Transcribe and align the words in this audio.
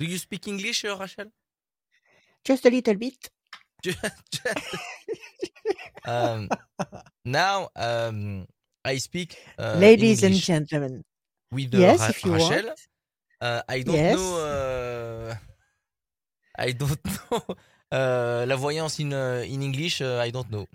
Do 0.00 0.06
you 0.06 0.16
speak 0.16 0.48
English, 0.48 0.86
uh, 0.86 0.96
Rachel? 0.98 1.26
Just 2.42 2.64
a 2.64 2.70
little 2.70 2.94
bit. 2.94 3.30
Um, 6.06 6.48
now, 7.24 7.68
um, 7.76 8.46
I 8.84 8.96
speak 8.96 9.36
uh, 9.58 9.76
Ladies 9.78 10.22
and 10.22 10.34
gentlemen. 10.34 11.04
with 11.52 11.74
uh, 11.74 11.80
Yes, 11.80 12.00
Ra- 12.00 12.08
if 12.08 12.24
you 12.24 12.32
Rachel. 12.32 12.66
want. 12.66 12.80
Uh, 13.40 13.62
I 13.68 13.82
don't 13.82 13.94
Yes. 13.94 14.16
know. 14.16 14.36
Uh, 14.40 15.34
I 16.58 16.72
don't 16.72 17.04
know. 17.30 17.42
Uh, 17.92 18.44
la 18.48 18.56
voyance 18.56 19.00
in 19.00 19.12
uh, 19.12 19.44
in 19.46 19.62
English, 19.62 20.00
uh, 20.00 20.18
I 20.20 20.30
don't 20.30 20.50
know. 20.50 20.66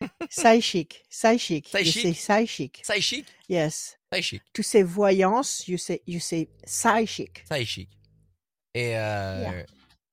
Psychic. 0.30 1.04
Psychic. 1.08 1.72
You 1.82 1.92
say 1.92 2.12
Psychic? 2.12 2.16
psychic? 2.16 2.80
Psychic? 2.84 3.26
Yes. 3.46 3.96
Psychic. 4.12 4.42
To 4.54 4.62
say 4.62 4.82
voyance, 4.82 5.68
you 5.68 5.78
say 5.78 6.00
you 6.06 6.18
say 6.20 6.48
psychic. 6.66 7.44
Psychic. 7.48 7.88
Et 8.76 8.92
uh, 8.92 9.40
Yeah. 9.40 9.64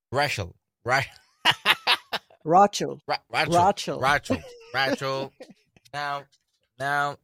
Rachel. 0.10 0.48
Ra- 0.86 1.02
Rachel. 2.46 2.96
Ra- 3.08 3.20
Rachel. 3.30 3.54
Rachel. 3.54 3.98
Rachel. 4.00 4.38
Rachel. 4.74 5.32
now, 5.94 6.24
now, 6.80 7.18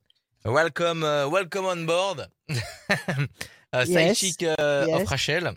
welcome, 0.43 1.01
uh, 1.03 1.29
welcome 1.29 1.65
on 1.65 1.85
board. 1.85 2.27
uh, 2.49 3.85
Yes, 3.87 4.35
uh, 4.43 4.87
of 4.91 5.09
Rachel. 5.09 5.55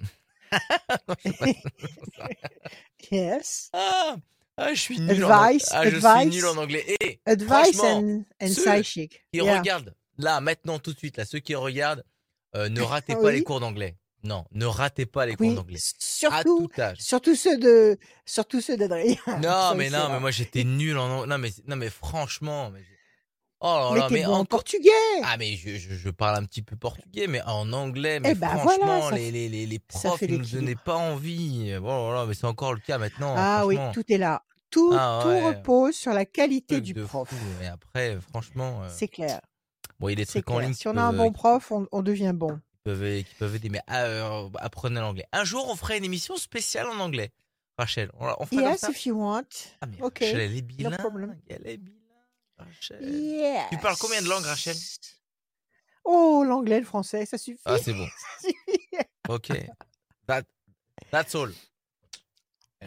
Pas. 0.51 1.19
yes. 3.11 3.71
ah, 3.75 4.17
ah, 4.57 4.75
je 4.75 4.81
suis 4.81 5.01
nul 5.01 5.25
en 5.25 5.31
anglais. 5.31 5.59
Advice. 5.59 5.69
Ah, 5.73 5.85
je 5.85 5.97
suis 5.99 6.07
advice. 6.07 6.35
nul 6.35 6.47
en 6.47 6.57
anglais. 6.59 6.97
Et 7.01 7.21
Advice 7.27 7.49
franchement, 7.77 7.99
and, 7.99 8.25
and 8.41 8.49
ceux 8.53 8.83
qui 8.83 9.11
Yeah. 9.33 9.59
regardent, 9.59 9.95
là, 10.19 10.41
maintenant, 10.41 10.79
tout 10.79 10.93
de 10.93 10.99
suite, 10.99 11.17
là, 11.17 11.25
ceux 11.25 11.41
qui 11.41 11.57
regardent, 11.57 12.05
euh, 12.55 12.69
ne 12.69 12.83
ratez 12.83 13.17
pas 13.17 13.33
les 13.33 13.43
cours 13.43 13.59
d'anglais. 13.59 13.97
Non, 14.25 14.45
ne 14.53 14.67
ratez 14.67 15.05
pas 15.07 15.27
les 15.27 15.35
cours 15.35 15.47
Oui. 15.49 15.55
d'anglais. 15.55 15.79
À 15.79 15.81
Surtout, 15.99 16.69
tout 16.69 16.81
âge. 16.81 16.99
surtout 17.01 17.35
ceux 17.35 17.59
de, 17.59 17.99
surtout 18.25 18.61
ceux 18.61 18.77
d'Adrien. 18.77 19.17
Non, 19.43 19.75
mais 19.77 19.91
non, 19.91 20.09
mais 20.11 20.21
moi 20.21 20.31
j'étais 20.31 20.63
nul 20.65 20.97
en 20.97 21.11
anglais. 21.11 21.27
Non, 21.29 21.39
mais, 21.39 21.51
non, 21.67 21.77
mais 21.77 21.91
franchement. 21.91 22.71
Mais... 22.71 22.83
Oh 23.65 23.95
là 23.97 24.09
Mais 24.11 24.21
mais 24.21 24.25
bon 24.27 24.35
en 24.35 24.45
portugais. 24.45 24.91
Ah, 25.25 25.37
mais 25.39 25.55
je, 25.57 25.77
je, 25.77 25.95
je 25.95 26.11
parle 26.11 26.37
un 26.39 26.45
petit 26.45 26.63
peu 26.63 26.77
portugais, 26.77 27.27
mais 27.29 27.43
en 27.43 27.73
anglais, 27.73 28.19
mais 28.21 28.31
Eh 28.33 28.35
ben 28.35 28.49
franchement, 28.59 29.01
voilà, 29.01 29.17
les, 29.17 29.31
les, 29.31 29.49
les, 29.49 29.67
les 29.67 29.79
profs, 29.79 30.21
ils 30.23 30.39
nous 30.39 30.45
donnaient 30.47 30.75
pas 30.77 30.97
envie. 30.97 31.73
Oh 31.81 31.85
là 32.11 32.15
là, 32.15 32.27
mais 32.27 32.35
c'est 32.35 32.47
encore 32.47 32.75
le 32.75 32.81
cas 32.81 32.99
maintenant, 32.99 33.35
Ah 33.37 33.65
oui, 33.67 33.77
tout 33.93 34.05
est 34.09 34.19
là. 34.19 34.43
Tout, 34.71 34.91
Ah 34.97 35.21
tout 35.23 35.29
ouais. 35.29 35.43
repose 35.49 35.95
sur 35.95 36.13
la 36.13 36.25
qualité 36.25 36.81
du 36.81 36.95
prof. 36.95 37.29
fou. 37.29 37.37
Et 37.63 37.67
après, 37.67 38.19
franchement, 38.31 38.83
euh, 38.85 38.89
C'est 38.91 39.07
clair. 39.09 39.41
bon, 40.01 40.09
il 40.09 40.19
C'est 40.21 40.27
trucs 40.27 40.51
en 40.51 40.55
clair. 40.57 40.67
ligne 40.69 40.75
Si 40.75 40.89
on 40.89 40.97
a 40.97 41.03
un 41.03 41.13
bon 41.13 41.31
prof, 41.31 41.71
on, 41.73 41.87
on 41.93 42.03
devient 42.03 42.33
bon. 42.35 42.59
Peuvent, 42.83 43.23
qui 43.25 43.35
peuvent 43.37 43.55
aider. 43.55 43.69
Mais 43.69 43.81
ah, 43.87 44.03
euh, 44.05 44.49
apprenez 44.59 45.01
l'anglais. 45.01 45.27
Un 45.33 45.45
jour, 45.45 45.69
on 45.69 45.77
fera 45.77 45.97
une 45.97 46.05
émission 46.05 46.37
spéciale 46.37 46.89
en 46.89 46.99
anglais. 46.99 47.33
Rachel, 47.79 48.11
on, 48.19 48.27
on 48.39 48.47
fera 48.47 48.63
Yes, 48.63 48.81
ça 48.81 48.91
if 48.91 49.07
you 49.07 49.17
want. 49.17 49.43
Ah, 49.81 49.87
mais 49.87 50.01
Ok, 50.03 50.19
Rachel, 50.21 50.41
elle 50.41 50.57
est 50.57 50.61
no 50.61 50.67
bilingue. 50.67 50.99
problem. 50.99 51.39
Elle 51.49 51.67
est 51.67 51.77
bilingue, 51.79 51.99
Rachel. 52.59 53.03
Yes. 53.03 53.65
Tu 53.71 53.79
parles 53.79 53.97
combien 53.99 54.21
de 54.23 54.29
langues, 54.29 54.45
Rachel? 54.45 54.77
Oh, 56.05 56.45
l'anglais, 56.47 56.81
le 56.81 56.85
français, 56.87 57.25
ça 57.27 57.39
suffit. 57.39 57.61
Ah, 57.65 57.79
c'est 57.79 57.95
bon. 57.95 58.09
Ok. 59.29 59.49
That, 60.27 60.43
that's 61.11 61.35
all. 61.37 61.53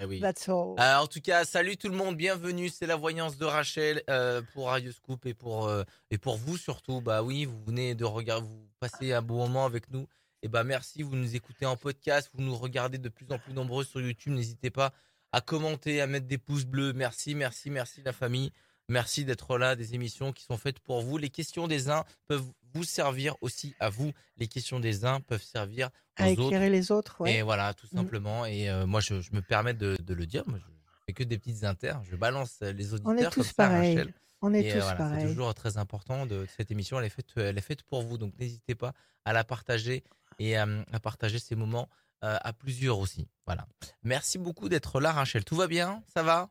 Eh 0.02 0.06
oui. 0.06 0.20
That's 0.20 0.50
all. 0.50 0.76
Euh, 0.80 0.98
en 0.98 1.08
tout 1.08 1.22
cas, 1.22 1.46
salut 1.46 1.78
tout 1.78 1.88
le 1.88 1.96
monde, 1.96 2.18
bienvenue. 2.18 2.70
C'est 2.70 2.86
la 2.86 2.96
voyance 2.96 3.38
de 3.38 3.46
Rachel 3.46 4.04
euh, 4.10 4.42
pour 4.54 4.68
Radio 4.68 4.92
Scoop 4.92 5.26
et 5.26 5.34
pour 5.34 5.68
euh, 5.68 5.84
et 6.12 6.18
pour 6.18 6.38
vous 6.38 6.58
surtout. 6.58 7.02
Bah 7.02 7.24
oui, 7.24 7.46
vous 7.46 7.64
venez 7.66 7.96
de 7.96 8.04
regarder, 8.04 8.46
vous 8.46 8.68
passez 8.80 9.14
un 9.14 9.22
bon 9.22 9.38
moment 9.38 9.66
avec 9.66 9.90
nous. 9.92 10.08
Et 10.42 10.48
bah 10.48 10.64
merci, 10.64 11.02
vous 11.02 11.16
nous 11.16 11.36
écoutez 11.36 11.66
en 11.66 11.78
podcast, 11.78 12.30
vous 12.34 12.44
nous 12.44 12.56
regardez 12.56 12.98
de 12.98 13.10
plus 13.10 13.26
en 13.32 13.40
plus 13.40 13.54
nombreux 13.54 13.84
sur 13.84 14.02
YouTube. 14.02 14.34
N'hésitez 14.34 14.70
pas 14.70 14.92
à 15.32 15.42
commenter, 15.42 16.02
à 16.02 16.08
mettre 16.08 16.28
des 16.28 16.38
pouces 16.38 16.66
bleus. 16.66 16.94
Merci, 16.94 17.34
merci, 17.34 17.70
merci 17.70 18.02
la 18.04 18.14
famille. 18.14 18.52
Merci 18.90 19.26
d'être 19.26 19.58
là, 19.58 19.76
des 19.76 19.96
émissions 19.96 20.32
qui 20.32 20.44
sont 20.44 20.58
faites 20.58 20.80
pour 20.80 21.02
vous. 21.02 21.18
Les 21.18 21.30
questions 21.30 21.68
des 21.68 21.90
uns 21.90 22.04
peuvent 22.28 22.46
vous 22.74 22.84
servir 22.84 23.36
aussi 23.42 23.74
à 23.80 23.90
vous. 23.90 24.12
Les 24.38 24.48
questions 24.48 24.80
des 24.80 25.06
uns 25.06 25.22
peuvent 25.22 25.42
servir 25.44 25.90
aux 26.20 26.24
à 26.24 26.30
autres. 26.32 26.42
éclairer 26.48 26.70
les 26.70 26.92
autres, 26.92 27.22
ouais. 27.22 27.36
Et 27.36 27.42
voilà, 27.42 27.74
tout 27.74 27.88
Mhm. 27.92 28.00
simplement. 28.00 28.46
Et 28.46 28.70
euh, 28.70 28.86
moi, 28.86 29.00
je, 29.02 29.22
je 29.22 29.32
me 29.34 29.42
permets 29.42 29.74
de, 29.74 29.98
de 30.02 30.14
le 30.14 30.26
dire. 30.28 30.44
Moi, 30.48 30.60
je, 30.60 30.66
fais 31.08 31.14
que 31.14 31.24
des 31.24 31.38
petites 31.38 31.64
inters. 31.64 32.02
Je 32.04 32.16
balance 32.16 32.60
les 32.62 32.94
auditeurs 32.94 33.12
On 33.14 33.18
est 33.18 33.30
tous 33.30 33.54
pareils. 33.54 33.96
Rachel. 33.98 34.14
On 34.42 34.54
est 34.54 34.64
Et 34.66 34.72
euh, 34.72 34.76
tous 34.76 34.82
voilà, 34.82 34.92
c'est 34.92 34.98
pareils. 34.98 35.26
toujours 35.28 35.54
très 35.56 35.78
important 35.78 36.26
de 36.26 36.46
cette 36.56 36.70
émission. 36.70 37.00
Elle 37.00 37.06
est 37.06 37.10
faite, 37.10 37.32
elle 37.38 37.58
est 37.58 37.62
faite 37.62 37.82
pour 37.84 38.04
vous. 38.04 38.18
Donc, 38.20 38.34
n'hésitez 38.38 38.76
pas 38.76 38.94
à 39.24 39.34
la 39.34 39.44
partager 39.44 40.04
et 40.38 40.60
euh, 40.60 40.84
à 40.92 41.00
partager 41.00 41.40
ces 41.40 41.56
moments 41.56 41.90
euh, 42.24 42.38
à 42.42 42.54
plusieurs 42.54 43.00
aussi. 43.00 43.28
Voilà. 43.46 43.68
Merci 44.04 44.38
beaucoup 44.38 44.68
d'être 44.70 45.00
là, 45.00 45.12
Rachel. 45.12 45.44
Tout 45.44 45.56
va 45.56 45.68
bien? 45.68 46.04
Ça 46.14 46.22
va? 46.24 46.50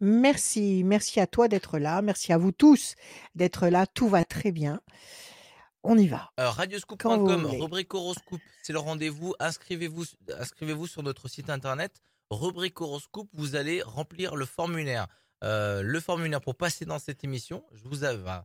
Merci, 0.00 0.82
merci 0.84 1.20
à 1.20 1.26
toi 1.26 1.48
d'être 1.48 1.78
là. 1.78 2.00
Merci 2.02 2.32
à 2.32 2.38
vous 2.38 2.52
tous 2.52 2.94
d'être 3.34 3.68
là. 3.68 3.86
Tout 3.86 4.08
va 4.08 4.24
très 4.24 4.50
bien. 4.52 4.80
On 5.82 5.96
y 5.96 6.06
va. 6.08 6.30
Vous 6.38 6.44
Radioscoop.com, 6.50 7.46
rubrique 7.46 7.94
horoscope, 7.94 8.40
c'est 8.62 8.72
le 8.72 8.78
rendez-vous. 8.78 9.34
Inscrivez-vous, 9.40 10.04
inscrivez-vous 10.38 10.86
sur 10.86 11.02
notre 11.02 11.28
site 11.28 11.48
internet, 11.50 12.02
rubrique 12.30 12.80
horoscope. 12.80 13.28
Vous 13.32 13.56
allez 13.56 13.82
remplir 13.82 14.36
le 14.36 14.44
formulaire, 14.46 15.06
Euh, 15.42 15.80
le 15.82 16.00
formulaire 16.00 16.42
pour 16.42 16.54
passer 16.54 16.84
dans 16.84 16.98
cette 16.98 17.24
émission. 17.24 17.64
Je 17.72 17.88
vous 17.88 18.04
av- 18.04 18.22
bah, 18.22 18.44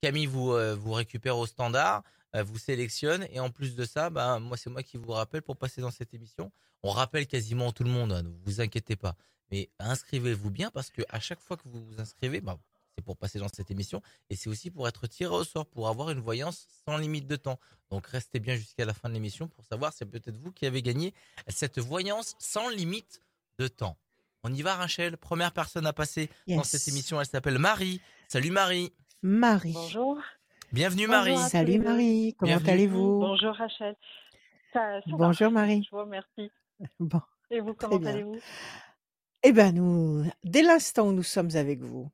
Camille 0.00 0.24
vous 0.26 0.52
euh, 0.52 0.74
vous 0.74 0.92
récupère 0.92 1.36
au 1.36 1.46
standard, 1.46 2.02
euh, 2.34 2.42
vous 2.42 2.58
sélectionne 2.58 3.26
et 3.30 3.40
en 3.40 3.50
plus 3.50 3.74
de 3.76 3.84
ça, 3.84 4.08
bah, 4.08 4.38
moi 4.38 4.56
c'est 4.56 4.70
moi 4.70 4.82
qui 4.82 4.96
vous 4.96 5.12
rappelle 5.12 5.42
pour 5.42 5.56
passer 5.58 5.82
dans 5.82 5.90
cette 5.90 6.14
émission. 6.14 6.50
On 6.82 6.90
rappelle 6.90 7.26
quasiment 7.26 7.72
tout 7.72 7.84
le 7.84 7.90
monde, 7.90 8.12
hein, 8.12 8.22
ne 8.22 8.30
vous 8.46 8.62
inquiétez 8.62 8.96
pas. 8.96 9.16
Mais 9.50 9.70
inscrivez-vous 9.78 10.50
bien 10.50 10.70
parce 10.70 10.90
que 10.90 11.02
à 11.08 11.20
chaque 11.20 11.40
fois 11.40 11.56
que 11.56 11.62
vous 11.66 11.84
vous 11.84 12.00
inscrivez, 12.00 12.40
bah, 12.40 12.58
c'est 12.96 13.04
pour 13.04 13.16
passer 13.16 13.38
dans 13.38 13.48
cette 13.48 13.70
émission 13.70 14.00
et 14.30 14.36
c'est 14.36 14.48
aussi 14.48 14.70
pour 14.70 14.86
être 14.88 15.06
tiré 15.06 15.34
au 15.34 15.44
sort, 15.44 15.66
pour 15.66 15.88
avoir 15.88 16.10
une 16.10 16.20
voyance 16.20 16.66
sans 16.86 16.96
limite 16.96 17.26
de 17.26 17.36
temps. 17.36 17.58
Donc 17.90 18.06
restez 18.06 18.38
bien 18.40 18.54
jusqu'à 18.56 18.84
la 18.84 18.94
fin 18.94 19.08
de 19.08 19.14
l'émission 19.14 19.48
pour 19.48 19.64
savoir 19.64 19.92
si 19.92 19.98
c'est 19.98 20.06
peut-être 20.06 20.36
vous 20.38 20.52
qui 20.52 20.66
avez 20.66 20.80
gagné 20.82 21.12
cette 21.48 21.78
voyance 21.78 22.36
sans 22.38 22.68
limite 22.68 23.20
de 23.58 23.68
temps. 23.68 23.96
On 24.44 24.52
y 24.52 24.62
va 24.62 24.74
Rachel, 24.74 25.16
première 25.16 25.52
personne 25.52 25.86
à 25.86 25.92
passer 25.92 26.28
dans 26.46 26.64
cette 26.64 26.86
émission, 26.88 27.20
elle 27.20 27.26
s'appelle 27.26 27.58
Marie. 27.58 28.00
Salut 28.28 28.50
Marie, 28.50 28.92
Marie. 29.22 29.72
Bonjour. 29.72 30.18
bienvenue 30.72 31.06
Bonjour 31.06 31.36
Marie. 31.36 31.50
Salut. 31.50 31.78
Marie, 31.78 32.34
comment 32.38 32.56
allez-vous? 32.56 33.20
Bonjour 33.20 33.54
Rachel. 33.54 33.96
Ça, 34.72 35.00
ça 35.00 35.10
va, 35.10 35.16
Bonjour 35.16 35.50
Marie. 35.50 35.82
je 35.82 35.90
vous 35.90 36.02
remercie. 36.02 36.50
Bon, 37.00 37.20
Et 37.50 37.60
vous, 37.60 37.74
comment 37.74 37.96
allez-vous? 38.04 38.38
Eh 39.44 39.52
ben 39.52 39.72
nous, 39.74 40.24
dès 40.44 40.62
l'instant 40.62 41.08
où 41.08 41.12
nous 41.12 41.22
sommes 41.24 41.50
avec 41.56 41.80
vous, 41.82 42.10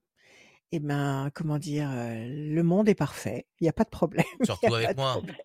eh 0.72 0.80
ben 0.80 1.30
comment 1.34 1.58
dire, 1.58 1.90
euh, 1.90 2.26
le 2.28 2.62
monde 2.62 2.88
est 2.88 2.94
parfait. 2.96 3.46
Il 3.60 3.64
n'y 3.64 3.70
a 3.70 3.72
pas 3.74 3.84
de 3.84 3.90
problème. 3.90 4.26
Surtout 4.42 4.74
a 4.74 4.80
pas 4.82 4.90
avec 4.90 4.96
de 4.96 5.00
moi. 5.00 5.12
problème. 5.12 5.36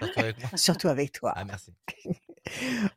Surtout 0.00 0.20
avec 0.20 0.38
moi. 0.40 0.50
Surtout 0.56 0.88
avec 0.88 1.12
toi. 1.12 1.36
Ah 1.36 1.44
merci. 1.44 1.74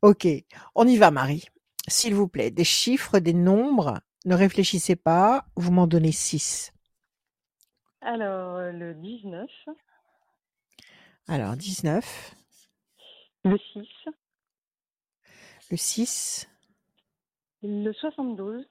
Ok, 0.02 0.28
on 0.76 0.88
y 0.88 0.98
va 0.98 1.12
Marie. 1.12 1.46
S'il 1.88 2.16
vous 2.16 2.28
plaît, 2.28 2.52
des 2.52 2.64
chiffres, 2.64 3.20
des 3.20 3.34
nombres. 3.34 4.00
Ne 4.26 4.36
réfléchissez 4.36 4.96
pas, 4.96 5.46
vous 5.56 5.72
m'en 5.72 5.88
donnez 5.88 6.12
6. 6.14 6.72
Alors, 8.02 8.58
euh, 8.58 8.72
le 8.72 8.94
19, 8.94 9.50
Alors 11.28 11.56
19, 11.58 12.36
le 13.46 13.58
6, 13.58 13.88
le 15.72 15.78
6, 15.78 16.50
le 17.64 17.94
72, 17.94 18.70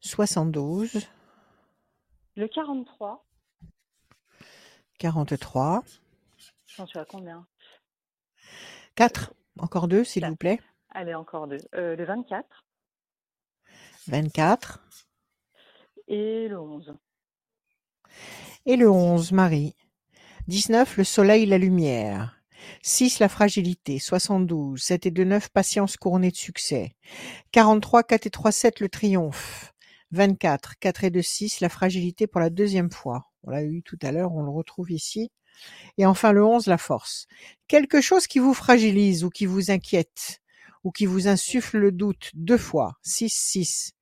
72, 0.00 1.08
le 2.36 2.48
43. 2.48 3.26
43, 4.98 5.82
J'en 6.76 6.86
suis 6.86 6.98
à 6.98 7.04
combien? 7.04 7.46
4. 8.94 9.34
Encore 9.58 9.88
deux, 9.88 10.04
s'il 10.04 10.24
vous 10.26 10.36
plaît. 10.36 10.60
Allez, 10.90 11.14
encore 11.14 11.48
deux. 11.48 11.58
Euh, 11.74 11.96
le 11.96 12.04
24 12.04 12.64
24. 14.06 14.80
et 16.06 16.46
le 16.48 16.60
11. 16.60 16.94
Et 18.66 18.76
le 18.76 18.90
11, 18.90 19.32
Marie. 19.32 19.74
19, 20.46 20.98
le 20.98 21.04
soleil, 21.04 21.46
la 21.46 21.58
lumière. 21.58 22.33
6, 22.82 23.18
la 23.18 23.28
fragilité. 23.28 23.98
72, 23.98 24.80
7 24.80 25.06
et 25.06 25.10
2, 25.10 25.24
9, 25.24 25.48
patience 25.50 25.96
couronnée 25.96 26.30
de 26.30 26.36
succès. 26.36 26.96
43, 27.52 28.02
4 28.02 28.26
et 28.26 28.30
3, 28.30 28.52
7, 28.52 28.80
le 28.80 28.88
triomphe. 28.88 29.72
24, 30.12 30.78
4 30.78 31.04
et 31.04 31.10
2, 31.10 31.22
6, 31.22 31.60
la 31.60 31.68
fragilité 31.68 32.26
pour 32.26 32.40
la 32.40 32.50
deuxième 32.50 32.90
fois. 32.90 33.30
On 33.42 33.50
l'a 33.50 33.62
eu 33.62 33.82
tout 33.82 33.98
à 34.02 34.12
l'heure, 34.12 34.32
on 34.32 34.42
le 34.42 34.50
retrouve 34.50 34.90
ici. 34.90 35.30
Et 35.98 36.06
enfin 36.06 36.32
le 36.32 36.44
11, 36.44 36.66
la 36.66 36.78
force. 36.78 37.26
Quelque 37.68 38.00
chose 38.00 38.26
qui 38.26 38.38
vous 38.38 38.54
fragilise 38.54 39.24
ou 39.24 39.30
qui 39.30 39.46
vous 39.46 39.70
inquiète 39.70 40.40
ou 40.84 40.90
qui 40.90 41.06
vous 41.06 41.28
insuffle 41.28 41.78
le 41.78 41.92
doute 41.92 42.30
deux 42.34 42.58
fois. 42.58 42.98
6, 43.02 43.30
6. 43.30 43.92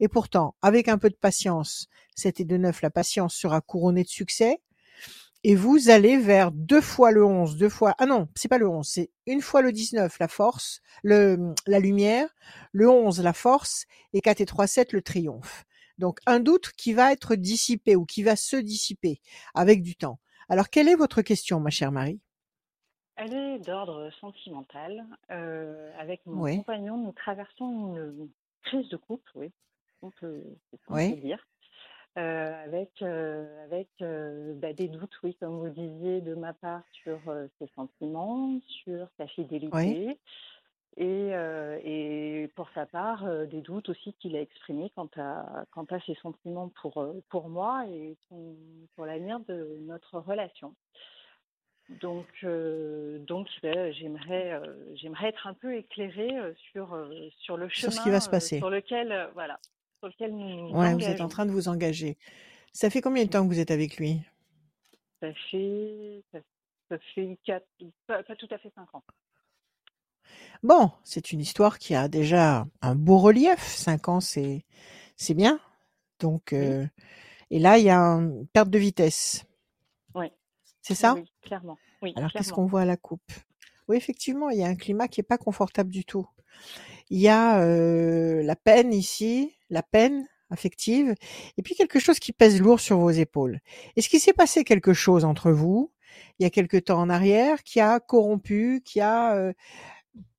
Et 0.00 0.08
pourtant, 0.08 0.54
avec 0.62 0.88
un 0.88 0.96
peu 0.96 1.10
de 1.10 1.16
patience, 1.16 1.86
7 2.16 2.40
et 2.40 2.44
2, 2.44 2.56
9, 2.56 2.82
la 2.82 2.90
patience 2.90 3.34
sera 3.34 3.60
couronnée 3.60 4.02
de 4.02 4.08
succès. 4.08 4.60
Et 5.44 5.54
vous 5.54 5.90
allez 5.90 6.18
vers 6.18 6.52
deux 6.52 6.80
fois 6.80 7.10
le 7.12 7.24
11, 7.24 7.56
deux 7.56 7.68
fois 7.68 7.94
ah 7.98 8.06
non, 8.06 8.28
c'est 8.34 8.48
pas 8.48 8.58
le 8.58 8.68
11, 8.68 8.86
c'est 8.86 9.10
une 9.26 9.40
fois 9.42 9.62
le 9.62 9.72
19 9.72 10.18
la 10.18 10.28
force, 10.28 10.80
le 11.02 11.54
la 11.66 11.78
lumière, 11.80 12.28
le 12.72 12.88
11 12.88 13.20
la 13.22 13.32
force 13.32 13.86
et 14.12 14.20
4 14.20 14.40
et 14.40 14.46
3 14.46 14.66
7 14.66 14.92
le 14.92 15.02
triomphe. 15.02 15.64
Donc 15.98 16.18
un 16.26 16.40
doute 16.40 16.72
qui 16.76 16.92
va 16.94 17.12
être 17.12 17.34
dissipé 17.36 17.96
ou 17.96 18.04
qui 18.06 18.22
va 18.22 18.36
se 18.36 18.56
dissiper 18.56 19.20
avec 19.54 19.82
du 19.82 19.96
temps. 19.96 20.18
Alors 20.48 20.68
quelle 20.70 20.88
est 20.88 20.94
votre 20.96 21.22
question 21.22 21.60
ma 21.60 21.70
chère 21.70 21.92
Marie? 21.92 22.20
Elle 23.16 23.34
est 23.34 23.58
d'ordre 23.60 24.10
sentimental. 24.20 25.06
Euh, 25.30 25.92
avec 25.98 26.24
mon 26.26 26.42
Oui. 26.42 26.56
compagnon, 26.56 26.96
nous 26.96 27.12
traversons 27.12 27.94
une 27.96 28.30
crise 28.62 28.88
de 28.88 28.96
couple, 28.96 29.30
oui, 29.34 29.52
on 30.02 30.10
peut, 30.10 30.42
Oui. 30.88 31.14
dire. 31.20 31.46
Euh, 32.18 32.64
avec 32.64 32.90
euh, 33.02 33.64
avec 33.64 33.88
euh, 34.02 34.52
bah, 34.56 34.72
des 34.72 34.88
doutes, 34.88 35.16
oui, 35.22 35.36
comme 35.36 35.58
vous 35.60 35.68
disiez, 35.68 36.20
de 36.20 36.34
ma 36.34 36.52
part 36.52 36.82
sur 36.92 37.20
ses 37.58 37.68
sentiments, 37.76 38.58
sur 38.66 39.06
sa 39.16 39.24
Oui. 39.24 39.28
fidélité, 39.28 40.18
et, 40.96 41.30
et 41.84 42.48
pour 42.56 42.68
sa 42.74 42.84
part, 42.84 43.24
des 43.46 43.60
doutes 43.60 43.88
aussi 43.90 44.12
qu'il 44.14 44.34
a 44.34 44.40
exprimés 44.40 44.90
quant 44.90 45.08
à 45.16 45.64
quant 45.70 45.84
à 45.84 46.00
ses 46.00 46.16
sentiments 46.16 46.68
pour 46.82 47.06
pour 47.28 47.48
moi 47.48 47.86
et 47.86 48.16
pour, 48.28 48.56
pour 48.96 49.06
l'avenir 49.06 49.38
de 49.40 49.78
notre 49.82 50.18
relation. 50.18 50.74
Donc, 52.02 52.26
donc 52.44 53.46
j'aimerais 53.62 54.60
j'aimerais 54.96 55.28
être 55.28 55.46
un 55.46 55.54
peu 55.54 55.76
éclairée 55.76 56.36
sur 56.72 57.08
sur 57.38 57.56
le 57.56 57.68
Sur 57.68 57.92
ce 57.92 58.02
qui 58.02 58.10
va 58.10 58.18
se 58.18 58.26
chemin 58.26 58.30
passer. 58.32 58.58
sur 58.58 58.68
lequel 58.68 59.30
voilà 59.34 59.60
sur 60.00 60.08
lequel 60.08 60.32
nous 60.32 60.70
nous 60.70 60.74
Ouais, 60.78 60.94
vous 60.94 61.08
êtes 61.10 61.20
en 61.20 61.28
train 61.28 61.46
de 61.46 61.52
vous 61.52 61.68
engager. 61.68 62.18
Ça 62.72 62.90
fait 62.90 63.02
combien 63.02 63.24
de 63.24 63.30
temps 63.30 63.42
que 63.46 63.52
vous 63.54 63.60
êtes 63.60 63.70
avec 63.72 63.98
lui? 63.98 64.22
Ça 65.20 65.32
fait 65.50 66.22
ça, 66.32 66.38
ça 66.90 66.98
fait 67.14 67.38
quatre 67.44 67.66
pas, 68.06 68.22
pas 68.22 68.36
tout 68.36 68.48
à 68.50 68.58
fait 68.58 68.72
cinq 68.74 68.94
ans. 68.94 69.02
Bon, 70.62 70.90
c'est 71.04 71.32
une 71.32 71.40
histoire 71.40 71.78
qui 71.78 71.94
a 71.94 72.08
déjà 72.08 72.66
un 72.82 72.94
beau 72.94 73.18
relief. 73.18 73.60
Cinq 73.76 74.08
ans, 74.08 74.20
c'est 74.20 74.64
c'est 75.16 75.34
bien. 75.34 75.60
Donc 76.20 76.52
Oui, 76.58 76.76
euh, 76.76 76.86
et 77.50 77.58
là, 77.60 77.78
il 77.78 77.84
y 77.86 77.90
a 77.90 77.98
une 78.00 78.46
perte 78.48 78.70
de 78.70 78.78
vitesse. 78.78 79.44
oui, 80.14 80.30
C'est 80.82 80.94
ça? 80.94 81.14
oui, 81.14 81.32
clairement. 81.42 81.78
Oui, 82.02 82.16
Alors 82.16 82.32
qu'est-ce 82.32 82.52
qu'on 82.52 82.66
voit 82.66 82.82
à 82.82 82.84
la 82.86 82.96
coupe? 82.96 83.32
Oui, 83.88 83.96
effectivement, 83.96 84.50
il 84.50 84.58
y 84.60 84.64
a 84.64 84.68
un 84.68 84.76
climat 84.76 85.08
qui 85.08 85.20
est 85.20 85.24
pas 85.24 85.38
confortable 85.38 85.90
du 85.90 86.04
tout. 86.04 86.26
Il 87.10 87.20
y 87.20 87.28
a 87.28 87.62
euh, 87.62 88.42
la 88.44 88.56
peine 88.56 88.92
ici, 88.94 89.54
la 89.70 89.82
peine 89.82 90.26
affective, 90.50 91.14
et 91.56 91.62
puis 91.62 91.74
quelque 91.76 92.00
chose 92.00 92.18
qui 92.18 92.32
pèse 92.32 92.60
lourd 92.60 92.80
sur 92.80 92.98
vos 92.98 93.10
épaules. 93.10 93.60
Est-ce 93.96 94.08
qu'il 94.08 94.20
s'est 94.20 94.32
passé 94.32 94.64
quelque 94.64 94.92
chose 94.92 95.24
entre 95.24 95.52
vous 95.52 95.92
il 96.38 96.42
y 96.42 96.46
a 96.46 96.50
quelque 96.50 96.76
temps 96.76 96.98
en 97.00 97.08
arrière 97.08 97.62
qui 97.62 97.80
a 97.80 98.00
corrompu, 98.00 98.82
qui 98.84 99.00
a 99.00 99.36
euh, 99.36 99.52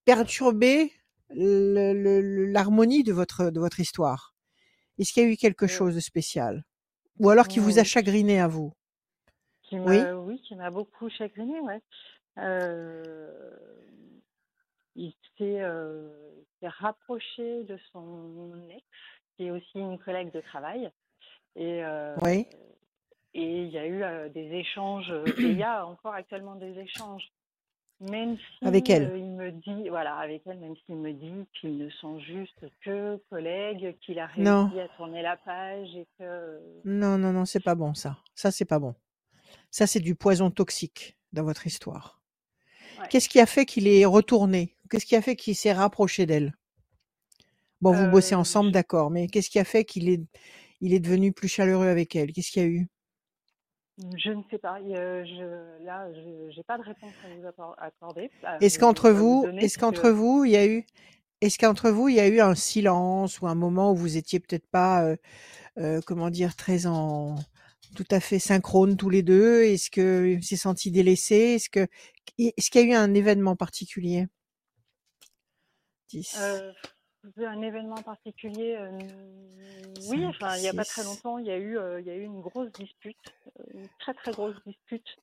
perturbé 0.06 0.92
l'harmonie 1.30 3.04
de 3.04 3.14
votre 3.14 3.52
de 3.52 3.60
votre 3.60 3.80
histoire? 3.80 4.36
Est-ce 5.00 5.14
qu'il 5.14 5.24
y 5.24 5.26
a 5.28 5.30
eu 5.30 5.38
quelque 5.38 5.68
chose 5.68 5.96
de 5.96 6.02
spécial? 6.02 6.66
Ou 7.20 7.30
alors 7.30 7.48
qui 7.48 7.60
vous 7.60 7.80
a 7.80 7.84
oui, 7.84 7.86
chagriné 7.86 8.40
à 8.42 8.48
vous? 8.48 8.74
Qui 9.64 9.80
Oui? 9.80 10.00
qui 10.44 10.56
m'a 10.56 10.70
beaucoup 10.70 11.10
chagrinée, 11.10 11.60
ouais. 11.62 11.82
Euh, 12.38 13.56
il 14.96 15.14
s'est 15.38 15.62
euh, 15.62 16.10
il 16.38 16.46
s'est 16.60 16.68
rapproché 16.68 17.64
de 17.64 17.78
son 17.92 18.54
ex, 18.70 18.86
qui 19.42 19.48
est 19.48 19.52
aussi 19.52 19.80
une 19.80 19.98
collègue 19.98 20.32
de 20.34 20.42
travail. 20.42 20.92
Et, 21.56 21.84
euh, 21.84 22.16
Oui. 22.22 22.46
et 23.34 23.64
il 23.64 23.70
y 23.70 23.78
a 23.80 23.86
eu 23.88 24.04
euh, 24.04 24.30
des 24.30 24.52
échanges, 24.54 25.10
euh, 25.10 25.26
et 25.40 25.42
il 25.42 25.58
y 25.58 25.64
a 25.64 25.86
encore 25.86 26.14
actuellement 26.14 26.56
des 26.56 26.78
échanges. 26.78 27.24
Même 28.00 28.38
si 28.38 28.66
Avec 28.66 28.90
elle 28.90 29.12
il 29.16 29.32
me 29.32 29.52
dit, 29.52 29.90
voilà, 29.90 30.16
avec 30.16 30.42
elle, 30.46 30.58
même 30.60 30.76
s'il 30.86 30.96
me 30.96 31.14
dit 31.14 31.46
qu'ils 31.60 31.78
ne 31.78 31.90
sont 31.90 32.20
juste 32.20 32.66
que 32.84 33.18
collègues, 33.30 33.96
qu'il 34.02 34.20
a 34.20 34.30
Non. 34.38 34.66
réussi 34.70 34.80
à 34.80 34.88
tourner 34.96 35.22
la 35.22 35.38
page 35.38 35.96
et 35.96 36.08
que. 36.18 36.60
Non, 36.84 37.18
non, 37.18 37.32
non, 37.32 37.46
c'est 37.46 37.64
pas 37.64 37.76
bon 37.76 37.94
ça. 37.94 38.18
Ça, 38.36 38.52
c'est 38.52 38.66
pas 38.66 38.80
bon. 38.80 38.96
Ça, 39.70 39.86
c'est 39.88 40.00
du 40.00 40.16
poison 40.16 40.50
toxique 40.52 41.16
dans 41.32 41.44
votre 41.44 41.68
histoire. 41.68 42.20
Ouais. 43.00 43.08
Qu'est-ce 43.10 43.30
qui 43.30 43.40
a 43.40 43.46
fait 43.46 43.66
qu'il 43.66 43.88
est 43.88 44.06
retourné? 44.06 44.76
Qu'est-ce 44.90 45.06
qui 45.06 45.16
a 45.16 45.22
fait 45.22 45.36
qu'il 45.36 45.56
s'est 45.56 45.74
rapproché 45.74 46.26
d'elle? 46.26 46.54
Bon, 47.82 47.92
vous 47.92 48.08
bossez 48.08 48.36
Euh, 48.36 48.40
ensemble, 48.40 48.72
d'accord, 48.72 49.10
mais 49.12 49.28
qu'est-ce 49.28 49.50
qui 49.50 49.60
a 49.60 49.64
fait 49.64 49.86
qu'il 49.86 50.10
est, 50.10 50.22
il 50.82 50.94
est 50.94 51.00
devenu 51.00 51.34
plus 51.34 51.48
chaleureux 51.48 51.88
avec 51.88 52.16
elle? 52.16 52.32
Qu'est-ce 52.32 52.52
qu'il 52.52 52.62
y 52.62 52.66
a 52.66 52.70
eu? 52.70 52.88
Je 54.18 54.32
ne 54.32 54.42
sais 54.50 54.58
pas. 54.58 54.80
je, 54.80 55.84
là, 55.84 56.12
je 56.14 56.56
n'ai 56.56 56.64
pas 56.64 56.78
de 56.78 56.84
réponse 56.84 57.14
à 57.24 57.28
vous 57.36 57.74
accorder. 57.78 58.32
Est-ce 58.62 58.80
qu'entre 58.80 59.12
vous 59.12 59.46
est-ce 59.58 59.78
qu'entre 59.78 60.10
vous, 60.10 60.46
il 60.46 60.52
y 60.52 60.58
a 60.58 60.66
eu, 60.66 60.86
est-ce 61.42 61.58
qu'entre 61.58 61.90
vous, 61.92 62.08
il 62.08 62.16
y 62.16 62.20
a 62.20 62.28
eu 62.28 62.40
un 62.40 62.56
silence 62.56 63.42
ou 63.42 63.48
un 63.48 63.56
moment 63.56 63.92
où 63.92 63.96
vous 63.96 64.18
étiez 64.18 64.40
peut-être 64.40 64.68
pas, 64.68 65.04
euh, 65.04 65.16
euh, 65.78 66.02
comment 66.06 66.30
dire, 66.30 66.56
très 66.56 66.88
en, 66.88 67.36
tout 67.96 68.06
à 68.12 68.20
fait 68.20 68.40
synchrone 68.40 68.98
tous 68.98 69.10
les 69.10 69.24
deux? 69.24 69.64
Est-ce 69.64 69.90
que 69.92 70.40
s'est 70.42 70.56
senti 70.56 70.92
délaissé? 70.92 71.36
Est-ce 71.36 71.70
que, 71.70 71.88
est-ce 72.38 72.72
qu'il 72.72 72.82
y 72.82 72.84
a 72.86 72.88
eu 72.88 72.96
un 72.96 73.14
événement 73.14 73.56
particulier? 73.56 74.28
10, 76.10 76.36
euh, 76.40 76.72
un 77.38 77.62
événement 77.62 78.02
particulier, 78.02 78.76
euh, 78.80 79.00
oui, 80.10 80.22
5, 80.22 80.28
enfin, 80.30 80.56
il 80.58 80.62
n'y 80.62 80.70
a 80.70 80.74
pas 80.74 80.86
très 80.86 81.04
6, 81.04 81.08
longtemps, 81.08 81.38
il 81.38 81.46
y 81.46 81.52
a 81.52 81.58
eu, 81.58 81.78
euh, 81.78 82.00
il 82.00 82.08
y 82.08 82.10
a 82.10 82.16
eu 82.16 82.24
une 82.24 82.42
grosse 82.42 82.72
dispute, 82.72 83.34
euh, 83.60 83.64
une 83.74 83.88
très 84.00 84.14
très 84.14 84.32
grosse 84.32 84.56
dispute. 84.66 85.18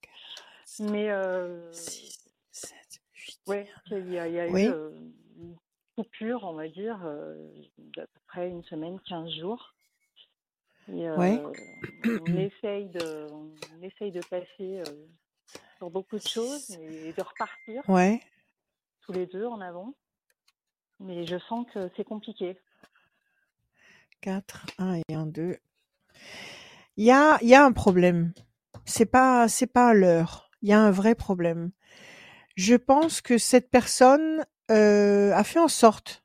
Mais 0.80 1.10
euh, 1.10 1.72
6, 1.72 2.30
7, 2.52 3.00
8. 3.14 3.40
ouais, 3.48 3.68
il 3.90 4.12
y 4.12 4.18
a, 4.18 4.28
il 4.28 4.34
y 4.34 4.38
a 4.38 4.46
eu 4.46 4.52
Oui, 4.52 4.66
une 4.66 5.56
coupure, 5.96 6.44
on 6.44 6.54
va 6.54 6.68
dire, 6.68 6.98
d'à 7.78 8.06
peu 8.06 8.20
près 8.26 8.48
une 8.48 8.62
semaine, 8.64 9.00
15 9.08 9.30
jours. 9.32 9.74
Et 10.88 11.10
ouais, 11.10 11.42
on 12.06 12.36
essaye 12.36 12.88
de, 12.90 13.26
on 13.32 13.82
essaye 13.82 14.12
de 14.12 14.20
passer 14.20 14.82
sur 15.78 15.90
beaucoup 15.90 16.16
de 16.16 16.26
choses 16.26 16.70
et 16.70 17.12
de 17.12 17.22
repartir 17.22 17.82
ouais. 17.88 18.20
tous 19.00 19.12
les 19.12 19.26
deux 19.26 19.46
en 19.46 19.60
avant. 19.60 19.94
Mais 21.00 21.26
je 21.26 21.38
sens 21.48 21.66
que 21.72 21.90
c'est 21.96 22.04
compliqué. 22.04 22.58
4, 24.20 24.66
1 24.78 24.94
et 24.94 25.14
1, 25.14 25.26
2. 25.26 25.56
Il 26.96 27.04
y 27.04 27.12
a, 27.12 27.38
y 27.42 27.54
a 27.54 27.64
un 27.64 27.72
problème. 27.72 28.32
C'est 28.84 29.06
pas, 29.06 29.48
c'est 29.48 29.68
pas 29.68 29.94
l'heure. 29.94 30.50
Il 30.62 30.68
y 30.68 30.72
a 30.72 30.80
un 30.80 30.90
vrai 30.90 31.14
problème. 31.14 31.70
Je 32.56 32.74
pense 32.74 33.20
que 33.20 33.38
cette 33.38 33.70
personne 33.70 34.44
euh, 34.70 35.32
a 35.32 35.44
fait 35.44 35.60
en 35.60 35.68
sorte 35.68 36.24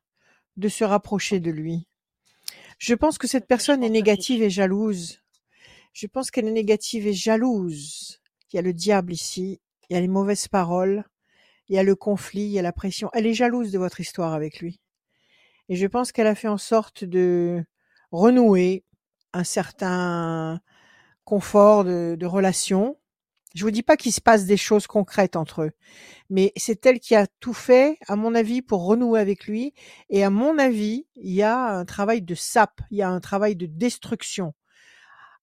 de 0.58 0.68
se 0.68 0.84
rapprocher 0.84 1.40
de 1.40 1.52
lui. 1.52 1.88
Je 2.80 2.96
pense 2.96 3.18
que 3.18 3.28
cette 3.28 3.48
personne 3.48 3.84
est 3.84 3.90
négative 3.90 4.42
et 4.42 4.50
jalouse. 4.50 5.22
Je 5.94 6.08
pense 6.08 6.32
qu'elle 6.32 6.48
est 6.48 6.52
négative 6.52 7.06
et 7.06 7.14
jalouse. 7.14 8.20
Il 8.52 8.56
y 8.56 8.60
a 8.60 8.64
le 8.64 8.74
diable 8.74 9.14
ici. 9.14 9.62
Il 9.90 9.94
y 9.94 9.98
a 9.98 10.02
les 10.02 10.08
mauvaises 10.08 10.48
paroles. 10.48 11.06
Il 11.70 11.76
y 11.76 11.80
a 11.80 11.84
le 11.84 11.96
conflit. 11.96 12.42
Il 12.42 12.52
y 12.52 12.60
a 12.60 12.62
la 12.62 12.74
pression. 12.74 13.10
Elle 13.14 13.28
est 13.28 13.34
jalouse 13.34 13.72
de 13.72 13.80
votre 13.80 14.00
histoire 14.00 14.34
avec 14.34 14.60
lui. 14.60 14.80
Et 15.70 15.76
je 15.76 15.88
pense 15.88 16.12
qu'elle 16.12 16.28
a 16.28 16.36
fait 16.36 16.48
en 16.48 16.58
sorte 16.58 17.04
de 17.04 17.64
renouer 18.12 18.84
un 19.34 19.44
certain 19.44 20.62
confort 21.24 21.84
de, 21.84 22.16
de 22.20 22.26
relation. 22.26 22.98
Je 23.56 23.64
vous 23.64 23.72
dis 23.72 23.84
pas 23.84 23.98
qu'il 23.98 24.12
se 24.12 24.22
passe 24.22 24.46
des 24.46 24.58
choses 24.58 24.88
concrètes 24.88 25.36
entre 25.36 25.62
eux, 25.62 25.72
mais 26.30 26.52
c'est 26.56 26.84
elle 26.88 27.00
qui 27.00 27.16
a 27.16 27.28
tout 27.40 27.54
fait, 27.54 28.00
à 28.08 28.16
mon 28.16 28.34
avis, 28.34 28.64
pour 28.64 28.84
renouer 28.84 29.20
avec 29.20 29.46
lui. 29.46 29.74
Et 30.10 30.24
à 30.24 30.32
mon 30.32 30.58
avis, 30.58 31.06
il 31.16 31.32
y 31.32 31.44
a 31.44 31.78
un 31.78 31.86
travail 31.86 32.24
de 32.24 32.34
sape, 32.34 32.82
il 32.90 32.98
y 32.98 33.04
a 33.04 33.10
un 33.10 33.20
travail 33.20 33.56
de 33.56 33.68
destruction 33.68 34.54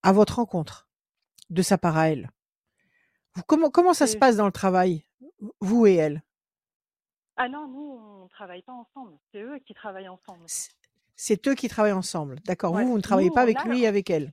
à 0.02 0.12
votre 0.12 0.36
rencontre 0.36 0.88
de 1.50 1.62
sa 1.62 1.78
part 1.78 1.96
à 1.96 2.10
elle. 2.10 2.30
Vous, 3.34 3.42
comment, 3.46 3.70
comment 3.70 3.94
ça 3.94 4.08
se 4.08 4.16
passe 4.16 4.36
dans 4.36 4.46
le 4.46 4.52
travail, 4.52 5.04
vous 5.60 5.86
et 5.86 5.94
elle? 5.94 6.22
Ah 7.36 7.48
non, 7.48 7.68
nous, 7.68 7.98
on 7.98 8.24
ne 8.24 8.28
travaille 8.28 8.62
pas 8.62 8.72
ensemble. 8.72 9.16
C'est 9.32 9.40
eux 9.42 9.58
qui 9.66 9.74
travaillent 9.74 10.08
ensemble. 10.08 10.44
C'est 11.16 11.48
eux 11.48 11.54
qui 11.54 11.68
travaillent 11.68 11.92
ensemble. 11.92 12.36
D'accord. 12.44 12.72
Ouais. 12.72 12.84
Vous, 12.84 12.90
vous 12.90 12.96
ne 12.96 13.02
travaillez 13.02 13.28
Nous, 13.28 13.34
pas 13.34 13.42
avec 13.42 13.58
a, 13.58 13.64
lui 13.64 13.82
et 13.82 13.86
avec 13.86 14.10
elle? 14.10 14.32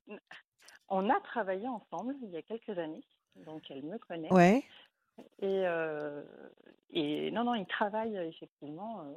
on 0.90 1.10
a 1.10 1.20
travaillé 1.22 1.68
ensemble 1.68 2.16
il 2.22 2.30
y 2.32 2.38
a 2.38 2.42
quelques 2.42 2.78
années. 2.78 3.04
Donc, 3.46 3.62
elle 3.70 3.84
me 3.84 3.98
connaît. 3.98 4.32
Ouais. 4.32 4.64
Et, 5.40 5.64
euh, 5.66 6.24
et 6.92 7.32
non, 7.32 7.44
non, 7.44 7.56
ils 7.56 7.66
travaillent 7.68 8.18
effectivement. 8.18 9.02
euh, 9.02 9.14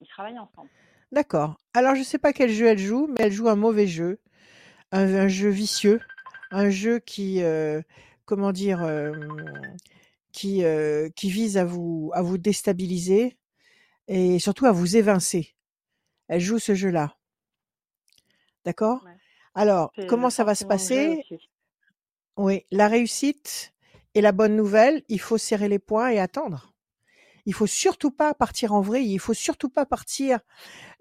ils 0.00 0.08
travaillent 0.08 0.38
ensemble. 0.38 0.68
D'accord. 1.12 1.58
Alors, 1.74 1.94
je 1.94 2.02
sais 2.02 2.18
pas 2.18 2.32
quel 2.32 2.50
jeu 2.50 2.66
elle 2.66 2.78
joue, 2.78 3.06
mais 3.08 3.26
elle 3.26 3.32
joue 3.32 3.48
un 3.48 3.56
mauvais 3.56 3.86
jeu, 3.86 4.20
un, 4.90 5.02
un 5.14 5.28
jeu 5.28 5.48
vicieux, 5.48 6.00
un 6.50 6.70
jeu 6.70 6.98
qui, 6.98 7.42
euh, 7.42 7.82
comment 8.24 8.52
dire, 8.52 8.82
euh, 8.82 9.12
qui, 10.32 10.64
euh, 10.64 11.08
qui 11.10 11.30
vise 11.30 11.56
à 11.56 11.64
vous, 11.64 12.10
à 12.14 12.22
vous 12.22 12.38
déstabiliser 12.38 13.36
et 14.08 14.38
surtout 14.38 14.66
à 14.66 14.72
vous 14.72 14.96
évincer. 14.96 15.54
Elle 16.28 16.40
joue 16.40 16.58
ce 16.58 16.74
jeu-là. 16.74 17.16
D'accord? 18.64 19.04
Ouais. 19.04 19.16
Alors, 19.54 19.92
comment 20.08 20.30
ça 20.30 20.44
va 20.44 20.54
se 20.54 20.64
passer? 20.64 21.24
Oui, 22.36 22.64
la 22.70 22.88
réussite, 22.88 23.74
Et 24.14 24.20
la 24.20 24.32
bonne 24.32 24.56
nouvelle, 24.56 25.02
il 25.08 25.20
faut 25.20 25.38
serrer 25.38 25.68
les 25.68 25.78
poings 25.78 26.10
et 26.10 26.18
attendre. 26.18 26.74
Il 27.46 27.54
faut 27.54 27.66
surtout 27.66 28.10
pas 28.10 28.34
partir 28.34 28.72
en 28.72 28.80
vrille. 28.80 29.12
Il 29.12 29.18
faut 29.18 29.34
surtout 29.34 29.68
pas 29.68 29.86
partir 29.86 30.40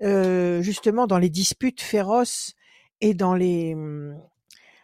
euh, 0.01 0.61
justement 0.61 1.07
dans 1.07 1.17
les 1.17 1.29
disputes 1.29 1.81
féroces 1.81 2.55
et 2.99 3.13
dans 3.13 3.35
les 3.35 3.75
mmh, 3.75 4.17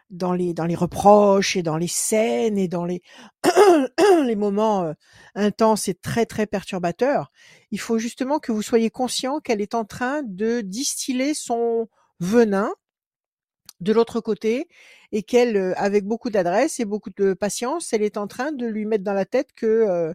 dans 0.09 0.33
les 0.33 0.53
dans 0.53 0.65
les 0.65 0.75
reproches 0.75 1.55
et 1.57 1.63
dans 1.63 1.77
les 1.77 1.87
scènes 1.87 2.57
et 2.57 2.67
dans 2.67 2.85
les 2.85 3.01
les 4.25 4.35
moments 4.35 4.83
euh, 4.83 4.93
intenses 5.35 5.87
et 5.87 5.95
très 5.95 6.25
très 6.25 6.47
perturbateurs. 6.47 7.31
Il 7.71 7.79
faut 7.79 7.97
justement 7.99 8.39
que 8.39 8.51
vous 8.51 8.61
soyez 8.61 8.89
conscient 8.89 9.39
qu'elle 9.39 9.61
est 9.61 9.75
en 9.75 9.85
train 9.85 10.23
de 10.23 10.61
distiller 10.61 11.33
son 11.33 11.87
venin 12.19 12.73
de 13.79 13.93
l'autre 13.93 14.21
côté 14.21 14.67
et 15.11 15.23
qu'elle, 15.23 15.55
euh, 15.57 15.73
avec 15.77 16.05
beaucoup 16.05 16.29
d'adresse 16.29 16.79
et 16.79 16.85
beaucoup 16.85 17.11
de 17.15 17.33
patience, 17.33 17.93
elle 17.93 18.03
est 18.03 18.17
en 18.17 18.27
train 18.27 18.51
de 18.51 18.65
lui 18.65 18.85
mettre 18.85 19.03
dans 19.03 19.13
la 19.13 19.25
tête 19.25 19.53
que 19.53 19.65
euh, 19.65 20.13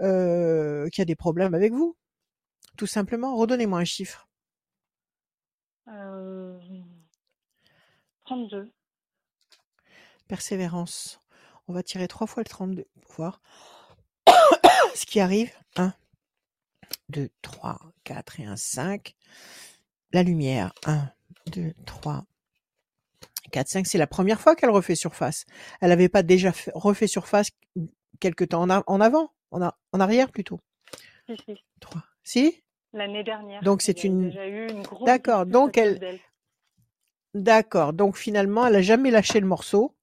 euh, 0.00 0.88
qu'il 0.88 1.02
y 1.02 1.02
a 1.02 1.06
des 1.06 1.16
problèmes 1.16 1.54
avec 1.54 1.72
vous. 1.72 1.96
Tout 2.76 2.86
simplement, 2.86 3.36
redonnez-moi 3.36 3.80
un 3.80 3.84
chiffre. 3.84 4.28
Euh, 5.88 6.58
32. 8.24 8.70
Persévérance. 10.40 11.20
On 11.66 11.72
va 11.72 11.82
tirer 11.82 12.06
trois 12.06 12.28
fois 12.28 12.44
le 12.44 12.48
32 12.48 12.86
pour 13.02 13.14
voir 13.16 13.40
ce 14.94 15.04
qui 15.04 15.18
arrive. 15.18 15.50
1, 15.74 15.92
2, 17.08 17.28
3, 17.42 17.80
4 18.04 18.38
et 18.38 18.44
1, 18.46 18.54
5. 18.56 19.16
La 20.12 20.22
lumière. 20.22 20.72
1, 20.86 21.10
2, 21.46 21.74
3, 21.84 22.24
4, 23.50 23.66
5. 23.68 23.86
C'est 23.88 23.98
la 23.98 24.06
première 24.06 24.40
fois 24.40 24.54
qu'elle 24.54 24.70
refait 24.70 24.94
surface. 24.94 25.46
Elle 25.80 25.88
n'avait 25.88 26.08
pas 26.08 26.22
déjà 26.22 26.52
fait- 26.52 26.70
refait 26.76 27.08
surface 27.08 27.50
quelque 28.20 28.44
temps 28.44 28.62
en, 28.62 28.70
a- 28.70 28.84
en 28.86 29.00
avant, 29.00 29.32
en, 29.50 29.60
a- 29.62 29.76
en 29.90 29.98
arrière 29.98 30.30
plutôt. 30.30 30.60
Si, 31.28 31.34
si. 31.44 31.64
3. 31.80 32.04
Si? 32.22 32.62
L'année 32.92 33.24
dernière. 33.24 33.64
Donc, 33.64 33.82
c'est 33.82 34.04
une- 34.04 34.30
une 34.30 34.84
D'accord, 35.06 35.44
donc 35.44 35.76
elle-. 35.76 36.20
D'accord. 37.34 37.92
Donc 37.94 38.16
finalement, 38.16 38.64
elle 38.68 38.76
a 38.76 38.82
jamais 38.82 39.10
lâché 39.10 39.40
le 39.40 39.46
morceau. 39.48 39.96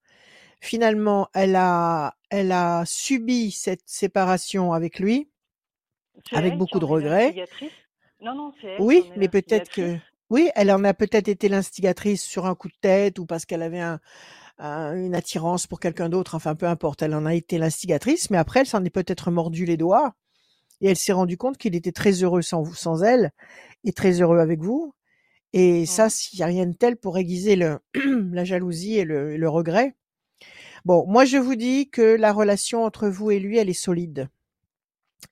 Finalement, 0.59 1.27
elle 1.33 1.55
a, 1.55 2.15
elle 2.29 2.51
a 2.51 2.83
subi 2.85 3.51
cette 3.51 3.83
séparation 3.85 4.73
avec 4.73 4.99
lui. 4.99 5.29
Avec 6.33 6.57
beaucoup 6.57 6.79
de 6.79 6.85
regrets. 6.85 7.25
l'instigatrice? 7.25 7.71
Non, 8.21 8.35
non, 8.35 8.53
c'est 8.59 8.67
elle. 8.67 8.81
Oui, 8.81 9.03
mais 9.17 9.27
peut-être 9.29 9.71
que, 9.71 9.97
oui, 10.29 10.49
elle 10.55 10.71
en 10.71 10.83
a 10.83 10.93
peut-être 10.93 11.27
été 11.27 11.47
l'instigatrice 11.47 12.23
sur 12.23 12.45
un 12.47 12.55
coup 12.55 12.67
de 12.67 12.73
tête 12.81 13.19
ou 13.19 13.25
parce 13.25 13.45
qu'elle 13.45 13.61
avait 13.61 13.79
un, 13.79 13.99
un- 14.57 14.95
une 14.97 15.15
attirance 15.15 15.67
pour 15.67 15.79
quelqu'un 15.79 16.09
d'autre. 16.09 16.35
Enfin, 16.35 16.55
peu 16.55 16.65
importe. 16.65 17.01
Elle 17.03 17.13
en 17.13 17.25
a 17.25 17.35
été 17.35 17.59
l'instigatrice, 17.59 18.29
mais 18.31 18.37
après, 18.37 18.61
elle 18.61 18.65
s'en 18.65 18.83
est 18.83 18.89
peut-être 18.89 19.29
mordu 19.31 19.65
les 19.65 19.77
doigts 19.77 20.15
et 20.81 20.89
elle 20.89 20.97
s'est 20.97 21.13
rendue 21.13 21.37
compte 21.37 21.57
qu'il 21.57 21.75
était 21.75 21.91
très 21.91 22.11
heureux 22.23 22.41
sans 22.41 22.61
vous, 22.63 22.75
sans 22.75 23.03
elle 23.03 23.31
et 23.83 23.93
très 23.93 24.21
heureux 24.21 24.39
avec 24.39 24.59
vous. 24.59 24.93
Et 25.53 25.85
ça, 25.85 26.05
Mhm. 26.05 26.09
s'il 26.09 26.37
n'y 26.39 26.43
a 26.43 26.47
rien 26.47 26.65
de 26.65 26.75
tel 26.75 26.97
pour 26.97 27.17
aiguiser 27.17 27.55
le, 27.55 27.79
la 28.33 28.43
jalousie 28.43 28.97
et 28.97 29.05
le, 29.05 29.33
et 29.33 29.37
le 29.37 29.49
regret. 29.49 29.95
Bon, 30.85 31.05
moi, 31.07 31.25
je 31.25 31.37
vous 31.37 31.55
dis 31.55 31.89
que 31.89 32.15
la 32.15 32.31
relation 32.31 32.83
entre 32.83 33.07
vous 33.09 33.31
et 33.31 33.39
lui, 33.39 33.57
elle 33.57 33.69
est 33.69 33.73
solide. 33.73 34.29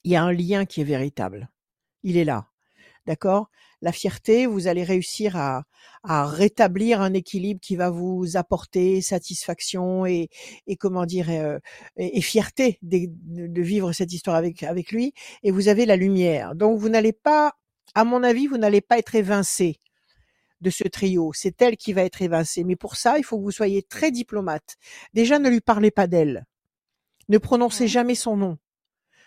Il 0.04 0.12
y 0.12 0.16
a 0.16 0.24
un 0.24 0.32
lien 0.32 0.66
qui 0.66 0.82
est 0.82 0.86
véritable. 0.86 1.50
Il 2.04 2.18
est 2.18 2.26
là. 2.26 2.48
D'accord? 3.06 3.50
La 3.82 3.92
fierté, 3.92 4.48
vous 4.48 4.68
allez 4.68 4.84
réussir 4.84 5.36
à, 5.36 5.64
rétablir 6.08 7.02
un 7.02 7.14
équilibre 7.14 7.60
qui 7.60 7.76
va 7.76 7.90
vous 7.90 8.36
apporter 8.36 9.02
satisfaction 9.02 10.06
et, 10.06 10.30
comment 10.80 11.06
dire, 11.06 11.30
euh, 11.30 11.60
et, 11.98 12.22
fierté 12.22 12.80
de, 12.82 13.08
de- 13.08 13.48
de 13.48 13.62
vivre 13.62 13.92
cette 13.92 14.14
histoire 14.14 14.36
avec, 14.36 14.64
avec 14.64 14.92
lui. 14.92 15.14
Et 15.44 15.52
vous 15.52 15.68
avez 15.68 15.86
la 15.86 15.96
lumière. 15.98 16.56
Donc, 16.56 16.80
vous 16.80 16.90
n'allez 16.90 17.14
pas, 17.14 17.54
à 17.96 18.04
mon 18.04 18.24
avis, 18.24 18.48
vous 18.48 18.58
n'allez 18.58 18.82
pas 18.82 18.98
être 18.98 19.16
évincé 19.16 19.80
de 20.62 20.70
ce 20.70 20.88
trio. 20.88 21.32
C'est 21.34 21.62
elle 21.62 21.78
qui 21.78 21.94
va 21.94 22.04
être 22.04 22.22
évincée. 22.22 22.64
Mais 22.64 22.76
pour 22.76 22.96
ça, 22.96 23.18
il 23.18 23.24
faut 23.24 23.38
que 23.38 23.44
vous 23.44 23.52
soyez 23.52 23.84
très 23.84 24.12
diplomate. 24.12 24.78
Déjà, 25.14 25.40
ne 25.40 25.50
lui 25.50 25.62
parlez 25.62 25.92
pas 25.92 26.08
d'elle. 26.08 26.46
Ne 27.30 27.38
prononcez 27.38 27.88
jamais 27.88 28.16
son 28.16 28.38
nom. 28.38 28.58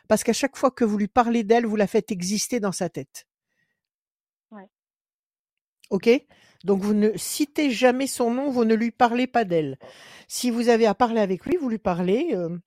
Parce 0.09 0.25
qu'à 0.25 0.33
chaque 0.33 0.57
fois 0.57 0.71
que 0.71 0.85
vous 0.85 0.97
lui 0.97 1.09
parlez 1.09 1.45
d'elle, 1.45 1.67
vous 1.67 1.77
la 1.77 1.87
faites 1.87 2.11
exister 2.11 2.61
dans 2.61 2.73
sa 2.73 2.89
tête. 2.89 3.27
Ouais. 4.51 4.69
OK? 5.91 6.09
Donc 6.65 6.83
vous 6.83 6.95
ne 6.95 7.17
citez 7.17 7.71
jamais 7.71 8.07
son 8.07 8.33
nom, 8.33 8.51
vous 8.51 8.65
ne 8.65 8.75
lui 8.75 8.91
parlez 8.91 9.27
pas 9.27 9.45
d'elle. 9.45 9.79
Si 10.27 10.51
vous 10.51 10.69
avez 10.69 10.87
à 10.87 10.95
parler 10.95 11.21
avec 11.21 11.45
lui, 11.45 11.57
vous 11.57 11.69
lui 11.69 11.79
parlez 11.79 12.31
euh, 12.33 12.59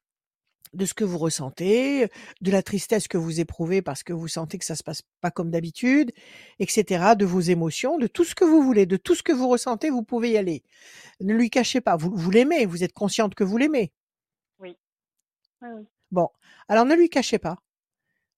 de 0.74 0.86
ce 0.86 0.94
que 0.94 1.04
vous 1.04 1.18
ressentez, 1.18 2.10
de 2.42 2.52
la 2.52 2.64
tristesse 2.64 3.08
que 3.08 3.18
vous 3.18 3.40
éprouvez 3.40 3.82
parce 3.82 4.04
que 4.04 4.14
vous 4.14 4.28
sentez 4.28 4.58
que 4.58 4.66
ça 4.66 4.76
se 4.76 4.84
passe 4.84 5.02
pas 5.20 5.32
comme 5.32 5.52
d'habitude, 5.52 6.12
etc., 6.60 7.14
de 7.18 7.26
vos 7.26 7.42
émotions, 7.42 7.98
de 7.98 8.08
tout 8.08 8.24
ce 8.24 8.36
que 8.36 8.46
vous 8.46 8.62
voulez, 8.62 8.86
de 8.86 8.98
tout 8.98 9.16
ce 9.16 9.24
que 9.24 9.32
vous 9.32 9.48
ressentez, 9.50 9.90
vous 9.90 10.04
pouvez 10.04 10.32
y 10.32 10.38
aller. 10.38 10.64
Ne 11.20 11.34
lui 11.34 11.50
cachez 11.50 11.82
pas, 11.82 11.96
vous, 11.98 12.12
vous 12.14 12.32
l'aimez, 12.32 12.66
vous 12.66 12.84
êtes 12.84 12.94
consciente 12.94 13.36
que 13.36 13.44
vous 13.44 13.58
l'aimez. 13.58 13.92
Oui, 14.60 14.78
oui. 15.62 15.88
Bon, 16.12 16.30
alors 16.68 16.86
ne 16.86 16.96
lui 16.96 17.10
cachez 17.10 17.40
pas. 17.40 17.58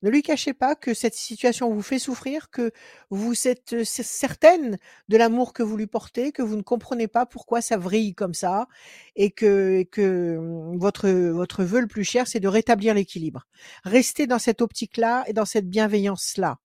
Ne 0.04 0.10
lui 0.10 0.22
cachez 0.22 0.54
pas 0.54 0.76
que 0.76 0.94
cette 0.94 1.16
situation 1.16 1.74
vous 1.74 1.82
fait 1.82 1.98
souffrir, 1.98 2.50
que 2.52 2.72
vous 3.10 3.48
êtes 3.48 3.74
euh, 3.74 3.84
cer- 3.84 4.04
certaine 4.04 4.78
de 5.08 5.18
l'amour 5.18 5.54
que 5.54 5.64
vous 5.64 5.78
lui 5.78 5.88
portez, 5.88 6.34
que 6.34 6.42
vous 6.42 6.58
ne 6.58 6.62
comprenez 6.62 7.08
pas 7.08 7.26
pourquoi 7.26 7.62
ça 7.62 7.78
vrille 7.78 8.14
comme 8.14 8.34
ça, 8.34 8.68
et 9.16 9.32
que, 9.32 9.78
et 9.80 9.86
que 9.86 10.38
hum, 10.38 10.78
votre, 10.78 11.10
votre 11.10 11.64
vœu 11.64 11.80
le 11.80 11.88
plus 11.88 12.04
cher, 12.04 12.28
c'est 12.28 12.42
de 12.42 12.50
rétablir 12.50 12.94
l'équilibre. 12.94 13.48
Restez 13.86 14.28
dans 14.28 14.40
cette 14.40 14.62
optique-là 14.62 15.24
et 15.28 15.34
dans 15.34 15.46
cette 15.46 15.70
bienveillance-là. 15.70 16.60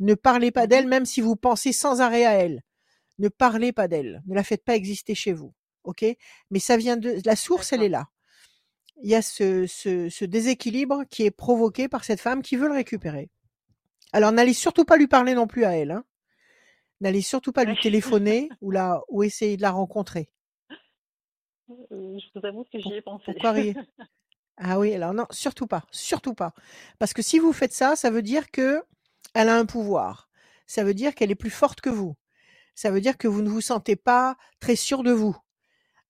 Ne 0.00 0.14
parlez 0.14 0.52
pas 0.52 0.68
d'elle, 0.68 0.86
même 0.86 1.04
si 1.04 1.20
vous 1.20 1.36
pensez 1.36 1.72
sans 1.72 2.00
arrêt 2.00 2.24
à 2.24 2.34
elle. 2.34 2.62
Ne 3.18 3.28
parlez 3.28 3.72
pas 3.72 3.88
d'elle. 3.88 4.22
Ne 4.28 4.36
la 4.36 4.44
faites 4.44 4.64
pas 4.64 4.76
exister 4.76 5.16
chez 5.16 5.32
vous. 5.32 5.52
OK? 5.82 6.04
Mais 6.50 6.60
ça 6.60 6.76
vient 6.76 6.96
de, 6.96 7.16
la 7.24 7.34
source, 7.34 7.72
elle 7.72 7.82
est 7.82 7.88
là 7.88 8.08
il 9.02 9.10
y 9.10 9.14
a 9.14 9.22
ce, 9.22 9.66
ce, 9.66 10.08
ce 10.08 10.24
déséquilibre 10.24 11.04
qui 11.10 11.24
est 11.24 11.30
provoqué 11.30 11.88
par 11.88 12.04
cette 12.04 12.20
femme 12.20 12.42
qui 12.42 12.56
veut 12.56 12.68
le 12.68 12.74
récupérer. 12.74 13.30
Alors 14.12 14.32
n'allez 14.32 14.54
surtout 14.54 14.84
pas 14.84 14.96
lui 14.96 15.06
parler 15.06 15.34
non 15.34 15.46
plus 15.46 15.64
à 15.64 15.76
elle. 15.76 15.90
Hein. 15.90 16.04
N'allez 17.00 17.22
surtout 17.22 17.52
pas 17.52 17.64
lui 17.64 17.78
téléphoner 17.80 18.48
ou, 18.60 18.70
la, 18.70 19.02
ou 19.08 19.22
essayer 19.22 19.56
de 19.56 19.62
la 19.62 19.70
rencontrer. 19.70 20.28
Euh, 21.70 22.18
Je 22.18 22.40
vous 22.40 22.46
avoue 22.46 22.64
que 22.64 22.80
j'y 22.80 22.94
ai 22.94 23.02
pensé. 23.02 23.24
Pourquoi 23.26 23.52
rire 23.52 23.76
Ah 24.56 24.80
oui, 24.80 24.92
alors 24.92 25.14
non, 25.14 25.26
surtout 25.30 25.68
pas, 25.68 25.84
surtout 25.92 26.34
pas. 26.34 26.52
Parce 26.98 27.12
que 27.12 27.22
si 27.22 27.38
vous 27.38 27.52
faites 27.52 27.72
ça, 27.72 27.94
ça 27.94 28.10
veut 28.10 28.22
dire 28.22 28.50
que 28.50 28.82
elle 29.34 29.48
a 29.48 29.56
un 29.56 29.66
pouvoir. 29.66 30.28
Ça 30.66 30.82
veut 30.82 30.94
dire 30.94 31.14
qu'elle 31.14 31.30
est 31.30 31.36
plus 31.36 31.50
forte 31.50 31.80
que 31.80 31.90
vous. 31.90 32.16
Ça 32.74 32.90
veut 32.90 33.00
dire 33.00 33.16
que 33.16 33.28
vous 33.28 33.42
ne 33.42 33.48
vous 33.48 33.60
sentez 33.60 33.94
pas 33.94 34.36
très 34.58 34.74
sûr 34.74 35.04
de 35.04 35.12
vous. 35.12 35.36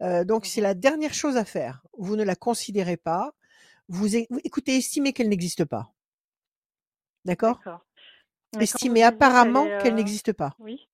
Euh, 0.03 0.25
donc 0.25 0.47
c'est 0.47 0.61
Mhm. 0.61 0.67
la 0.67 0.75
dernière 0.75 1.15
chose 1.15 1.37
à 1.37 1.45
faire. 1.45 1.83
Vous 1.97 2.17
ne 2.17 2.23
la 2.25 2.37
considérez 2.37 2.97
pas. 2.97 3.33
Vous, 3.89 4.17
écoutez, 4.17 4.77
estimez 4.77 5.13
qu'elle 5.13 5.29
n'existe 5.29 5.65
pas. 5.65 5.93
D'accord? 7.25 7.61
Estimez 8.61 9.03
apparemment 9.03 9.65
qu'elle 9.65 9.93
euh, 9.93 9.97
n'existe 9.97 10.33
pas. 10.33 10.55
Oui. 10.59 10.89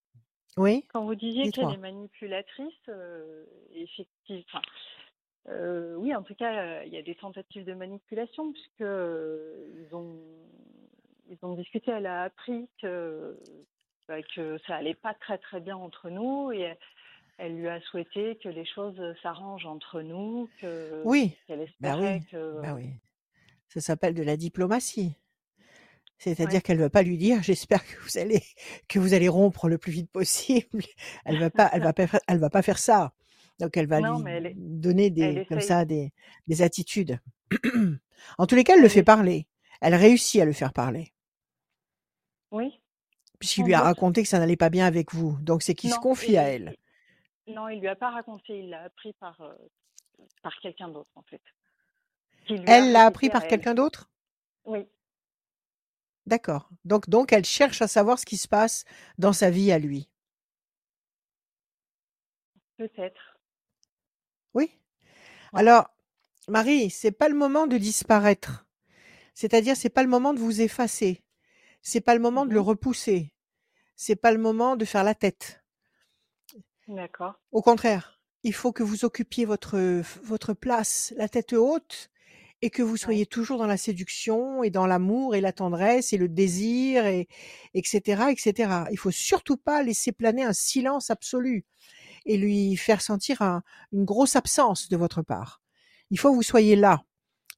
Oui? 0.57 0.87
Quand 0.93 1.05
vous 1.05 1.15
disiez 1.15 1.51
qu'elle 1.51 1.71
est 1.71 1.77
manipulatrice, 1.77 2.73
euh, 2.89 3.45
effectivement. 3.73 4.43
enfin, 4.49 4.63
euh, 5.49 5.97
oui, 5.97 6.15
en 6.15 6.23
tout 6.23 6.35
cas, 6.35 6.55
euh, 6.55 6.83
il 6.87 6.93
y 6.93 6.97
a 6.97 7.03
des 7.03 7.15
tentatives 7.17 7.65
de 7.65 7.75
manipulation 7.75 8.53
puisque 8.53 8.81
euh, 8.81 9.67
ils 9.77 9.95
ont 9.95 10.17
ils 11.29 11.39
ont 11.43 11.55
discuté. 11.55 11.91
Elle 11.91 12.07
a 12.07 12.23
appris 12.25 12.69
que 12.81 13.37
bah, 14.09 14.23
que 14.35 14.59
ça 14.67 14.77
allait 14.77 14.95
pas 14.95 15.15
très 15.15 15.39
très 15.39 15.61
bien 15.61 15.77
entre 15.77 16.09
nous 16.11 16.53
et 16.53 16.77
elle, 17.39 17.57
lui 17.57 17.69
a 17.69 17.81
souhaité 17.83 18.39
que 18.43 18.49
les 18.49 18.65
choses 18.65 19.01
s'arrangent 19.23 19.67
entre 19.67 20.01
nous, 20.03 20.49
que 20.61 21.03
Oui, 21.05 21.37
qu'elle 21.47 21.59
bah 21.81 21.91
espérait 21.91 22.15
oui, 22.21 22.27
que 22.31 22.61
bah 22.63 22.75
oui. 22.75 22.91
Ça 23.69 23.81
s'appelle 23.81 24.15
de 24.15 24.23
la 24.23 24.37
diplomatie. 24.37 25.17
C'est-à-dire 26.19 26.55
ouais. 26.55 26.61
qu'elle 26.61 26.79
va 26.79 26.91
pas 26.91 27.03
lui 27.03 27.19
dire, 27.19 27.43
j'espère 27.43 27.85
que 27.85 27.97
vous 28.03 28.19
allez 28.19 28.43
que 28.89 28.99
vous 28.99 29.15
allez 29.15 29.29
rompre 29.29 29.69
le 29.69 29.79
plus 29.79 29.93
vite 29.93 30.11
possible. 30.11 30.83
Elle 31.25 31.39
va 31.41 31.51
pas, 31.51 31.69
elle 31.73 31.83
va 31.83 31.93
pas, 31.93 32.07
faire- 32.07 32.21
elle 32.29 32.39
va 32.39 32.51
pas 32.51 32.63
faire 32.63 32.79
ça. 32.79 33.13
Donc 33.59 33.77
elle 33.77 33.87
va 33.87 34.01
Non, 34.01 34.17
lui 34.19 34.25
mais 34.25 34.33
elle 34.33 34.47
est- 34.47 34.55
donner 34.57 35.11
des 35.11 35.45
comme 35.49 35.61
ça 35.61 35.85
des 35.85 36.13
des 36.47 36.63
attitudes. 36.63 37.19
en 38.39 38.47
tous 38.47 38.55
les 38.55 38.65
cas, 38.65 38.75
elle 38.77 38.83
le 38.83 38.89
fait 38.89 39.01
est- 39.01 39.05
parler. 39.05 39.47
Elle 39.81 39.95
réussit 39.97 40.41
à 40.41 40.45
le 40.45 40.53
faire 40.53 40.73
parler. 40.73 41.13
Oui. 42.53 42.81
Puisqu'il 43.41 43.65
lui 43.65 43.75
a 43.75 43.81
raconté 43.81 44.23
que 44.23 44.29
ça 44.29 44.39
n'allait 44.39 44.57
pas 44.57 44.71
bien 44.71 44.87
avec 44.87 45.13
vous. 45.13 45.37
Donc 45.43 45.63
c'est 45.63 45.75
qu'il 45.75 45.91
se 45.91 45.99
confie 45.99 46.37
à 46.37 46.45
elle. 46.49 46.77
Non, 47.47 47.69
il 47.69 47.81
lui 47.81 47.89
a 47.89 47.97
pas 47.97 48.11
raconté. 48.11 48.59
Il 48.61 48.71
l'a 48.71 48.83
appris 48.85 49.13
par 49.15 49.41
euh, 49.41 49.55
par 50.43 50.59
quelqu'un 50.61 50.89
d'autre 50.89 51.11
en 51.17 51.23
fait, 51.23 51.43
Elle 52.67 52.93
l'a 52.93 53.07
appris 53.07 53.31
par 53.31 53.47
quelqu'un 53.47 53.75
d'autre? 53.75 54.11
Oui. 54.65 54.87
D'accord. 56.27 56.69
Donc 56.85 57.09
donc 57.09 57.33
elle 57.33 57.45
cherche 57.47 57.81
à 57.83 57.89
savoir 57.89 58.19
ce 58.19 58.27
qui 58.27 58.37
se 58.37 58.49
passe 58.49 58.85
dans 59.19 59.33
sa 59.33 59.51
vie 59.51 59.73
à 59.73 59.79
lui. 59.79 60.11
Peut-être. 62.77 63.39
Oui. 64.55 64.71
Ouais. 65.53 65.61
Alors 65.61 65.91
Marie, 66.49 66.91
c'est 66.91 67.13
pas 67.13 67.29
le 67.29 67.37
moment 67.37 67.67
de 67.67 67.79
disparaître. 67.79 68.67
C'est-à-dire, 69.35 69.77
c'est 69.77 69.91
pas 69.91 70.03
le 70.05 70.11
moment 70.11 70.35
de 70.35 70.41
vous 70.41 70.61
effacer. 70.63 71.23
C'est 71.83 72.01
pas 72.03 72.15
le 72.15 72.21
moment 72.21 72.47
de 72.47 72.55
le 72.55 72.61
Mhm. 72.61 72.63
repousser. 72.63 73.33
C'est 73.97 74.17
pas 74.17 74.33
le 74.33 74.39
moment 74.39 74.77
de 74.77 74.87
faire 74.87 75.05
la 75.05 75.17
tête. 75.17 75.64
D'accord. 76.89 77.35
Au 77.53 77.63
contraire, 77.63 78.21
il 78.43 78.53
faut 78.53 78.73
que 78.73 78.83
vous 78.83 79.05
occupiez 79.05 79.45
votre, 79.45 79.79
votre 80.23 80.53
place, 80.55 81.15
la 81.17 81.29
tête 81.29 81.53
haute, 81.55 82.11
et 82.63 82.71
que 82.71 82.83
vous 82.83 82.97
soyez 82.97 83.23
Ouais. 83.23 83.27
toujours 83.27 83.59
dans 83.59 83.67
la 83.67 83.77
séduction 83.77 84.63
et 84.63 84.71
dans 84.71 84.87
l'amour 84.87 85.35
et 85.35 85.41
la 85.43 85.53
tendresse 85.53 86.13
et 86.15 86.17
le 86.19 86.29
désir 86.29 87.05
et 87.07 87.29
etc 87.75 88.23
etc. 88.31 88.71
Il 88.91 88.97
faut 88.99 89.11
surtout 89.11 89.59
pas 89.59 89.83
laisser 89.83 90.13
planer 90.13 90.45
un 90.45 90.55
silence 90.55 91.11
absolu 91.11 91.67
et 92.27 92.37
lui 92.39 92.77
faire 92.77 93.03
sentir 93.03 93.43
un- 93.43 93.63
une 93.93 94.05
grosse 94.05 94.37
absence 94.37 94.89
de 94.89 94.97
votre 94.97 95.23
part. 95.23 95.63
Il 96.11 96.19
faut 96.19 96.31
que 96.31 96.37
vous 96.37 96.43
soyez 96.43 96.77
là. 96.77 97.05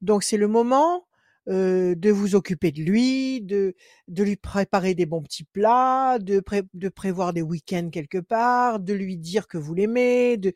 Donc 0.03 0.25
c'est 0.25 0.39
le 0.39 0.49
moment 0.49 1.07
euh, 1.49 1.95
de 1.95 2.11
vous 2.11 2.35
occuper 2.35 2.73
de 2.73 2.83
lui, 2.83 3.41
de, 3.43 3.75
de 4.09 4.23
lui 4.23 4.37
préparer 4.37 4.95
des 4.95 5.07
bons 5.07 5.23
petits 5.23 5.45
plats, 5.45 6.19
de, 6.19 6.41
pré- 6.41 6.69
de 6.75 6.89
prévoir 6.89 7.33
des 7.33 7.43
week-ends 7.43 7.91
quelque 7.91 8.19
part, 8.19 8.81
de 8.81 8.93
lui 8.93 9.17
dire 9.17 9.49
que 9.49 9.59
vous 9.59 9.75
l'aimez, 9.75 10.37
de 10.37 10.53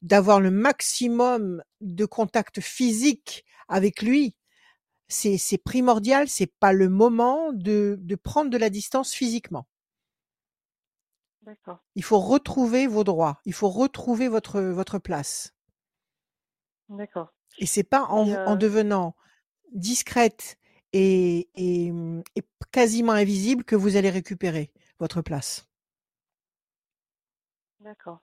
d'avoir 0.00 0.40
le 0.40 0.50
maximum 0.50 1.62
de 1.80 2.04
contact 2.04 2.60
physique 2.60 3.44
avec 3.68 4.02
lui. 4.02 4.34
C'est 5.08 5.38
c'est 5.38 5.58
primordial, 5.58 6.28
c'est 6.28 6.52
pas 6.58 6.72
le 6.72 6.88
moment 6.88 7.52
de, 7.52 7.98
de 8.00 8.16
prendre 8.16 8.50
de 8.50 8.56
la 8.58 8.70
distance 8.70 9.12
physiquement. 9.12 9.68
D'accord. 11.42 11.84
Il 11.94 12.02
faut 12.02 12.18
retrouver 12.20 12.86
vos 12.86 13.04
droits, 13.04 13.40
il 13.44 13.52
faut 13.52 13.68
retrouver 13.68 14.28
votre 14.28 14.60
votre 14.60 14.98
place. 14.98 15.54
D'accord. 16.88 17.32
Et 17.58 17.66
c'est 17.66 17.84
pas 17.84 18.02
en, 18.04 18.28
en 18.28 18.54
euh, 18.54 18.56
devenant 18.56 19.14
discrète 19.72 20.58
et, 20.92 21.48
et, 21.54 21.92
et 22.36 22.42
quasiment 22.72 23.12
invisible 23.12 23.64
que 23.64 23.76
vous 23.76 23.96
allez 23.96 24.10
récupérer 24.10 24.70
votre 24.98 25.22
place. 25.22 25.68
d'accord. 27.80 28.20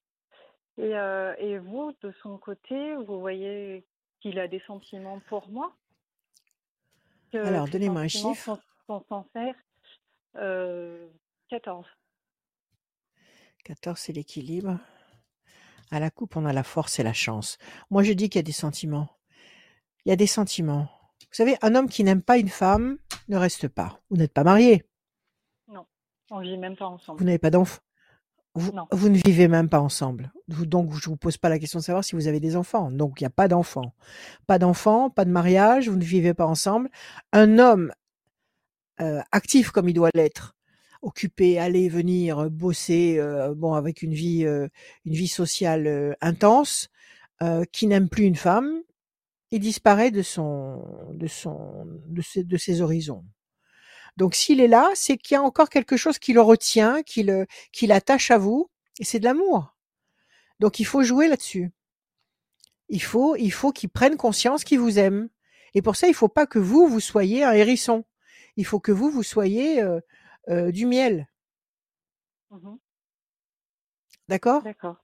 Et, 0.78 0.96
euh, 0.96 1.36
et 1.38 1.58
vous, 1.60 1.94
de 2.02 2.14
son 2.24 2.38
côté, 2.38 2.96
vous 2.96 3.20
voyez 3.20 3.86
qu'il 4.22 4.40
a 4.40 4.48
des 4.48 4.62
sentiments 4.62 5.20
pour 5.28 5.50
moi, 5.50 5.76
que 7.32 7.38
Alors, 7.38 7.68
donnez-moi 7.68 8.02
un 8.02 8.08
chiffre. 8.08 8.56
sont, 8.56 8.60
sont 8.88 9.06
sincères. 9.10 9.56
Euh, 10.36 11.08
14. 11.50 11.86
14, 13.66 14.00
c'est 14.00 14.14
l'équilibre. 14.14 14.80
À 15.92 16.00
la 16.00 16.10
coupe, 16.12 16.36
on 16.36 16.46
a 16.46 16.54
la 16.54 16.64
force 16.64 17.00
et 17.00 17.04
la 17.04 17.14
chance. 17.14 17.58
Moi, 17.90 18.04
je 18.04 18.14
dis 18.14 18.30
qu'il 18.30 18.40
y 18.40 18.40
a 18.40 18.44
des 18.44 18.52
sentiments. 18.52 19.10
Il 20.06 20.10
y 20.10 20.12
a 20.12 20.16
des 20.16 20.28
sentiments. 20.28 20.88
Vous 21.32 21.36
savez, 21.36 21.56
un 21.62 21.76
homme 21.76 21.88
qui 21.90 22.04
n'aime 22.04 22.22
pas 22.24 22.38
une 22.38 22.50
femme 22.50 22.98
ne 23.28 23.38
reste 23.38 23.68
pas. 23.68 24.00
Vous 24.10 24.18
n'êtes 24.18 24.34
pas 24.34 24.44
marié. 24.44 24.84
Non, 25.68 25.86
on 26.32 26.40
vit 26.42 26.58
même 26.58 26.76
pas 26.76 26.88
Vous 26.88 26.96
ensemble. 26.96 27.24
n'avez 27.24 27.38
pas 27.38 27.52
d'enfants. 27.52 27.82
Vous, 28.56 28.72
Non. 28.72 28.88
vous 28.92 29.10
ne 29.10 29.18
vivez 29.18 29.48
même 29.48 29.70
pas 29.70 29.80
ensemble. 29.80 30.34
Vous- 30.48 30.66
donc, 30.66 30.92
je 30.96 31.08
vous 31.08 31.16
pose 31.18 31.38
pas 31.38 31.50
la 31.50 31.60
question 31.60 31.80
de 31.80 31.84
savoir 31.84 32.04
si 32.04 32.16
vous 32.16 32.28
avez 32.28 32.40
des 32.40 32.56
enfants. 32.56 32.90
Donc, 32.90 33.22
il 33.22 33.24
n'y 33.24 33.28
a 33.28 33.32
pas 33.32 33.48
d'enfants. 33.48 33.94
Pas 34.48 34.58
d'enfants, 34.58 35.12
pas 35.12 35.24
de 35.24 35.30
mariage, 35.30 35.88
vous 35.88 35.96
ne 35.98 36.04
vivez 36.04 36.34
pas 36.34 36.48
ensemble. 36.48 36.90
Un 37.32 37.60
homme 37.60 37.94
euh, 39.02 39.22
actif 39.32 39.70
comme 39.70 39.88
il 39.88 39.94
doit 39.94 40.10
l'être, 40.16 40.56
occupé, 41.04 41.58
aller 41.60 41.88
venir, 41.90 42.50
bosser, 42.50 43.18
euh, 43.20 43.54
bon, 43.56 43.74
avec 43.74 44.02
une 44.02 44.14
vie, 44.14 44.46
euh, 44.46 44.68
une 45.06 45.14
vie 45.14 45.28
sociale 45.30 46.18
intense, 46.22 46.90
qui 47.72 47.88
n'aime 47.88 48.10
plus 48.10 48.26
une 48.26 48.36
femme, 48.36 48.82
il 49.52 49.60
disparaît 49.60 50.12
de 50.12 50.22
son, 50.22 50.84
de 51.14 51.28
son, 51.28 51.86
de 52.08 52.22
ses, 52.22 52.44
de 52.44 52.58
ses 52.58 52.82
horizons. 52.82 53.26
Donc 54.18 54.36
s'il 54.36 54.60
est 54.60 54.68
là, 54.68 54.90
c'est 54.96 55.18
qu'il 55.18 55.36
y 55.36 55.38
a 55.38 55.44
encore 55.44 55.70
quelque 55.70 55.98
chose 55.98 56.20
qui 56.20 56.34
le 56.34 56.42
retient, 56.42 57.04
qui 57.04 57.24
le, 57.24 57.48
qui 57.72 57.88
l'attache 57.88 58.32
à 58.32 58.38
vous, 58.38 58.70
et 59.00 59.04
c'est 59.06 59.20
de 59.20 59.26
l'amour. 59.26 59.76
Donc 60.60 60.80
il 60.80 60.86
faut 60.86 61.04
jouer 61.04 61.28
là-dessus. 61.28 61.72
Il 62.90 63.02
faut, 63.02 63.36
il 63.36 63.52
faut 63.52 63.72
qu'il 63.72 63.90
prenne 63.90 64.18
conscience 64.18 64.64
qu'il 64.64 64.80
vous 64.80 65.00
aime. 65.00 65.30
Et 65.74 65.82
pour 65.82 65.96
ça, 65.96 66.08
il 66.08 66.14
faut 66.14 66.28
pas 66.28 66.48
que 66.48 66.60
vous, 66.60 66.88
vous 66.88 67.00
soyez 67.00 67.44
un 67.44 67.54
hérisson. 67.54 68.04
Il 68.58 68.66
faut 68.66 68.80
que 68.80 68.92
vous, 68.92 69.10
vous 69.10 69.24
soyez 69.24 69.82
euh, 69.82 70.00
euh, 70.50 70.72
du 70.72 70.86
miel. 70.86 71.28
Mhm. 72.50 72.78
D'accord? 74.28 74.64
D'accord. 74.64 74.98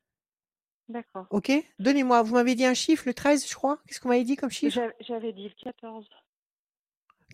D'accord. 0.90 1.26
Ok 1.32 1.52
Donnez-moi, 1.80 2.22
vous 2.22 2.36
m'avez 2.36 2.56
dit 2.56 2.66
un 2.66 2.74
chiffre, 2.74 3.04
le 3.08 3.14
13, 3.14 3.48
je 3.50 3.56
crois. 3.56 3.80
Qu'est-ce 3.88 4.00
qu'on 4.00 4.10
m'avait 4.10 4.24
dit 4.24 4.36
comme 4.36 4.52
chiffre? 4.52 4.76
J'a- 4.76 4.94
J'avais 5.00 5.34
dit 5.34 5.50
le 5.50 5.64
14. 5.64 6.08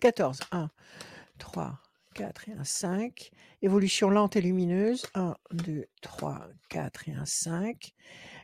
14. 0.00 0.40
1, 0.50 0.70
3, 1.38 1.78
4 2.14 2.48
et 2.48 2.52
un 2.52 2.64
5. 2.64 3.30
Évolution 3.60 4.10
lente 4.10 4.36
et 4.36 4.40
lumineuse. 4.40 5.06
1, 5.14 5.36
2, 5.52 5.86
3, 6.00 6.46
4 6.68 7.08
et 7.08 7.12
un 7.12 7.26
5. 7.26 7.92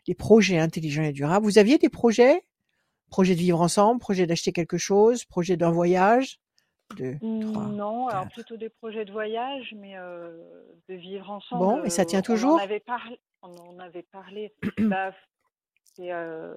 Les 0.07 0.15
projets 0.15 0.59
intelligents 0.59 1.03
et 1.03 1.13
durables. 1.13 1.45
Vous 1.45 1.59
aviez 1.59 1.79
des 1.79 1.89
projets? 1.89 2.43
Projet 3.11 3.35
de 3.35 3.41
vivre 3.41 3.61
ensemble, 3.63 4.01
projet 4.01 4.27
d'acheter 4.27 4.53
quelque 4.53 4.77
chose, 4.77 5.25
projet 5.25 5.57
d'un 5.57 5.71
voyage? 5.71 6.39
2, 6.97 7.19
3. 7.19 7.67
Non, 7.67 8.09
alors 8.09 8.29
plutôt 8.29 8.57
des 8.57 8.69
projets 8.69 9.05
de 9.05 9.13
voyage, 9.13 9.75
mais 9.77 9.97
euh, 9.97 10.37
de 10.89 10.95
vivre 10.95 11.31
ensemble. 11.31 11.65
Bon, 11.65 11.85
et 11.85 11.91
ça 11.91 12.05
tient 12.05 12.21
euh, 12.21 12.23
On 12.23 12.35
toujours 12.35 12.55
en 12.55 12.59
avait 12.59 12.81
parlé. 12.81 13.21
On 13.43 13.55
en 13.57 13.79
avait 13.79 14.03
parlé. 14.03 14.53
bah, 14.79 15.13
euh, 16.01 16.55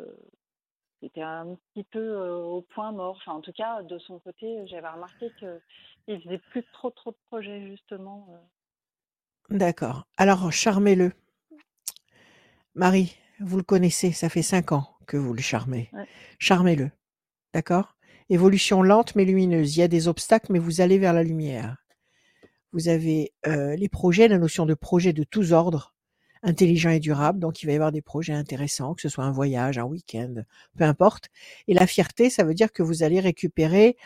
c'était 1.01 1.21
un 1.21 1.57
petit 1.73 1.83
peu 1.83 1.99
euh, 1.99 2.37
au 2.37 2.61
point 2.61 2.91
mort. 2.91 3.17
Enfin, 3.21 3.33
en 3.33 3.41
tout 3.41 3.53
cas, 3.53 3.83
de 3.83 3.97
son 3.99 4.19
côté, 4.19 4.65
j'avais 4.67 4.87
remarqué 4.87 5.31
qu'il 5.39 6.21
faisait 6.21 6.41
plus 6.51 6.63
trop 6.73 6.91
trop 6.91 7.11
de 7.11 7.17
projets 7.27 7.67
justement. 7.67 8.27
D'accord. 9.49 10.07
Alors, 10.17 10.51
charmez-le. 10.51 11.11
Marie, 12.73 13.17
vous 13.39 13.57
le 13.57 13.63
connaissez, 13.63 14.11
ça 14.11 14.29
fait 14.29 14.43
5 14.43 14.71
ans 14.71 14.87
que 15.07 15.17
vous 15.17 15.33
le 15.33 15.41
charmez. 15.41 15.89
Ouais. 15.91 16.07
Charmez-le. 16.39 16.89
D'accord? 17.53 17.95
Évolution 18.31 18.81
lente 18.81 19.13
mais 19.15 19.25
lumineuse. 19.25 19.75
Il 19.75 19.81
y 19.81 19.83
a 19.83 19.89
des 19.89 20.07
obstacles, 20.07 20.53
mais 20.53 20.59
vous 20.59 20.79
allez 20.79 20.97
vers 20.97 21.11
la 21.11 21.21
lumière. 21.21 21.75
Vous 22.71 22.87
avez 22.87 23.33
euh, 23.45 23.75
les 23.75 23.89
projets, 23.89 24.29
la 24.29 24.37
notion 24.37 24.65
de 24.65 24.73
projet 24.73 25.11
de 25.11 25.25
tous 25.25 25.51
ordres, 25.51 25.93
intelligent 26.41 26.91
et 26.91 27.01
durable. 27.01 27.39
Donc, 27.39 27.61
il 27.61 27.65
va 27.65 27.73
y 27.73 27.75
avoir 27.75 27.91
des 27.91 28.01
projets 28.01 28.31
intéressants, 28.31 28.93
que 28.95 29.01
ce 29.01 29.09
soit 29.09 29.25
un 29.25 29.33
voyage, 29.33 29.77
un 29.77 29.83
week-end, 29.83 30.33
peu 30.77 30.85
importe. 30.85 31.27
Et 31.67 31.73
la 31.73 31.85
fierté, 31.85 32.29
ça 32.29 32.45
veut 32.45 32.53
dire 32.53 32.71
que 32.71 32.83
vous 32.83 33.03
allez 33.03 33.19
récupérer 33.19 33.97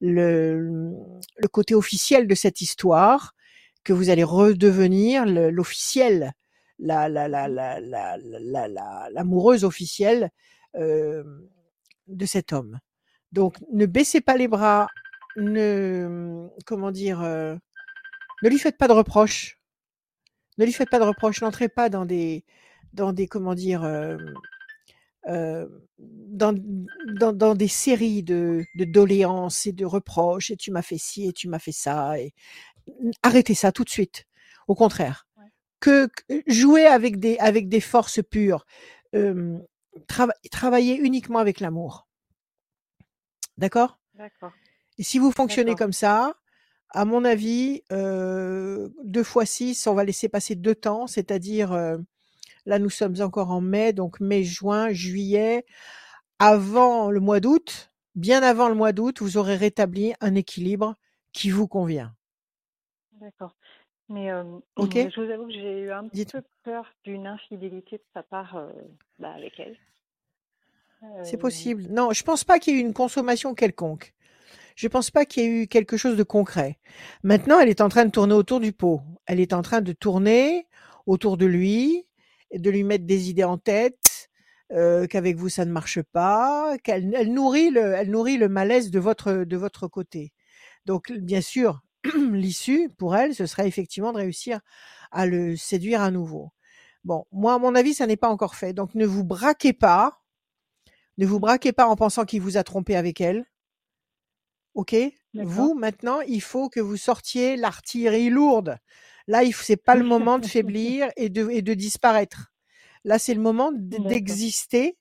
le, 0.00 0.92
le 1.36 1.48
côté 1.48 1.74
officiel 1.74 2.28
de 2.28 2.36
cette 2.36 2.60
histoire, 2.60 3.34
que 3.82 3.92
vous 3.92 4.10
allez 4.10 4.22
redevenir 4.22 5.26
l'officiel, 5.26 6.32
la, 6.78 7.08
la, 7.08 7.26
la, 7.26 7.48
la- 7.48 7.80
l'amoureuse 9.12 9.64
officielle 9.64 10.30
euh, 10.76 11.24
de 12.06 12.26
cet 12.26 12.52
homme. 12.52 12.78
Donc, 13.32 13.56
ne 13.72 13.86
baissez 13.86 14.20
pas 14.20 14.36
les 14.36 14.48
bras, 14.48 14.88
ne, 15.36 16.48
comment 16.66 16.90
dire, 16.90 17.22
euh, 17.22 17.56
ne 18.42 18.48
lui 18.48 18.58
faites 18.58 18.76
pas 18.76 18.88
de 18.88 18.92
reproches. 18.92 19.58
Ne 20.58 20.64
lui 20.66 20.72
faites 20.72 20.90
pas 20.90 20.98
de 20.98 21.04
reproches. 21.04 21.40
N'entrez 21.40 21.68
pas 21.68 21.88
dans 21.88 22.04
des, 22.04 22.44
dans 22.92 23.12
des, 23.12 23.26
comment 23.26 23.54
dire, 23.54 23.84
euh, 23.84 24.18
euh, 25.28 25.66
dans, 25.98 26.54
dans, 27.06 27.32
dans 27.32 27.54
des 27.54 27.68
séries 27.68 28.22
de, 28.22 28.64
de 28.74 28.84
doléances 28.84 29.66
et 29.66 29.72
de 29.72 29.86
reproches. 29.86 30.50
Et 30.50 30.56
tu 30.56 30.70
m'as 30.70 30.82
fait 30.82 30.98
ci 30.98 31.26
et 31.26 31.32
tu 31.32 31.48
m'as 31.48 31.58
fait 31.58 31.72
ça. 31.72 32.18
Et 32.18 32.34
arrêtez 33.22 33.54
ça 33.54 33.72
tout 33.72 33.84
de 33.84 33.90
suite. 33.90 34.26
Au 34.68 34.74
contraire, 34.74 35.26
Ouais. 35.38 35.46
que, 35.80 36.06
que 36.06 36.42
jouer 36.46 36.86
avec 36.86 37.18
des, 37.18 37.38
avec 37.38 37.68
des 37.68 37.80
forces 37.80 38.20
pures. 38.22 38.66
Euh, 39.14 39.58
trava- 40.08 40.34
travaillez 40.50 40.96
uniquement 40.96 41.38
avec 41.38 41.60
l'amour. 41.60 42.06
D'accord? 43.62 44.00
D'accord. 44.14 44.50
Et 44.98 45.04
si 45.04 45.20
vous 45.20 45.30
fonctionnez 45.30 45.76
comme 45.76 45.92
ça, 45.92 46.34
à 46.90 47.04
mon 47.04 47.24
avis, 47.24 47.84
euh, 47.92 48.88
deux 49.04 49.22
fois 49.22 49.46
six, 49.46 49.86
on 49.86 49.94
va 49.94 50.02
laisser 50.02 50.28
passer 50.28 50.56
deux 50.56 50.74
temps, 50.74 51.06
c'est-à-dire 51.06 51.70
euh, 51.72 51.96
là 52.66 52.80
nous 52.80 52.90
sommes 52.90 53.14
encore 53.20 53.52
en 53.52 53.60
mai, 53.60 53.92
donc 53.92 54.18
mai, 54.18 54.42
juin, 54.42 54.90
juillet, 54.90 55.64
avant 56.40 57.08
le 57.12 57.20
mois 57.20 57.38
d'août, 57.38 57.92
bien 58.16 58.42
avant 58.42 58.68
le 58.68 58.74
mois 58.74 58.90
d'août, 58.90 59.22
vous 59.22 59.36
aurez 59.36 59.54
rétabli 59.54 60.12
un 60.20 60.34
équilibre 60.34 60.96
qui 61.32 61.50
vous 61.50 61.68
convient. 61.68 62.16
D'accord. 63.20 63.54
Mais 64.08 64.32
euh, 64.32 64.42
je 64.76 65.20
vous 65.20 65.30
avoue 65.30 65.46
que 65.46 65.52
j'ai 65.52 65.82
eu 65.82 65.92
un 65.92 66.08
petit 66.08 66.26
peu 66.26 66.42
peur 66.64 66.92
d'une 67.04 67.28
infidélité 67.28 67.98
de 67.98 68.04
sa 68.12 68.24
part 68.24 68.60
bah, 69.20 69.32
avec 69.34 69.60
elle. 69.60 69.78
C'est 71.24 71.36
Euh, 71.36 71.38
possible. 71.38 71.86
Non, 71.90 72.12
je 72.12 72.22
pense 72.22 72.44
pas 72.44 72.58
qu'il 72.58 72.74
y 72.74 72.76
ait 72.76 72.80
eu 72.80 72.84
une 72.84 72.94
consommation 72.94 73.54
quelconque. 73.54 74.14
Je 74.76 74.88
pense 74.88 75.10
pas 75.10 75.24
qu'il 75.24 75.42
y 75.42 75.46
ait 75.46 75.62
eu 75.62 75.66
quelque 75.66 75.96
chose 75.96 76.16
de 76.16 76.22
concret. 76.22 76.78
Maintenant, 77.22 77.60
elle 77.60 77.68
est 77.68 77.80
en 77.80 77.88
train 77.88 78.04
de 78.04 78.10
tourner 78.10 78.34
autour 78.34 78.60
du 78.60 78.72
pot. 78.72 79.02
Elle 79.26 79.40
est 79.40 79.52
en 79.52 79.62
train 79.62 79.80
de 79.80 79.92
tourner 79.92 80.66
autour 81.06 81.36
de 81.36 81.46
lui, 81.46 82.06
de 82.54 82.70
lui 82.70 82.84
mettre 82.84 83.04
des 83.04 83.30
idées 83.30 83.44
en 83.44 83.58
tête, 83.58 84.30
euh, 84.72 85.06
qu'avec 85.06 85.36
vous 85.36 85.48
ça 85.48 85.64
ne 85.64 85.72
marche 85.72 86.00
pas, 86.02 86.76
qu'elle 86.82 87.14
elle 87.14 87.32
nourrit 87.32 87.70
le, 87.70 87.92
elle 87.92 88.10
nourrit 88.10 88.38
le 88.38 88.48
malaise 88.48 88.90
de 88.90 88.98
votre 88.98 89.44
de 89.44 89.56
votre 89.56 89.88
côté. 89.88 90.32
Donc 90.86 91.12
bien 91.12 91.40
sûr, 91.42 91.82
l'issue 92.32 92.88
pour 92.98 93.16
elle, 93.16 93.34
ce 93.34 93.46
serait 93.46 93.68
effectivement 93.68 94.12
de 94.12 94.18
réussir 94.18 94.60
à 95.10 95.26
le 95.26 95.56
séduire 95.56 96.00
à 96.02 96.10
nouveau. 96.10 96.52
Bon, 97.04 97.26
moi 97.32 97.54
à 97.54 97.58
mon 97.58 97.74
avis, 97.74 97.94
ça 97.94 98.06
n'est 98.06 98.16
pas 98.16 98.28
encore 98.30 98.54
fait. 98.54 98.72
Donc 98.72 98.94
ne 98.94 99.06
vous 99.06 99.24
braquez 99.24 99.72
pas, 99.74 100.21
ne 101.18 101.26
vous 101.26 101.40
braquez 101.40 101.72
pas 101.72 101.86
en 101.86 101.96
pensant 101.96 102.24
qu'il 102.24 102.40
vous 102.40 102.56
a 102.56 102.64
trompé 102.64 102.96
avec 102.96 103.20
elle. 103.20 103.44
Ok? 104.74 104.94
Vous 105.44 105.74
maintenant, 105.74 106.20
il 106.22 106.40
faut 106.42 106.68
que 106.68 106.80
vous 106.80 106.96
sortiez 106.96 107.56
l'artillerie 107.56 108.30
lourde. 108.30 108.76
Là, 109.26 109.44
f- 109.44 109.62
c'est 109.62 109.76
pas 109.76 109.94
le 109.94 110.04
moment 110.04 110.38
de 110.38 110.46
faiblir 110.46 111.10
et 111.16 111.28
de 111.28 111.48
et 111.50 111.62
de 111.62 111.74
disparaître. 111.74 112.52
Là, 113.04 113.18
c'est 113.18 113.34
le 113.34 113.40
moment 113.40 113.72
d'exister 114.08 114.96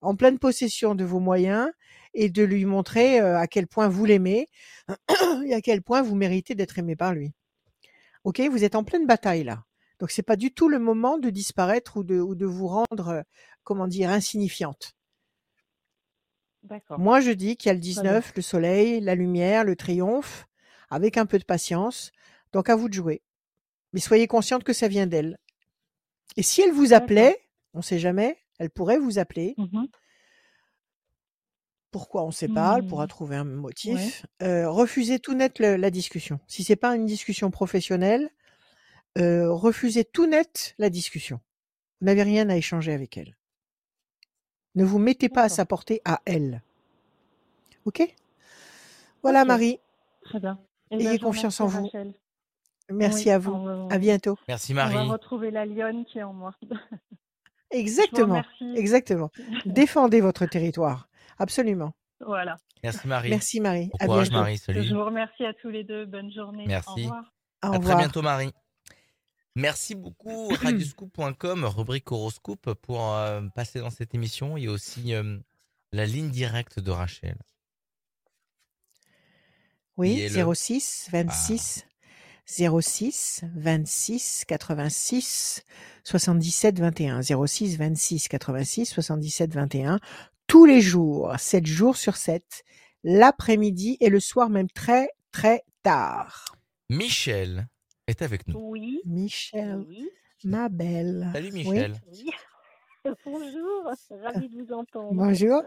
en 0.00 0.16
pleine 0.16 0.38
possession 0.38 0.94
de 0.94 1.04
vos 1.04 1.20
moyens 1.20 1.68
et 2.14 2.30
de 2.30 2.42
lui 2.42 2.64
montrer 2.64 3.20
euh, 3.20 3.38
à 3.38 3.46
quel 3.46 3.66
point 3.66 3.88
vous 3.88 4.04
l'aimez 4.04 4.48
et 5.46 5.54
à 5.54 5.60
quel 5.60 5.82
point 5.82 6.02
vous 6.02 6.14
méritez 6.14 6.54
d'être 6.54 6.78
aimé 6.78 6.96
par 6.96 7.14
lui. 7.14 7.32
Ok, 8.24 8.40
vous 8.40 8.64
êtes 8.64 8.74
en 8.74 8.84
pleine 8.84 9.06
bataille 9.06 9.44
là. 9.44 9.64
Donc 9.98 10.10
c'est 10.10 10.22
pas 10.22 10.36
du 10.36 10.52
tout 10.52 10.68
le 10.68 10.78
moment 10.78 11.18
de 11.18 11.28
disparaître 11.30 11.98
ou 11.98 12.04
de, 12.04 12.18
ou 12.20 12.34
de 12.34 12.46
vous 12.46 12.68
rendre, 12.68 13.08
euh, 13.08 13.22
comment 13.64 13.86
dire, 13.88 14.10
insignifiante. 14.10 14.92
D'accord. 16.62 16.98
Moi, 16.98 17.20
je 17.20 17.30
dis 17.30 17.56
qu'il 17.56 17.68
y 17.68 17.70
a 17.70 17.74
le 17.74 17.80
Très 17.80 17.90
bien. 18.02 18.02
19, 18.02 18.32
le 18.36 18.42
soleil, 18.42 19.00
la 19.00 19.14
lumière, 19.14 19.64
le 19.64 19.76
triomphe, 19.76 20.46
avec 20.90 21.16
un 21.16 21.26
peu 21.26 21.38
de 21.38 21.44
patience. 21.44 22.12
Donc 22.52 22.68
à 22.68 22.76
vous 22.76 22.88
de 22.88 22.94
jouer. 22.94 23.22
Mais 23.92 24.00
soyez 24.00 24.26
consciente 24.26 24.64
que 24.64 24.72
ça 24.72 24.88
vient 24.88 25.06
d'elle. 25.06 25.38
Et 26.36 26.42
si 26.42 26.60
elle 26.62 26.72
vous 26.72 26.92
appelait, 26.92 27.38
on 27.74 27.78
ne 27.78 27.82
sait 27.82 27.98
jamais, 27.98 28.36
elle 28.58 28.70
pourrait 28.70 28.98
vous 28.98 29.18
appeler. 29.18 29.54
Mhm. 29.56 29.86
Pourquoi 31.90 32.22
on 32.22 32.28
ne 32.28 32.32
sait 32.32 32.46
pas, 32.48 32.76
elle 32.78 32.86
pourra 32.86 33.06
Hmm. 33.06 33.08
trouver 33.08 33.36
un 33.36 33.46
Ouais. 33.48 33.54
motif. 33.56 34.26
Euh, 34.42 34.68
refusez 34.70 35.18
tout 35.18 35.34
net 35.34 35.58
le- 35.58 35.74
la 35.76 35.90
discussion. 35.90 36.38
Si 36.46 36.62
c'est 36.62 36.76
pas 36.76 36.94
une 36.94 37.04
discussion 37.06 37.50
professionnelle, 37.50 38.30
euh, 39.18 39.50
refusez 39.52 40.04
tout 40.04 40.26
net 40.26 40.74
la 40.78 40.88
discussion. 40.88 41.40
Vous 42.00 42.06
n'avez 42.06 42.22
rien 42.22 42.48
à 42.48 42.56
échanger 42.56 42.92
avec 42.92 43.16
elle. 43.16 43.36
Ne 44.74 44.84
vous 44.84 44.98
mettez 44.98 45.28
pas 45.28 45.42
à 45.42 45.48
sa 45.48 45.64
portée 45.66 46.00
à 46.04 46.20
elle. 46.24 46.62
Ok? 47.84 48.02
Voilà. 49.22 49.44
Marie. 49.44 49.78
Très 50.22 50.40
bien. 50.40 50.58
Eh 50.90 50.96
Ayez 50.96 51.18
confiance 51.18 51.60
en 51.60 51.66
vous. 51.66 51.84
Rachel. 51.84 52.14
Merci 52.90 53.26
Oui, 53.26 53.30
à 53.30 53.38
vous. 53.38 53.52
on, 53.52 53.88
À 53.88 53.98
bientôt. 53.98 54.36
Merci 54.48 54.72
on 54.72 54.76
va 54.76 54.88
Marie. 54.90 55.08
retrouver 55.08 55.50
la 55.50 55.64
lionne 55.66 56.04
qui 56.04 56.18
est 56.18 56.22
en 56.24 56.32
moi. 56.32 56.52
Exactement. 57.70 58.42
Exactement. 58.74 59.30
Défendez 59.66 60.20
votre 60.20 60.46
territoire. 60.46 61.08
Absolument. 61.38 61.92
Voilà. 62.20 62.56
Merci 62.82 63.06
Marie. 63.06 63.30
Merci 63.30 63.60
Marie. 63.60 63.86
Bon 63.86 63.96
À 64.00 64.06
courage 64.06 64.28
bientôt. 64.30 64.42
Marie, 64.42 64.58
salut. 64.58 64.82
Je 64.82 64.94
vous 64.94 65.04
remercie 65.04 65.44
à 65.44 65.54
tous 65.54 65.68
les 65.68 65.84
deux. 65.84 66.04
Bonne 66.06 66.32
journée. 66.32 66.64
Au 66.64 66.68
Merci. 66.68 67.02
revoir. 67.04 67.32
Au 67.62 67.66
À 67.66 67.70
très 67.70 67.78
revoir. 67.78 67.98
bientôt 67.98 68.22
Marie. 68.22 68.52
Merci 69.56 69.94
beaucoup 69.94 70.48
radioscoop.com, 70.62 71.64
rubrique 71.64 72.10
horoscope 72.12 72.74
pour 72.74 73.12
euh, 73.14 73.42
passer 73.54 73.80
dans 73.80 73.90
cette 73.90 74.14
émission. 74.14 74.56
Il 74.56 74.64
y 74.64 74.68
a 74.68 74.70
aussi 74.70 75.14
euh, 75.14 75.38
la 75.92 76.06
ligne 76.06 76.30
directe 76.30 76.78
de 76.80 76.90
Rachel. 76.90 77.36
Oui, 79.96 80.14
Qui 80.14 80.20
est 80.22 80.28
le- 80.44 80.54
06 80.54 81.08
26 81.12 81.84
06 82.46 83.42
26 83.54 84.44
86 84.48 85.62
77 86.04 86.78
21 86.80 87.20
06 87.22 87.76
26 87.76 88.28
86 88.28 88.86
77 88.86 89.54
21 89.54 90.00
tous 90.46 90.64
les 90.64 90.80
jours, 90.80 91.32
7 91.38 91.64
jours 91.66 91.96
sur 91.96 92.16
7, 92.16 92.64
l'après-midi 93.04 93.98
et 94.00 94.08
le 94.08 94.18
soir 94.18 94.48
même 94.50 94.68
très 94.70 95.10
très 95.30 95.62
tard. 95.84 96.56
Michel 96.88 97.68
est 98.10 98.22
avec 98.22 98.46
nous. 98.46 98.58
Oui, 98.58 99.00
Michel, 99.06 99.84
oui, 99.88 100.08
ma 100.44 100.68
belle. 100.68 101.30
Salut 101.32 101.50
Oui. 101.52 101.64
Michel. 101.64 101.94
oui. 102.12 102.30
Bonjour, 103.24 103.90
ravie 104.22 104.48
de 104.50 104.62
vous 104.62 104.72
entendre. 104.74 105.14
Bonjour. 105.14 105.62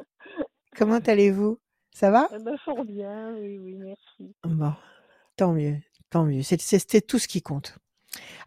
Comment 0.78 1.00
allez-vous? 1.00 1.60
Ça 1.92 2.12
va? 2.12 2.28
Eh 2.34 2.44
ben, 2.44 2.58
fort 2.58 2.86
bien, 2.86 3.34
oui, 3.36 3.58
oui, 3.60 3.76
merci. 3.76 4.36
Bon, 4.44 4.74
tant 5.36 5.54
mieux, 5.54 5.78
tant 6.10 6.26
mieux. 6.26 6.44
C'était 6.44 7.02
tout 7.02 7.18
ce 7.20 7.28
qui 7.28 7.42
compte. 7.42 7.78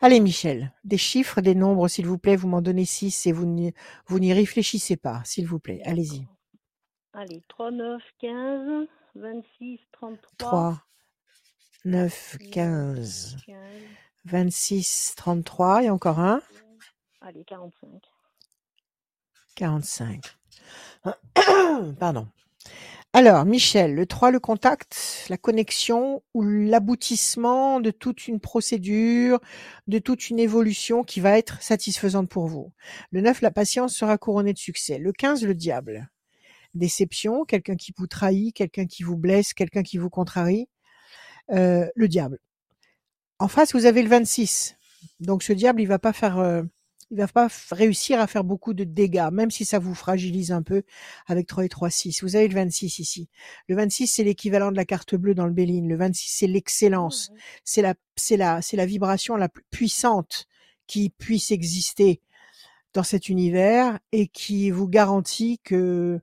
Allez, 0.00 0.20
Michel, 0.20 0.72
des 0.84 0.98
chiffres, 0.98 1.40
des 1.40 1.54
nombres, 1.56 1.88
s'il 1.88 2.06
vous 2.06 2.18
plaît. 2.18 2.36
Vous 2.36 2.48
m'en 2.48 2.62
donnez 2.62 2.84
six 2.84 3.26
et 3.26 3.32
vous 3.32 3.46
n'y, 3.46 3.72
vous 4.06 4.18
n'y 4.20 4.32
réfléchissez 4.32 4.96
pas, 4.96 5.22
s'il 5.24 5.46
vous 5.46 5.58
plaît. 5.58 5.80
Allez-y. 5.84 6.26
Allez, 7.12 7.42
3, 7.48 7.70
9, 7.72 8.02
15, 8.20 8.86
26, 9.16 9.80
33. 9.92 10.18
3, 10.38 10.85
9, 11.86 12.38
15, 12.50 13.36
15, 13.46 13.54
26, 14.24 15.14
33 15.16 15.84
et 15.84 15.90
encore 15.90 16.18
un, 16.18 16.42
allez, 17.20 17.44
45. 17.44 17.88
45. 19.54 20.24
Pardon. 22.00 22.26
Alors, 23.12 23.44
Michel, 23.44 23.94
le 23.94 24.04
3, 24.04 24.32
le 24.32 24.40
contact, 24.40 25.26
la 25.28 25.36
connexion 25.36 26.24
ou 26.34 26.42
l'aboutissement 26.42 27.78
de 27.78 27.92
toute 27.92 28.26
une 28.26 28.40
procédure, 28.40 29.38
de 29.86 30.00
toute 30.00 30.28
une 30.28 30.40
évolution 30.40 31.04
qui 31.04 31.20
va 31.20 31.38
être 31.38 31.62
satisfaisante 31.62 32.28
pour 32.28 32.48
vous. 32.48 32.72
Le 33.12 33.20
9, 33.20 33.42
la 33.42 33.52
patience 33.52 33.94
sera 33.94 34.18
couronnée 34.18 34.52
de 34.52 34.58
succès. 34.58 34.98
Le 34.98 35.12
15, 35.12 35.44
le 35.44 35.54
diable. 35.54 36.10
Déception, 36.74 37.44
quelqu'un 37.44 37.76
qui 37.76 37.94
vous 37.96 38.08
trahit, 38.08 38.52
quelqu'un 38.56 38.86
qui 38.86 39.04
vous 39.04 39.16
blesse, 39.16 39.54
quelqu'un 39.54 39.84
qui 39.84 39.98
vous 39.98 40.10
contrarie. 40.10 40.68
Euh, 41.52 41.86
le 41.94 42.08
diable. 42.08 42.38
En 43.38 43.48
face, 43.48 43.74
vous 43.74 43.86
avez 43.86 44.02
le 44.02 44.08
26. 44.08 44.76
Donc 45.20 45.42
ce 45.42 45.52
diable, 45.52 45.80
il 45.80 45.86
va 45.86 45.98
pas 45.98 46.12
faire, 46.12 46.38
euh, 46.38 46.62
il 47.10 47.18
va 47.18 47.28
pas 47.28 47.48
réussir 47.70 48.20
à 48.20 48.26
faire 48.26 48.44
beaucoup 48.44 48.74
de 48.74 48.84
dégâts, 48.84 49.28
même 49.30 49.50
si 49.50 49.64
ça 49.64 49.78
vous 49.78 49.94
fragilise 49.94 50.52
un 50.52 50.62
peu 50.62 50.82
avec 51.26 51.46
3 51.46 51.64
et 51.64 51.68
3, 51.68 51.90
6. 51.90 52.22
Vous 52.22 52.36
avez 52.36 52.48
le 52.48 52.54
26 52.54 52.98
ici. 52.98 53.28
Le 53.68 53.76
26, 53.76 54.06
c'est 54.06 54.24
l'équivalent 54.24 54.72
de 54.72 54.76
la 54.76 54.84
carte 54.84 55.14
bleue 55.14 55.34
dans 55.34 55.46
le 55.46 55.52
Béline. 55.52 55.88
Le 55.88 55.96
26, 55.96 56.30
c'est 56.38 56.46
l'excellence. 56.46 57.30
Ouais, 57.32 57.40
C'est 57.64 57.82
la, 57.82 57.94
c'est 58.16 58.36
la, 58.36 58.62
c'est 58.62 58.76
la 58.76 58.86
vibration 58.86 59.36
la 59.36 59.48
plus 59.48 59.64
puissante 59.70 60.46
qui 60.86 61.10
puisse 61.10 61.50
exister 61.50 62.20
dans 62.94 63.02
cet 63.02 63.28
univers 63.28 63.98
et 64.12 64.28
qui 64.28 64.70
vous 64.70 64.88
garantit 64.88 65.60
que 65.62 66.20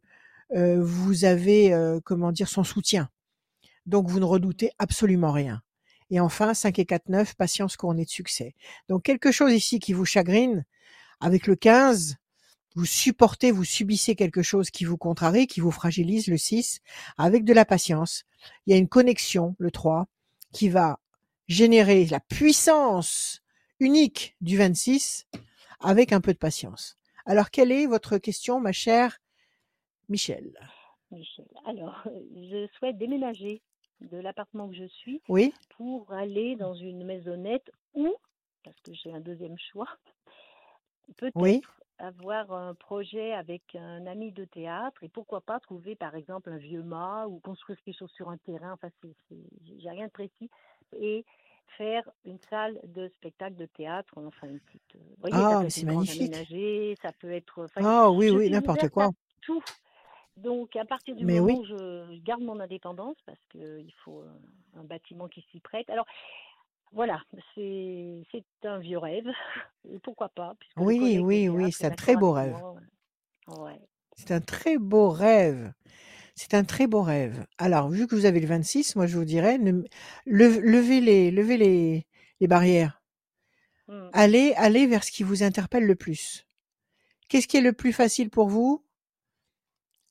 euh, 0.56 0.80
vous 0.82 1.26
avez, 1.26 1.74
euh, 1.74 2.00
comment 2.04 2.32
dire, 2.32 2.50
son 2.50 2.64
soutien. 2.64 3.10
Donc 3.86 4.08
vous 4.08 4.20
ne 4.20 4.26
redoutez 4.26 4.72
absolument 4.80 5.32
rien. 5.32 5.62
Et 6.10 6.20
enfin, 6.20 6.54
5 6.54 6.80
et 6.80 6.86
4, 6.86 7.10
9, 7.10 7.36
patience 7.36 7.76
couronnée 7.76 8.06
de 8.06 8.10
succès. 8.10 8.54
Donc 8.90 9.04
quelque 9.04 9.32
chose 9.32 9.54
ici 9.54 9.80
qui 9.80 9.94
vous 9.94 10.06
chagrine, 10.06 10.66
avec 11.20 11.48
le 11.48 11.56
15, 11.56 12.18
vous 12.76 12.86
supportez, 12.86 13.52
vous 13.52 13.64
subissez 13.64 14.16
quelque 14.16 14.42
chose 14.42 14.72
qui 14.72 14.84
vous 14.86 14.98
contrarie, 14.98 15.48
qui 15.48 15.60
vous 15.60 15.72
fragilise, 15.72 16.28
le 16.28 16.38
6, 16.38 16.82
avec 17.18 17.46
de 17.46 17.54
la 17.54 17.66
patience. 17.66 18.26
Il 18.66 18.72
y 18.72 18.74
a 18.74 18.78
une 18.78 18.88
connexion, 18.88 19.56
le 19.60 19.72
3, 19.72 20.08
qui 20.52 20.70
va 20.70 21.00
générer 21.48 22.06
la 22.06 22.20
puissance 22.20 23.42
unique 23.80 24.36
du 24.42 24.58
26 24.58 25.28
avec 25.80 26.14
un 26.14 26.22
peu 26.22 26.34
de 26.34 26.38
patience. 26.38 26.98
Alors, 27.26 27.52
quelle 27.52 27.72
est 27.72 27.86
votre 27.86 28.18
question, 28.18 28.60
ma 28.60 28.72
chère 28.72 29.20
Michel 30.10 30.54
Michel. 31.12 31.46
Alors, 31.66 32.04
je 32.36 32.68
souhaite 32.78 32.98
déménager 32.98 33.62
de 34.04 34.18
l'appartement 34.18 34.70
que 34.70 34.76
je 34.76 34.86
suis 34.86 35.22
Oui 35.30 35.54
pour 35.78 36.12
aller 36.14 36.56
dans 36.56 36.76
une 36.76 37.04
maisonnette 37.04 37.72
ou, 37.94 38.16
parce 38.64 38.80
que 38.82 38.94
j'ai 38.94 39.12
un 39.14 39.20
deuxième 39.20 39.58
choix, 39.58 39.88
peut-être 41.18 41.36
Oui 41.36 41.62
avoir 42.00 42.52
un 42.52 42.74
projet 42.74 43.34
avec 43.34 43.76
un 43.76 44.08
ami 44.08 44.32
de 44.32 44.46
théâtre 44.46 45.04
et 45.04 45.10
pourquoi 45.10 45.42
pas 45.42 45.60
trouver 45.60 45.96
par 45.96 46.16
exemple 46.16 46.50
un 46.50 46.58
vieux 46.58 46.82
mât 46.84 47.28
ou 47.28 47.40
construire 47.40 47.82
quelque 47.84 47.98
chose 47.98 48.12
sur 48.12 48.30
un 48.30 48.38
terrain, 48.38 48.74
enfin 48.74 48.90
j'ai 49.30 49.90
rien 49.90 50.08
de 50.08 50.12
précis, 50.12 50.50
et 51.00 51.24
faire 51.78 52.04
une 52.26 52.40
salle 52.50 52.80
de 52.84 53.08
spectacle 53.10 53.56
de 53.56 53.66
théâtre, 53.66 54.14
enfin 54.18 54.48
une 54.48 54.60
petite, 54.60 54.96
euh, 54.96 55.00
vous 55.00 55.30
voyez, 55.30 55.36
Ah, 55.38 55.64
c'est 55.70 55.86
magnifique. 55.86 56.22
aménagée, 56.22 56.98
ça 57.02 57.12
peut 57.14 57.32
être, 57.32 57.64
enfin, 57.64 57.82
Ah 57.84 58.12
oui, 58.12 58.30
oui, 58.30 58.50
n'importe 58.50 58.90
quoi. 58.90 59.12
tout. 59.42 59.64
Donc 60.38 60.76
à 60.76 60.86
partir 60.86 61.16
du 61.16 61.26
Mais 61.26 61.40
moment 61.40 61.46
oui. 61.46 61.60
où 61.60 61.66
je 61.66 62.18
garde 62.20 62.42
mon 62.42 62.60
indépendance, 62.60 63.18
parce 63.26 63.40
qu'il 63.52 63.94
faut 64.04 64.22
un, 64.22 64.80
un 64.80 64.84
bâtiment 64.84 65.28
qui 65.28 65.46
s'y 65.52 65.60
prête. 65.60 65.90
Alors 65.90 66.08
voilà, 66.92 67.22
c'est 67.56 68.24
c'est 68.32 68.46
un 68.68 68.80
vieux 68.80 68.98
rêve. 68.98 69.28
Pourquoi 70.04 70.30
pas 70.30 70.56
Oui, 70.78 71.20
oui, 71.20 71.50
oui, 71.50 71.72
c'est 71.72 71.86
est 71.86 71.86
un 71.86 71.92
très 71.92 72.16
beau 72.16 72.32
rêve. 72.32 72.56
Ouais. 73.48 73.80
C'est 74.18 74.32
un 74.32 74.42
très 74.42 74.78
beau 74.80 75.10
rêve. 75.12 75.72
C'est 76.36 76.54
un 76.56 76.64
très 76.66 76.88
beau 76.88 77.02
rêve. 77.04 77.46
Alors, 77.58 77.90
vu 77.90 78.08
que 78.08 78.16
vous 78.16 78.26
avez 78.26 78.40
le 78.42 78.48
26, 78.48 78.96
moi 78.98 79.08
je 79.08 79.18
vous 79.18 79.26
dirais, 79.26 79.58
ne- 79.60 79.84
levez 80.26 81.02
les, 81.02 81.32
levez 81.32 81.58
les, 81.58 82.08
les 82.42 82.48
barrières. 82.48 83.02
Hmm. 83.88 84.14
Allez, 84.14 84.54
allez 84.56 84.88
vers 84.88 85.04
ce 85.04 85.12
qui 85.12 85.24
vous 85.24 85.44
interpelle 85.44 85.86
le 85.86 85.96
plus. 85.96 86.48
Qu'est-ce 87.30 87.48
qui 87.48 87.58
est 87.58 87.62
le 87.62 87.74
plus 87.74 87.94
facile 87.94 88.30
pour 88.30 88.50
vous? 88.50 88.83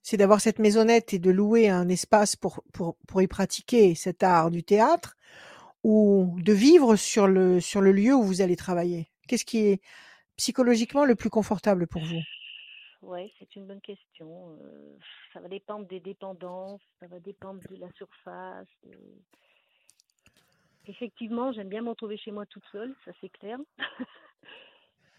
C'est 0.03 0.17
d'avoir 0.17 0.41
cette 0.41 0.59
maisonnette 0.59 1.15
et 1.15 1.19
de 1.19 1.31
louer 1.31 1.69
un 1.69 1.89
espace 1.89 2.37
pour, 2.37 2.63
pour, 2.73 2.97
pour 3.07 3.23
y 3.23 3.29
pratiquer 3.29 3.95
cet 3.95 4.23
art 4.23 4.51
du 4.51 4.65
théâtre 4.65 5.17
ou 5.85 6.37
de 6.41 6.53
vivre 6.53 6.97
sur 6.97 7.27
le, 7.27 7.61
sur 7.61 7.81
le 7.81 7.93
lieu 7.93 8.15
où 8.15 8.23
vous 8.23 8.41
allez 8.41 8.57
travailler? 8.57 9.11
Qu'est-ce 9.29 9.45
qui 9.45 9.59
est 9.59 9.81
psychologiquement 10.37 11.05
le 11.05 11.15
plus 11.15 11.31
confortable 11.31 11.87
pour 11.87 12.03
vous? 12.03 12.21
Oui, 13.03 13.33
c'est 13.39 13.57
une 13.57 13.67
bonne 13.67 13.81
question. 13.81 14.59
Ça 15.33 15.41
va 15.41 15.49
dépendre 15.49 15.87
des 15.87 16.01
dépendances, 16.01 16.81
ça 17.01 17.07
va 17.09 17.19
dépendre 17.19 17.61
de 17.69 17.77
la 17.77 17.91
surface. 17.93 18.69
Effectivement, 20.87 21.53
j'aime 21.53 21.69
bien 21.69 21.83
me 21.83 21.91
retrouver 21.91 22.17
chez 22.17 22.31
moi 22.31 22.47
toute 22.47 22.65
seule, 22.71 22.95
ça 23.05 23.13
c'est 23.21 23.29
clair. 23.29 23.59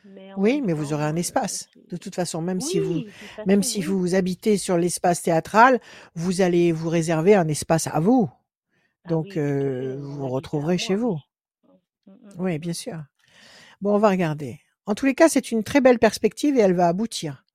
mais 0.04 0.34
Oui, 0.36 0.62
mais 0.62 0.74
vous 0.74 0.94
aurez 0.94 1.06
un 1.06 1.16
euh, 1.16 1.18
espace. 1.18 1.70
De 1.90 1.98
toute 1.98 2.16
façon, 2.16 2.42
même 2.42 2.62
si 2.62 2.80
vous, 2.80 3.04
même 3.46 3.64
si 3.64 3.82
oui. 3.82 3.86
vous 3.86 4.16
habitez 4.16 4.58
sur 4.58 4.78
l'espace 4.78 5.22
théâtral, 5.22 5.80
vous 6.16 6.42
allez 6.42 6.72
vous 6.72 6.90
réserver 6.90 7.36
un 7.36 7.48
espace 7.48 7.88
à 7.88 8.00
vous. 8.00 8.30
Ah 9.06 9.10
Donc, 9.10 9.26
oui, 9.26 9.32
fait, 9.32 9.40
euh, 9.40 9.98
vous 10.00 10.16
vous 10.18 10.28
retrouverez 10.30 10.78
chez 10.78 10.96
vous. 10.96 11.20
oui. 11.64 11.78
Mm, 12.08 12.14
mm, 12.14 12.58
mm, 12.58 12.58
bien 12.60 12.74
sûr. 12.74 13.04
Bon, 13.82 13.96
on 13.96 14.00
va 14.00 14.10
regarder. 14.10 14.60
En 14.86 14.96
tous 14.96 15.06
les 15.06 15.16
cas, 15.16 15.30
c'est 15.30 15.52
une 15.52 15.64
très 15.64 15.82
belle 15.82 16.00
perspective 16.00 16.58
et 16.58 16.62
elle 16.62 16.74
va 16.76 16.88
aboutir. 16.88 17.46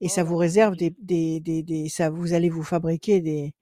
Et 0.00 0.08
Oh 0.08 0.08
ça 0.08 0.22
là 0.22 0.24
vous 0.24 0.36
mon 0.36 0.36
réserve 0.36 0.76
des, 0.76 0.94
des, 1.00 1.40
des, 1.40 1.62
des, 1.62 1.88
ça, 1.88 2.10
vous 2.10 2.32
allez 2.34 2.50
vous 2.50 2.62
fabriquer 2.62 3.20
des, 3.20 3.54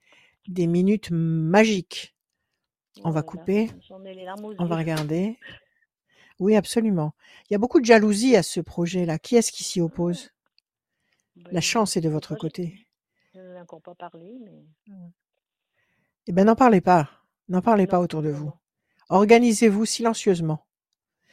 des 0.49 0.67
minutes 0.67 1.11
magiques. 1.11 2.15
On 3.05 3.11
Oh 3.11 3.13
va 3.13 3.23
là, 3.23 3.23
couper, 3.23 3.71
on 4.59 4.67
va 4.67 4.77
regarder. 4.77 5.39
Oui, 6.41 6.57
absolument. 6.57 7.15
Il 7.49 7.53
y 7.53 7.57
a 7.57 7.59
beaucoup 7.59 7.81
de 7.81 7.85
jalousie 7.87 8.37
à 8.37 8.43
ce 8.43 8.61
projet-là. 8.61 9.19
Qui 9.19 9.37
est-ce 9.37 9.53
qui 9.53 9.65
s'y 9.65 9.81
Ah, 9.81 9.85
oppose? 9.85 10.31
La 11.51 11.61
ben, 11.61 11.61
chance 11.61 11.97
est 11.97 12.01
de 12.01 12.09
votre 12.09 12.35
côté. 12.37 12.87
je 13.35 13.41
n'en 13.41 13.57
ai 13.57 13.61
encore 13.61 13.83
pas 13.83 13.95
parlé, 13.95 14.39
mais 14.41 14.65
Eh 16.27 16.33
ben, 16.33 16.45
n'en 16.45 16.57
parlez 16.57 16.81
pas. 16.81 17.11
N'en 17.49 17.61
parlez 17.61 17.87
pas 17.87 18.01
autour 18.01 18.23
de 18.23 18.31
non, 18.31 18.39
vous. 18.39 18.53
Organisez-vous 19.11 19.85
silencieusement. 19.85 20.65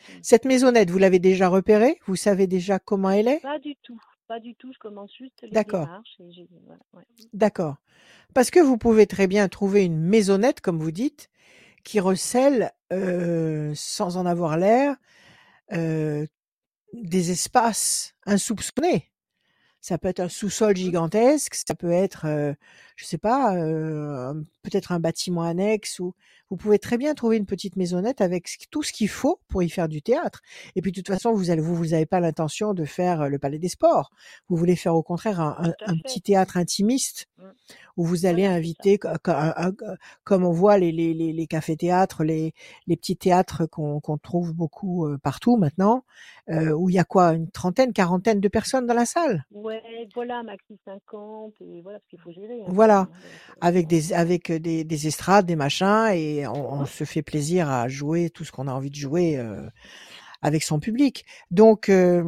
Mm. 0.10 0.14
Cette 0.22 0.46
maisonnette, 0.46 0.90
vous 0.90 0.98
l'avez 0.98 1.20
déjà 1.20 1.48
repérée? 1.48 2.00
Vous 2.06 2.16
savez 2.16 2.48
déjà 2.48 2.80
comment 2.80 3.10
elle 3.12 3.28
est? 3.28 3.40
Pas 3.40 3.60
du 3.60 3.76
tout, 3.78 4.00
pas 4.28 4.40
du 4.40 4.56
tout. 4.56 4.72
Je 4.74 4.80
commence 4.80 5.14
juste 5.16 5.42
les 5.42 5.50
D'accord, 5.52 5.88
voilà, 6.66 6.82
ouais. 6.94 7.04
d'accord. 7.34 7.78
Parce 8.34 8.50
que 8.52 8.60
vous 8.60 8.78
pouvez 8.78 9.08
très 9.08 9.28
bien 9.28 9.48
trouver 9.48 9.86
une 9.86 10.00
maisonnette, 10.00 10.62
comme 10.62 10.80
vous 10.80 10.92
dites, 10.92 11.30
qui 11.84 12.00
recèle, 12.00 12.72
euh, 12.94 13.74
sans 13.76 14.18
en 14.18 14.26
avoir 14.26 14.58
l'air, 14.58 14.96
euh, 15.74 16.26
des 16.94 17.32
espaces 17.32 18.16
insoupçonnés. 18.26 19.12
Ça 19.82 19.98
peut 19.98 20.10
être 20.10 20.20
un 20.20 20.30
sous-sol 20.30 20.76
gigantesque, 20.76 21.56
ça 21.56 21.76
peut 21.76 21.92
être, 21.92 22.56
je 23.02 23.06
sais 23.08 23.18
pas, 23.18 23.56
euh, 23.56 24.34
peut-être 24.62 24.92
un 24.92 25.00
bâtiment 25.00 25.42
annexe 25.42 26.00
ou 26.00 26.14
vous 26.52 26.58
pouvez 26.58 26.78
très 26.80 26.98
bien 26.98 27.14
trouver 27.16 27.38
une 27.38 27.46
petite 27.46 27.78
maisonnette 27.78 28.22
avec 28.22 28.48
ce- 28.48 28.58
tout 28.70 28.84
ce 28.84 28.92
qu'il 28.94 29.08
faut 29.10 29.40
pour 29.48 29.64
y 29.64 29.70
faire 29.70 29.88
du 29.88 30.02
théâtre. 30.02 30.42
Et 30.76 30.82
puis 30.82 30.92
de 30.92 30.98
toute 30.98 31.08
façon, 31.08 31.32
vous 31.34 31.50
allez, 31.50 31.62
vous, 31.62 31.76
vous 31.76 31.94
avez 31.94 32.06
pas 32.06 32.20
l'intention 32.20 32.74
de 32.74 32.86
faire 32.86 33.22
euh, 33.22 33.28
le 33.30 33.40
Palais 33.40 33.58
des 33.58 33.70
Sports. 33.70 34.12
Vous 34.50 34.58
voulez 34.58 34.76
faire 34.76 34.94
au 34.96 35.02
contraire 35.02 35.40
un, 35.40 35.74
petit 36.04 36.22
théâtre 36.22 36.58
intimiste 36.58 37.28
Mm. 37.38 37.44
où 37.98 38.06
vous 38.06 38.26
allez 38.28 38.44
Voilà, 38.44 38.56
inviter, 38.56 39.00
comme 40.24 40.44
on 40.46 40.52
voit 40.52 40.78
les, 40.78 40.92
les, 40.92 41.14
les, 41.14 41.34
les 41.34 41.48
cafés-théâtres, 41.48 42.24
les, 42.24 42.54
les 42.88 42.96
petits 42.96 43.18
théâtres 43.18 43.66
qu'on 43.66 44.00
trouve 44.22 44.54
beaucoup 44.54 45.08
euh, 45.08 45.18
partout 45.18 45.58
maintenant, 45.58 46.04
euh, 46.50 46.72
où 46.72 46.90
il 46.90 46.96
y 46.96 47.00
a 47.00 47.04
quoi, 47.04 47.34
une 47.34 47.50
trentaine, 47.50 47.94
quarantaine 47.94 48.40
de 48.40 48.48
personnes 48.48 48.86
dans 48.86 48.94
la 48.94 49.06
salle? 49.06 49.46
Ouais, 49.52 49.82
voilà, 50.14 50.44
maxi 50.44 50.78
50, 50.86 51.54
et 51.62 51.82
voilà, 51.82 51.98
parce 52.00 52.10
qu'il 52.10 52.20
faut 52.20 52.32
gérer 52.32 52.62
hein, 52.62 52.66
quand 52.68 52.74
Voilà, 52.92 53.02
euh, 53.02 53.58
avec 53.62 53.86
bon, 53.86 53.90
des 53.90 54.14
avec 54.14 54.52
des, 54.52 54.84
des 54.84 55.08
estrades, 55.08 55.46
des 55.46 55.56
machins, 55.56 56.10
et 56.14 56.48
on, 56.48 56.86
se 56.86 57.04
fait 57.04 57.22
plaisir 57.22 57.70
à 57.70 57.88
jouer 57.88 58.30
tout 58.30 58.44
ce 58.44 58.52
qu'on 58.52 58.68
a 58.68 58.74
envie 58.74 58.90
de 58.90 58.96
jouer 58.96 59.38
euh, 59.38 59.68
avec 60.42 60.64
son 60.64 60.80
public. 60.80 61.26
Donc 61.52 61.90
euh, 61.90 62.24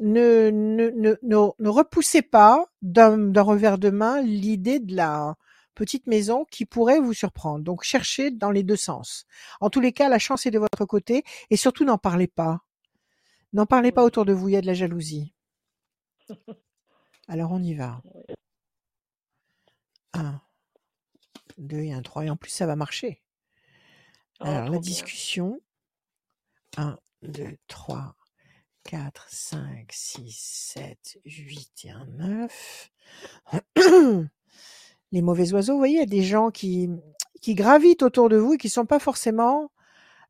ne, 0.00 0.50
ne, 0.50 0.90
ne, 0.90 1.16
ne, 1.22 1.48
ne 1.58 1.68
repoussez 1.68 2.22
pas 2.22 2.66
d'un 2.82 3.42
revers 3.42 3.78
de 3.78 3.90
main 3.90 4.20
l'idée 4.22 4.80
de 4.80 4.96
la 4.96 5.36
petite 5.74 6.08
maison 6.08 6.44
qui 6.50 6.66
pourrait 6.66 7.00
vous 7.00 7.14
surprendre. 7.14 7.64
Donc 7.64 7.84
cherchez 7.84 8.30
dans 8.30 8.50
les 8.50 8.64
deux 8.64 8.76
sens. 8.76 9.26
En 9.60 9.70
tous 9.70 9.80
les 9.80 9.92
cas, 9.92 10.08
la 10.08 10.18
chance 10.18 10.44
est 10.44 10.50
de 10.50 10.58
votre 10.58 10.84
côté, 10.84 11.22
et 11.50 11.56
surtout 11.56 11.84
n'en 11.84 11.98
parlez 11.98 12.26
pas. 12.26 12.60
N'en 13.52 13.64
parlez 13.64 13.92
pas 13.92 14.04
autour 14.04 14.24
de 14.24 14.32
vous, 14.32 14.48
il 14.48 14.52
y 14.52 14.56
a 14.56 14.60
de 14.60 14.66
la 14.66 14.74
jalousie. 14.74 15.32
Alors 17.28 17.52
on 17.52 17.62
y 17.62 17.74
va. 17.74 18.02
Ouais. 20.14 20.20
Un, 20.20 20.40
deux 21.58 21.80
et 21.80 21.92
un, 21.92 22.02
trois, 22.02 22.24
et 22.24 22.30
en 22.30 22.36
plus 22.36 22.50
ça 22.50 22.66
va 22.66 22.76
marcher. 22.76 23.22
Oh, 24.40 24.44
Alors, 24.44 24.64
la 24.64 24.78
bien. 24.78 24.80
discussion. 24.80 25.60
1, 26.76 26.98
2, 27.22 27.56
3, 27.66 28.14
4, 28.84 29.26
5, 29.30 29.90
6, 29.92 30.32
7, 30.74 31.18
8 31.24 31.84
et 31.84 31.90
un 31.90 32.06
9. 32.06 32.90
Les 35.12 35.22
mauvais 35.22 35.52
oiseaux, 35.52 35.72
vous 35.74 35.78
voyez, 35.78 35.96
il 35.96 36.00
y 36.00 36.02
a 36.02 36.06
des 36.06 36.22
gens 36.22 36.50
qui, 36.50 36.90
qui 37.40 37.54
gravitent 37.54 38.02
autour 38.02 38.28
de 38.28 38.36
vous 38.36 38.54
et 38.54 38.58
qui 38.58 38.68
sont 38.68 38.86
pas 38.86 38.98
forcément 38.98 39.70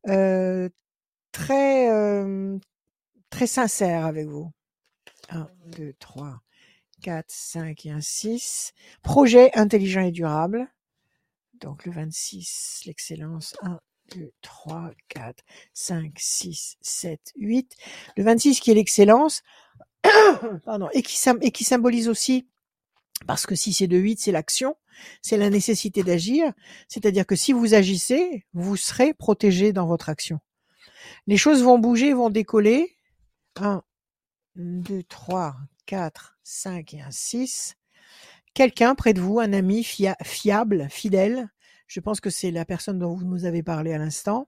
euh, 0.09 0.69
très, 1.31 1.91
euh, 1.91 2.57
très 3.29 3.47
sincères 3.47 4.05
avec 4.05 4.27
vous. 4.27 4.51
1, 5.29 5.49
Mhm. 5.65 5.71
2, 5.77 5.93
3, 5.99 6.41
4, 7.01 7.25
5 7.27 7.85
et 7.85 7.91
un 7.91 8.01
6. 8.01 8.73
Projet 9.03 9.51
intelligent 9.57 10.01
et 10.01 10.11
durable. 10.11 10.67
Donc 11.59 11.85
le 11.85 11.91
26, 11.91 12.83
l'excellence. 12.85 13.55
1, 13.61 13.79
2, 14.15 14.31
3, 14.41 14.91
4, 15.09 15.43
5, 15.73 16.13
6, 16.17 16.77
7, 16.81 17.33
8. 17.35 17.75
Le 18.17 18.23
26 18.23 18.59
qui 18.59 18.71
est 18.71 18.75
l'excellence. 18.75 19.43
Pardon. 20.65 20.89
Et 20.93 21.01
qui, 21.01 21.63
symbolise 21.63 22.07
aussi, 22.07 22.47
parce 23.27 23.45
que 23.45 23.55
si 23.55 23.73
c'est 23.73 23.87
de 23.87 23.97
8, 23.97 24.19
c'est 24.19 24.31
l'action, 24.31 24.75
c'est 25.21 25.37
la 25.37 25.49
nécessité 25.49 26.03
d'agir. 26.03 26.53
C'est-à-dire 26.87 27.25
que 27.25 27.35
si 27.35 27.53
vous 27.53 27.73
agissez, 27.73 28.45
vous 28.53 28.77
serez 28.77 29.13
protégé 29.13 29.73
dans 29.73 29.87
votre 29.87 30.09
action. 30.09 30.39
Les 31.27 31.37
choses 31.37 31.63
vont 31.63 31.79
bouger, 31.79 32.13
vont 32.13 32.29
décoller. 32.29 32.95
1, 33.55 33.83
2, 34.55 35.03
3, 35.03 35.55
4, 35.89 36.37
5 36.43 36.93
et 36.93 37.01
un 37.01 37.09
6. 37.09 37.75
Quelqu'un 38.53 38.93
près 38.93 39.13
de 39.15 39.21
vous, 39.21 39.39
un 39.39 39.53
ami 39.53 39.83
fia- 39.83 40.15
fiable, 40.23 40.87
fidèle. 40.91 41.49
Je 41.87 41.99
pense 41.99 42.21
que 42.21 42.29
c'est 42.29 42.51
la 42.51 42.63
personne 42.63 42.99
dont 42.99 43.15
vous 43.15 43.25
nous 43.25 43.45
avez 43.45 43.63
parlé 43.63 43.91
à 43.93 43.97
l'instant. 43.97 44.47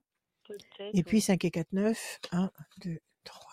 Et 0.94 1.02
puis 1.02 1.16
oui. 1.16 1.20
5 1.20 1.44
et 1.44 1.50
4, 1.50 1.72
9. 1.72 2.20
1, 2.30 2.50
2, 2.84 2.98
3, 3.24 3.50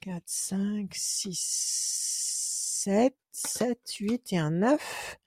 4, 0.00 0.22
5, 0.26 0.94
6, 0.94 1.38
7, 2.84 3.16
7, 3.32 3.80
8 3.98 4.32
et 4.34 4.38
un 4.38 4.50
9. 4.52 5.18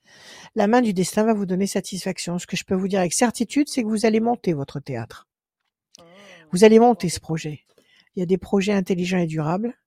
La 0.55 0.67
main 0.67 0.81
du 0.81 0.93
destin 0.93 1.25
va 1.25 1.33
vous 1.33 1.45
donner 1.45 1.67
satisfaction. 1.67 2.39
Ce 2.39 2.47
que 2.47 2.55
je 2.55 2.63
peux 2.63 2.75
vous 2.75 2.87
dire 2.87 3.01
avec 3.01 3.11
certitude, 3.11 3.67
c'est 3.67 3.83
que 3.83 3.89
vous 3.89 4.05
allez 4.05 4.21
monter 4.21 4.53
votre 4.53 4.79
théâtre. 4.79 5.27
Ah, 5.99 6.03
Vous 6.53 6.63
allez 6.63 6.79
monter 6.79 7.09
ce 7.09 7.19
projet. 7.19 7.65
Il 8.15 8.21
y 8.21 8.23
a 8.23 8.25
des 8.25 8.37
projets 8.37 8.71
intelligents 8.71 9.17
et 9.17 9.27
durables. 9.27 9.77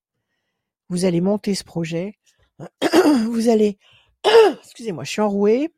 Vous 0.88 1.05
allez 1.05 1.20
monter 1.20 1.55
ce 1.55 1.64
projet. 1.64 2.18
Vous 3.31 3.48
allez, 3.48 3.79
excusez-moi, 4.62 5.05
je 5.05 5.11
suis 5.11 5.20
enrouée. 5.20 5.72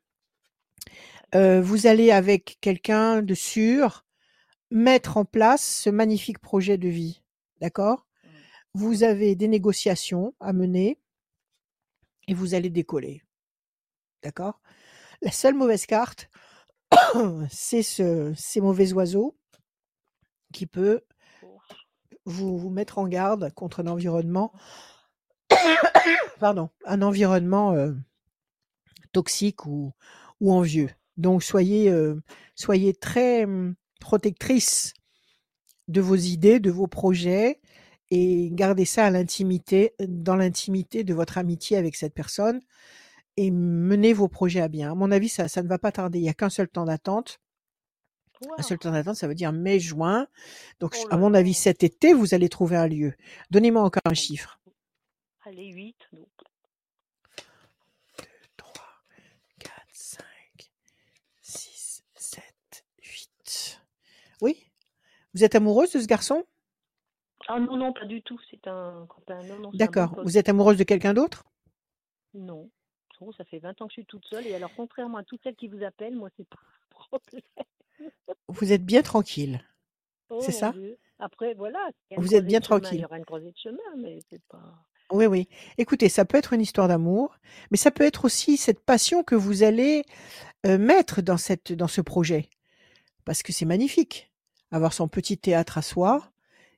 Euh, 1.34 1.60
vous 1.60 1.86
allez 1.86 2.10
avec 2.10 2.58
quelqu'un 2.60 3.22
de 3.22 3.34
sûr 3.34 4.04
mettre 4.70 5.16
en 5.16 5.24
place 5.24 5.64
ce 5.64 5.90
magnifique 5.90 6.40
projet 6.40 6.76
de 6.76 6.88
vie. 6.88 7.22
D'accord? 7.60 8.06
Vous 8.74 9.02
avez 9.02 9.34
des 9.36 9.48
négociations 9.48 10.34
à 10.40 10.52
mener 10.52 10.98
et 12.26 12.34
vous 12.34 12.54
allez 12.54 12.70
décoller. 12.70 13.22
D'accord? 14.22 14.60
La 15.22 15.30
seule 15.30 15.54
mauvaise 15.54 15.86
carte, 15.86 16.30
c'est 17.50 17.82
ce, 17.82 18.32
ces 18.36 18.60
mauvais 18.60 18.92
oiseaux 18.92 19.36
qui 20.52 20.66
peut 20.66 21.02
vous, 22.24 22.58
vous 22.58 22.70
mettre 22.70 22.98
en 22.98 23.06
garde 23.06 23.52
contre 23.54 23.80
un 23.80 23.86
environnement, 23.86 24.52
pardon, 26.38 26.70
un 26.86 27.02
environnement 27.02 27.72
euh, 27.72 27.92
toxique 29.12 29.66
ou, 29.66 29.92
ou 30.40 30.52
envieux. 30.52 30.90
Donc 31.16 31.42
soyez, 31.42 31.90
euh, 31.90 32.20
soyez 32.54 32.94
très 32.94 33.44
hum, 33.44 33.74
protectrice 34.00 34.94
de 35.88 36.00
vos 36.00 36.16
idées, 36.16 36.60
de 36.60 36.70
vos 36.70 36.86
projets 36.86 37.60
et 38.10 38.50
gardez 38.52 38.84
ça 38.84 39.06
à 39.06 39.10
l'intimité, 39.10 39.94
dans 40.00 40.36
l'intimité 40.36 41.04
de 41.04 41.14
votre 41.14 41.38
amitié 41.38 41.76
avec 41.76 41.96
cette 41.96 42.14
personne 42.14 42.60
et 43.36 43.50
menez 43.50 44.12
vos 44.12 44.28
projets 44.28 44.60
à 44.60 44.68
bien. 44.68 44.92
À 44.92 44.94
mon 44.94 45.10
avis, 45.10 45.28
ça, 45.28 45.48
ça 45.48 45.62
ne 45.62 45.68
va 45.68 45.78
pas 45.78 45.92
tarder. 45.92 46.18
Il 46.18 46.22
n'y 46.22 46.28
a 46.28 46.34
qu'un 46.34 46.50
seul 46.50 46.68
temps 46.68 46.84
d'attente. 46.84 47.40
Un 48.58 48.62
seul 48.62 48.78
temps 48.78 48.90
d'attente, 48.90 49.16
ça 49.16 49.28
veut 49.28 49.34
dire 49.34 49.52
mai, 49.52 49.78
juin. 49.78 50.26
Donc, 50.80 50.96
Oh 50.98 51.08
à 51.10 51.16
mon 51.16 51.34
avis, 51.34 51.54
cet 51.54 51.84
été, 51.84 52.14
vous 52.14 52.34
allez 52.34 52.48
trouver 52.48 52.76
un 52.76 52.88
lieu. 52.88 53.14
Donnez-moi 53.50 53.82
encore 53.82 54.02
un 54.06 54.14
chiffre. 54.14 54.59
Allez, 55.50 55.66
8. 55.68 55.96
Donc. 56.12 56.28
2, 58.18 58.24
3, 58.56 58.72
4, 59.58 59.72
5, 59.92 60.24
6, 61.42 62.04
7, 62.14 62.44
8. 63.02 63.80
Oui 64.42 64.66
Vous 65.34 65.44
êtes 65.44 65.54
amoureuse 65.54 65.92
de 65.92 66.00
ce 66.00 66.06
garçon? 66.06 66.44
Ah 67.48 67.58
non, 67.58 67.76
non, 67.76 67.92
pas 67.92 68.04
du 68.06 68.22
tout. 68.22 68.38
C'est 68.50 68.66
un 68.68 69.06
copain. 69.08 69.40
Bon 69.58 69.70
D'accord. 69.74 70.14
Vous 70.22 70.38
êtes 70.38 70.48
amoureuse 70.48 70.76
de 70.78 70.84
quelqu'un 70.84 71.14
d'autre? 71.14 71.44
Non. 72.34 72.70
Oh, 73.20 73.32
ça 73.32 73.44
fait 73.44 73.58
20 73.58 73.82
ans 73.82 73.86
que 73.86 73.92
je 73.92 74.00
suis 74.00 74.06
toute 74.06 74.24
seule. 74.26 74.46
Et 74.46 74.54
alors, 74.54 74.70
contrairement 74.76 75.18
à 75.18 75.24
toutes 75.24 75.42
celles 75.42 75.56
qui 75.56 75.68
vous 75.68 75.82
appellent, 75.82 76.16
moi, 76.16 76.30
c'est 76.36 76.48
pas 76.48 76.58
un 76.58 76.88
problème. 76.90 77.42
Vous 78.48 78.72
êtes 78.72 78.84
bien 78.84 79.02
tranquille. 79.02 79.62
Oh 80.30 80.40
C'est 80.40 80.52
ça? 80.52 80.72
Dieu. 80.72 80.96
Après, 81.18 81.54
voilà. 81.54 81.90
Vous 82.16 82.34
êtes 82.34 82.46
bien 82.46 82.60
chemin, 82.62 82.78
Il 82.78 82.82
tranquille. 82.82 83.00
y 83.00 83.04
aura 83.04 83.18
une 83.18 83.24
croisée 83.26 83.50
de 83.50 83.58
chemin, 83.58 83.96
mais 83.98 84.20
c'est 84.30 84.42
pas. 84.44 84.74
Oui, 85.10 85.26
oui. 85.26 85.48
Écoutez, 85.76 86.08
ça 86.08 86.24
peut 86.24 86.38
être 86.38 86.52
une 86.52 86.60
histoire 86.60 86.86
d'amour, 86.88 87.36
mais 87.70 87.76
ça 87.76 87.90
peut 87.90 88.04
être 88.04 88.24
aussi 88.24 88.56
cette 88.56 88.80
passion 88.80 89.24
que 89.24 89.34
vous 89.34 89.62
allez 89.64 90.04
euh, 90.66 90.78
mettre 90.78 91.20
dans, 91.20 91.36
cette, 91.36 91.72
dans 91.72 91.88
ce 91.88 92.00
projet. 92.00 92.48
Parce 93.24 93.42
que 93.42 93.52
c'est 93.52 93.64
magnifique. 93.64 94.32
Avoir 94.70 94.92
son 94.92 95.08
petit 95.08 95.36
théâtre 95.36 95.78
à 95.78 95.82
soi 95.82 96.30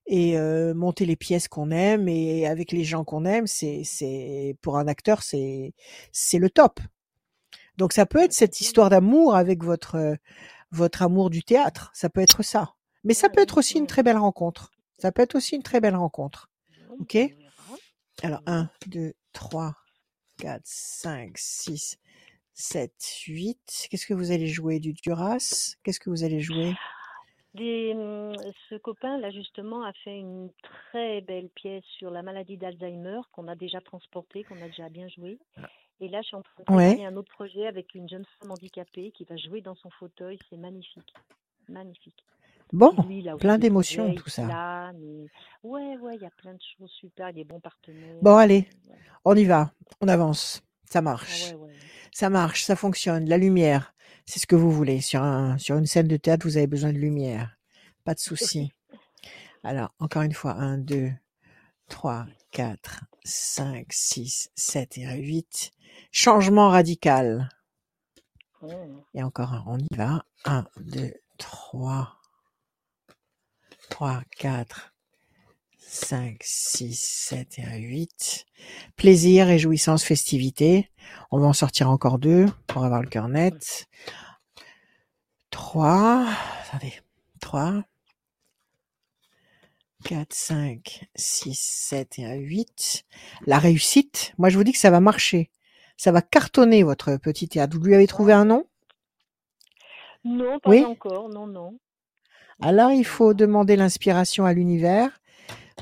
et 0.06 0.38
euh, 0.38 0.72
monter 0.74 1.04
les 1.04 1.16
pièces 1.16 1.46
qu'on 1.46 1.70
aime 1.70 2.08
et 2.08 2.46
avec 2.46 2.72
les 2.72 2.84
gens 2.84 3.04
qu'on 3.04 3.24
aime, 3.26 3.46
c'est, 3.46 3.82
c'est, 3.84 4.56
pour 4.62 4.78
un 4.78 4.88
acteur, 4.88 5.22
c'est, 5.22 5.74
c'est 6.10 6.38
le 6.38 6.48
top. 6.48 6.80
Donc 7.76 7.92
ça 7.92 8.06
peut 8.06 8.22
être 8.22 8.32
cette 8.32 8.60
histoire 8.60 8.88
d'amour 8.88 9.36
avec 9.36 9.62
votre, 9.62 9.96
euh, 9.96 10.16
votre 10.70 11.02
amour 11.02 11.28
du 11.28 11.42
théâtre. 11.42 11.90
Ça 11.94 12.08
peut 12.08 12.22
être 12.22 12.42
ça. 12.42 12.74
Mais 13.04 13.14
ça 13.14 13.28
peut 13.28 13.42
être 13.42 13.58
aussi 13.58 13.78
une 13.78 13.86
très 13.86 14.02
belle 14.02 14.16
rencontre. 14.16 14.70
Ça 14.98 15.12
peut 15.12 15.22
être 15.22 15.34
aussi 15.34 15.56
une 15.56 15.62
très 15.62 15.80
belle 15.80 15.96
rencontre. 15.96 16.50
Ok? 17.00 17.16
Alors, 18.22 18.40
1, 18.46 18.70
2, 18.86 19.12
3, 19.32 19.74
4, 20.38 20.62
5, 20.64 21.32
6, 21.36 21.98
7, 22.54 22.92
8. 23.26 23.88
Qu'est-ce 23.90 24.06
que 24.06 24.14
vous 24.14 24.30
allez 24.30 24.46
jouer? 24.46 24.78
Du 24.78 24.92
Duras? 24.92 25.74
Qu'est-ce 25.82 25.98
que 26.00 26.08
vous 26.10 26.22
allez 26.24 26.40
jouer? 26.40 26.72
Des, 27.54 27.92
hum, 27.94 28.32
ce 28.70 28.76
copain, 28.76 29.18
là, 29.18 29.30
justement, 29.30 29.84
a 29.84 29.92
fait 30.04 30.16
une 30.16 30.50
très 30.62 31.20
belle 31.20 31.48
pièce 31.50 31.84
sur 31.98 32.10
la 32.10 32.22
maladie 32.22 32.56
d'Alzheimer 32.56 33.20
qu'on 33.32 33.48
a 33.48 33.54
déjà 33.56 33.80
transportée, 33.80 34.44
qu'on 34.44 34.62
a 34.62 34.68
déjà 34.68 34.88
bien 34.88 35.08
jouée. 35.08 35.38
Et 36.00 36.08
là, 36.08 36.22
je 36.22 36.28
suis 36.28 36.36
en 36.36 36.42
train 36.42 36.62
de 36.66 36.72
Ouais. 36.72 36.86
préparer 36.94 37.06
un 37.06 37.16
autre 37.16 37.30
projet 37.32 37.66
avec 37.66 37.94
une 37.94 38.08
jeune 38.08 38.24
femme 38.38 38.52
handicapée 38.52 39.10
qui 39.12 39.24
va 39.24 39.36
jouer 39.36 39.60
dans 39.60 39.74
son 39.74 39.90
fauteuil. 39.90 40.38
C'est 40.48 40.56
magnifique. 40.56 41.12
Magnifique. 41.68 42.24
Bon, 42.72 42.90
lui, 43.06 43.20
aussi 43.28 43.38
plein 43.38 43.58
d'émotions, 43.58 44.14
tout 44.14 44.30
ça. 44.30 44.44
plane, 44.46 44.96
et- 45.02 45.26
Ouais, 45.62 45.96
ouais, 45.98 46.16
il 46.16 46.22
y 46.22 46.26
a 46.26 46.30
plein 46.30 46.54
de 46.54 46.60
choses 46.78 46.90
super. 46.90 47.30
Il 47.30 47.38
est 47.38 47.44
bon 47.44 47.60
partenaire. 47.60 48.16
Bon, 48.20 48.36
allez, 48.36 48.68
Ouais. 48.88 48.96
on 49.24 49.36
y 49.36 49.44
va. 49.44 49.72
On 50.00 50.08
avance. 50.08 50.62
Ça 50.90 50.98
Ah 50.98 51.02
marche. 51.02 51.50
ouais, 51.52 51.54
ouais. 51.54 51.74
Ça 52.12 52.28
marche, 52.30 52.64
ça 52.64 52.76
fonctionne. 52.76 53.28
La 53.28 53.38
lumière, 53.38 53.94
c'est 54.26 54.40
ce 54.40 54.46
que 54.46 54.56
vous 54.56 54.70
voulez. 54.72 55.00
Sur, 55.00 55.22
un, 55.22 55.56
sur 55.58 55.76
une 55.78 55.86
scène 55.86 56.08
de 56.08 56.16
théâtre, 56.16 56.46
vous 56.46 56.56
avez 56.56 56.66
besoin 56.66 56.92
de 56.92 56.98
lumière. 56.98 57.56
Pas 58.04 58.14
de 58.14 58.18
souci. 58.20 58.72
Alors, 59.64 59.94
encore 60.00 60.22
une 60.22 60.34
fois, 60.34 60.52
1, 60.54 60.78
2, 60.78 61.12
3, 61.88 62.26
4, 62.50 63.04
5, 63.24 63.86
6, 63.92 64.50
7 64.56 64.98
et 64.98 65.06
8. 65.16 65.70
Changement 66.10 66.68
radical. 66.70 67.48
Mmh. 68.60 68.68
Et 69.14 69.22
encore 69.22 69.52
un, 69.52 69.64
on 69.68 69.78
y 69.78 69.86
va. 69.96 70.24
1, 70.44 70.66
2, 70.80 71.12
3, 71.38 72.16
3, 73.90 74.22
4, 74.36 74.91
5, 75.92 76.38
6, 76.42 76.94
7 77.28 77.58
et 77.58 77.64
un 77.64 77.76
8. 77.76 78.46
Plaisir, 78.96 79.46
réjouissance, 79.46 80.02
festivité. 80.04 80.88
On 81.30 81.38
va 81.38 81.46
en 81.46 81.52
sortir 81.52 81.90
encore 81.90 82.18
deux 82.18 82.46
pour 82.66 82.82
avoir 82.86 83.02
le 83.02 83.08
cœur 83.10 83.28
net. 83.28 83.88
3, 85.50 86.26
attendez, 86.66 86.94
3, 87.42 87.84
4, 90.06 90.32
5, 90.32 91.04
6, 91.14 91.60
7 91.60 92.18
et 92.20 92.24
un 92.24 92.36
8. 92.36 93.04
La 93.46 93.58
réussite, 93.58 94.32
moi 94.38 94.48
je 94.48 94.56
vous 94.56 94.64
dis 94.64 94.72
que 94.72 94.78
ça 94.78 94.90
va 94.90 95.00
marcher. 95.00 95.50
Ça 95.98 96.10
va 96.10 96.22
cartonner 96.22 96.84
votre 96.84 97.18
petit 97.18 97.48
théâtre. 97.48 97.76
Vous 97.76 97.84
lui 97.84 97.94
avez 97.94 98.06
trouvé 98.06 98.32
un 98.32 98.46
nom? 98.46 98.64
Non, 100.24 100.58
pas 100.58 100.70
Oui? 100.70 100.82
encore. 100.86 101.28
Non, 101.28 101.46
non. 101.46 101.78
Alors, 102.62 102.92
il 102.92 103.04
faut 103.04 103.34
demander 103.34 103.76
l'inspiration 103.76 104.46
à 104.46 104.52
l'univers 104.54 105.20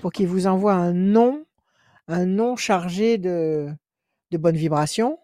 pour 0.01 0.13
qu'il 0.13 0.27
vous 0.27 0.47
envoie 0.47 0.75
un 0.75 0.93
nom, 0.93 1.45
un 2.09 2.27
nom 2.27 2.57
chargé 2.57 3.19
de, 3.19 3.69
de 4.31 4.39
bonnes 4.39 4.57
vibrations 4.57 5.19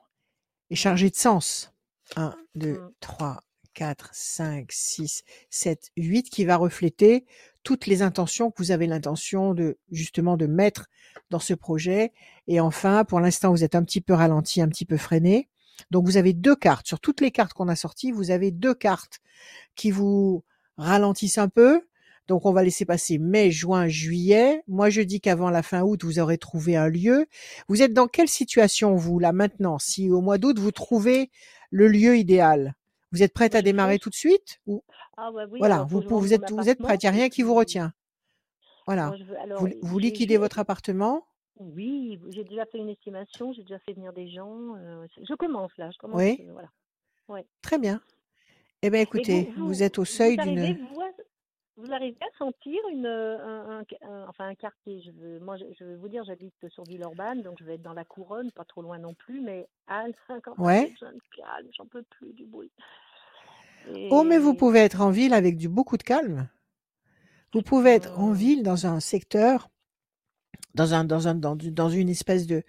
et 0.70 0.76
chargé 0.76 1.10
de 1.10 1.16
sens. 1.16 1.72
1, 2.16 2.34
2, 2.54 2.72
Mmh. 2.72 2.90
3, 3.00 3.40
4, 3.74 4.10
5, 4.12 4.72
6, 4.72 5.24
7, 5.50 5.90
8 5.96 6.30
qui 6.30 6.44
va 6.44 6.56
refléter 6.56 7.26
toutes 7.62 7.86
les 7.86 8.02
intentions 8.02 8.50
que 8.50 8.62
vous 8.62 8.70
avez 8.70 8.86
l'intention 8.86 9.54
de 9.54 9.78
justement 9.90 10.36
de 10.36 10.46
mettre 10.46 10.86
dans 11.30 11.40
ce 11.40 11.52
projet. 11.52 12.12
Et 12.46 12.60
enfin, 12.60 13.04
pour 13.04 13.20
l'instant, 13.20 13.50
vous 13.50 13.64
êtes 13.64 13.74
un 13.74 13.82
petit 13.82 14.00
peu 14.00 14.14
ralenti, 14.14 14.62
un 14.62 14.68
petit 14.68 14.86
peu 14.86 14.96
freiné. 14.96 15.48
Donc, 15.90 16.06
vous 16.06 16.16
avez 16.16 16.32
deux 16.32 16.56
cartes. 16.56 16.86
Sur 16.86 17.00
toutes 17.00 17.20
les 17.20 17.30
cartes 17.30 17.52
qu'on 17.52 17.68
a 17.68 17.76
sorties, 17.76 18.12
vous 18.12 18.30
avez 18.30 18.50
deux 18.50 18.74
cartes 18.74 19.20
qui 19.74 19.90
vous 19.90 20.44
ralentissent 20.78 21.38
un 21.38 21.48
peu. 21.48 21.82
Donc, 22.28 22.44
on 22.44 22.52
va 22.52 22.62
laisser 22.62 22.84
passer 22.84 23.18
mai, 23.18 23.50
juin, 23.50 23.86
juillet. 23.86 24.62
Moi, 24.66 24.90
je 24.90 25.00
dis 25.00 25.20
qu'avant 25.20 25.50
la 25.50 25.62
fin 25.62 25.82
août, 25.82 26.02
vous 26.04 26.18
aurez 26.18 26.38
trouvé 26.38 26.76
un 26.76 26.88
lieu. 26.88 27.26
Vous 27.68 27.82
êtes 27.82 27.92
dans 27.92 28.08
quelle 28.08 28.28
situation, 28.28 28.94
vous, 28.96 29.18
là, 29.18 29.32
maintenant 29.32 29.78
Si 29.78 30.10
au 30.10 30.20
mois 30.20 30.38
d'août, 30.38 30.58
vous 30.58 30.72
trouvez 30.72 31.30
le 31.70 31.88
lieu 31.88 32.16
idéal, 32.16 32.74
vous 33.12 33.22
êtes 33.22 33.32
prête 33.32 33.54
à 33.54 33.62
démarrer 33.62 33.98
tout 33.98 34.10
de 34.10 34.14
suite 34.14 34.60
ou 34.66 34.82
Ah 35.16 35.30
ouais, 35.30 35.44
oui, 35.50 35.58
voilà, 35.58 35.84
vous, 35.84 36.02
êtes 36.32 36.50
vous 36.50 36.68
êtes 36.68 36.78
prête, 36.78 37.02
il 37.02 37.06
n'y 37.06 37.10
a 37.10 37.12
rien 37.12 37.28
qui 37.28 37.42
vous 37.42 37.54
retient. 37.54 37.92
Voilà. 38.86 39.14
veux 39.26 39.38
alors 39.40 39.66
Vous, 39.82 39.98
liquidez 39.98 40.36
votre 40.36 40.58
appartement? 40.58 41.26
Oui, 41.58 42.20
j'ai 42.28 42.44
déjà 42.44 42.66
fait 42.66 42.78
une 42.78 42.90
estimation, 42.90 43.52
j'ai 43.52 43.62
déjà 43.62 43.78
fait 43.80 43.94
venir 43.94 44.12
des 44.12 44.28
gens. 44.28 44.76
euh, 44.76 45.06
je 45.22 45.34
commence 45.34 45.72
là, 45.78 45.90
je 45.90 45.98
commence. 45.98 46.20
Oui, 46.20 46.38
euh, 46.40 46.52
voilà. 46.52 46.68
Ouais. 47.28 47.46
très 47.62 47.78
bien. 47.78 48.00
Eh 48.82 48.90
bien, 48.90 49.00
écoutez, 49.00 49.50
vous, 49.56 49.62
vous 49.62 49.66
vous, 49.68 49.82
êtes 49.82 49.98
au 49.98 50.04
seuil 50.04 50.36
d'une... 50.36 50.78
vous, 51.76 51.92
arrivez 51.92 52.16
à 52.22 52.38
sentir 52.38 52.80
une, 52.90 53.06
euh, 53.06 53.38
un, 53.44 53.80
un- 53.80 54.08
un- 54.08 54.26
enfin 54.28 54.48
un 54.48 54.54
quartier. 54.54 55.02
Je 55.02 55.10
veux, 55.12 55.40
moi, 55.40 55.56
je, 55.56 55.64
je 55.78 55.84
vais 55.84 55.96
vous 55.96 56.08
dire, 56.08 56.24
j'habite 56.24 56.54
sur 56.70 56.84
Villeurbanne, 56.84 57.42
donc 57.42 57.58
je 57.58 57.64
vais 57.64 57.74
être 57.74 57.82
dans 57.82 57.92
la 57.94 58.04
couronne, 58.04 58.50
pas 58.52 58.64
trop 58.64 58.82
loin 58.82 58.98
non 58.98 59.14
plus, 59.14 59.40
mais 59.40 59.68
à 59.86 60.04
la 60.28 60.40
campagne, 60.40 60.78
j'ai 60.80 60.88
Ouais. 60.88 60.90
besoin 60.90 61.12
de 61.12 61.20
calme, 61.36 61.68
j'en 61.76 61.86
peux 61.86 62.02
plus 62.04 62.32
du 62.32 62.46
bruit. 62.46 62.72
Oh, 64.10 64.24
mais 64.24 64.38
vous 64.38 64.54
pouvez 64.54 64.80
être 64.80 65.00
en 65.00 65.10
ville 65.10 65.32
avec 65.32 65.56
du 65.56 65.68
beaucoup 65.68 65.96
de 65.96 66.02
calme. 66.02 66.48
Vous 67.52 67.62
pouvez 67.62 67.90
être 67.90 68.16
en 68.20 68.30
hum, 68.30 68.34
ville 68.34 68.62
dans 68.62 68.86
un 68.86 69.00
secteur, 69.00 69.68
dans 70.74 70.94
un, 70.94 71.02
dans 71.04 71.26
un, 71.26 71.34
dans 71.34 71.88
une 71.88 72.08
espèce 72.08 72.46
de, 72.46 72.62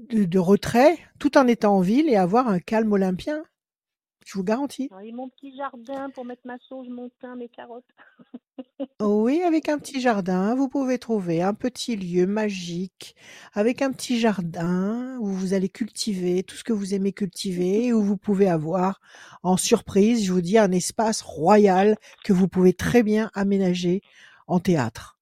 de, 0.00 0.24
de 0.24 0.38
retrait, 0.38 0.98
tout 1.18 1.38
en 1.38 1.46
étant 1.48 1.76
en 1.76 1.80
ville 1.82 2.08
et 2.08 2.16
avoir 2.16 2.48
un 2.48 2.60
calme 2.60 2.92
olympien. 2.92 3.44
Je 4.26 4.34
vous 4.34 4.44
garantis. 4.44 4.90
et 5.02 5.12
mon 5.12 5.28
petit 5.28 5.56
jardin 5.56 6.10
pour 6.10 6.24
mettre 6.24 6.42
ma 6.46 6.58
sauge, 6.58 6.88
mon 6.88 7.10
thym, 7.20 7.36
mes 7.36 7.48
carottes. 7.48 7.84
Oui, 9.00 9.42
avec 9.42 9.68
un 9.68 9.78
petit 9.78 10.00
jardin, 10.00 10.54
vous 10.54 10.68
pouvez 10.68 10.98
trouver 10.98 11.42
un 11.42 11.54
petit 11.54 11.96
lieu 11.96 12.26
magique, 12.26 13.16
avec 13.54 13.80
un 13.80 13.92
petit 13.92 14.18
jardin 14.18 15.16
où 15.20 15.26
vous 15.26 15.54
allez 15.54 15.68
cultiver 15.70 16.42
tout 16.42 16.56
ce 16.56 16.64
que 16.64 16.72
vous 16.72 16.94
aimez 16.94 17.12
cultiver, 17.12 17.86
et 17.86 17.92
où 17.94 18.02
vous 18.02 18.18
pouvez 18.18 18.48
avoir 18.48 19.00
en 19.42 19.56
surprise, 19.56 20.24
je 20.24 20.32
vous 20.32 20.42
dis, 20.42 20.58
un 20.58 20.72
espace 20.72 21.22
royal 21.22 21.96
que 22.24 22.32
vous 22.34 22.48
pouvez 22.48 22.74
très 22.74 23.02
bien 23.02 23.30
aménager 23.34 24.02
en 24.46 24.60
théâtre. 24.60 25.18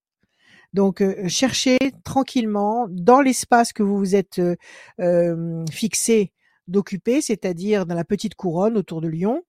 Donc, 0.73 1.01
euh, 1.01 1.29
cherchez 1.29 1.79
tranquillement 2.05 2.87
dans 2.91 3.21
l'espace 3.21 3.73
que 3.73 3.83
vous 3.83 3.99
vous 3.99 4.15
êtes 4.17 4.39
euh, 4.39 4.57
euh, 5.01 5.65
fixé 5.71 6.33
d'occuper, 6.69 7.21
c'est-à-dire 7.23 7.87
dans 7.87 7.95
la 7.95 8.05
petite 8.05 8.35
couronne 8.35 8.77
autour 8.77 9.01
de 9.01 9.09
Lyon. 9.09 9.43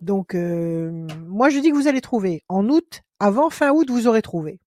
Donc, 0.00 0.34
euh, 0.34 0.90
moi, 1.26 1.50
je 1.50 1.58
dis 1.58 1.70
que 1.70 1.76
vous 1.76 1.88
allez 1.88 2.00
trouver. 2.00 2.44
En 2.48 2.68
août, 2.68 3.02
avant 3.20 3.50
fin 3.50 3.72
août, 3.72 3.90
vous 3.90 4.06
aurez 4.08 4.22
trouvé. 4.22 4.60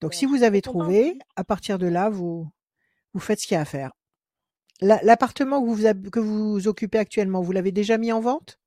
Donc, 0.00 0.14
si 0.14 0.26
vous 0.26 0.42
avez 0.42 0.62
trouvé, 0.62 1.18
à 1.36 1.44
partir 1.44 1.78
de 1.78 1.86
là, 1.86 2.08
vous, 2.10 2.48
vous 3.14 3.20
faites 3.20 3.40
ce 3.40 3.46
qu'il 3.46 3.54
y 3.54 3.58
a 3.58 3.62
à 3.62 3.66
faire. 3.66 3.92
La- 4.80 5.02
L'appartement 5.02 5.62
que 5.62 5.68
vous, 5.70 5.86
hab- 5.86 6.10
que 6.10 6.20
vous 6.20 6.68
occupez 6.68 6.98
actuellement, 6.98 7.42
vous 7.42 7.52
l'avez 7.52 7.72
déjà 7.72 7.98
mis 7.98 8.12
en 8.12 8.20
vente? 8.20 8.58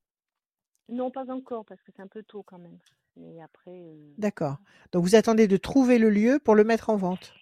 Non, 0.89 1.09
pas 1.11 1.31
encore, 1.31 1.63
parce 1.65 1.81
que 1.83 1.91
c'est 1.95 2.01
un 2.01 2.07
peu 2.07 2.23
tôt 2.23 2.43
quand 2.43 2.57
même. 2.59 2.79
Mais 3.15 3.41
après, 3.41 3.71
euh, 3.71 4.13
D'accord. 4.17 4.57
Donc, 4.91 5.03
vous 5.03 5.15
attendez 5.15 5.47
de 5.47 5.57
trouver 5.57 5.97
le 5.97 6.09
lieu 6.09 6.39
pour 6.39 6.55
le 6.55 6.63
mettre 6.63 6.89
en 6.89 6.95
vente? 6.97 7.33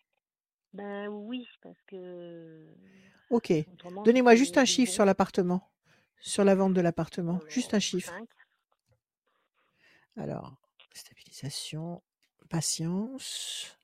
ben 0.73 1.07
oui, 1.09 1.47
parce 1.61 1.81
que 1.87 2.65
Ok. 3.29 3.53
Donnez-moi 4.05 4.35
juste 4.35 4.57
un 4.57 4.65
chiffre 4.65 4.91
sur 4.91 5.05
l'appartement, 5.05 5.69
sur 6.19 6.43
la 6.43 6.55
vente 6.55 6.73
de 6.73 6.81
l'appartement. 6.81 7.39
Juste 7.49 7.73
un 7.73 7.79
chiffre. 7.79 8.11
5. 8.11 8.27
Alors, 10.17 10.55
stabilisation, 10.93 12.01
patience. 12.49 13.77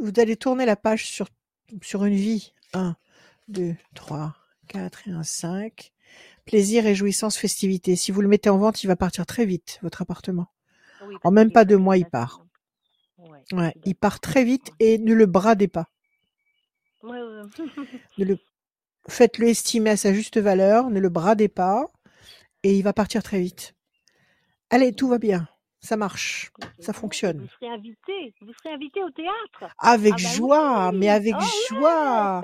vous 0.00 0.12
allez 0.16 0.36
tourner 0.36 0.66
la 0.66 0.76
page 0.76 1.06
sur, 1.06 1.28
sur 1.82 2.04
une 2.04 2.14
vie. 2.14 2.52
1, 2.74 2.96
2, 3.48 3.76
3, 3.94 4.36
4 4.68 5.08
et 5.08 5.10
un 5.12 5.22
5. 5.22 5.92
Plaisir, 6.44 6.84
réjouissance, 6.84 7.36
festivité. 7.36 7.94
Si 7.96 8.10
vous 8.10 8.20
le 8.20 8.28
mettez 8.28 8.50
en 8.50 8.58
vente, 8.58 8.82
il 8.82 8.86
va 8.86 8.96
partir 8.96 9.26
très 9.26 9.44
vite, 9.44 9.78
votre 9.82 10.02
appartement. 10.02 10.48
En 11.22 11.30
même 11.30 11.52
pas 11.52 11.64
deux 11.64 11.76
de 11.76 11.80
mois, 11.80 11.96
il 11.96 12.06
part. 12.06 12.44
Ouais, 13.52 13.74
il 13.84 13.94
part 13.94 14.20
très 14.20 14.44
vite 14.44 14.70
et 14.78 14.98
ne 14.98 15.14
le 15.14 15.26
bradez 15.26 15.68
pas. 15.68 15.88
Ouais, 17.02 17.10
ouais, 17.10 17.42
ouais. 17.42 17.66
Ne 18.18 18.24
le... 18.24 18.38
Faites-le 19.08 19.48
estimer 19.48 19.90
à 19.90 19.96
sa 19.96 20.12
juste 20.12 20.38
valeur, 20.38 20.90
ne 20.90 21.00
le 21.00 21.08
bradez 21.08 21.48
pas 21.48 21.90
et 22.62 22.76
il 22.76 22.82
va 22.82 22.92
partir 22.92 23.22
très 23.22 23.40
vite. 23.40 23.74
Allez, 24.70 24.92
tout 24.92 25.08
va 25.08 25.18
bien. 25.18 25.48
Ça 25.80 25.96
marche. 25.96 26.50
Ça 26.80 26.92
fonctionne. 26.92 27.38
Vous 27.42 27.48
serez 27.48 27.68
invité, 27.72 28.34
vous 28.40 28.52
serez 28.52 28.74
invité 28.74 29.00
au 29.02 29.10
théâtre. 29.10 29.72
Avec 29.78 30.14
Ah 30.16 30.22
bah 30.22 30.28
joie, 30.34 30.92
mais 30.92 31.08
avec 31.08 31.34
Oh 31.38 31.40
ouais. 31.40 31.78
joie. 31.78 32.42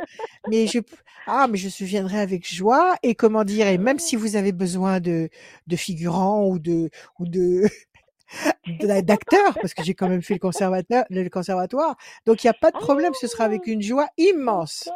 Mais 0.49 0.67
je, 0.69 0.79
ah, 1.27 1.49
mais 1.49 1.59
je 1.59 1.85
viendrai 1.85 2.21
avec 2.21 2.49
joie 2.49 2.95
et 3.03 3.17
comment 3.17 3.43
dire, 3.43 3.67
et 3.67 3.77
même 3.77 3.97
ouais. 3.97 4.03
si 4.03 4.15
vous 4.15 4.37
avez 4.37 4.53
besoin 4.53 5.01
de, 5.01 5.29
de 5.67 5.77
figurants 5.77 6.47
ou 6.49 6.61
de, 6.61 6.91
ou 7.19 7.27
de, 7.27 7.65
d'acteurs, 9.03 9.55
parce 9.61 9.75
que 9.75 9.83
j'ai 9.85 9.95
quand 9.95 10.09
même 10.09 10.23
fait 10.23 10.35
le 10.35 10.41
conservateur, 10.41 11.05
le 11.11 11.29
conservatoire. 11.29 11.97
Donc 12.27 12.43
il 12.45 12.47
n'y 12.47 12.51
a 12.51 12.55
pas 12.55 12.71
de 12.71 12.77
Ah, 12.77 12.81
problème, 12.81 13.13
ce 13.15 13.27
sera 13.27 13.45
avec 13.45 13.67
une 13.67 13.83
joie 13.83 14.09
immense. 14.17 14.89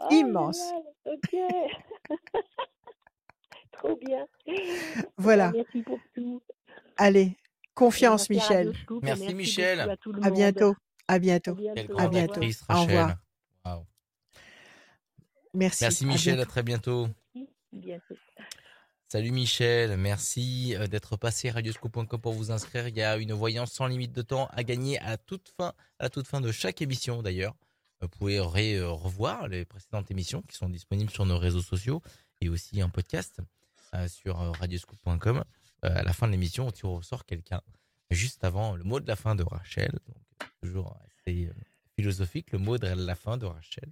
Ah, 0.00 0.08
immense. 0.10 0.58
génial. 0.58 0.82
Ok. 1.06 2.10
Trop 3.72 3.96
bien. 3.96 4.26
Eh 4.46 4.52
ben, 4.56 5.04
Voilà. 5.18 5.52
merci 5.52 5.82
pour 5.82 5.98
tout. 6.14 6.42
Allez, 6.96 7.36
confiance, 7.74 8.28
Merci 8.30 8.50
Michel. 8.50 8.72
Merci, 9.02 9.22
merci 9.22 9.34
Michel. 9.34 9.78
beaucoup 9.78 9.90
à 9.90 9.96
tout 9.96 10.12
le 10.12 10.22
À 10.22 10.26
monde. 10.28 10.34
bientôt. 10.34 10.74
À 11.08 11.18
bientôt. 11.18 11.54
Bientôt. 11.54 11.94
Au 11.94 12.08
bientôt. 12.08 12.40
revoir. 12.40 13.16
Au. 13.64 13.68
Waouh. 13.68 13.84
Merci. 15.54 15.84
Merci 15.84 16.06
Michel, 16.06 16.32
à 16.32 16.36
bientôt. 16.36 16.50
très 16.50 16.62
bientôt. 16.62 17.08
Bientôt. 17.72 18.16
Salut 19.08 19.30
Michel, 19.30 19.96
merci 19.96 20.74
euh, 20.74 20.86
d'être 20.88 21.16
passé 21.16 21.50
radioscoop.com 21.50 22.20
pour 22.20 22.32
vous 22.32 22.50
inscrire. 22.50 22.88
Il 22.88 22.96
y 22.96 23.02
a 23.02 23.16
une 23.16 23.32
voyance 23.32 23.70
sans 23.72 23.86
limite 23.86 24.12
de 24.12 24.22
temps 24.22 24.48
à 24.52 24.64
gagner 24.64 24.98
à 24.98 25.10
la 25.10 25.16
toute 25.16 25.52
fin, 25.56 25.72
à 25.98 26.04
la 26.04 26.10
toute 26.10 26.26
fin 26.26 26.40
de 26.40 26.50
chaque 26.50 26.82
émission 26.82 27.22
d'ailleurs. 27.22 27.54
Vous 28.00 28.08
pouvez 28.08 28.40
ré- 28.40 28.74
euh, 28.76 28.90
revoir 28.90 29.46
les 29.48 29.64
précédentes 29.64 30.10
émissions 30.10 30.42
qui 30.42 30.56
sont 30.56 30.68
disponibles 30.68 31.10
sur 31.10 31.24
nos 31.24 31.38
réseaux 31.38 31.62
sociaux 31.62 32.02
et 32.40 32.48
aussi 32.48 32.82
en 32.82 32.90
podcast 32.90 33.38
euh, 33.94 34.08
sur 34.08 34.36
radioscoop.com. 34.58 35.44
À 35.82 36.02
la 36.02 36.12
fin 36.12 36.26
de 36.26 36.32
l'émission, 36.32 36.66
on 36.66 36.70
tire 36.72 36.90
au 36.90 37.00
sort 37.02 37.24
quelqu'un 37.26 37.60
juste 38.10 38.42
avant 38.42 38.74
le 38.74 38.82
mot 38.82 38.98
de 38.98 39.06
la 39.06 39.14
fin 39.14 39.36
de 39.36 39.44
Rachel. 39.44 39.92
Donc, 40.08 40.48
toujours 40.62 40.96
assez 41.06 41.48
philosophique, 41.94 42.50
le 42.50 42.58
mot 42.58 42.76
de 42.76 42.88
la 42.88 43.14
fin 43.14 43.36
de 43.36 43.46
Rachel. 43.46 43.88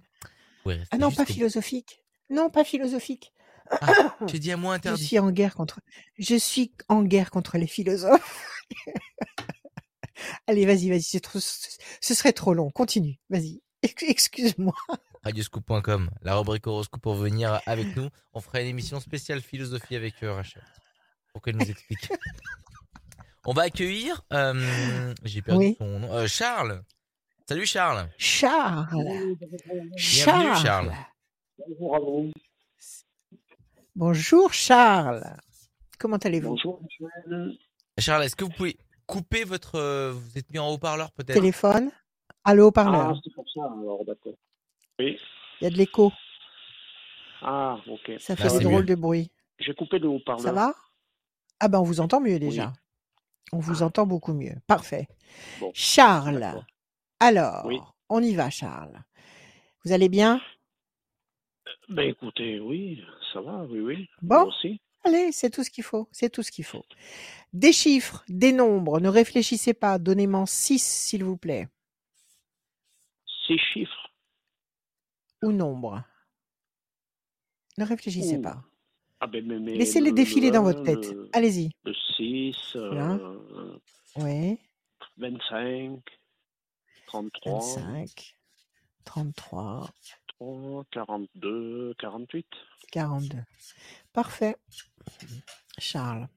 Ah 0.91 0.97
non, 0.97 1.09
pas 1.11 1.25
philosophique. 1.25 2.01
Non, 2.29 2.49
pas 2.49 2.65
philosophique. 2.65 3.31
Ah, 3.69 4.15
j'ai 4.27 4.39
dit 4.39 4.53
mot 4.55 4.69
Je 4.69 4.75
interdit. 4.75 5.05
suis 5.05 5.19
en 5.19 5.31
guerre 5.31 5.55
contre. 5.55 5.79
Je 6.17 6.35
suis 6.35 6.73
en 6.89 7.03
guerre 7.03 7.31
contre 7.31 7.57
les 7.57 7.67
philosophes. 7.67 8.61
Allez, 10.47 10.65
vas-y, 10.65 10.89
vas-y. 10.89 11.01
c'est 11.01 11.19
trop- 11.19 11.39
Ce 11.39 12.13
serait 12.13 12.33
trop 12.33 12.53
long. 12.53 12.69
Continue. 12.71 13.19
Vas-y. 13.29 13.61
Ex- 13.83 14.03
Excuse-moi. 14.03 14.73
radioscoop.com, 15.23 16.09
la 16.21 16.35
rubrique 16.35 16.67
horoscope 16.67 17.01
pour 17.01 17.15
venir 17.15 17.59
avec 17.65 17.95
nous. 17.95 18.09
On 18.33 18.39
fera 18.41 18.61
une 18.61 18.67
émission 18.67 18.99
spéciale 18.99 19.41
philosophie 19.41 19.95
avec 19.95 20.21
euh, 20.23 20.33
Rachel 20.33 20.63
pour 21.33 21.41
qu'elle 21.41 21.57
nous 21.57 21.69
explique. 21.69 22.11
On 23.47 23.53
va 23.53 23.63
accueillir, 23.63 24.23
euh, 24.33 25.13
j'ai 25.23 25.41
perdu 25.43 25.59
Oui. 25.65 25.75
son 25.77 25.99
nom, 25.99 26.11
euh, 26.13 26.27
Charles. 26.27 26.83
Salut 27.47 27.65
Charles. 27.67 28.09
Charles. 28.17 28.87
Bienvenue 29.39 29.91
Charles. 29.97 30.63
Charles. 30.63 30.93
Bonjour 33.95 34.49
à 34.49 34.53
Charles. 34.53 35.37
Comment 35.99 36.17
allez-vous? 36.17 36.49
Bonjour 36.49 36.81
Michel. 36.81 37.57
Charles, 37.97 38.23
est-ce 38.23 38.35
que 38.35 38.43
vous 38.43 38.51
pouvez 38.51 38.77
couper 39.05 39.43
votre, 39.43 39.75
euh, 39.75 40.11
vous 40.11 40.37
êtes 40.37 40.49
mis 40.51 40.59
en 40.59 40.69
haut-parleur 40.69 41.11
peut-être? 41.13 41.35
Téléphone? 41.35 41.91
Allô, 42.43 42.63
Ah, 42.63 42.67
haut-parleur. 42.67 43.21
c'est 43.23 43.33
pour 43.33 43.45
ça, 43.53 43.61
alors 43.63 44.03
d'accord. 44.05 44.33
Oui. 44.99 45.17
Il 45.61 45.63
y 45.63 45.67
a 45.67 45.69
de 45.69 45.77
l'écho. 45.77 46.11
Ah, 47.41 47.77
ok. 47.87 48.11
Ça 48.19 48.35
fait 48.35 48.43
Là, 48.49 48.57
des 48.57 48.63
drôles 48.63 48.79
mieux. 48.81 48.83
de 48.83 48.95
bruit. 48.95 49.31
J'ai 49.59 49.73
coupé 49.73 49.99
le 49.99 50.09
haut-parleur. 50.09 50.43
Ça 50.43 50.51
va? 50.51 50.73
Ah 51.61 51.69
ben 51.69 51.79
on 51.79 51.83
vous 51.83 52.01
entend 52.01 52.19
mieux 52.19 52.37
déjà. 52.39 52.73
On 53.53 53.59
vous 53.59 53.81
Ah. 53.81 53.85
entend 53.85 54.05
beaucoup 54.05 54.33
mieux. 54.33 54.55
Parfait. 54.67 55.07
Bon, 55.61 55.71
Charles. 55.73 56.39
d'accord. 56.41 56.65
Alors, 57.21 57.65
Oui. 57.65 57.79
on 58.09 58.21
y 58.21 58.35
va 58.35 58.49
Charles. 58.49 58.99
Vous 59.85 59.93
allez 59.93 60.09
bien? 60.09 60.41
Ben 61.89 62.09
écoutez, 62.09 62.59
oui, 62.59 63.01
ça 63.33 63.41
va, 63.41 63.63
oui, 63.65 63.79
oui. 63.79 64.09
Bon. 64.21 64.35
Moi 64.35 64.45
aussi. 64.47 64.79
Allez, 65.03 65.31
c'est 65.31 65.49
tout 65.51 65.63
ce 65.63 65.69
qu'il 65.69 65.83
faut. 65.83 66.07
C'est 66.11 66.29
tout 66.31 66.41
ce 66.43 66.51
qu'il 66.51 66.65
faut. 66.65 66.83
Des 67.53 67.71
chiffres, 67.73 68.23
des 68.27 68.51
nombres. 68.51 68.99
Ne 68.99 69.09
réfléchissez 69.09 69.73
pas. 69.75 69.99
Donnez-moi 69.99 70.45
6, 70.47 70.81
s'il 70.83 71.23
vous 71.23 71.37
plaît. 71.37 71.67
Six 73.45 73.59
chiffres. 73.59 74.09
Ou 75.43 75.51
nombres. 75.51 76.03
Ne 77.77 77.85
réfléchissez 77.85 78.37
Ouh. 78.37 78.41
pas. 78.41 78.63
Ah 79.19 79.27
ben, 79.27 79.45
mais, 79.45 79.59
mais 79.59 79.75
Laissez-les 79.75 80.09
le- 80.09 80.15
défiler 80.15 80.47
le 80.47 80.53
dans 80.53 80.63
votre 80.63 80.83
tête. 80.83 81.11
Le, 81.11 81.29
Allez-y. 81.33 81.69
le 81.83 81.93
6, 81.93 82.55
Voilà. 82.75 83.13
euh, 83.13 83.77
Oui. 84.17 84.57
25, 85.17 85.99
33, 87.07 87.59
25, 87.59 88.35
33, 89.05 89.89
3, 90.39 90.85
42, 90.91 91.93
48. 91.99 92.45
42. 92.91 93.37
Parfait. 94.13 94.55
Charles. 95.77 96.27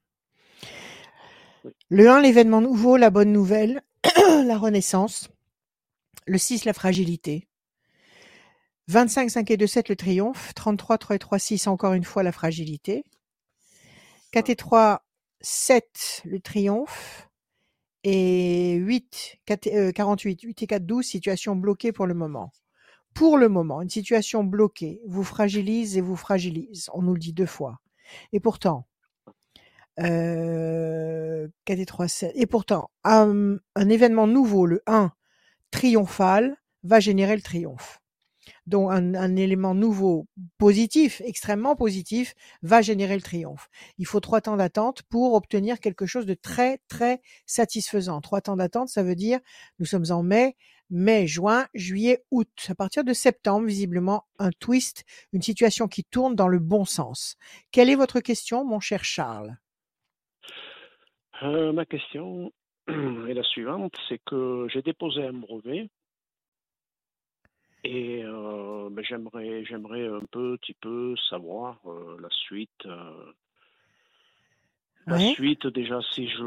Oui. 1.64 1.72
Le 1.90 2.08
1, 2.10 2.20
l'événement 2.22 2.60
nouveau, 2.60 2.96
la 2.96 3.10
bonne 3.10 3.32
nouvelle, 3.32 3.82
la 4.44 4.58
renaissance. 4.58 5.28
Le 6.26 6.38
6, 6.38 6.64
la 6.64 6.72
fragilité. 6.72 7.48
25, 8.88 9.30
5 9.30 9.50
et 9.50 9.56
2, 9.56 9.66
7, 9.66 9.88
le 9.88 9.96
triomphe. 9.96 10.54
33, 10.54 10.98
3 10.98 11.16
et 11.16 11.18
3, 11.18 11.38
6, 11.38 11.66
encore 11.66 11.92
une 11.92 12.04
fois, 12.04 12.22
la 12.22 12.32
fragilité. 12.32 13.04
4 14.32 14.50
et 14.50 14.56
3, 14.56 15.02
7, 15.40 16.22
le 16.24 16.40
triomphe. 16.40 17.28
Et 18.04 18.74
8, 18.76 19.38
4 19.44 19.66
et- 19.66 19.76
euh, 19.76 19.92
48, 19.92 20.40
8 20.42 20.62
et 20.62 20.66
4, 20.66 20.86
12, 20.86 21.04
situation 21.04 21.56
bloquée 21.56 21.92
pour 21.92 22.06
le 22.06 22.14
moment. 22.14 22.52
Pour 23.14 23.36
le 23.38 23.48
moment, 23.48 23.82
une 23.82 23.90
situation 23.90 24.44
bloquée 24.44 25.00
vous 25.06 25.24
fragilise 25.24 25.96
et 25.96 26.00
vous 26.00 26.16
fragilise. 26.16 26.88
On 26.94 27.02
nous 27.02 27.14
le 27.14 27.20
dit 27.20 27.32
deux 27.32 27.46
fois. 27.46 27.80
Et 28.32 28.40
pourtant, 28.40 28.86
euh, 30.00 31.48
4 31.64 31.78
et 31.80 31.86
3, 31.86 32.08
7. 32.08 32.32
Et 32.34 32.46
pourtant, 32.46 32.90
un, 33.04 33.56
un 33.74 33.88
événement 33.88 34.26
nouveau, 34.26 34.66
le 34.66 34.82
1, 34.86 35.12
triomphal, 35.70 36.56
va 36.84 37.00
générer 37.00 37.34
le 37.36 37.42
triomphe. 37.42 38.00
Donc, 38.66 38.90
un, 38.92 39.14
un 39.14 39.36
élément 39.36 39.74
nouveau, 39.74 40.26
positif, 40.58 41.20
extrêmement 41.24 41.74
positif, 41.74 42.34
va 42.62 42.82
générer 42.82 43.16
le 43.16 43.22
triomphe. 43.22 43.68
Il 43.98 44.06
faut 44.06 44.20
trois 44.20 44.40
temps 44.40 44.56
d'attente 44.56 45.02
pour 45.04 45.34
obtenir 45.34 45.80
quelque 45.80 46.06
chose 46.06 46.26
de 46.26 46.34
très, 46.34 46.78
très 46.88 47.20
satisfaisant. 47.46 48.20
Trois 48.20 48.40
temps 48.40 48.56
d'attente, 48.56 48.88
ça 48.88 49.02
veut 49.02 49.16
dire, 49.16 49.40
nous 49.78 49.86
sommes 49.86 50.06
en 50.10 50.22
mai, 50.22 50.56
mai, 50.90 51.26
juin, 51.26 51.66
juillet, 51.74 52.24
août. 52.30 52.66
À 52.68 52.74
partir 52.74 53.04
de 53.04 53.12
septembre, 53.12 53.66
visiblement, 53.66 54.26
un 54.38 54.50
twist, 54.50 55.04
une 55.32 55.42
situation 55.42 55.88
qui 55.88 56.04
tourne 56.04 56.34
dans 56.34 56.48
le 56.48 56.58
bon 56.58 56.84
sens. 56.84 57.36
Quelle 57.72 57.90
est 57.90 57.94
votre 57.96 58.20
question, 58.20 58.64
mon 58.64 58.80
cher 58.80 59.04
Charles? 59.04 59.56
Euh, 61.42 61.72
ma 61.72 61.84
question 61.86 62.52
est 62.88 63.34
la 63.34 63.42
suivante, 63.42 63.94
c'est 64.08 64.20
que 64.26 64.66
j'ai 64.70 64.82
déposé 64.82 65.24
un 65.24 65.32
brevet 65.32 65.88
et 67.84 68.22
euh, 68.24 68.88
ben, 68.90 69.04
j'aimerais 69.04 69.64
j'aimerais 69.64 70.06
un 70.06 70.20
petit 70.30 70.74
peu 70.74 71.14
savoir 71.30 71.78
euh, 71.86 72.16
la 72.20 72.28
suite. 72.30 72.86
euh, 72.86 73.32
la 75.06 75.18
Ouais. 75.18 75.34
suite 75.34 75.66
déjà 75.66 76.00
si 76.14 76.28
je 76.28 76.42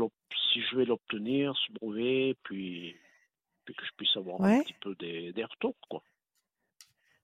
si 0.51 0.61
je 0.61 0.77
vais 0.77 0.85
l'obtenir 0.85 1.55
ce 1.57 1.73
brevet 1.73 2.35
puis 2.43 2.95
puis 3.65 3.73
que 3.75 3.85
je 3.85 3.91
puisse 3.97 4.15
avoir 4.17 4.39
Ouais. 4.39 4.57
un 4.57 4.63
petit 4.63 4.75
peu 4.81 4.95
des, 4.95 5.33
des 5.33 5.43
retours 5.43 5.75
quoi. 5.89 6.03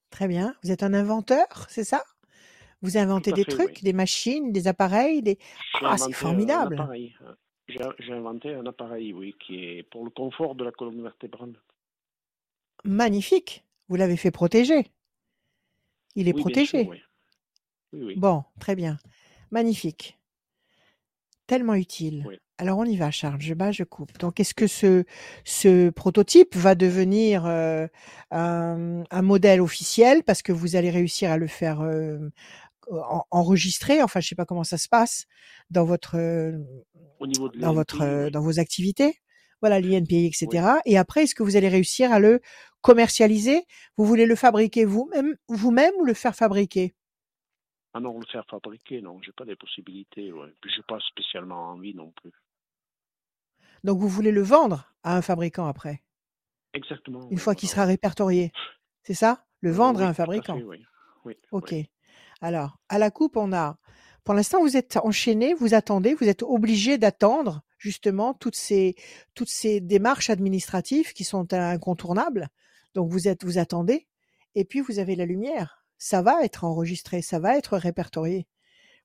Très 0.09 0.27
bien. 0.27 0.55
Vous 0.63 0.71
êtes 0.71 0.83
un 0.83 0.93
inventeur, 0.93 1.47
c'est 1.69 1.83
ça? 1.83 2.03
Vous 2.81 2.97
inventez 2.97 3.31
des 3.31 3.43
fait, 3.43 3.51
trucs, 3.51 3.75
oui. 3.77 3.81
des 3.81 3.93
machines, 3.93 4.51
des 4.53 4.67
appareils, 4.67 5.21
des... 5.21 5.37
Ah, 5.81 5.97
c'est 5.97 6.13
formidable. 6.13 6.79
euh, 6.79 7.91
J'ai 7.99 8.13
inventé 8.13 8.53
un 8.53 8.65
appareil 8.67 9.13
oui 9.13 9.35
qui 9.39 9.63
est 9.65 9.83
pour 9.83 10.05
le 10.05 10.11
confort 10.11 10.55
de 10.55 10.63
la 10.63 10.71
colonne 10.71 11.01
vertébrale. 11.01 11.59
Magnifique. 12.83 13.65
Vous 13.89 13.95
l'avez 13.95 14.15
fait 14.17 14.31
protéger. 14.31 14.91
Il 16.15 16.27
est 16.27 16.33
Oui, 16.33 16.41
protégé. 16.41 16.83
sûr, 16.83 16.89
oui. 16.89 17.01
Oui, 17.93 18.03
oui. 18.03 18.15
Bon, 18.15 18.43
très 18.59 18.75
bien. 18.75 18.97
Magnifique. 19.51 20.17
Tellement 21.47 21.75
utile. 21.75 22.39
Alors 22.59 22.79
on 22.79 22.85
y 22.85 22.97
va, 22.97 23.11
Charles. 23.11 23.39
Je 23.41 23.53
bats, 23.53 23.71
je 23.71 23.83
coupe. 23.83 24.17
Donc 24.19 24.39
est-ce 24.39 24.55
que 24.55 24.65
ce, 24.67 25.03
ce 25.45 25.89
prototype 25.91 26.55
va 26.55 26.73
devenir 26.73 27.45
euh, 27.45 27.87
un, 28.31 29.03
un 29.11 29.21
modèle 29.21 29.61
officiel 29.61 30.23
parce 30.23 30.41
que 30.41 30.51
vous 30.51 30.75
allez 30.75 30.89
réussir 30.89 31.31
à 31.31 31.37
le 31.37 31.47
faire 31.47 31.81
euh, 31.81 32.17
en- 32.91 33.25
enregistrer? 33.31 34.03
Enfin, 34.03 34.21
je 34.21 34.29
sais 34.29 34.35
pas 34.35 34.45
comment 34.45 34.63
ça 34.63 34.77
se 34.77 34.89
passe 34.89 35.25
dans 35.71 35.85
votre 35.85 36.17
euh, 36.17 36.53
Au 37.19 37.27
niveau 37.27 37.49
de 37.49 37.59
dans 37.59 37.73
votre 37.73 38.01
euh, 38.01 38.29
dans 38.29 38.41
vos 38.41 38.59
activités. 38.59 39.19
Voilà, 39.61 39.79
l'INPI, 39.79 40.27
etc. 40.27 40.81
Et 40.85 40.97
après, 40.97 41.23
est-ce 41.23 41.35
que 41.35 41.43
vous 41.43 41.55
allez 41.55 41.69
réussir 41.69 42.11
à 42.11 42.19
le 42.19 42.41
commercialiser? 42.81 43.65
Vous 43.97 44.05
voulez 44.05 44.25
le 44.27 44.35
fabriquer 44.35 44.85
vous-même, 44.85 45.35
vous-même 45.49 45.93
ou 45.99 46.05
le 46.05 46.13
faire 46.13 46.35
fabriquer? 46.35 46.93
Ah 47.93 47.99
non, 47.99 48.17
le 48.17 48.25
faire 48.25 48.45
fabriquer, 48.45 49.01
non, 49.01 49.21
j'ai 49.21 49.33
pas 49.33 49.43
les 49.43 49.57
possibilités. 49.57 50.31
Ouais. 50.31 50.53
Puis 50.61 50.71
j'ai 50.73 50.83
pas 50.83 50.99
spécialement 51.01 51.71
envie 51.71 51.93
non 51.93 52.11
plus. 52.11 52.31
Donc 53.83 53.99
vous 53.99 54.07
voulez 54.07 54.31
le 54.31 54.41
vendre 54.41 54.93
à 55.03 55.15
un 55.15 55.21
fabricant 55.21 55.67
après, 55.67 56.03
Exactement. 56.73 57.21
une 57.29 57.37
oui, 57.37 57.37
fois 57.37 57.55
qu'il 57.55 57.69
sera 57.69 57.85
répertorié. 57.85 58.51
C'est 59.03 59.13
ça? 59.13 59.45
Le 59.61 59.71
vendre 59.71 59.99
oui, 59.99 60.05
à 60.05 60.07
un 60.07 60.11
à 60.11 60.13
fabricant? 60.13 60.57
fait, 60.57 60.63
oui. 60.63 60.83
Oui, 61.25 61.35
Ok. 61.51 61.73
Alors, 62.41 62.77
à 62.89 62.97
la 62.99 63.11
coupe, 63.11 63.37
on 63.37 63.51
a. 63.53 63.77
Pour 64.23 64.33
l'instant, 64.33 64.61
vous 64.61 64.77
êtes 64.77 64.97
enchaîné, 64.97 65.53
vous 65.53 65.73
attendez, 65.73 66.13
vous 66.13 66.27
êtes 66.27 66.43
obligé 66.43 66.97
d'attendre 66.97 67.63
justement 67.77 68.33
toutes 68.33 68.55
ces 68.55 68.95
toutes 69.35 69.49
ces 69.49 69.79
démarches 69.81 70.29
administratives 70.29 71.13
qui 71.13 71.23
sont 71.23 71.53
incontournables. 71.53 72.49
Donc 72.93 73.09
vous 73.09 73.27
êtes 73.27 73.43
vous 73.43 73.57
attendez 73.57 74.07
et 74.55 74.65
puis 74.65 74.81
vous 74.81 74.99
avez 74.99 75.15
la 75.15 75.25
lumière. 75.25 75.85
Ça 75.97 76.21
va 76.21 76.43
être 76.43 76.63
enregistré, 76.63 77.21
ça 77.21 77.39
va 77.39 77.57
être 77.57 77.77
répertorié. 77.77 78.47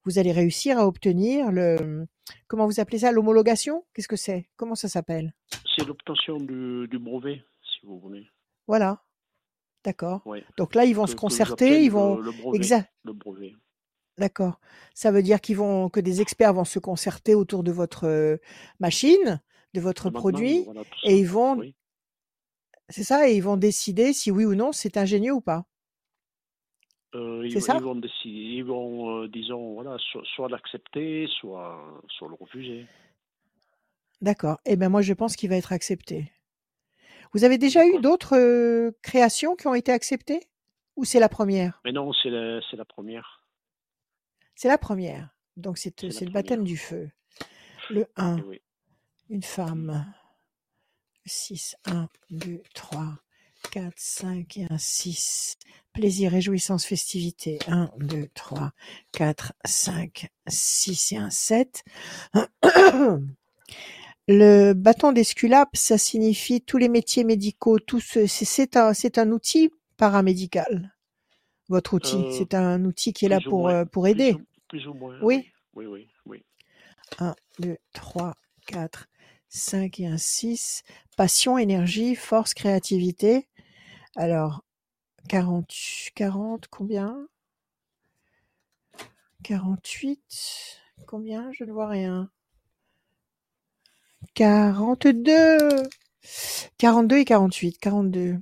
Vous 0.04 0.18
allez 0.18 0.32
réussir 0.32 0.78
à 0.78 0.86
obtenir 0.86 1.50
le 1.52 2.06
comment 2.48 2.66
vous 2.66 2.80
appelez 2.80 2.98
ça 3.00 3.12
l'homologation? 3.12 3.84
Qu'est-ce 3.94 4.08
que 4.08 4.16
c'est? 4.16 4.48
Comment 4.56 4.74
ça 4.74 4.88
s'appelle? 4.88 5.34
C'est 5.76 5.86
l'obtention 5.86 6.38
du, 6.38 6.88
du 6.88 6.98
brevet, 6.98 7.42
si 7.62 7.86
vous 7.86 7.98
voulez. 8.00 8.26
Voilà. 8.66 9.02
D'accord. 9.84 10.22
Ouais. 10.26 10.44
Donc 10.56 10.74
là, 10.74 10.84
ils 10.84 10.94
vont 10.94 11.04
Que- 11.04 11.10
se 11.10 11.16
concerter, 11.16 11.84
ils 11.84 11.90
vont 11.90 12.16
le, 12.16 12.22
le 12.24 12.32
brevet. 12.32 12.56
exact 12.56 12.92
Le 13.04 13.12
brevet. 13.12 13.52
D'accord. 14.18 14.60
Ça 14.94 15.10
veut 15.10 15.22
dire 15.22 15.40
qu'ils 15.40 15.56
vont 15.56 15.88
que 15.88 15.98
des 16.00 16.20
experts 16.20 16.54
vont 16.54 16.64
se 16.64 16.78
concerter 16.78 17.34
autour 17.34 17.62
de 17.64 17.72
votre 17.72 18.06
euh, 18.06 18.36
machine, 18.78 19.40
de 19.74 19.80
votre 19.80 20.10
produit, 20.10 20.64
voilà, 20.64 20.82
et 21.04 21.16
ils 21.18 21.26
vont, 21.26 21.56
Oui. 21.56 21.74
c'est 22.90 23.04
ça, 23.04 23.28
et 23.28 23.34
ils 23.36 23.42
vont 23.42 23.56
décider 23.56 24.12
si 24.12 24.30
oui 24.30 24.44
ou 24.44 24.54
non 24.54 24.70
c'est 24.72 24.98
ingénieux 24.98 25.32
ou 25.32 25.40
pas. 25.40 25.64
Euh, 27.14 27.42
ils, 27.46 27.60
ça 27.60 27.74
ils 27.76 27.82
vont 27.82 27.94
décider, 27.94 28.38
ils 28.56 28.64
vont, 28.64 29.22
euh, 29.22 29.28
disons, 29.28 29.74
voilà, 29.74 29.96
soit, 29.98 30.22
soit 30.34 30.48
l'accepter, 30.48 31.26
soit, 31.40 32.02
soit 32.08 32.28
le 32.28 32.34
refuser. 32.34 32.86
D'accord. 34.22 34.58
Eh 34.64 34.76
ben 34.76 34.88
moi 34.88 35.02
je 35.02 35.12
pense 35.12 35.36
qu'il 35.36 35.50
va 35.50 35.56
être 35.56 35.72
accepté. 35.72 36.32
Vous 37.34 37.44
avez 37.44 37.58
déjà 37.58 37.84
eu 37.86 37.98
d'autres 38.00 38.36
euh, 38.36 38.92
créations 39.02 39.56
qui 39.56 39.66
ont 39.66 39.74
été 39.74 39.90
acceptées? 39.92 40.40
Ou 40.96 41.04
c'est 41.04 41.20
la 41.20 41.28
première? 41.28 41.80
Mais 41.84 41.92
non, 41.92 42.12
c'est 42.12 42.28
la, 42.30 42.60
la 42.72 42.84
première. 42.84 43.44
C'est 44.54 44.68
la 44.68 44.78
première. 44.78 45.30
Donc 45.56 45.78
c'est 45.78 45.98
le 46.00 46.30
baptême 46.30 46.64
du 46.64 46.76
feu. 46.76 47.10
Le 47.90 48.06
1, 48.16 48.38
Eh 48.38 48.42
oui. 48.42 48.60
une 49.28 49.42
femme. 49.42 50.12
6, 51.24 51.76
1, 51.86 52.08
2, 52.30 52.62
3, 52.74 53.04
4, 53.72 53.94
5 53.96 54.58
et 54.58 54.66
un 54.70 54.78
6. 54.78 55.56
Plaisir, 55.94 56.30
réjouissance, 56.30 56.84
festivité. 56.84 57.58
1, 57.66 57.90
2, 57.98 58.28
3, 58.34 58.72
4, 59.12 59.54
5, 59.64 60.28
6 60.46 61.12
et 61.12 61.16
un 61.16 61.30
7. 61.30 61.82
Le 64.28 64.72
bâton 64.72 65.12
d'Esculape, 65.12 65.70
ça 65.76 65.98
signifie 65.98 66.60
tous 66.60 66.78
les 66.78 66.88
métiers 66.88 67.24
médicaux, 67.24 67.78
tout 67.78 68.00
ce, 68.00 68.26
c'est, 68.26 68.44
c'est 68.44 68.76
un, 68.76 68.94
c'est 68.94 69.18
un 69.18 69.30
outil 69.32 69.70
paramédical? 69.96 70.94
Votre 71.68 71.94
outil, 71.94 72.16
Euh, 72.16 72.30
c'est 72.30 72.54
un 72.54 72.84
outil 72.84 73.12
qui 73.12 73.26
est 73.26 73.28
là 73.28 73.40
pour, 73.40 73.60
moins. 73.60 73.74
euh, 73.74 73.84
Plus 74.10 74.10
aider? 74.12 74.34
ou, 74.34 74.46
plus 74.68 74.86
ou 74.86 74.94
moins. 74.94 75.18
Oui? 75.22 75.48
Oui, 75.74 75.86
oui, 75.86 76.08
oui. 76.26 76.42
1, 77.18 77.34
2, 77.58 77.78
3, 77.94 78.34
4, 78.66 79.08
5 79.48 80.00
et 80.00 80.06
un 80.06 80.18
6. 80.18 80.82
Passion, 81.16 81.58
énergie, 81.58 82.14
force, 82.14 82.54
créativité. 82.54 83.48
Alors, 84.16 84.62
40, 85.28 85.72
40, 86.14 86.66
combien? 86.68 87.26
48, 89.42 90.80
combien? 91.06 91.50
Je 91.52 91.64
ne 91.64 91.72
vois 91.72 91.88
rien. 91.88 92.30
42 94.34 95.58
42 96.78 97.18
et 97.18 97.24
48, 97.24 97.78
42. 97.78 98.38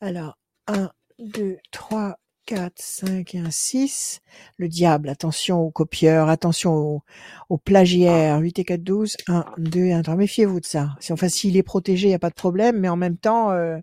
Alors, 0.00 0.38
1, 0.68 0.90
2, 1.18 1.58
3, 1.70 2.18
4, 2.46 2.72
5 2.76 3.34
et 3.34 3.38
un 3.38 3.50
6. 3.50 4.20
Le 4.58 4.68
diable, 4.68 5.08
attention 5.08 5.60
aux 5.60 5.70
copieurs, 5.70 6.28
attention 6.28 7.02
aux, 7.48 7.58
plagiaires. 7.58 8.38
8 8.38 8.58
et 8.60 8.64
4, 8.64 8.82
12. 8.82 9.16
1, 9.28 9.44
2 9.58 9.80
et 9.80 9.92
1, 9.92 10.02
3. 10.02 10.16
Méfiez-vous 10.16 10.60
de 10.60 10.66
ça. 10.66 10.96
Enfin, 11.10 11.28
s'il 11.28 11.56
est 11.56 11.62
protégé, 11.62 12.06
il 12.06 12.10
n'y 12.10 12.14
a 12.14 12.18
pas 12.18 12.30
de 12.30 12.34
problème, 12.34 12.78
mais 12.78 12.88
en 12.88 12.96
même 12.96 13.16
temps, 13.16 13.50
euh. 13.50 13.78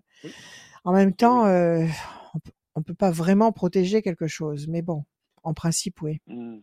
En 0.84 0.92
même 0.92 1.14
temps, 1.14 1.46
euh, 1.46 1.86
on 2.34 2.38
peut- 2.40 2.52
on 2.76 2.82
peut 2.82 2.94
pas 2.94 3.10
vraiment 3.10 3.52
protéger 3.52 4.02
quelque 4.02 4.26
chose. 4.26 4.68
Mais 4.68 4.82
bon, 4.82 5.04
en 5.42 5.54
principe, 5.54 6.02
oui. 6.02 6.20
Hmm. 6.26 6.58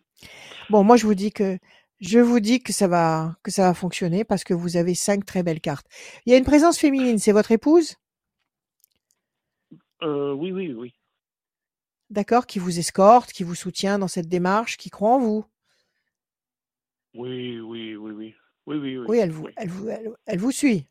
Bon, 0.70 0.84
moi, 0.84 0.97
je 0.97 1.05
vous 1.05 1.15
dis 1.15 1.32
que 1.32 1.57
je 1.99 2.20
vous 2.20 2.39
dis 2.39 2.61
que 2.61 2.74
ça 2.74 2.88
va 2.88 3.36
que 3.43 3.51
ça 3.51 3.63
va 3.63 3.74
fonctionner 3.74 4.24
parce 4.24 4.43
que 4.43 4.53
vous 4.53 4.78
avez 4.78 4.95
cinq 4.95 5.26
très 5.26 5.43
belles 5.43 5.61
cartes. 5.61 5.88
Il 6.26 6.32
y 6.32 6.36
a 6.36 6.38
une 6.38 6.45
présence 6.45 6.78
féminine, 6.80 7.20
c'est 7.20 7.32
votre 7.32 7.51
épouse, 7.51 7.95
Euh, 10.03 10.34
oui, 10.34 10.51
oui, 10.51 10.74
oui. 10.74 10.93
d'accord, 12.09 12.45
qui 12.47 12.59
vous 12.59 12.80
escorte, 12.80 13.32
qui 13.32 13.43
vous 13.43 13.55
soutient 13.55 13.97
dans 13.99 14.07
cette 14.07 14.28
démarche, 14.30 14.78
qui 14.78 14.89
croit 14.89 15.15
en 15.15 15.20
vous. 15.20 15.45
Oui, 17.13 17.59
oui, 17.59 17.95
oui, 17.95 18.11
oui. 18.11 18.36
Oui, 18.68 18.78
oui, 18.78 18.97
oui. 18.97 19.05
Oui, 19.07 19.18
elle 19.20 19.32
vous 19.32 19.45
oui. 19.45 19.53
elle 19.55 19.70
vous 19.70 19.89
elle, 19.89 20.09
elle 20.26 20.39
vous 20.39 20.51
suit. 20.51 20.88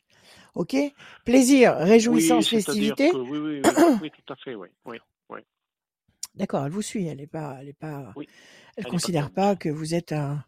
OK? 0.57 0.77
Plaisir, 1.25 1.77
réjouissance, 1.77 2.51
Oui, 2.51 2.63
festivité. 2.63 3.11
que 3.11 3.17
oui, 3.17 3.39
oui, 3.39 3.61
oui, 3.65 3.99
oui, 4.03 4.11
tout 4.11 4.33
à 4.33 4.37
fait, 4.37 4.55
oui, 4.55 4.69
oui, 4.87 4.99
oui. 5.29 5.41
D'accord, 6.35 6.65
elle 6.65 6.73
vous 6.73 6.83
suit, 6.83 7.07
elle 7.07 7.21
est 7.21 7.27
pas 7.27 7.59
elle 7.61 7.69
est 7.69 7.73
pas 7.79 8.13
Oui, 8.17 8.27
elle 8.27 8.35
elle 8.77 8.81
est 8.81 8.85
pas 8.85 8.91
considère 8.91 9.31
pas 9.31 9.57
que 9.57 9.69
vous 9.69 9.95
êtes 9.95 10.13
un 10.13 10.45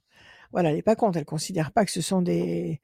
voilà, 0.50 0.70
elle 0.70 0.78
est 0.78 0.82
pas 0.82 0.96
contre, 0.96 1.18
elle 1.18 1.26
considère 1.26 1.72
pas 1.72 1.84
que 1.84 1.90
ce 1.90 2.00
sont 2.00 2.22
des 2.22 2.80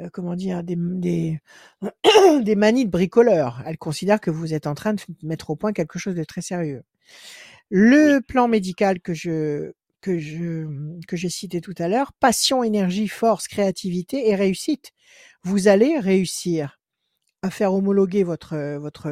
euh, 0.00 0.08
comment 0.12 0.34
dire 0.34 0.64
des 0.64 0.76
des 0.76 1.40
des 2.42 2.56
manies 2.56 2.86
de 2.86 2.90
bricoleurs. 2.90 3.62
Elle 3.66 3.78
considère 3.78 4.20
que 4.20 4.30
vous 4.32 4.52
êtes 4.52 4.66
en 4.66 4.74
train 4.74 4.94
de 4.94 5.02
mettre 5.22 5.50
au 5.50 5.56
point 5.56 5.72
quelque 5.72 5.98
chose 5.98 6.16
de 6.16 6.24
très 6.24 6.42
sérieux. 6.42 6.82
Le 7.70 8.20
plan 8.20 8.48
médical 8.48 9.00
que 9.00 9.14
je 9.14 9.72
que 10.04 10.18
je 10.18 10.66
que 11.08 11.16
j'ai 11.16 11.30
cité 11.30 11.60
tout 11.60 11.74
à 11.78 11.88
l'heure, 11.88 12.12
passion, 12.20 12.62
énergie, 12.62 13.08
force, 13.08 13.48
créativité 13.48 14.28
et 14.28 14.34
réussite. 14.36 14.92
Vous 15.44 15.68
allez 15.68 15.98
réussir 15.98 16.78
à 17.42 17.50
faire 17.50 17.74
homologuer 17.74 18.24
votre 18.24 18.56
votre 18.78 19.10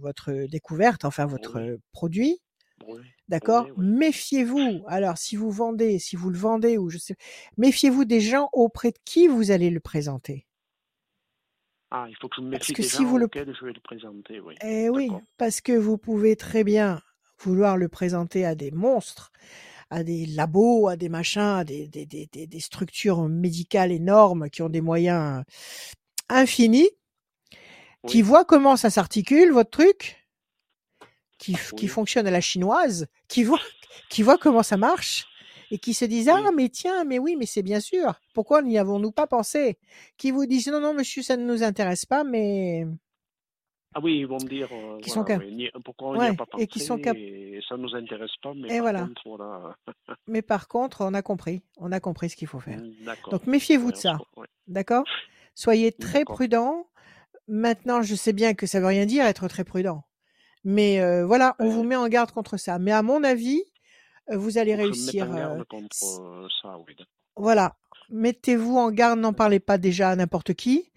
votre 0.00 0.32
découverte, 0.48 1.04
enfin 1.04 1.26
votre 1.26 1.60
Oui, 1.60 1.78
produit, 1.92 2.40
oui, 2.80 3.02
d'accord? 3.28 3.68
Oui. 3.76 3.76
Méfiez-vous. 3.76 4.84
Alors 4.88 5.18
si 5.18 5.36
vous 5.36 5.50
vendez, 5.50 5.98
si 5.98 6.16
vous 6.16 6.30
le 6.30 6.38
vendez 6.38 6.78
ou 6.78 6.90
je 6.90 6.98
sais, 6.98 7.16
méfiez-vous 7.58 8.04
des 8.04 8.20
gens 8.20 8.48
auprès 8.52 8.92
de 8.92 8.98
qui 9.04 9.28
vous 9.28 9.50
allez 9.52 9.70
le 9.70 9.80
présenter? 9.80 10.46
Ah, 11.90 12.06
il 12.08 12.16
faut 12.16 12.28
que 12.28 12.36
je 12.36 12.42
me 12.42 12.50
Parce 12.50 12.50
méfie 12.50 12.72
que 12.72 12.82
des 12.82 12.88
si 12.88 13.04
gens 13.04 13.04
vous 13.04 13.18
le 13.18 13.28
je 13.34 13.64
vais 13.64 13.72
le 13.72 13.80
présenter, 13.80 14.40
oui. 14.40 14.54
Eh 14.62 14.88
oui, 14.90 15.10
parce 15.36 15.60
que 15.60 15.72
vous 15.72 15.98
pouvez 15.98 16.36
très 16.36 16.64
bien 16.64 17.02
vouloir 17.38 17.76
le 17.76 17.88
présenter 17.88 18.44
à 18.44 18.54
des 18.54 18.70
monstres, 18.70 19.32
à 19.90 20.02
des 20.02 20.26
labos, 20.26 20.88
à 20.88 20.96
des 20.96 21.08
machins, 21.08 21.40
à 21.40 21.64
des, 21.64 21.88
des, 21.88 22.06
des, 22.06 22.26
des, 22.26 22.60
structures 22.60 23.28
médicales 23.28 23.92
énormes 23.92 24.50
qui 24.50 24.62
ont 24.62 24.68
des 24.68 24.80
moyens 24.80 25.44
infinis, 26.28 26.90
qui 28.06 28.22
voient 28.22 28.44
comment 28.44 28.76
ça 28.76 28.90
s'articule, 28.90 29.52
votre 29.52 29.70
truc, 29.70 30.26
qui, 31.38 31.54
fonctionne 31.88 32.26
à 32.26 32.30
la 32.30 32.40
chinoise, 32.40 33.06
qui 33.28 33.44
voient, 33.44 33.60
qui 34.10 34.22
voient 34.22 34.38
comment 34.38 34.62
ça 34.62 34.76
marche, 34.76 35.26
et 35.70 35.78
qui 35.78 35.94
se 35.94 36.04
disent, 36.04 36.28
ah, 36.28 36.50
mais 36.54 36.68
tiens, 36.68 37.04
mais 37.04 37.18
oui, 37.18 37.36
mais 37.36 37.46
c'est 37.46 37.62
bien 37.62 37.80
sûr, 37.80 38.20
pourquoi 38.34 38.62
n'y 38.62 38.78
avons-nous 38.78 39.12
pas 39.12 39.26
pensé? 39.26 39.78
Qui 40.16 40.30
vous 40.30 40.46
disent, 40.46 40.68
non, 40.68 40.80
non, 40.80 40.94
monsieur, 40.94 41.22
ça 41.22 41.36
ne 41.36 41.44
nous 41.44 41.62
intéresse 41.62 42.06
pas, 42.06 42.24
mais 42.24 42.86
Ah 43.98 44.00
oui, 44.02 44.18
ils 44.18 44.26
vont 44.26 44.36
me 44.36 44.46
dire, 44.46 44.68
euh, 44.72 44.98
qui 45.00 45.08
sont 45.08 45.24
cap- 45.24 45.42
pourquoi 45.82 46.08
on 46.10 46.14
n'y 46.16 46.20
a 46.26 46.30
ouais, 46.30 46.36
pas 46.36 46.44
et 46.58 46.66
qui 46.66 46.80
pensé 46.80 46.84
sont 46.86 46.98
cap- 46.98 47.16
et 47.16 47.60
ça 47.66 47.78
nous 47.78 47.94
intéresse 47.94 48.30
pas, 48.42 48.52
mais 48.54 48.66
et 48.68 48.72
par 48.72 48.80
voilà. 48.82 49.00
contre, 49.06 49.22
voilà. 49.24 49.76
Mais 50.28 50.42
par 50.42 50.68
contre, 50.68 51.00
on 51.02 51.14
a 51.14 51.22
compris. 51.22 51.62
On 51.78 51.90
a 51.92 51.98
compris 52.00 52.28
ce 52.28 52.36
qu'il 52.36 52.46
faut 52.46 52.60
faire. 52.60 52.78
D'accord. 53.06 53.30
Donc, 53.32 53.46
méfiez-vous 53.46 53.86
Ouais, 53.86 53.92
de 53.92 53.96
on 53.96 54.00
ça. 54.00 54.18
D'accord? 54.68 55.04
Soyez 55.54 55.92
très 55.92 56.18
D'accord. 56.20 56.34
prudent. 56.34 56.86
Maintenant, 57.48 58.02
je 58.02 58.14
sais 58.14 58.34
bien 58.34 58.52
que 58.52 58.66
ça 58.66 58.80
veut 58.80 58.86
rien 58.86 59.06
dire 59.06 59.24
être 59.24 59.48
très 59.48 59.64
prudent. 59.64 60.04
Mais 60.62 61.00
euh, 61.00 61.24
voilà, 61.24 61.56
on 61.58 61.70
vous 61.70 61.82
Ben, 61.82 61.88
met 61.88 61.96
en 61.96 62.08
garde 62.08 62.32
contre 62.32 62.58
ça. 62.58 62.78
Mais 62.78 62.92
à 62.92 63.00
mon 63.02 63.24
avis, 63.24 63.62
euh, 64.30 64.36
vous 64.36 64.58
allez 64.58 64.72
mette 64.76 64.84
réussir. 64.86 65.30
en 65.30 65.32
euh, 65.32 65.36
garde 65.38 65.64
contre 65.68 65.96
s- 65.96 66.18
euh, 66.20 66.48
ça, 66.60 66.76
oui. 66.86 66.96
voilà. 67.36 67.76
mettez-vous 68.10 68.76
en 68.76 68.90
garde, 68.90 69.20
n'en 69.20 69.32
parlez 69.32 69.60
pas 69.60 69.78
déjà 69.78 70.10
à 70.10 70.16
n'importe 70.16 70.52
qui. 70.54 70.90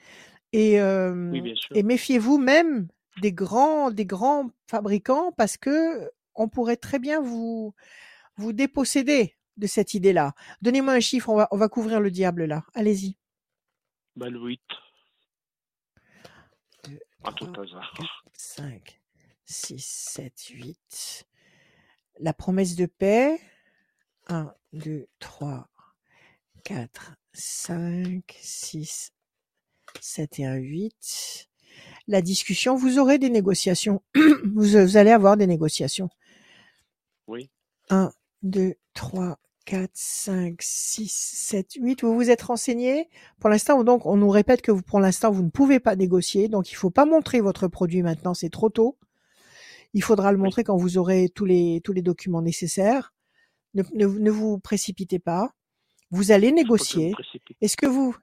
Et, 0.54 0.80
euh, 0.82 1.30
Oui, 1.32 1.54
et 1.76 1.84
méfiez-vous 1.84 2.38
même 2.38 2.88
des 3.22 3.34
grands, 3.34 3.92
des 3.92 4.06
grands 4.06 4.50
fabricants 4.68 5.32
parce 5.34 5.58
que 5.58 6.10
on 6.36 6.48
pourrait 6.48 6.78
très 6.78 7.00
bien 7.00 7.22
vous, 7.22 7.74
vous 8.38 8.54
déposséder 8.54 9.36
de 9.58 9.68
cette 9.68 9.94
idée-là. 9.94 10.34
Donnez-moi 10.62 10.94
un 10.94 11.00
chiffre, 11.00 11.30
on 11.30 11.36
va, 11.36 11.48
on 11.52 11.58
va 11.58 11.68
couvrir 11.68 12.00
le 12.00 12.12
diable 12.12 12.46
là. 12.46 12.64
Allez-y. 12.74 13.18
Bah, 14.16 14.30
le 14.30 14.40
8, 14.40 14.62
Deux, 16.86 17.00
à 17.24 17.34
tout 17.34 17.52
hasard. 17.62 18.24
5, 18.34 19.02
6, 19.46 19.86
7, 19.86 20.34
8. 20.52 21.28
La 22.20 22.34
promesse 22.34 22.76
de 22.76 22.86
paix. 22.86 23.40
1, 24.28 24.54
2, 24.74 25.08
3, 25.20 25.70
4, 26.64 27.16
5, 27.34 28.24
6, 28.40 29.12
7 30.02 30.40
et 30.40 30.46
1, 30.46 30.56
8. 30.56 31.50
La 32.08 32.22
discussion, 32.22 32.76
vous 32.76 32.98
aurez 33.00 33.18
des 33.20 33.30
négociations. 33.30 34.02
vous, 34.16 34.64
vous 34.72 34.98
allez 34.98 35.12
avoir 35.12 35.38
des 35.38 35.48
négociations. 35.48 36.10
Oui. 37.28 37.50
1, 37.90 38.12
2, 38.44 38.74
3, 38.94 39.40
4, 39.66 39.92
5, 39.94 40.56
6, 40.60 41.12
7, 41.12 41.74
8. 41.80 42.04
Vous 42.04 42.16
vous 42.16 42.30
êtes 42.32 42.42
renseigné 42.42 43.10
Pour 43.40 43.50
l'instant, 43.50 43.84
donc, 43.84 44.06
on 44.06 44.18
nous 44.18 44.30
répète 44.30 44.62
que 44.62 44.72
vous, 44.72 44.82
pour 44.82 45.00
l'instant, 45.00 45.32
vous 45.32 45.44
ne 45.44 45.50
pouvez 45.50 45.80
pas 45.80 45.96
négocier. 45.96 46.48
Donc, 46.48 46.72
il 46.72 46.76
faut 46.76 46.90
pas 46.90 47.06
montrer 47.06 47.42
votre 47.42 47.68
produit 47.68 48.02
maintenant. 48.02 48.34
C'est 48.34 48.50
trop 48.50 48.70
tôt. 48.70 48.98
Il 49.94 50.04
faudra 50.04 50.32
le 50.32 50.38
Oui. 50.38 50.44
montrer 50.44 50.64
quand 50.64 50.78
vous 50.78 50.98
aurez 50.98 51.30
tous 51.30 51.46
les, 51.46 51.82
tous 51.84 51.94
les 51.94 52.02
documents 52.02 52.42
nécessaires. 52.42 53.14
Ne, 53.76 53.84
ne, 53.94 54.08
ne 54.08 54.32
vous 54.32 54.60
précipitez 54.60 55.20
pas. 55.20 55.54
Vous 56.12 56.32
allez 56.32 56.52
négocier. 56.52 57.14
Est-ce 57.62 57.78
que 57.78 57.86
vous... 57.86 58.16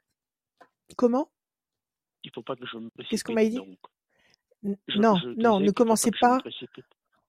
Comment? 0.97 1.31
Il 2.27 2.33
faut 2.35 2.43
pas 2.43 2.55
que 2.57 2.67
je 2.67 2.77
me 2.77 2.91
précipite. 2.91 3.11
Qu'est-ce 3.11 3.25
qu'on 3.25 3.33
m'a 3.33 3.45
dit 3.51 3.57
Je, 4.89 4.99
Non, 4.99 5.17
je 5.17 5.29
non, 5.41 5.59
ne 5.61 5.71
commencez 5.71 6.11
pas. 6.21 6.39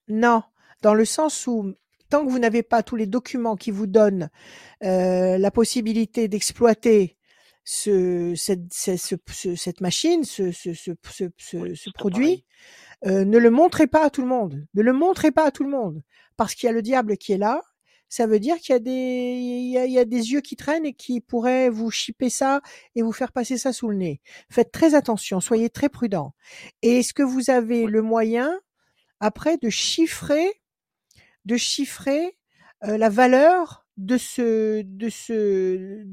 Non, 0.09 0.43
dans 0.81 0.93
le 0.93 1.05
sens 1.05 1.47
où 1.47 1.73
tant 2.09 2.25
que 2.25 2.31
vous 2.31 2.39
n'avez 2.39 2.63
pas 2.63 2.83
tous 2.83 2.95
les 2.95 3.05
documents 3.05 3.55
qui 3.55 3.71
vous 3.71 3.87
donnent 3.87 4.29
euh, 4.83 5.37
la 5.37 5.51
possibilité 5.51 6.27
d'exploiter 6.27 7.17
ce, 7.63 8.33
cette, 8.35 8.73
ce- 8.73 8.95
ce- 8.97 9.15
ce- 9.29 9.55
cette 9.55 9.81
machine, 9.81 10.23
ce, 10.23 10.51
Oui, 11.57 11.75
produit, 11.93 12.45
euh, 13.05 13.25
ne 13.25 13.37
le 13.37 13.49
montrez 13.51 13.87
pas 13.87 14.05
à 14.05 14.09
tout 14.09 14.21
le 14.21 14.27
monde. 14.29 14.65
Ne 14.73 14.81
le 14.81 14.93
montrez 14.93 15.31
pas 15.31 15.45
à 15.45 15.51
tout 15.51 15.63
le 15.63 15.69
monde. 15.69 16.01
Parce 16.37 16.55
qu'il 16.55 16.67
y 16.67 16.69
a 16.69 16.73
le 16.73 16.81
diable 16.81 17.17
qui 17.17 17.33
est 17.33 17.37
là. 17.37 17.61
Ça 18.09 18.25
veut 18.25 18.39
dire 18.39 18.57
qu'il 18.57 18.73
y 18.73 18.75
a 18.75 18.79
des, 18.79 18.91
il 18.91 19.69
y 19.69 19.77
a, 19.77 19.85
il 19.85 19.91
y 19.91 19.99
a 19.99 20.05
des 20.05 20.31
yeux 20.31 20.41
qui 20.41 20.55
traînent 20.55 20.85
et 20.85 20.93
qui 20.93 21.19
pourraient 21.19 21.69
vous 21.69 21.91
chipper 21.91 22.29
ça 22.29 22.61
et 22.95 23.01
vous 23.01 23.11
faire 23.11 23.31
passer 23.31 23.57
ça 23.57 23.73
sous 23.73 23.89
le 23.89 23.95
nez. 23.97 24.21
Faites 24.49 24.71
très 24.71 24.95
attention. 24.95 25.41
Soyez 25.41 25.69
très 25.69 25.89
prudent. 25.89 26.33
Et 26.81 26.99
est-ce 26.99 27.13
que 27.13 27.23
vous 27.23 27.49
avez 27.49 27.83
Oui. 27.85 27.91
le 27.91 28.01
moyen 28.01 28.57
après 29.19 29.57
de 29.57 29.69
chiffrer, 29.69 30.61
de 31.45 31.57
chiffrer 31.57 32.37
euh, 32.85 32.97
la 32.97 33.09
valeur 33.09 33.85
de 33.97 34.17
ce, 34.17 34.83
de 34.83 35.09
ce, 35.09 36.05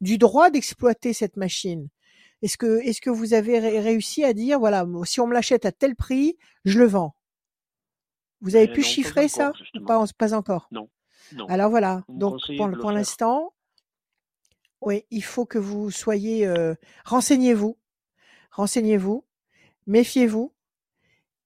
du 0.00 0.16
droit 0.16 0.48
d'exploiter 0.48 1.12
cette 1.12 1.36
machine? 1.36 1.88
Est-ce 2.40 2.56
que, 2.56 2.80
est-ce 2.82 3.00
que 3.00 3.10
vous 3.10 3.34
avez 3.34 3.58
ré- 3.58 3.80
réussi 3.80 4.24
à 4.24 4.32
dire, 4.32 4.58
voilà, 4.58 4.86
si 5.04 5.20
on 5.20 5.26
me 5.26 5.34
l'achète 5.34 5.64
à 5.66 5.72
tel 5.72 5.96
prix, 5.96 6.36
je 6.64 6.78
le 6.78 6.86
vends? 6.86 7.14
Vous 8.40 8.56
avez 8.56 8.68
pu 8.68 8.80
non, 8.80 8.86
chiffrer 8.86 9.28
ça 9.28 9.52
encore, 9.74 10.06
pas, 10.06 10.06
pas 10.18 10.34
encore? 10.34 10.68
Non, 10.70 10.90
non. 11.34 11.46
Alors 11.46 11.70
voilà. 11.70 12.04
Vous 12.08 12.18
Donc 12.18 12.40
pour, 12.56 12.92
l'instant, 12.92 13.52
oui, 14.80 15.04
il 15.10 15.24
faut 15.24 15.46
que 15.46 15.58
vous 15.58 15.90
soyez, 15.90 16.46
euh, 16.46 16.74
renseignez-vous, 17.04 17.76
renseignez-vous, 18.52 19.24
méfiez-vous 19.86 20.52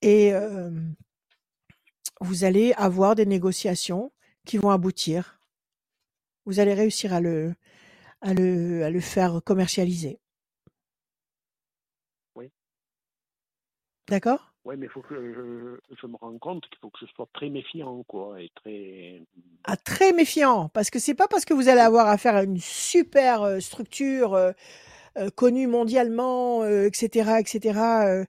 et 0.03 0.33
euh, 0.35 0.71
vous 2.21 2.45
allez 2.45 2.73
avoir 2.75 3.15
des 3.15 3.27
négociations 3.27 4.13
qui 4.45 4.59
vont 4.59 4.71
aboutir. 4.71 5.41
Vous 6.45 6.61
allez 6.61 6.75
réussir 6.75 7.13
à 7.13 7.21
le, 7.21 7.55
à 8.21 8.35
le, 8.35 8.85
à 8.85 8.91
le 8.91 9.01
faire 9.01 9.41
commercialiser. 9.45 10.21
Oui. 12.35 12.51
D'accord? 14.09 14.48
Oui, 14.69 14.75
mais 14.77 14.85
il 14.85 14.91
faut 14.91 15.01
que 15.01 15.15
je, 15.15 16.07
me 16.07 16.17
rende 16.21 16.39
compte 16.41 16.69
qu'il 16.69 16.77
faut 16.83 16.91
que 16.91 16.99
je 17.01 17.07
sois 17.15 17.27
très 17.33 17.49
méfiant, 17.49 18.03
quoi, 18.07 18.39
et 18.39 18.51
très. 18.55 19.23
ah, 19.65 19.79
Très 19.79 20.13
méfiant, 20.13 20.69
parce 20.75 20.91
que 20.91 20.99
c'est 20.99 21.15
pas 21.15 21.27
parce 21.27 21.47
que 21.47 21.55
vous 21.55 21.71
allez 21.71 21.81
avoir 21.81 22.07
affaire 22.07 22.37
à 22.37 22.43
une 22.43 22.59
super 22.61 23.41
euh, 23.45 23.61
structure 23.61 24.35
euh, 24.35 24.53
euh, 25.17 25.31
connue 25.35 25.69
mondialement, 25.69 26.67
etc., 26.67 27.37
etc., 27.39 28.27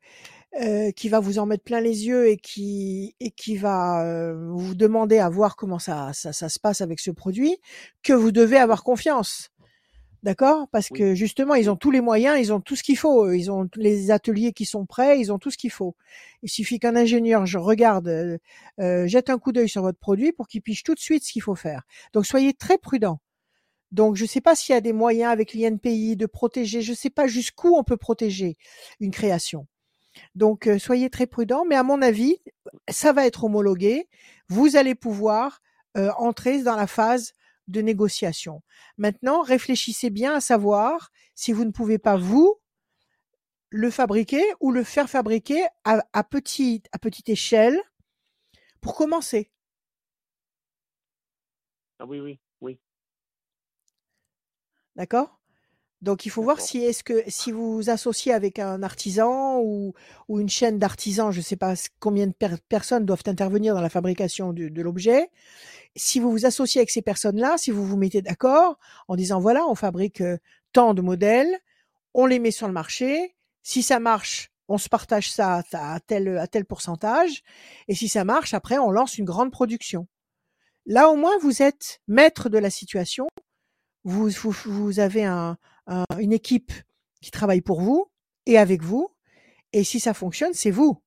qui 0.96 1.10
va 1.10 1.20
vous 1.20 1.40
en 1.40 1.46
mettre 1.46 1.66
plein 1.66 1.82
les 1.82 2.08
yeux 2.08 2.30
et 2.30 2.38
qui 2.38 3.16
et 3.20 3.32
qui 3.32 3.58
va 3.58 4.34
vous 4.34 4.76
demander 4.76 5.20
à 5.20 5.30
voir 5.30 5.58
comment 5.58 5.78
ça 5.78 6.12
ça 6.14 6.32
se 6.32 6.60
passe 6.60 6.80
avec 6.80 7.02
ce 7.02 7.12
produit, 7.12 7.58
que 8.02 8.14
vous 8.14 8.32
devez 8.32 8.58
avoir 8.58 8.84
confiance. 8.84 9.52
D'accord? 10.24 10.67
Parce 10.72 10.89
Oui. 10.91 10.99
que 10.99 11.15
justement, 11.15 11.55
ils 11.55 11.70
ont 11.70 11.78
tous 11.78 11.91
les 11.91 12.01
moyens, 12.01 12.38
ils 12.39 12.51
ont 12.51 12.59
tout 12.59 12.76
ce 12.76 12.84
qu'il 12.84 12.97
faut. 12.97 13.32
Ils 13.32 13.49
ont 13.51 13.70
les 13.76 14.11
ateliers 14.11 14.51
qui 14.51 14.65
sont 14.65 14.86
prêts, 14.86 15.20
ils 15.20 15.32
ont 15.32 15.39
tout 15.39 15.49
ce 15.49 15.57
qu'il 15.57 15.72
faut. 15.72 15.95
Il 16.43 16.49
suffit 16.49 16.78
qu'un 16.80 16.95
ingénieur, 16.97 17.45
je 17.45 17.57
regarde, 17.57 18.09
euh, 18.09 18.38
euh, 18.82 19.07
jette 19.07 19.30
un 19.30 19.38
coup 19.39 19.53
d'œil 19.53 19.70
sur 19.70 19.82
votre 19.82 19.99
produit 19.99 20.34
pour 20.34 20.47
qu'il 20.47 20.61
piche 20.61 20.84
tout 20.84 20.93
de 20.93 20.99
suite 20.99 21.24
ce 21.24 21.32
qu'il 21.32 21.41
faut 21.41 21.55
faire. 21.55 21.84
Donc 22.13 22.26
soyez 22.26 22.53
très 22.53 22.78
prudent. 22.78 23.22
Donc 23.91 24.15
je 24.17 24.24
ne 24.24 24.28
sais 24.28 24.41
pas 24.41 24.55
s'il 24.55 24.74
y 24.74 24.78
a 24.78 24.82
des 24.82 24.93
moyens 24.93 25.32
avec 25.32 25.53
l'INPI 25.53 26.15
de 26.17 26.26
protéger. 26.26 26.82
Je 26.82 26.91
ne 26.91 26.95
sais 26.97 27.09
pas 27.09 27.28
jusqu'où 27.28 27.76
on 27.76 27.84
peut 27.84 27.97
protéger 27.97 28.57
une 28.99 29.11
création. 29.11 29.67
Donc 30.36 30.67
euh, 30.67 30.80
soyez 30.80 31.09
très 31.09 31.28
prudent. 31.28 31.65
Mais 31.67 31.76
à 31.76 31.84
mon 31.84 32.01
avis, 32.01 32.38
ça 32.89 33.13
va 33.13 33.26
être 33.26 33.45
homologué. 33.45 34.07
Vous 34.49 34.76
allez 34.76 34.95
pouvoir 34.95 35.61
euh, 35.97 36.11
entrer 36.17 36.61
dans 36.63 36.76
la 36.76 36.88
phase 36.88 37.34
de 37.70 37.82
négociation. 37.82 38.61
Maintenant, 38.97 39.41
réfléchissez 39.41 40.09
bien 40.09 40.36
à 40.36 40.41
savoir 40.41 41.11
si 41.36 41.53
vous 41.53 41.65
ne 41.65 41.72
pouvez 41.72 41.97
pas 41.97 42.17
vous 42.17 42.59
le 43.70 43.91
fabriquer 43.91 44.43
ou 44.59 44.72
le 44.72 44.84
faire 44.84 45.09
fabriquer 45.09 45.63
à, 45.84 46.03
à, 46.13 46.24
petit, 46.24 46.84
à 46.91 46.99
petite 46.99 47.30
échelle 47.30 47.80
pour 48.82 48.95
commencer. 48.95 49.51
Ah 51.99 52.05
oui, 52.05 52.20
oui, 52.20 52.39
oui. 52.61 52.80
D'accord? 54.95 55.39
Donc 56.01 56.26
il 56.26 56.30
faut 56.30 56.41
voir 56.41 56.61
si 56.61 56.78
est-ce 56.80 57.03
que 57.03 57.24
si 57.28 57.51
vous 57.51 57.74
vous 57.76 57.89
associez 57.89 58.32
avec 58.32 58.57
un 58.57 58.84
artisan 58.84 59.59
ou, 59.59 59.93
ou 60.30 60.39
une 60.39 60.47
chaîne 60.47 60.80
d'artisans, 60.80 61.32
je 61.32 61.39
ne 61.39 61.43
sais 61.43 61.57
pas 61.57 61.74
combien 61.99 62.26
de 62.26 62.32
per- 62.32 62.55
personnes 62.70 63.05
doivent 63.05 63.24
intervenir 63.26 63.76
dans 63.76 63.82
la 63.82 63.89
fabrication 63.89 64.53
de 64.53 64.82
l'objet. 64.82 65.30
Si 65.96 66.20
vous 66.20 66.32
vous 66.32 66.46
associez 66.46 66.80
avec 66.82 66.92
ces 66.92 67.02
personnes-là, 67.02 67.58
si 67.58 67.72
vous 67.72 67.86
vous 67.86 67.98
mettez 67.98 68.22
d'accord 68.22 68.78
en 69.08 69.16
disant 69.16 69.40
voilà, 69.40 69.66
on 69.68 69.76
fabrique 69.76 70.22
euh, 70.22 70.38
tant 70.72 70.94
de 70.94 71.02
modèles, 71.02 71.60
on 72.14 72.26
les 72.26 72.40
met 72.40 72.52
sur 72.52 72.68
le 72.68 72.74
marché. 72.74 73.36
Si 73.64 73.84
ça 73.84 74.00
marche, 74.00 74.52
on 74.68 74.78
se 74.78 74.88
partage 74.90 75.32
ça 75.32 75.62
à 75.74 76.00
tel, 76.00 76.38
à 76.38 76.48
tel 76.48 76.66
pourcentage. 76.66 77.44
Et 77.88 77.96
si 77.96 78.08
ça 78.08 78.24
marche, 78.24 78.54
après, 78.54 78.78
on 78.78 78.92
lance 78.92 79.18
une 79.18 79.26
grande 79.26 79.52
production. 79.52 80.08
Là, 80.86 81.10
au 81.10 81.16
moins, 81.16 81.38
vous 81.42 81.62
êtes 81.62 82.02
maître 82.08 82.50
de 82.50 82.58
la 82.58 82.70
situation. 82.70 83.28
Vous, 84.04 84.30
vous, 84.66 85.00
avez 85.00 85.26
un, 85.26 85.58
un- 85.88 86.06
une 86.20 86.34
équipe 86.34 86.72
qui 87.22 87.32
travaille 87.32 87.62
pour 87.62 87.82
vous 87.82 88.10
et 88.46 88.58
avec 88.58 88.82
vous. 88.82 89.10
Et 89.74 89.84
si 89.84 90.00
ça 90.00 90.14
fonctionne, 90.14 90.54
c'est 90.54 90.72
vous. 90.72 91.02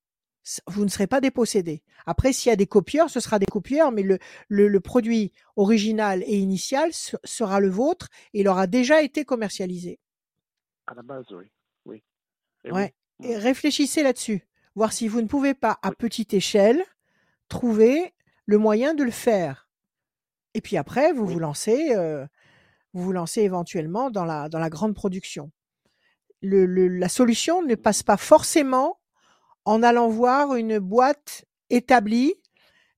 Vous 0.67 0.85
ne 0.85 0.89
serez 0.91 1.07
pas 1.07 1.21
dépossédé. 1.21 1.83
Après, 2.05 2.33
s'il 2.33 2.51
y 2.51 2.53
a 2.53 2.57
des 2.57 2.67
copieurs, 2.67 3.11
ce 3.11 3.21
sera 3.21 3.39
des 3.39 3.47
copieurs, 3.47 3.93
mais 3.93 4.03
le, 4.03 4.19
le, 4.49 4.67
le 4.67 4.81
produit 4.81 5.33
original 5.57 6.23
et 6.27 6.37
initial 6.37 6.93
se- 6.93 7.17
sera 7.23 7.61
le 7.61 7.69
vôtre 7.69 8.09
et 8.35 8.41
il 8.41 8.49
aura 8.49 8.67
déjà 8.67 9.03
été 9.03 9.25
commercialisé. 9.25 10.01
À 10.87 10.95
la 10.95 11.03
base, 11.03 11.27
oui. 11.31 11.45
Oui. 11.85 12.03
Ouais. 12.65 12.93
oui. 13.21 13.29
Et 13.29 13.37
réfléchissez 13.37 14.03
là-dessus. 14.03 14.47
Voir 14.75 14.93
si 14.93 15.07
vous 15.07 15.21
ne 15.23 15.29
pouvez 15.29 15.55
pas, 15.55 15.79
à 15.83 15.91
Oui. 15.91 15.95
petite 15.97 16.35
échelle, 16.35 16.83
trouver 17.49 18.13
le 18.47 18.59
moyen 18.59 18.95
de 18.95 19.05
le 19.05 19.11
faire. 19.13 19.69
Et 20.55 20.61
puis 20.61 20.77
après, 20.77 21.13
vous 21.13 21.25
Oui. 21.27 21.35
vous 21.35 21.39
lancez, 21.39 21.95
euh, 21.95 22.27
vous 22.95 23.05
vous 23.05 23.13
lancez 23.13 23.43
éventuellement 23.43 24.11
dans 24.11 24.25
la, 24.25 24.49
dans 24.49 24.59
la 24.59 24.71
grande 24.71 24.95
production. 24.95 25.53
Le- 26.41 26.67
la 26.89 27.09
solution 27.09 27.63
ne 27.63 27.77
passe 27.77 28.03
pas 28.03 28.17
forcément 28.17 28.99
en 29.65 29.83
allant 29.83 30.09
voir 30.09 30.55
une 30.57 30.79
boîte 30.79 31.45
établie 31.71 32.35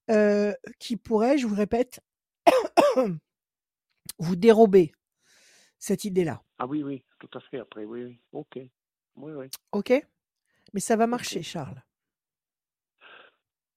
euh, 0.09 0.53
qui 0.79 0.97
pourrait, 0.97 1.37
je 1.37 1.47
vous 1.47 1.55
répète, 1.55 1.99
vous 4.19 4.35
dérober 4.35 4.91
cette 5.79 6.05
idée-là. 6.05 6.41
Ah 6.57 6.65
oui, 6.67 6.83
oui, 6.83 7.03
tout 7.19 7.29
à 7.33 7.39
fait. 7.41 7.59
Après, 7.59 7.85
oui, 7.85 8.03
oui. 8.03 8.19
Ok. 8.31 8.57
Oui, 9.15 9.33
oui. 9.33 9.47
OK? 9.71 9.93
Mais 10.73 10.79
ça 10.79 10.95
va 10.95 11.07
marcher, 11.07 11.41
Charles. 11.43 11.81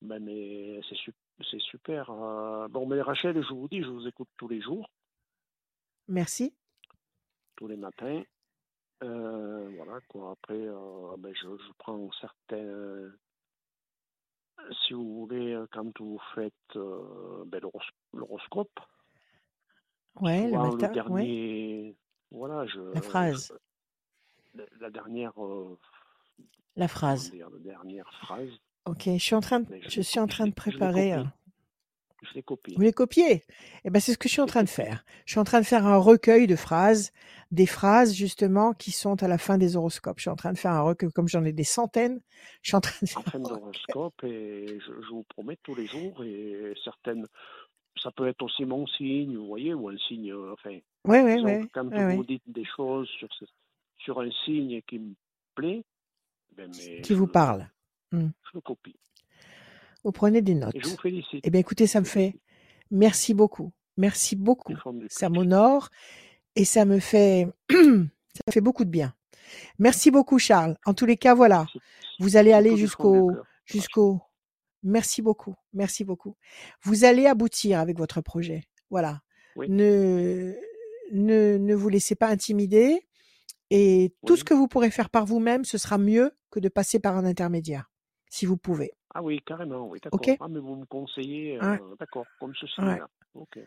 Ben, 0.00 0.20
mais 0.22 0.80
c'est 0.88 0.94
su- 0.96 1.12
c'est 1.50 1.60
super. 1.60 2.10
euh. 2.10 2.68
Bon, 2.68 2.86
mais 2.86 3.00
Rachel, 3.02 3.34
je 3.42 3.52
vous 3.52 3.68
dis, 3.68 3.82
je 3.82 3.88
vous 3.88 4.06
écoute 4.06 4.28
tous 4.36 4.48
les 4.48 4.60
jours. 4.60 4.90
Merci. 6.08 6.54
tous 7.56 7.66
les 7.66 7.76
matins. 7.76 8.22
Euh, 9.04 9.70
voilà 9.76 10.00
quoi. 10.08 10.32
Après, 10.32 10.54
euh, 10.60 11.16
ben, 11.18 11.32
je, 11.34 11.42
je 11.56 11.72
prends 11.78 12.10
certains. 12.20 13.10
Si 14.82 14.92
vous 14.92 15.20
voulez, 15.26 15.52
euh, 15.54 15.66
quand 15.70 15.98
vous 16.00 16.20
faites 16.34 16.52
euh, 16.76 17.44
ben, 17.46 17.60
l'horos- 17.60 17.80
l'horoscope, 18.12 18.80
Ouais, 20.20 20.42
le 20.42 20.48
souvent 20.50 20.64
le 20.64 20.70
matin, 20.72 20.86
ouais. 20.88 20.92
dernier. 20.94 21.96
Voilà, 22.32 22.66
je. 22.66 22.80
La 22.80 23.00
phrase, 23.02 23.52
je- 24.54 24.62
la, 24.80 24.90
dernière. 24.90 25.32
euh, 25.42 25.78
la 26.76 26.88
phrase. 26.88 27.30
dire, 27.30 27.48
la 27.50 27.58
dernière 27.60 28.12
phrase, 28.22 28.50
Ok, 28.84 29.02
je 29.06 29.18
suis 29.18 29.34
en 29.36 29.40
train 29.40 29.60
de, 29.60 29.66
je 29.82 30.00
suis 30.00 30.18
en 30.18 30.26
train 30.26 30.46
de 30.46 30.50
je 30.50 30.64
l'ai 30.64 30.72
préparer. 30.72 31.10
copié. 31.12 31.26
un- 31.26 31.32
Je 32.22 32.34
l'ai 32.34 32.42
copié. 32.42 32.74
Vous 32.76 32.82
les 32.82 32.92
copiez? 32.92 33.44
Eh 33.84 33.90
ben, 33.90 34.00
c'est 34.00 34.12
ce 34.12 34.18
que 34.18 34.28
je 34.28 34.32
suis 34.32 34.40
en 34.42 34.46
train 34.46 34.64
de 34.64 34.68
faire. 34.80 35.04
Je 35.24 35.32
suis 35.32 35.40
en 35.40 35.44
train 35.44 35.60
de 35.60 35.66
faire 35.66 35.86
un 35.86 35.96
recueil 35.98 36.46
de 36.46 36.56
phrases, 36.56 37.12
des 37.52 37.66
phrases 37.66 38.12
justement 38.14 38.72
qui 38.72 38.90
sont 38.90 39.22
à 39.22 39.28
la 39.28 39.38
fin 39.38 39.56
des 39.58 39.76
horoscopes. 39.76 40.18
Je 40.18 40.22
suis 40.22 40.30
en 40.30 40.36
train 40.36 40.52
de 40.52 40.58
faire 40.58 40.72
un 40.72 40.82
recueil, 40.82 41.10
comme 41.12 41.28
j'en 41.28 41.44
ai 41.44 41.52
des 41.52 41.64
centaines, 41.64 42.20
je 42.62 42.70
suis 42.70 42.76
en 42.76 42.80
train 42.80 42.98
de 43.00 43.06
en 43.16 43.22
faire 43.22 43.32
fin 43.32 43.38
un 43.38 43.42
recueil. 43.42 43.58
d'horoscope 43.60 44.24
et 44.24 44.78
je, 44.80 44.92
je 45.02 45.08
vous 45.10 45.22
promets 45.24 45.58
tous 45.62 45.74
les 45.74 45.86
jours 45.86 46.22
et 46.24 46.74
certaines 46.84 47.26
ça 48.02 48.10
peut 48.12 48.28
être 48.28 48.42
aussi 48.42 48.64
mon 48.64 48.86
signe 48.86 49.36
vous 49.36 49.46
voyez 49.48 49.74
ou 49.74 49.88
un 49.88 49.96
signe 49.98 50.32
euh, 50.32 50.52
enfin 50.52 50.70
disons 50.70 51.44
ouais, 51.44 51.60
que 51.66 51.66
quand 51.72 51.88
vous 52.16 52.24
dites 52.24 52.42
des 52.46 52.64
choses 52.76 53.08
sur 53.18 53.28
ce- 53.38 53.44
sur 53.98 54.20
un 54.20 54.30
signe 54.44 54.80
qui 54.82 55.00
me 55.00 55.14
plaît 55.56 55.84
ben 56.56 56.70
mais 56.78 57.00
Qui 57.02 57.14
vous 57.14 57.26
le 57.26 57.32
parle. 57.32 57.68
Hmm. 58.12 58.28
je 58.44 58.50
le 58.54 58.60
copie 58.60 58.94
Vous 60.04 60.12
prenez 60.12 60.42
des 60.42 60.52
et 60.52 60.54
je 60.56 60.84
vous 60.84 60.90
notes. 60.90 61.00
félicite 61.00 61.40
Eh 61.44 61.50
bien, 61.50 61.60
écoutez, 61.60 61.86
ça 61.86 62.00
me 62.00 62.04
fait 62.06 62.36
merci 62.90 63.34
beaucoup. 63.34 63.72
Merci 63.96 64.36
beaucoup. 64.36 64.74
Ça 65.08 65.28
m'honore 65.28 65.88
et 66.54 66.64
ça 66.64 66.84
me 66.84 66.98
fait, 67.00 67.48
ça 67.70 68.52
fait 68.52 68.60
beaucoup 68.60 68.84
de 68.84 68.90
bien. 68.90 69.14
Merci 69.78 70.10
beaucoup, 70.10 70.38
Charles. 70.38 70.76
En 70.84 70.94
tous 70.94 71.06
les 71.06 71.16
cas, 71.16 71.34
voilà. 71.34 71.66
Vous 72.20 72.36
allez 72.36 72.52
aller 72.52 72.76
jusqu'au, 72.76 73.32
jusqu'au, 73.64 74.20
merci 74.82 75.22
beaucoup. 75.22 75.54
Merci 75.72 76.04
beaucoup. 76.04 76.36
Vous 76.82 77.04
allez 77.04 77.26
aboutir 77.26 77.80
avec 77.80 77.98
votre 77.98 78.20
projet. 78.20 78.64
Voilà. 78.90 79.20
oui 79.56 79.68
Ne, 79.68 80.54
ne, 81.12 81.56
ne 81.58 81.74
vous 81.74 81.88
laissez 81.88 82.14
pas 82.14 82.28
intimider 82.28 83.08
et 83.70 84.14
tout 84.26 84.36
ce 84.36 84.44
que 84.44 84.54
vous 84.54 84.68
pourrez 84.68 84.90
faire 84.90 85.10
par 85.10 85.26
vous-même, 85.26 85.64
ce 85.64 85.76
sera 85.76 85.98
mieux 85.98 86.32
que 86.50 86.60
de 86.60 86.68
passer 86.68 86.98
par 87.00 87.16
un 87.16 87.24
intermédiaire, 87.24 87.90
si 88.30 88.46
vous 88.46 88.56
pouvez. 88.56 88.92
Ah 89.14 89.22
oui 89.22 89.40
carrément 89.46 89.88
oui 89.88 89.98
d'accord 90.02 90.36
ah 90.40 90.48
mais 90.48 90.60
vous 90.60 90.76
me 90.76 90.84
conseillez 90.86 91.58
Ouais. 91.60 91.80
euh, 91.80 91.96
d'accord 91.98 92.26
comme 92.38 92.54
ceci 92.54 92.80
Ouais. 92.80 92.98
là 92.98 93.08
ok 93.34 93.58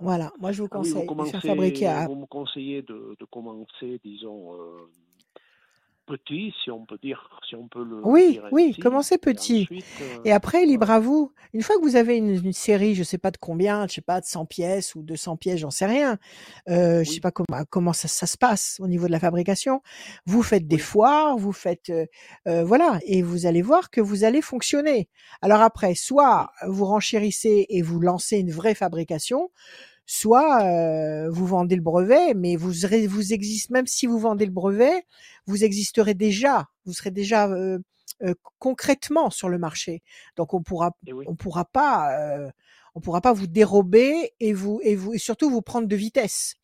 Voilà. 0.00 0.32
Moi, 0.38 0.52
je 0.52 0.62
vous 0.62 0.68
Ah 0.70 0.78
oui, 0.78 0.90
vous 0.90 0.94
conseille 0.94 1.08
de 1.08 1.24
faire 1.24 1.42
fabriquer 1.42 1.86
à, 1.86 2.06
vous 2.06 2.14
me 2.14 2.26
conseillez 2.26 2.82
de, 2.82 3.16
de 3.18 3.24
commencer, 3.24 3.98
disons, 4.04 4.54
euh, 4.54 4.86
petit, 6.08 6.54
si 6.62 6.70
on 6.70 6.86
peut 6.86 6.98
dire, 6.98 7.40
si 7.48 7.54
on 7.56 7.68
peut 7.68 7.84
le 7.84 8.04
Oui, 8.04 8.40
dire 8.40 8.44
oui, 8.52 8.76
ainsi, 8.76 8.80
commencez 8.80 9.18
et 9.32 9.38
petit? 9.38 9.70
ensuite, 9.70 10.00
Et 10.24 10.30
euh, 10.30 10.32
après, 10.32 10.64
libre 10.66 10.90
à 10.90 11.00
vous. 11.00 11.32
Une 11.52 11.62
fois 11.62 11.76
que 11.76 11.82
vous 11.82 11.96
avez 11.96 12.16
une, 12.16 12.30
une 12.44 12.52
série, 12.52 12.94
je 12.94 13.02
sais 13.02 13.18
pas 13.18 13.32
de 13.32 13.38
combien, 13.38 13.88
je 13.88 13.94
sais 13.94 14.00
pas 14.02 14.20
de 14.20 14.26
100 14.26 14.46
pièces 14.46 14.94
ou 14.94 15.02
200 15.02 15.36
pièces, 15.36 15.58
j'en 15.60 15.70
sais 15.70 15.86
rien. 15.86 16.16
Euh, 16.68 17.02
je 17.04 17.10
sais 17.10 17.20
Oui, 17.20 17.20
pas 17.20 17.32
comment 17.32 17.64
comment 17.70 17.92
ça, 17.92 18.06
ça 18.08 18.26
se 18.26 18.36
passe 18.38 18.78
au 18.80 18.86
niveau 18.88 19.06
de 19.08 19.12
la 19.12 19.18
fabrication. 19.20 19.82
Vous 20.26 20.42
faites 20.44 20.68
des 20.68 20.78
oui, 20.78 20.78
foires, 20.78 21.36
vous 21.38 21.52
faites 21.52 21.90
euh, 21.90 22.06
euh, 22.46 22.64
voilà, 22.64 23.00
et 23.04 23.22
vous 23.22 23.46
allez 23.46 23.62
voir 23.62 23.90
que 23.90 24.00
vous 24.00 24.22
allez 24.24 24.42
fonctionner. 24.42 25.08
Alors 25.42 25.60
après, 25.62 25.94
oui, 25.96 25.96
soit 25.96 26.52
vous 26.68 26.84
renchérissez 26.84 27.66
et 27.68 27.82
vous 27.82 27.98
lancez 28.00 28.38
une 28.38 28.52
vraie 28.52 28.74
fabrication, 28.76 29.50
soit 30.10 30.62
euh, 30.64 31.30
vous 31.30 31.46
vendez 31.46 31.76
le 31.76 31.82
brevet, 31.82 32.32
mais 32.32 32.56
vous 32.56 32.72
vous 33.08 33.32
existe 33.34 33.70
même 33.70 33.86
si 33.86 34.06
vous 34.06 34.18
vendez 34.18 34.46
le 34.46 34.50
brevet, 34.50 35.04
vous 35.46 35.64
existerez 35.64 36.14
déjà, 36.14 36.66
vous 36.86 36.94
serez 36.94 37.10
déjà 37.10 37.46
euh, 37.46 37.78
euh, 38.22 38.34
concrètement 38.58 39.28
sur 39.28 39.50
le 39.50 39.58
marché. 39.58 40.02
Donc 40.36 40.54
on 40.54 40.62
pourra 40.62 40.92
oui, 41.12 41.26
on 41.28 41.36
pourra 41.36 41.66
pas 41.66 42.18
euh, 42.18 42.50
on 42.94 43.00
pourra 43.00 43.20
pas 43.20 43.34
vous 43.34 43.46
dérober 43.46 44.32
et 44.40 44.54
vous 44.54 44.80
et 44.82 44.96
vous 44.96 45.12
et 45.12 45.18
surtout 45.18 45.50
vous 45.50 45.60
prendre 45.60 45.86
de 45.86 45.96
vitesse 45.96 46.56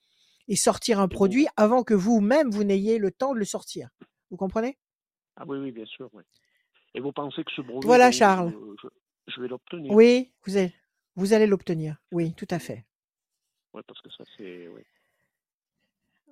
et 0.49 0.57
sortir 0.57 0.99
un 0.99 1.09
produit 1.09 1.47
avant 1.59 1.82
que 1.84 1.92
vous-même 1.92 2.51
vous 2.51 2.64
n'ayez 2.64 2.97
le 2.99 3.11
temps 3.11 3.34
de 3.34 3.38
le 3.38 3.45
sortir. 3.45 3.90
Vous 4.30 4.38
comprenez? 4.38 4.78
Ah 5.36 5.45
oui, 5.47 5.59
oui, 5.59 5.70
bien 5.70 5.84
sûr, 5.84 6.09
oui. 6.14 6.22
Et 6.95 7.01
vous 7.01 7.12
pensez 7.12 7.45
que 7.45 7.53
ce 7.55 7.61
brevet, 7.61 7.86
Voilà 7.86 8.11
Charles. 8.11 8.53
je, 8.53 8.88
je, 8.88 9.32
je 9.34 9.40
vais 9.42 9.49
l'obtenir? 9.49 9.92
Oui, 9.92 10.32
vous 10.47 10.57
allez 10.57 10.72
vous 11.14 11.34
allez 11.34 11.47
l'obtenir. 11.47 11.99
Oui, 12.11 12.32
tout 12.32 12.49
à 12.49 12.59
fait. 12.59 12.86
Oui, 13.75 13.83
parce 13.87 14.01
que 14.01 14.09
ça, 14.16 14.25
c'est, 14.37 14.68
oui. 14.68 14.83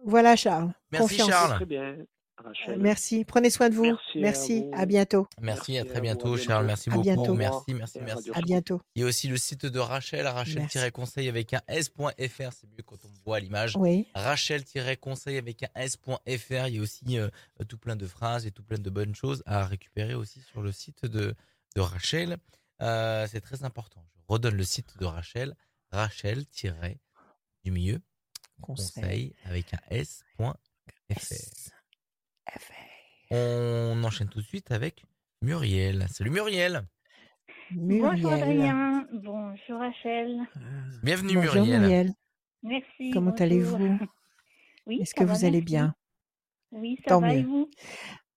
Voilà 0.04 0.34
Charles. 0.36 0.72
Merci 0.90 1.08
Confiance. 1.18 1.28
Charles. 1.30 1.54
très 1.56 1.66
bien, 1.66 1.96
Rachel. 2.36 2.78
Merci. 2.80 3.24
Prenez 3.24 3.50
soin 3.50 3.68
de 3.68 3.74
vous. 3.74 3.84
Merci 3.84 4.18
à 4.18 4.20
Merci. 4.20 4.64
À 4.72 4.80
vous. 4.80 4.86
bientôt. 4.86 5.26
Merci, 5.40 5.72
à 5.78 5.82
Merci 5.84 5.88
très 5.90 5.94
à. 5.94 5.98
À 5.98 6.00
bientôt, 6.02 6.36
Charles. 6.36 6.66
bientôt. 6.66 6.66
Merci 6.66 6.88
À 6.88 6.92
beaucoup. 6.92 7.02
bientôt. 7.04 7.34
Merci, 7.34 7.74
merci, 7.74 7.98
à 7.98 8.02
merci. 8.02 8.30
À 8.34 8.40
bientôt. 8.40 8.80
Il 8.96 9.02
y 9.02 9.04
a 9.04 9.08
aussi 9.08 9.28
le 9.28 9.36
site 9.36 9.66
de 9.66 9.78
Rachel, 9.78 10.24
Merci. 10.24 10.58
rachel-conseil 10.58 11.28
avec 11.28 11.52
un 11.54 11.60
s.fr. 11.68 12.52
C'est 12.52 12.66
mieux 12.68 12.82
quand 12.84 12.96
on 13.04 13.08
voit 13.24 13.38
l'image. 13.38 13.76
Oui. 13.76 14.08
Rachel-conseil 14.14 15.36
avec 15.38 15.62
un 15.62 15.68
s.fr. 15.76 16.66
Il 16.68 16.74
y 16.74 16.78
a 16.78 16.82
aussi 16.82 17.18
euh, 17.18 17.28
tout 17.68 17.78
plein 17.78 17.94
de 17.96 18.06
phrases 18.06 18.44
et 18.46 18.50
tout 18.50 18.64
plein 18.64 18.78
de 18.78 18.90
bonnes 18.90 19.14
choses 19.14 19.42
à 19.46 19.64
récupérer 19.66 20.14
aussi 20.14 20.40
sur 20.40 20.62
le 20.62 20.72
site 20.72 21.06
de, 21.06 21.34
de 21.76 21.80
Rachel. 21.80 22.38
Euh, 22.80 23.26
c'est 23.30 23.40
très 23.40 23.62
important. 23.62 24.04
Je 24.16 24.22
redonne 24.32 24.56
le 24.56 24.64
site 24.64 24.96
de 24.98 25.04
Rachel. 25.04 25.54
Rachel- 25.92 26.44
du 27.64 27.70
milieu 27.70 28.00
Conseil. 28.60 29.02
conseil 29.02 29.36
avec 29.44 29.74
un 29.74 29.78
s.fr. 29.90 30.54
S. 31.08 31.70
On 33.30 34.02
enchaîne 34.04 34.28
tout 34.28 34.40
de 34.40 34.46
suite 34.46 34.70
avec 34.70 35.04
Muriel. 35.42 36.06
Salut 36.10 36.30
Muriel. 36.30 36.86
Bonjour 37.70 38.30
Muriel. 38.30 38.42
Adrien, 38.42 39.08
bonjour 39.12 39.78
Rachel. 39.78 40.40
Bienvenue 41.02 41.34
Bonjour 41.34 41.54
Muriel. 41.54 41.80
Muriel. 41.80 42.12
Merci. 42.62 43.10
Comment 43.12 43.30
bonjour. 43.30 43.42
allez-vous? 43.42 43.98
Oui, 44.84 44.98
Est-ce 45.00 45.14
que 45.14 45.22
va, 45.22 45.32
vous 45.34 45.44
allez 45.44 45.60
bien? 45.62 45.94
Oui, 46.72 46.96
ça 47.04 47.10
Tant 47.10 47.20
va 47.20 47.32
et 47.34 47.42
mieux. 47.44 47.48
vous 47.48 47.70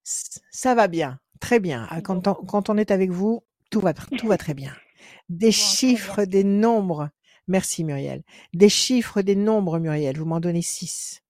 Ça 0.03 0.75
va 0.75 0.87
bien, 0.87 1.19
très 1.39 1.59
bien. 1.59 1.87
Ah, 1.89 2.01
Quand 2.01 2.27
on, 2.27 2.35
quand 2.35 2.69
on 2.69 2.77
est 2.77 2.91
avec 2.91 3.09
vous, 3.09 3.43
tout 3.71 3.79
va, 3.79 3.93
tr- 3.93 4.15
tout 4.15 4.27
va 4.27 4.37
très 4.37 4.53
bien. 4.53 4.71
Des 4.71 4.77
bon, 4.77 5.39
très 5.39 5.39
bien. 5.39 5.51
chiffres, 5.51 6.23
des 6.25 6.43
nombres. 6.43 7.09
Merci 7.47 7.83
Muriel. 7.83 8.23
Des 8.53 8.69
chiffres, 8.69 9.21
des 9.21 9.35
nombres 9.35 9.79
Muriel. 9.79 10.17
Vous 10.17 10.25
m'en 10.25 10.39
donnez 10.39 10.61
six, 10.61 11.23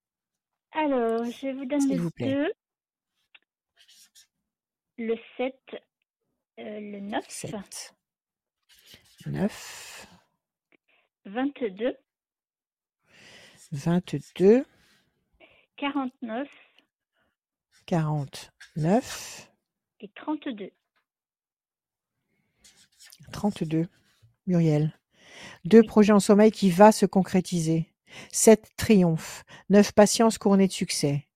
Alors, 0.72 1.26
je 1.26 1.55
vous 1.55 1.66
donne 1.66 1.89
le 1.89 1.97
vous 1.97 2.11
plaît. 2.11 2.34
2, 2.34 2.53
le 4.97 5.16
7, 5.38 5.55
euh, 6.59 6.80
le 6.80 6.99
9, 6.99 7.26
7, 7.28 7.95
9, 9.28 10.07
22, 11.26 11.97
22, 13.72 14.66
49 15.76 16.47
49, 17.86 19.51
et 19.99 20.09
32. 20.16 20.72
32. 23.32 23.88
Muriel. 24.47 24.93
Deux 25.63 25.83
projets 25.83 26.13
en 26.13 26.19
sommeil 26.19 26.51
qui 26.51 26.69
va 26.69 26.91
se 26.91 27.05
concrétiser. 27.05 27.93
7 28.31 28.69
triomphes. 28.77 29.43
9 29.69 29.91
patience 29.93 30.38
couronnée 30.38 30.67
de 30.67 30.71
succès. 30.71 31.27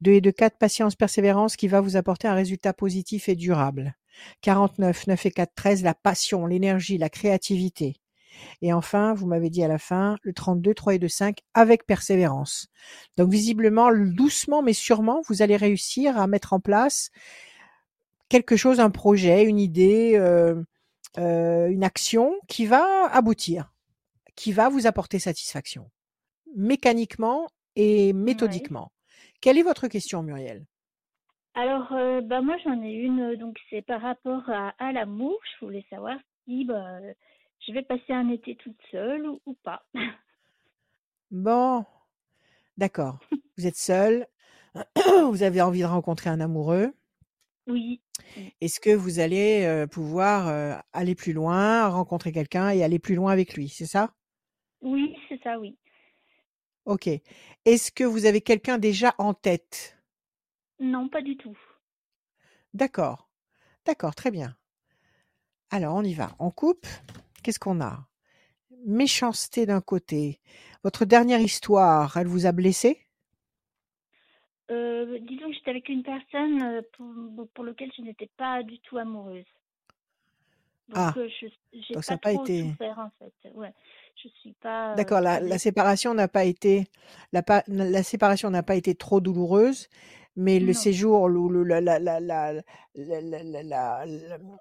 2 0.00 0.12
et 0.12 0.20
2, 0.20 0.32
4 0.32 0.58
patience 0.58 0.94
persévérance 0.94 1.56
qui 1.56 1.68
va 1.68 1.80
vous 1.80 1.96
apporter 1.96 2.28
un 2.28 2.34
résultat 2.34 2.72
positif 2.72 3.28
et 3.28 3.34
durable. 3.34 3.96
49, 4.42 5.06
9 5.08 5.26
et 5.26 5.30
4, 5.30 5.52
13, 5.54 5.82
la 5.82 5.94
passion, 5.94 6.46
l'énergie, 6.46 6.98
la 6.98 7.08
créativité. 7.08 7.96
Et 8.62 8.72
enfin, 8.72 9.14
vous 9.14 9.26
m'avez 9.26 9.50
dit 9.50 9.62
à 9.62 9.68
la 9.68 9.78
fin, 9.78 10.16
le 10.22 10.32
32, 10.32 10.74
3 10.74 10.94
et 10.94 10.98
2, 10.98 11.08
5, 11.08 11.38
avec 11.54 11.86
persévérance. 11.86 12.68
Donc 13.16 13.30
visiblement, 13.30 13.90
doucement 13.92 14.62
mais 14.62 14.72
sûrement, 14.72 15.22
vous 15.28 15.42
allez 15.42 15.56
réussir 15.56 16.18
à 16.18 16.26
mettre 16.26 16.52
en 16.52 16.60
place 16.60 17.10
quelque 18.28 18.56
chose, 18.56 18.80
un 18.80 18.90
projet, 18.90 19.44
une 19.44 19.60
idée, 19.60 20.12
euh, 20.16 20.60
euh, 21.18 21.68
une 21.68 21.84
action 21.84 22.34
qui 22.48 22.66
va 22.66 23.06
aboutir, 23.12 23.72
qui 24.36 24.52
va 24.52 24.68
vous 24.68 24.86
apporter 24.86 25.18
satisfaction, 25.18 25.90
mécaniquement 26.56 27.48
et 27.76 28.12
Ouais. 28.12 28.14
méthodiquement. 28.14 28.92
Quelle 29.40 29.58
est 29.58 29.62
votre 29.62 29.88
question, 29.88 30.22
Muriel? 30.22 30.66
Alors, 31.54 31.92
euh, 31.92 32.20
bah, 32.20 32.40
moi, 32.42 32.56
j'en 32.64 32.80
ai 32.82 32.92
une, 32.92 33.20
euh, 33.20 33.36
donc 33.36 33.56
c'est 33.70 33.82
par 33.82 34.00
rapport 34.00 34.48
à, 34.50 34.70
à 34.78 34.92
l'amour. 34.92 35.38
Je 35.60 35.64
voulais 35.64 35.84
savoir 35.90 36.16
si 36.44 36.64
bah, 36.64 37.00
je 37.66 37.72
vais 37.72 37.82
passer 37.82 38.12
un 38.12 38.28
été 38.30 38.56
toute 38.56 38.78
seule 38.90 39.26
ou, 39.26 39.40
ou 39.46 39.54
pas. 39.62 39.84
Bon, 41.30 41.84
d'accord. 42.76 43.18
Vous 43.58 43.66
êtes 43.66 43.76
seul, 43.76 44.26
vous 45.30 45.42
avez 45.42 45.62
envie 45.62 45.80
de 45.80 45.86
rencontrer 45.86 46.30
un 46.30 46.40
amoureux. 46.40 46.94
Oui. 47.66 48.00
Est-ce 48.60 48.80
que 48.80 48.94
vous 48.94 49.18
allez 49.20 49.64
euh, 49.64 49.86
pouvoir 49.86 50.48
euh, 50.48 50.74
aller 50.92 51.14
plus 51.14 51.32
loin, 51.32 51.88
rencontrer 51.88 52.32
quelqu'un 52.32 52.70
et 52.70 52.82
aller 52.82 52.98
plus 52.98 53.14
loin 53.14 53.32
avec 53.32 53.54
lui, 53.54 53.68
c'est 53.68 53.86
ça? 53.86 54.14
Oui, 54.82 55.16
c'est 55.28 55.42
ça, 55.42 55.58
oui. 55.58 55.78
OK. 56.84 57.08
Est-ce 57.64 57.90
que 57.90 58.04
vous 58.04 58.26
avez 58.26 58.42
quelqu'un 58.42 58.78
déjà 58.78 59.14
en 59.18 59.32
tête? 59.32 59.98
Non, 60.78 61.08
pas 61.08 61.22
du 61.22 61.36
tout. 61.36 61.56
D'accord. 62.74 63.30
D'accord, 63.86 64.14
très 64.14 64.30
bien. 64.30 64.56
Alors 65.70 65.96
on 65.96 66.02
y 66.02 66.14
va. 66.14 66.34
On 66.38 66.50
coupe. 66.50 66.86
Qu'est-ce 67.42 67.58
qu'on 67.58 67.80
a? 67.80 68.06
Méchanceté 68.86 69.64
d'un 69.66 69.80
côté. 69.80 70.40
Votre 70.82 71.04
dernière 71.04 71.40
histoire, 71.40 72.16
elle 72.16 72.26
vous 72.26 72.46
a 72.46 72.52
blessé? 72.52 73.03
Euh, 74.70 75.18
disons 75.20 75.48
que 75.48 75.52
j'étais 75.54 75.70
avec 75.70 75.88
une 75.88 76.02
personne 76.02 76.62
euh, 76.62 76.82
pour, 76.92 77.48
pour 77.54 77.64
lequel 77.64 77.90
je 77.96 78.02
n'étais 78.02 78.30
pas 78.36 78.62
du 78.62 78.78
tout 78.80 78.96
amoureuse. 78.98 79.44
Donc 80.88 80.98
Ah, 80.98 81.14
euh, 81.16 81.28
je 81.28 81.94
donc 81.94 82.04
ça 82.04 82.12
pas 82.12 82.14
n'a 82.14 82.18
pas 82.18 82.32
été. 82.32 82.62
souffert 82.70 82.98
en 82.98 83.10
fait. 83.18 83.50
Ouais, 83.54 83.72
je 84.22 84.28
suis 84.40 84.52
pas 84.54 84.92
euh, 84.92 84.96
D'accord, 84.96 85.20
la, 85.20 85.58
séparation 85.58 86.14
n'a 86.14 86.28
pas 86.28 86.44
été 86.44 86.86
la, 87.32 87.42
pa- 87.42 87.64
la 87.68 88.02
séparation 88.02 88.50
n'a 88.50 88.62
pas 88.62 88.76
été 88.76 88.94
trop 88.94 89.20
douloureuse, 89.20 89.88
mais 90.36 90.60
le 90.60 90.72
séjour, 90.72 91.28
le- 91.28 91.62
la, 91.64 91.80
la, 91.98 92.54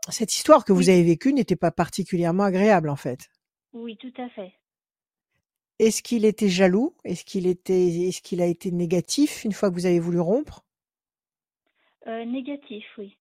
cette 0.09 0.33
histoire 0.33 0.65
que 0.65 0.73
vous 0.73 0.89
avez 0.89 1.03
vécue 1.03 1.33
n'était 1.33 1.55
pas 1.55 1.71
particulièrement 1.71 2.43
agréable 2.43 2.89
en 2.89 2.95
fait. 2.95 3.29
oui, 3.73 3.97
tout 3.97 4.13
à 4.17 4.29
fait. 4.29 4.53
Est-ce 5.79 6.03
qu'il 6.03 6.25
était 6.25 6.49
jaloux? 6.49 6.95
Est-ce 7.03 7.25
qu'il 7.25 7.47
était, 7.47 7.87
est-ce 8.07 8.21
qu'il 8.21 8.41
a 8.41 8.45
été 8.45 8.71
négatif 8.71 9.43
une 9.43 9.53
fois 9.53 9.69
que 9.69 9.75
vous 9.75 9.85
avez 9.85 9.99
voulu 9.99 10.19
rompre? 10.19 10.63
Euh, 12.07 12.25
négatif, 12.25 12.85
oui. 12.97 13.17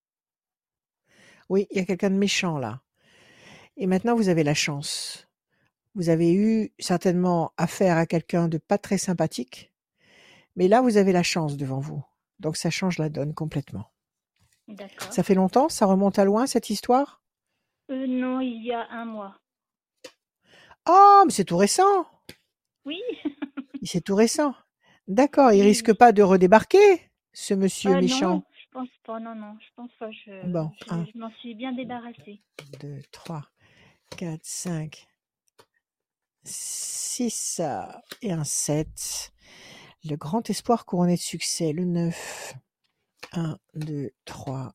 Oui, 1.49 1.67
il 1.71 1.79
y 1.79 1.81
a 1.81 1.85
quelqu'un 1.85 2.11
de 2.11 2.17
méchant 2.17 2.59
là. 2.59 2.83
Et 3.77 3.87
maintenant, 3.87 4.15
vous 4.15 4.29
avez 4.29 4.43
la 4.43 4.55
chance. 4.55 5.29
Vous 5.95 6.09
avez 6.09 6.33
eu 6.33 6.73
certainement 6.79 7.53
affaire 7.57 7.97
à 7.97 8.07
quelqu'un 8.07 8.49
de 8.49 8.59
pas 8.59 8.79
très 8.79 8.99
sympathique, 8.99 9.73
mais 10.57 10.69
là, 10.69 10.81
vous 10.81 10.97
avez 10.97 11.13
la 11.13 11.23
chance 11.23 11.57
devant 11.57 11.81
vous. 11.81 12.03
Donc, 12.41 12.57
ça 12.57 12.71
change 12.71 12.99
la 12.99 13.09
donne 13.09 13.35
complètement. 13.35 13.91
D'accord. 14.69 15.13
Ça 15.13 15.23
fait 15.23 15.35
longtemps? 15.35 15.69
Ça 15.69 15.87
remonte 15.87 16.19
à 16.19 16.25
loin, 16.25 16.47
cette 16.47 16.71
histoire? 16.71 17.23
Euh, 17.91 18.07
non, 18.07 18.41
il 18.41 18.65
y 18.65 18.73
a 18.73 18.89
un 18.91 19.05
mois. 19.05 19.37
Oh, 20.89 21.23
mais 21.27 21.33
c'est 21.33 21.45
tout 21.45 21.57
récent! 21.57 22.07
Oui. 22.85 23.01
C'est 23.83 24.01
tout 24.03 24.15
récent. 24.15 24.55
D'accord, 25.09 25.53
il 25.53 25.61
Oui, 25.61 25.67
risque 25.67 25.93
pas 25.93 26.13
de 26.13 26.23
redébarquer, 26.23 27.11
ce 27.33 27.55
monsieur 27.55 27.91
Euh, 27.91 28.01
méchant. 28.01 28.37
non, 28.37 28.45
je 28.53 28.67
pense 28.71 28.89
pas. 29.05 29.21
Non, 29.21 29.35
non, 29.35 29.57
je 29.61 29.67
pense 29.77 29.91
pas. 29.99 30.11
Je, 30.11 30.31
Bon, 30.43 30.71
je, 30.87 30.91
un, 30.91 31.05
je 31.13 31.19
m'en 31.19 31.31
suis 31.41 31.55
bien 31.55 31.73
débarrassée. 31.73 32.41
deux, 32.81 33.03
trois, 33.11 33.43
quatre, 34.17 34.45
cinq, 34.45 35.07
six 36.45 37.61
euh, 37.61 37.83
et 38.23 38.33
un 38.33 38.45
sept. 38.45 39.33
Le 40.05 40.17
grand 40.17 40.49
espoir 40.51 40.85
couronné 40.87 41.15
de 41.17 41.21
succès, 41.21 41.73
le 41.73 41.85
9. 41.85 42.55
1, 43.35 43.59
2, 43.75 44.11
3, 44.27 44.75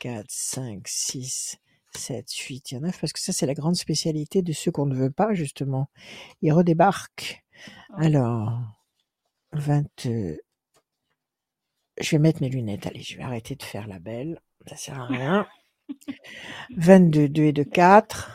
4, 0.00 0.26
5, 0.30 0.86
6, 0.86 1.56
7, 1.96 2.30
8 2.32 2.72
et 2.74 2.80
9, 2.80 3.00
parce 3.00 3.12
que 3.12 3.20
ça, 3.20 3.32
c'est 3.32 3.46
la 3.46 3.54
grande 3.54 3.76
spécialité 3.76 4.42
de 4.42 4.52
ceux 4.52 4.70
qu'on 4.70 4.86
ne 4.86 4.94
veut 4.96 5.10
pas, 5.10 5.34
justement. 5.34 5.88
Ils 6.42 6.52
redébarquent. 6.52 7.42
Alors, 7.96 8.60
20. 9.52 9.84
euh, 10.06 10.36
Je 12.00 12.10
vais 12.12 12.18
mettre 12.18 12.40
mes 12.42 12.48
lunettes. 12.48 12.86
Allez, 12.86 13.02
je 13.02 13.16
vais 13.16 13.22
arrêter 13.22 13.54
de 13.56 13.62
faire 13.62 13.86
la 13.86 13.98
belle. 13.98 14.40
Ça 14.66 14.76
sert 14.76 15.00
à 15.00 15.06
rien. 15.06 15.46
22, 16.76 17.28
2 17.28 17.42
et 17.44 17.52
2, 17.52 17.64
4. 17.64 18.30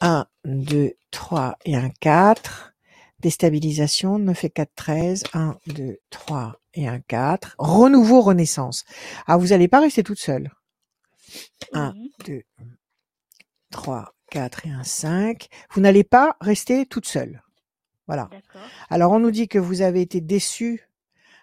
1, 0.00 0.26
2, 0.44 0.92
3 1.10 1.56
et 1.64 1.76
un 1.76 1.90
4. 2.00 2.72
Déstabilisation, 3.20 4.18
9 4.18 4.44
et 4.44 4.50
4, 4.50 4.70
13. 4.76 5.24
1, 5.34 5.58
2, 5.66 5.98
3 6.10 6.60
et 6.74 6.86
un 6.88 7.00
4. 7.00 7.56
Renouveau, 7.58 8.20
renaissance. 8.22 8.84
Ah, 9.26 9.36
vous 9.36 9.48
n'allez 9.48 9.68
pas 9.68 9.80
rester 9.80 10.02
toute 10.04 10.20
seule. 10.20 10.50
1, 11.72 11.92
Oui. 11.92 12.12
2, 12.26 12.42
3, 13.70 14.14
4 14.30 14.66
et 14.66 14.70
un 14.70 14.84
5. 14.84 15.48
Vous 15.70 15.80
n'allez 15.80 16.04
pas 16.04 16.36
rester 16.40 16.86
toute 16.86 17.06
seule. 17.06 17.42
Voilà. 18.06 18.30
Alors, 18.88 19.12
on 19.12 19.18
nous 19.20 19.30
dit 19.30 19.48
que 19.48 19.58
vous 19.58 19.82
avez 19.82 20.00
été 20.00 20.20
déçu 20.20 20.88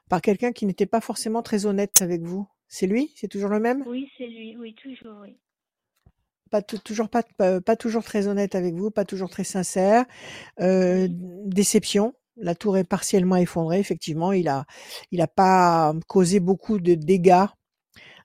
par 0.10 0.22
quelqu'un 0.22 0.52
qui 0.52 0.66
n'était 0.66 0.86
pas 0.88 1.02
forcément 1.02 1.44
très 1.44 1.66
honnête 1.68 2.02
avec 2.02 2.22
vous. 2.24 2.48
C'est 2.68 2.88
lui? 2.88 3.14
C'est 3.16 3.28
toujours 3.28 3.50
le 3.50 3.60
même? 3.60 3.84
Oui, 3.88 4.10
c'est 4.18 4.26
lui. 4.28 4.58
Oui, 4.58 4.74
toujours, 4.74 5.20
oui. 5.22 5.38
Pas 6.50 6.62
tou- 6.64 6.80
toujours 6.80 7.10
pas, 7.10 7.24
pas, 7.38 7.62
pas 7.62 7.76
toujours 7.76 8.04
très 8.04 8.28
honnête 8.28 8.56
avec 8.56 8.74
vous, 8.76 8.90
pas 8.92 9.06
toujours 9.06 9.30
très 9.30 9.44
sincère. 9.44 10.06
Euh, 10.60 11.08
déception. 11.10 12.16
La 12.38 12.56
tour 12.56 12.78
est 12.78 12.84
partiellement 12.84 13.36
effondrée. 13.38 13.80
Effectivement, 13.80 14.32
il 14.32 14.48
a, 14.48 14.66
il 15.12 15.22
a 15.22 15.28
pas 15.28 15.94
causé 16.08 16.40
beaucoup 16.40 16.80
de 16.80 16.96
dégâts 16.96 17.46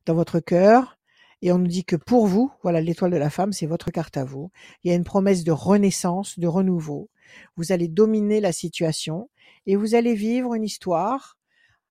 dans 0.07 0.15
votre 0.15 0.41
cœur. 0.41 0.99
Et 1.43 1.53
on 1.53 1.59
nous 1.59 1.67
dit 1.67 1.85
que 1.85 1.97
pour 1.97 2.27
vous, 2.27 2.53
voilà, 2.63 2.81
l'étoile 2.81 3.11
de 3.11 3.17
la 3.17 3.31
femme, 3.31 3.53
c'est 3.53 3.67
votre 3.67 3.91
carte 3.91 4.17
à 4.17 4.25
vous. 4.25 4.51
Il 4.85 4.91
y 4.91 4.93
a 4.93 4.97
une 4.97 5.05
promesse 5.05 5.43
de 5.45 5.53
renaissance, 5.53 6.39
de 6.39 6.47
renouveau. 6.47 7.09
Vous 7.57 7.73
allez 7.73 7.89
dominer 7.89 8.41
la 8.41 8.53
situation 8.53 9.31
et 9.67 9.77
vous 9.77 9.95
allez 9.95 10.15
vivre 10.15 10.55
une 10.55 10.65
histoire 10.65 11.39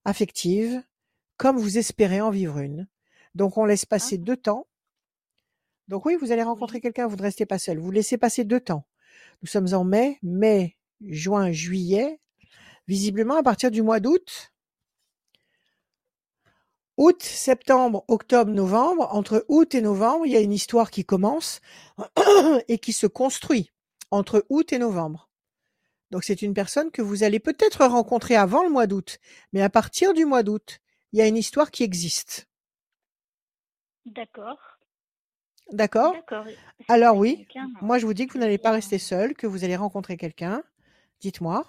affective 0.05 0.83
comme 1.37 1.57
vous 1.57 1.77
espérez 1.77 2.21
en 2.21 2.29
vivre 2.29 2.59
une. 2.59 2.87
Donc 3.33 3.57
on 3.57 3.65
laisse 3.65 3.85
Ah, 3.85 3.95
passer 3.95 4.17
deux 4.17 4.37
temps. 4.37 4.67
Donc 5.87 6.05
oui, 6.05 6.15
vous 6.19 6.31
allez 6.31 6.43
rencontrer 6.43 6.81
quelqu'un, 6.81 7.07
vous 7.07 7.15
ne 7.15 7.21
restez 7.21 7.45
pas 7.45 7.57
seul. 7.57 7.79
Vous 7.79 7.91
laissez 7.91 8.17
passer 8.17 8.43
deux 8.43 8.59
temps. 8.59 8.85
Nous 9.41 9.47
sommes 9.47 9.73
en 9.73 9.83
mai, 9.83 10.19
mai, 10.21 10.77
juin, 11.01 11.51
juillet. 11.51 12.19
Visiblement, 12.87 13.35
à 13.35 13.43
partir 13.43 13.71
du 13.71 13.81
mois 13.81 13.99
d'août, 13.99 14.51
août, 16.99 17.23
septembre, 17.23 18.03
octobre, 18.09 18.51
novembre, 18.51 19.07
entre 19.11 19.45
août 19.47 19.73
et 19.73 19.81
novembre, 19.81 20.27
il 20.27 20.33
y 20.33 20.35
a 20.35 20.41
une 20.41 20.51
histoire 20.51 20.91
qui 20.91 21.05
commence 21.05 21.61
et 22.67 22.77
qui 22.77 22.93
se 22.93 23.07
construit 23.07 23.71
entre 24.11 24.45
août 24.49 24.73
et 24.73 24.77
novembre. 24.77 25.29
Donc 26.11 26.23
c'est 26.23 26.41
une 26.41 26.53
personne 26.53 26.91
que 26.91 27.01
vous 27.01 27.23
allez 27.23 27.39
peut-être 27.39 27.85
rencontrer 27.85 28.35
avant 28.35 28.63
le 28.63 28.69
mois 28.69 28.85
d'août, 28.85 29.17
mais 29.53 29.61
à 29.61 29.69
partir 29.69 30.13
du 30.13 30.25
mois 30.25 30.43
d'août, 30.43 30.79
il 31.13 31.19
y 31.19 31.21
a 31.21 31.27
une 31.27 31.37
histoire 31.37 31.71
qui 31.71 31.83
existe. 31.83 32.47
D'accord. 34.05 34.59
D'accord? 35.71 36.15
Alors 36.87 37.15
oui, 37.15 37.37
quelqu'un 37.37 37.69
moi 37.81 37.97
je 37.97 38.05
vous 38.05 38.13
dis 38.13 38.27
que 38.27 38.33
vous 38.33 38.39
n'allez 38.39 38.57
pas 38.57 38.69
bien. 38.69 38.77
rester 38.77 38.97
seul, 38.97 39.35
que 39.35 39.47
vous 39.47 39.63
allez 39.63 39.75
rencontrer 39.75 40.17
quelqu'un. 40.17 40.63
Dites-moi. 41.21 41.65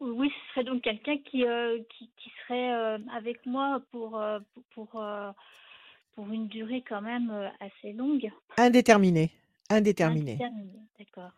Oui, 0.00 0.30
ce 0.30 0.54
serait 0.54 0.64
donc 0.64 0.82
quelqu'un 0.82 1.18
qui, 1.18 1.44
euh, 1.44 1.78
qui, 1.90 2.10
qui 2.16 2.30
serait 2.42 2.72
euh, 2.72 2.98
avec 3.14 3.44
moi 3.44 3.82
pour, 3.90 4.18
euh, 4.18 4.38
pour, 4.74 4.88
pour, 6.14 6.32
une 6.32 6.48
durée 6.48 6.82
quand 6.88 7.02
même 7.02 7.30
assez 7.60 7.92
longue. 7.92 8.30
Indéterminé. 8.56 9.30
Indéterminé. 9.68 10.32
Indéterminée. 10.32 10.72
D'accord. 10.98 11.30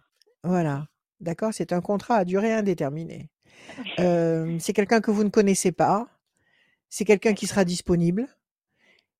Voilà. 0.44 0.86
D'accord 1.20 1.52
C'est 1.52 1.72
un 1.72 1.80
contrat 1.80 2.16
à 2.16 2.24
durée 2.24 2.52
indéterminée. 2.52 3.28
C'est 4.58 4.72
quelqu'un 4.72 5.00
que 5.00 5.10
vous 5.10 5.24
ne 5.24 5.28
connaissez 5.28 5.72
pas. 5.72 6.08
C'est 6.88 7.04
quelqu'un 7.04 7.34
qui 7.34 7.46
sera 7.46 7.64
disponible. 7.64 8.26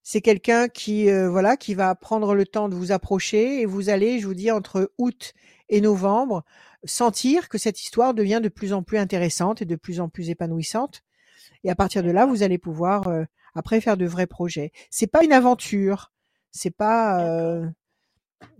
C'est 0.03 0.21
quelqu'un 0.21 0.69
qui, 0.69 1.09
voilà, 1.29 1.57
qui 1.57 1.75
va 1.75 1.95
prendre 1.95 2.35
le 2.35 2.45
temps 2.45 2.69
de 2.69 2.75
vous 2.75 2.91
approcher 2.91 3.61
et 3.61 3.67
vous 3.67 3.89
allez, 3.89 4.19
je 4.19 4.27
vous 4.27 4.35
dis, 4.35 4.51
entre 4.51 4.91
août 4.99 5.33
et 5.69 5.81
novembre, 5.81 6.45
sentir 6.85 7.49
que 7.49 7.59
cette 7.59 7.81
histoire 7.81 8.15
devient 8.15 8.41
de 8.43 8.49
plus 8.49 8.73
en 8.73 8.83
plus 8.83 8.99
intéressante 8.99 9.63
et 9.63 9.65
de 9.65 9.77
plus 9.77 10.01
en 10.01 10.09
plus 10.09 10.31
épanouissante. 10.31 11.03
Et 11.65 11.71
à 11.71 11.75
partir 11.75 12.03
de 12.03 12.11
là, 12.11 12.27
vous 12.27 12.43
allez 12.43 12.59
pouvoir 12.59 13.09
euh, 13.09 13.25
après 13.55 13.81
faire 13.81 13.97
de 13.97 14.07
vrais 14.07 14.27
projets. 14.27 14.73
C'est 14.91 15.07
pas 15.07 15.25
une 15.25 15.33
aventure. 15.33 16.13
C'est 16.51 16.71
pas, 16.71 17.25
euh, 17.25 17.67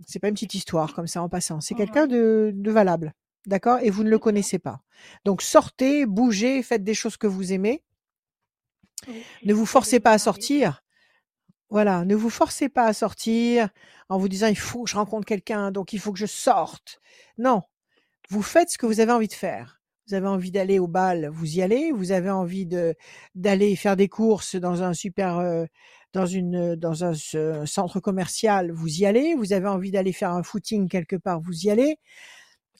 c'est 0.07 0.19
pas 0.19 0.29
une 0.29 0.33
petite 0.35 0.53
histoire 0.55 0.93
comme 0.93 1.07
ça 1.07 1.21
en 1.21 1.29
passant. 1.29 1.61
C'est 1.61 1.75
quelqu'un 1.75 2.03
Ouais. 2.03 2.07
de, 2.07 2.51
de 2.55 2.71
valable. 2.71 3.13
D'accord? 3.45 3.79
Et 3.81 3.89
vous 3.89 4.03
ne 4.03 4.09
le 4.09 4.19
connaissez 4.19 4.57
pas. 4.59 4.81
Donc 5.25 5.41
sortez, 5.41 6.05
bougez, 6.05 6.63
faites 6.63 6.83
des 6.83 6.93
choses 6.93 7.17
que 7.17 7.27
vous 7.27 7.51
aimez. 7.51 7.83
Ne 9.43 9.53
vous 9.53 9.65
forcez 9.65 9.99
pas 9.99 10.11
à 10.11 10.17
sortir. 10.17 10.81
Voilà, 11.69 12.05
ne 12.05 12.15
vous 12.15 12.29
forcez 12.29 12.69
pas 12.69 12.85
à 12.85 12.93
sortir 12.93 13.69
en 14.07 14.17
vous 14.17 14.29
disant 14.29 14.47
il 14.47 14.57
faut 14.57 14.83
que 14.83 14.89
je 14.89 14.95
rencontre 14.95 15.25
quelqu'un, 15.25 15.71
donc 15.71 15.91
il 15.91 15.99
faut 15.99 16.13
que 16.13 16.19
je 16.19 16.25
sorte. 16.27 17.01
Non, 17.37 17.63
vous 18.29 18.41
faites 18.41 18.69
ce 18.69 18.77
que 18.77 18.85
vous 18.85 18.99
avez 18.99 19.11
envie 19.11 19.27
de 19.27 19.33
faire. 19.33 19.81
Vous 20.07 20.15
avez 20.15 20.27
envie 20.27 20.51
d'aller 20.51 20.79
au 20.79 20.87
bal, 20.87 21.29
vous 21.31 21.57
y 21.57 21.61
allez. 21.61 21.91
Vous 21.91 22.11
avez 22.11 22.29
envie 22.29 22.65
de 22.65 22.95
d'aller 23.35 23.75
faire 23.75 23.95
des 23.95 24.09
courses 24.09 24.55
dans 24.55 24.83
un 24.83 24.93
super 24.93 25.37
euh, 25.39 25.65
dans 26.13 26.25
une 26.25 26.75
dans 26.75 27.03
un 27.05 27.13
ce- 27.13 27.65
centre 27.65 27.99
commercial, 27.99 28.71
vous 28.71 28.89
y 29.01 29.05
allez. 29.05 29.33
Vous 29.35 29.53
avez 29.53 29.67
envie 29.67 29.91
d'aller 29.91 30.11
faire 30.13 30.31
un 30.31 30.43
footing 30.43 30.89
quelque 30.89 31.15
part, 31.15 31.39
vous 31.41 31.65
y 31.65 31.69
allez. 31.69 31.97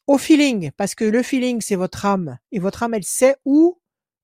Au 0.07 0.17
feeling, 0.17 0.71
parce 0.77 0.95
que 0.95 1.05
le 1.05 1.23
feeling 1.23 1.61
c'est 1.61 1.75
votre 1.77 2.05
âme 2.05 2.37
et 2.51 2.59
votre 2.59 2.83
âme 2.83 2.93
elle 2.93 3.03
sait 3.05 3.37
où 3.45 3.79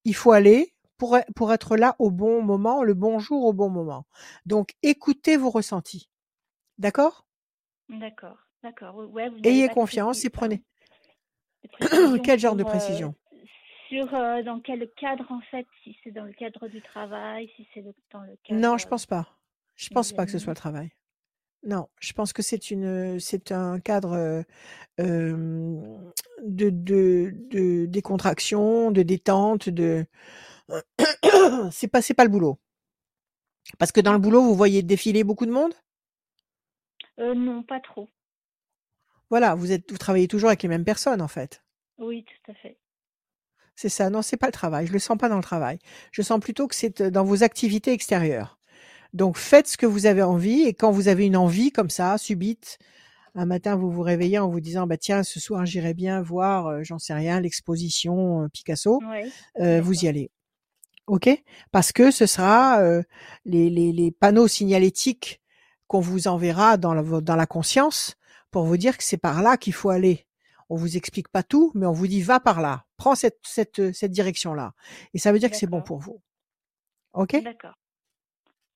il 0.06 0.16
faut 0.16 0.32
aller 0.34 0.74
pour 0.98 1.18
pour 1.36 1.54
être 1.54 1.78
là 1.78 1.96
au 2.00 2.12
bon 2.12 2.42
moment, 2.44 2.84
le 2.84 2.94
bon 2.96 3.20
jour 3.20 3.46
au 3.46 3.54
bon 3.54 3.70
moment. 3.70 4.06
Donc 4.46 4.74
écoutez 4.84 5.38
vos 5.38 5.50
ressentis. 5.50 6.10
D'accord? 6.80 7.26
D'accord. 7.90 8.38
D'accord. 8.64 8.96
Ouais, 9.12 9.30
vous 9.30 9.40
n'avez 9.40 9.50
Ayez 9.50 9.70
confiance 9.70 10.26
et 10.26 10.30
prenez 10.30 10.64
Quel 12.24 12.40
genre 12.40 12.56
de 12.56 12.64
euh, 12.64 12.64
précision? 12.64 13.16
sur 13.90 14.14
euh, 14.14 14.44
dans 14.44 14.60
quel 14.60 14.90
cadre 14.98 15.32
en 15.32 15.42
fait, 15.52 15.66
si 15.84 15.98
c'est 16.04 16.12
dans 16.12 16.26
le 16.26 16.34
cadre 16.34 16.68
du 16.68 16.82
travail, 16.82 17.50
si 17.56 17.68
c'est 17.74 17.82
le- 17.82 17.94
dans 18.12 18.22
le 18.22 18.38
cadre 18.44 18.62
Non, 18.62 18.78
je 18.78 18.86
euh, 18.86 18.90
pense 18.90 19.06
pas. 19.06 19.28
Je 19.76 19.90
pense 19.90 20.12
pas 20.12 20.26
que 20.26 20.32
ce 20.32 20.40
soit 20.40 20.54
le 20.54 20.58
travail. 20.58 20.92
Non, 21.64 21.90
je 22.00 22.14
pense 22.14 22.34
que 22.34 22.42
c'est 22.42 22.72
une, 22.72 23.20
c'est 23.20 23.52
un 23.52 23.80
cadre 23.80 24.44
euh, 25.00 25.68
de, 26.44 26.70
de, 26.70 27.34
de 27.52 27.86
décontraction, 27.86 28.92
de 28.92 29.04
détente, 29.04 29.70
de. 29.70 30.06
c'est 31.72 31.88
pas, 31.88 32.02
c'est 32.02 32.14
pas 32.14 32.24
le 32.26 32.30
boulot. 32.30 32.60
Parce 33.80 33.92
que 33.92 34.00
dans 34.00 34.14
le 34.14 34.20
boulot, 34.20 34.44
vous 34.44 34.54
voyez 34.54 34.84
défiler 34.84 35.24
beaucoup 35.24 35.48
de 35.48 35.52
monde? 35.52 35.74
Euh, 37.20 37.36
non, 37.36 37.62
pas 37.62 37.80
trop. 37.80 38.10
Voilà, 39.30 39.56
vous 39.56 39.72
êtes, 39.72 39.92
vous 39.92 39.98
travaillez 39.98 40.28
toujours 40.28 40.50
avec 40.50 40.64
les 40.64 40.70
mêmes 40.70 40.86
personnes 40.86 41.22
en 41.22 41.28
fait. 41.28 41.64
Oui, 41.98 42.26
tout 42.26 42.52
à 42.52 42.56
fait. 42.56 42.78
C'est 43.76 43.90
ça. 43.90 44.10
Non, 44.10 44.22
c'est 44.22 44.38
pas 44.38 44.48
le 44.48 44.52
travail. 44.52 44.88
Je 44.88 44.94
le 44.94 45.00
sens 45.00 45.18
pas 45.18 45.30
dans 45.30 45.38
le 45.38 45.44
travail. 45.44 45.80
Je 46.12 46.22
sens 46.22 46.40
plutôt 46.40 46.68
que 46.68 46.76
c'est 46.76 47.02
euh, 47.02 47.10
dans 47.12 47.24
vos 47.24 47.44
activités 47.44 47.92
extérieures. 47.94 48.58
Donc 49.14 49.38
faites 49.38 49.68
ce 49.68 49.78
que 49.78 49.86
vous 49.86 50.06
avez 50.06 50.22
envie 50.22 50.62
et 50.64 50.74
quand 50.74 50.92
vous 50.92 51.08
avez 51.08 51.26
une 51.26 51.38
envie 51.38 51.72
comme 51.72 51.90
ça, 51.90 52.18
subite, 52.18 52.78
un 53.36 53.46
matin 53.46 53.76
vous 53.76 53.90
vous 53.92 54.02
réveillez 54.02 54.38
en 54.40 54.50
vous 54.50 54.60
disant 54.60 54.86
bah 54.86 54.98
tiens 54.98 55.24
ce 55.24 55.40
soir 55.40 55.66
j'irai 55.66 55.94
bien 55.94 56.22
voir, 56.22 56.68
euh, 56.68 56.84
j'en 56.84 57.00
sais 57.00 57.14
rien, 57.14 57.40
l'exposition 57.42 58.44
euh, 58.44 58.48
Picasso, 58.50 59.00
Oui. 59.10 59.32
euh, 59.62 59.82
vous 59.82 60.04
y 60.04 60.08
allez. 60.08 60.30
Ok? 61.08 61.28
Parce 61.72 61.92
que 61.92 62.12
ce 62.12 62.28
sera 62.28 62.82
euh, 62.82 63.02
les, 63.46 63.70
les, 63.72 63.92
les 63.92 64.12
panneaux 64.12 64.48
signalétiques 64.48 65.42
qu'on 65.88 66.02
vous 66.02 66.28
enverra 66.28 66.78
dans 66.78 66.94
la, 66.94 67.02
dans 67.22 67.36
la 67.36 67.48
conscience 67.48 68.16
pour 68.52 68.64
vous 68.66 68.78
dire 68.78 68.98
que 68.98 69.04
c'est 69.04 69.18
par 69.18 69.42
là 69.42 69.58
qu'il 69.58 69.74
faut 69.74 69.90
aller. 69.90 70.26
On 70.70 70.76
vous 70.76 70.98
explique 70.98 71.30
pas 71.30 71.44
tout, 71.44 71.72
mais 71.74 71.86
on 71.86 71.92
vous 71.92 72.08
dit 72.08 72.22
va 72.22 72.40
par 72.40 72.62
là, 72.62 72.86
prends 72.98 73.16
cette, 73.16 73.40
cette, 73.44 73.92
cette 73.92 74.12
direction-là. 74.12 74.74
Et 75.14 75.20
ça 75.20 75.32
veut 75.32 75.40
dire 75.40 75.50
que 75.50 75.58
c'est 75.58 75.68
bon 75.68 75.82
pour 75.82 76.00
vous. 76.00 76.22
Ok? 77.14 77.42
D'accord. 77.44 77.74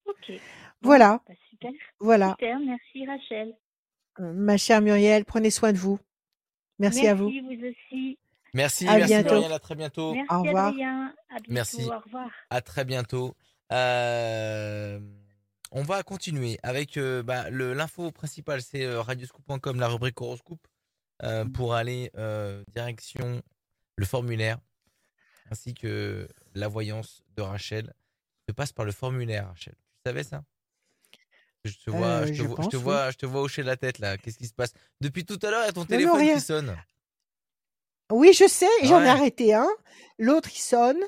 Ok. 0.06 0.32
Voilà, 0.82 1.22
bah, 1.28 1.34
super. 1.50 1.72
voilà. 2.00 2.32
Super, 2.32 2.60
merci 2.60 3.06
Rachel. 3.06 3.56
Euh, 4.20 4.34
Ma 4.34 4.58
chère 4.58 4.82
Muriel, 4.82 5.24
prenez 5.24 5.50
soin 5.50 5.72
de 5.72 5.78
vous. 5.78 6.00
Merci, 6.80 7.08
à 7.08 7.16
vous. 7.16 7.30
Merci, 7.30 7.42
vous 7.42 7.68
aussi. 7.68 8.20
Merci, 8.54 8.88
À 8.88 8.98
merci 8.98 9.14
bientôt. 9.14 9.36
Muriel, 9.36 9.52
à 9.54 9.60
très 9.60 9.76
bientôt. 9.76 10.14
Merci 10.14 10.36
Au 10.36 10.42
revoir. 10.42 10.68
Adrien. 10.68 11.14
À 11.30 11.34
bientôt. 11.36 11.46
Merci. 11.50 11.84
Au 11.86 12.00
revoir. 12.00 12.30
À 12.50 12.62
très 12.62 12.86
bientôt. 12.86 13.36
Euh, 13.72 15.00
on 15.74 15.84
va 15.84 16.02
continuer 16.04 16.58
avec 16.64 16.98
euh, 16.98 17.24
bah, 17.24 17.50
le- 17.50 17.74
l'info 17.74 18.12
principale, 18.12 18.62
c'est 18.62 18.86
euh, 18.86 19.02
radioscoop.com, 19.02 19.80
la 19.80 19.88
rubrique 19.88 20.22
horoscope, 20.22 20.66
euh, 21.24 21.46
pour 21.46 21.74
aller 21.74 22.12
euh, 22.16 22.64
direction 22.74 23.42
le 23.98 24.06
formulaire, 24.06 24.60
ainsi 25.52 25.74
que 25.74 26.28
la 26.54 26.68
voyance 26.68 27.24
de 27.36 27.42
Rachel. 27.42 27.94
Se 28.48 28.54
passe 28.54 28.72
par 28.72 28.86
le 28.86 28.92
formulaire, 28.92 29.48
Rachel. 29.48 29.74
Tu 29.74 30.10
savais 30.10 30.24
ça? 30.24 30.44
Je 31.66 31.72
te, 31.74 31.90
vois, 31.90 32.26
je, 32.26 32.32
te 32.32 32.38
je 32.38 32.44
vois, 32.44 32.56
je, 32.58 32.62
pense, 32.62 32.72
te 32.72 32.76
oui. 32.78 32.84
vois, 32.84 33.12
je 33.12 33.18
te 33.18 33.26
vois 33.26 33.42
hocher 33.42 33.64
la 33.64 33.78
tête 33.78 34.00
là. 34.00 34.18
Qu'est-ce 34.18 34.38
qui 34.38 34.48
se 34.48 34.54
passe? 34.54 34.74
Depuis 35.00 35.26
tout 35.26 35.40
à 35.44 35.50
l'heure, 35.50 35.64
il 35.64 35.68
y 35.68 35.70
a 35.70 35.72
ton 35.74 35.82
non, 35.82 35.86
téléphone 35.86 36.22
qui 36.34 36.42
sonne. 36.42 36.76
Oui, 38.12 38.34
je 38.34 38.48
sais, 38.48 38.68
j'en 38.84 39.02
ai 39.02 39.08
arrêté 39.10 39.54
un. 39.54 39.70
L'autre, 40.20 40.50
il 40.54 40.60
sonne. 40.60 41.00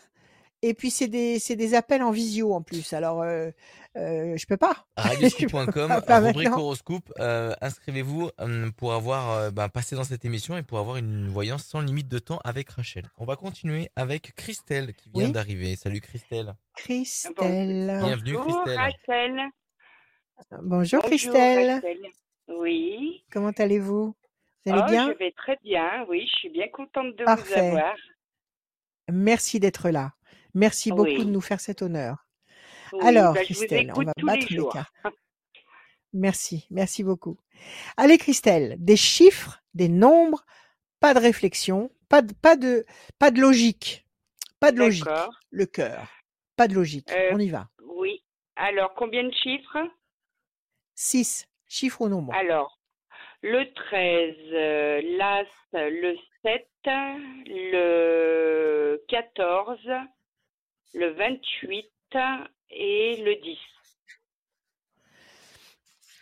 Et 0.61 0.73
puis, 0.73 0.89
c'est 0.89 1.07
des, 1.07 1.37
c'est 1.39 1.55
des 1.55 1.73
appels 1.75 2.01
en 2.01 2.11
visio 2.11 2.53
en 2.53 2.61
plus. 2.61 2.93
Alors, 2.93 3.21
euh, 3.21 3.51
euh, 3.97 4.35
je 4.35 4.45
peux 4.47 4.57
pas. 4.57 4.87
Radioscoop.com, 4.97 5.91
rubrique 6.07 6.49
horoscope. 6.49 7.11
euh, 7.19 7.53
Inscrivez-vous 7.61 8.29
euh, 8.39 8.71
pour 8.71 8.93
avoir 8.93 9.31
euh, 9.31 9.51
bah, 9.51 9.69
passé 9.69 9.95
dans 9.95 10.03
cette 10.03 10.25
émission 10.25 10.57
et 10.57 10.63
pour 10.63 10.79
avoir 10.79 10.97
une 10.97 11.27
voyance 11.27 11.65
sans 11.65 11.81
limite 11.81 12.07
de 12.07 12.17
temps 12.19 12.39
avec 12.43 12.69
Rachel. 12.71 13.05
On 13.17 13.25
va 13.25 13.35
continuer 13.35 13.89
avec 13.95 14.33
Christelle 14.35 14.93
qui 14.95 15.09
vient 15.13 15.25
Oui. 15.27 15.31
d'arriver. 15.31 15.75
Salut 15.75 16.01
Christelle. 16.01 16.55
Christelle. 16.75 17.99
Bienvenue 18.03 18.33
Bonjour 18.33 18.63
Christelle. 18.63 18.77
Rachel. 18.79 19.41
Bonjour, 20.51 20.61
Bonjour 20.63 21.01
Christelle. 21.03 21.71
Rachel. 21.75 21.97
Oui. 22.47 23.23
Comment 23.31 23.51
allez-vous? 23.57 24.15
Vous 24.65 24.71
allez 24.71 24.81
Oh, 24.83 24.89
bien? 24.89 25.11
je 25.13 25.17
vais 25.19 25.31
très 25.31 25.57
bien. 25.63 26.05
Oui, 26.09 26.27
je 26.33 26.39
suis 26.39 26.49
bien 26.49 26.67
contente 26.69 27.15
de 27.17 27.23
Parfait. 27.23 27.69
vous 27.71 27.77
avoir. 27.77 27.95
Merci 29.11 29.59
d'être 29.59 29.89
là. 29.91 30.13
Merci 30.55 30.89
beaucoup 30.89 31.03
Oui. 31.03 31.25
de 31.25 31.29
nous 31.29 31.41
faire 31.41 31.59
cet 31.59 31.81
honneur. 31.83 32.25
Oui, 32.93 33.05
Alors, 33.07 33.33
bah, 33.33 33.43
Christelle, 33.43 33.91
on 33.95 34.03
va 34.03 34.11
les 34.17 34.23
battre 34.23 34.47
les 34.49 34.55
jours. 34.57 34.73
cartes. 34.73 34.93
Merci, 36.13 36.65
merci 36.69 37.03
beaucoup. 37.03 37.37
Allez, 37.97 38.17
Christelle, 38.17 38.77
des 38.79 38.95
chiffres, 38.95 39.61
des 39.73 39.89
nombres, 39.89 40.45
pas 41.01 41.13
de 41.13 41.19
réflexion, 41.19 41.91
pas 42.07 42.21
de, 42.21 42.33
pas 42.33 42.55
de, 42.55 42.85
pas 43.19 43.31
de 43.31 43.41
logique, 43.41 44.07
pas 44.61 44.71
de 44.71 44.79
logique. 44.79 45.03
Le 45.51 45.65
cœur, 45.65 46.07
pas 46.55 46.69
de 46.69 46.73
logique. 46.73 47.11
Euh, 47.11 47.31
On 47.33 47.39
y 47.39 47.49
va. 47.49 47.67
Oui. 47.83 48.23
Alors, 48.55 48.93
combien 48.95 49.25
de 49.25 49.33
chiffres? 49.43 49.77
6, 50.93 51.49
chiffre 51.67 51.99
ou 51.99 52.07
nombre? 52.07 52.33
Alors, 52.33 52.79
le 53.41 53.65
13, 53.73 54.35
euh, 54.53 55.01
l'As, 55.17 55.45
le 55.73 56.15
7, 56.43 56.65
le 57.47 59.03
14, 59.09 59.79
le 60.93 61.13
28 61.13 61.85
et 62.69 63.23
le 63.23 63.41
10. 63.41 63.57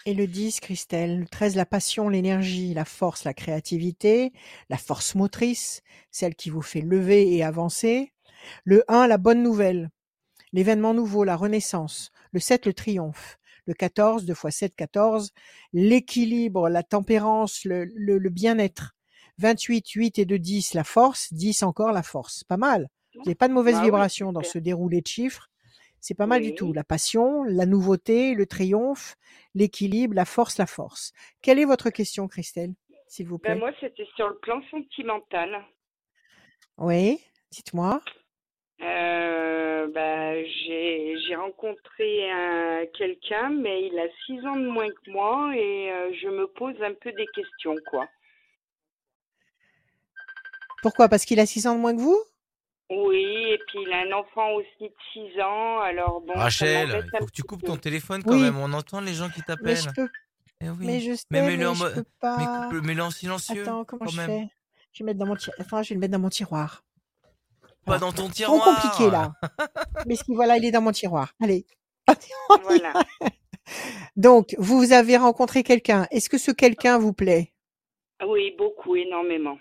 Et 0.05 0.14
le 0.14 0.28
10, 0.28 0.59
Christelle, 0.59 1.20
le 1.22 1.28
13, 1.28 1.55
la 1.55 1.66
passion, 1.66 2.09
l'énergie, 2.09 2.74
la 2.74 2.84
force, 2.84 3.24
la 3.24 3.34
créativité, 3.34 4.34
la 4.70 4.78
force 4.78 5.16
motrice, 5.16 5.82
celle 6.11 6.36
qui 6.36 6.49
vous 6.49 6.61
fait 6.61 6.82
lever 6.82 7.34
et 7.34 7.43
avancer. 7.43 8.11
Le 8.66 8.84
1, 8.89 9.07
la 9.07 9.18
bonne 9.18 9.41
nouvelle, 9.41 9.89
l'événement 10.51 10.93
nouveau, 10.93 11.24
la 11.24 11.38
renaissance. 11.38 12.11
Le 12.32 12.41
7, 12.41 12.66
le 12.66 12.74
triomphe. 12.74 13.38
Le 13.66 13.74
14, 13.74 14.26
2 14.26 14.34
fois 14.34 14.51
7, 14.51 14.76
14, 14.76 15.32
l'équilibre, 15.72 16.68
la 16.68 16.84
tempérance, 16.84 17.64
le, 17.64 17.86
le, 17.86 18.18
le 18.18 18.30
bien-être. 18.30 18.93
28, 19.38 19.88
8 19.89 20.20
et 20.20 20.26
2, 20.26 20.38
10, 20.38 20.74
la 20.74 20.84
force. 20.84 21.32
10 21.32 21.64
encore, 21.64 21.93
la 21.93 22.03
force. 22.03 22.43
Pas 22.43 22.57
mal. 22.57 22.89
Vous 23.16 23.22
n'avez 23.26 23.36
pas 23.36 23.47
de 23.47 23.53
mauvaise 23.53 23.76
Ah 23.76 23.80
oui, 23.80 23.86
vibration 23.86 24.32
dans 24.34 24.43
ce 24.43 24.57
déroulé 24.57 25.01
de 25.01 25.07
chiffres. 25.07 25.49
C'est 25.99 26.16
pas 26.16 26.28
mal 26.28 26.41
du 26.41 26.53
tout. 26.53 26.74
La 26.74 26.84
passion, 26.84 27.43
la 27.43 27.66
nouveauté, 27.66 28.34
le 28.36 28.45
triomphe, 28.45 29.16
l'équilibre, 29.55 30.14
la 30.16 30.26
force, 30.26 30.57
la 30.57 30.66
force. 30.66 31.14
Quelle 31.41 31.59
est 31.59 31.66
votre 31.66 31.89
question, 31.91 32.28
Christelle, 32.28 32.74
s'il 33.07 33.28
vous 33.28 33.39
plaît? 33.39 33.53
Ben, 33.53 33.59
moi, 33.59 33.72
c'était 33.80 34.07
sur 34.16 34.28
le 34.28 34.38
plan 34.39 34.61
sentimental. 34.70 35.64
Oui, 36.78 37.20
dites-moi. 37.51 38.01
Euh, 38.82 39.88
bah, 39.93 40.43
j'ai 40.43 41.36
rencontré 41.36 42.30
un- 42.32 42.86
quelqu'un, 42.97 43.49
mais 43.49 43.88
il 43.88 43.97
a 43.97 44.07
six 44.26 44.45
ans 44.45 44.57
de 44.57 44.68
moins 44.68 44.89
que 44.89 45.11
moi 45.11 45.55
et 45.55 45.89
euh, 45.91 46.11
je 46.22 46.28
me 46.28 46.47
pose 46.47 46.76
un 46.82 46.93
peu 46.93 47.11
des 47.14 47.28
questions, 47.28 47.76
quoi. 47.89 48.07
Pourquoi? 50.82 51.07
Parce 51.07 51.24
qu'il 51.26 51.39
a 51.39 51.45
6 51.45 51.66
ans 51.68 51.76
de 51.76 51.80
moins 51.80 51.95
que 51.95 52.01
vous? 52.01 52.20
Oui, 52.90 53.24
et 53.50 53.60
puis 53.68 53.80
il 53.82 53.92
a 53.94 54.02
un 54.02 54.12
enfant 54.20 54.52
aussi 54.54 54.68
de 54.82 54.94
six 55.14 55.42
ans, 55.42 55.80
alors 55.80 56.22
bon, 56.22 56.34
Rachel, 56.34 56.90
il 57.12 57.18
faut 57.20 57.26
que 57.26 57.32
tu 57.32 57.42
coupes 57.44 57.64
ton 57.64 57.78
téléphone 57.78 58.22
quand 58.24 58.34
Oui. 58.34 58.42
même. 58.42 58.58
On 58.58 58.72
entend 58.74 59.02
les 59.02 59.14
gens 59.14 59.30
qui 59.30 59.40
Mais 59.40 59.46
t'appellent. 59.46 59.78
je 59.78 59.90
peux, 59.90 60.10
Eh 60.62 60.70
oui. 60.70 60.86
mais 60.86 61.00
je 61.00 61.16
sais, 61.16 61.24
Mais 61.32 61.42
mais, 61.42 61.48
mets-le 61.58 61.70
en 61.70 61.74
je 61.74 61.86
peux 61.86 61.96
Mais 61.96 62.04
pas. 62.20 62.70
coupe- 62.70 62.84
mets-le 62.86 63.02
en 63.04 63.10
silencieux. 63.10 63.64
Attends, 63.64 63.86
comment 63.86 64.06
quand 64.06 64.12
je 64.12 64.18
même. 64.18 64.28
fais? 64.30 64.48
Je 64.92 65.00
vais 65.04 65.06
mettre 65.08 65.20
dans 65.20 65.26
mon 65.26 65.36
tiroir. 65.36 65.56
Attends, 65.60 65.82
je 65.82 65.90
vais 65.90 65.96
le 65.96 66.00
mettre 66.02 66.12
dans 66.12 66.20
mon 66.20 66.30
tiroir. 66.30 66.84
Pas 67.24 67.68
Voilà. 67.86 68.00
dans 68.02 68.12
ton 68.12 68.24
Trop 68.26 68.32
tiroir. 68.32 68.82
compliqué 68.82 69.10
là. 69.12 69.34
Mais 70.06 70.16
si 70.16 70.24
voilà, 70.36 70.58
il 70.58 70.66
est 70.66 70.72
dans 70.72 70.82
mon 70.82 70.92
tiroir. 70.92 71.34
Allez. 71.42 71.66
Voilà. 72.64 72.94
Donc, 74.16 74.56
vous 74.60 74.92
avez 74.92 75.18
rencontré 75.18 75.64
quelqu'un. 75.64 76.06
Est-ce 76.12 76.30
que 76.30 76.38
ce 76.38 76.52
quelqu'un 76.52 77.00
vous 77.00 77.14
plaît? 77.14 77.54
Oui, 78.26 78.54
beaucoup, 78.58 78.96
énormément. 78.96 79.58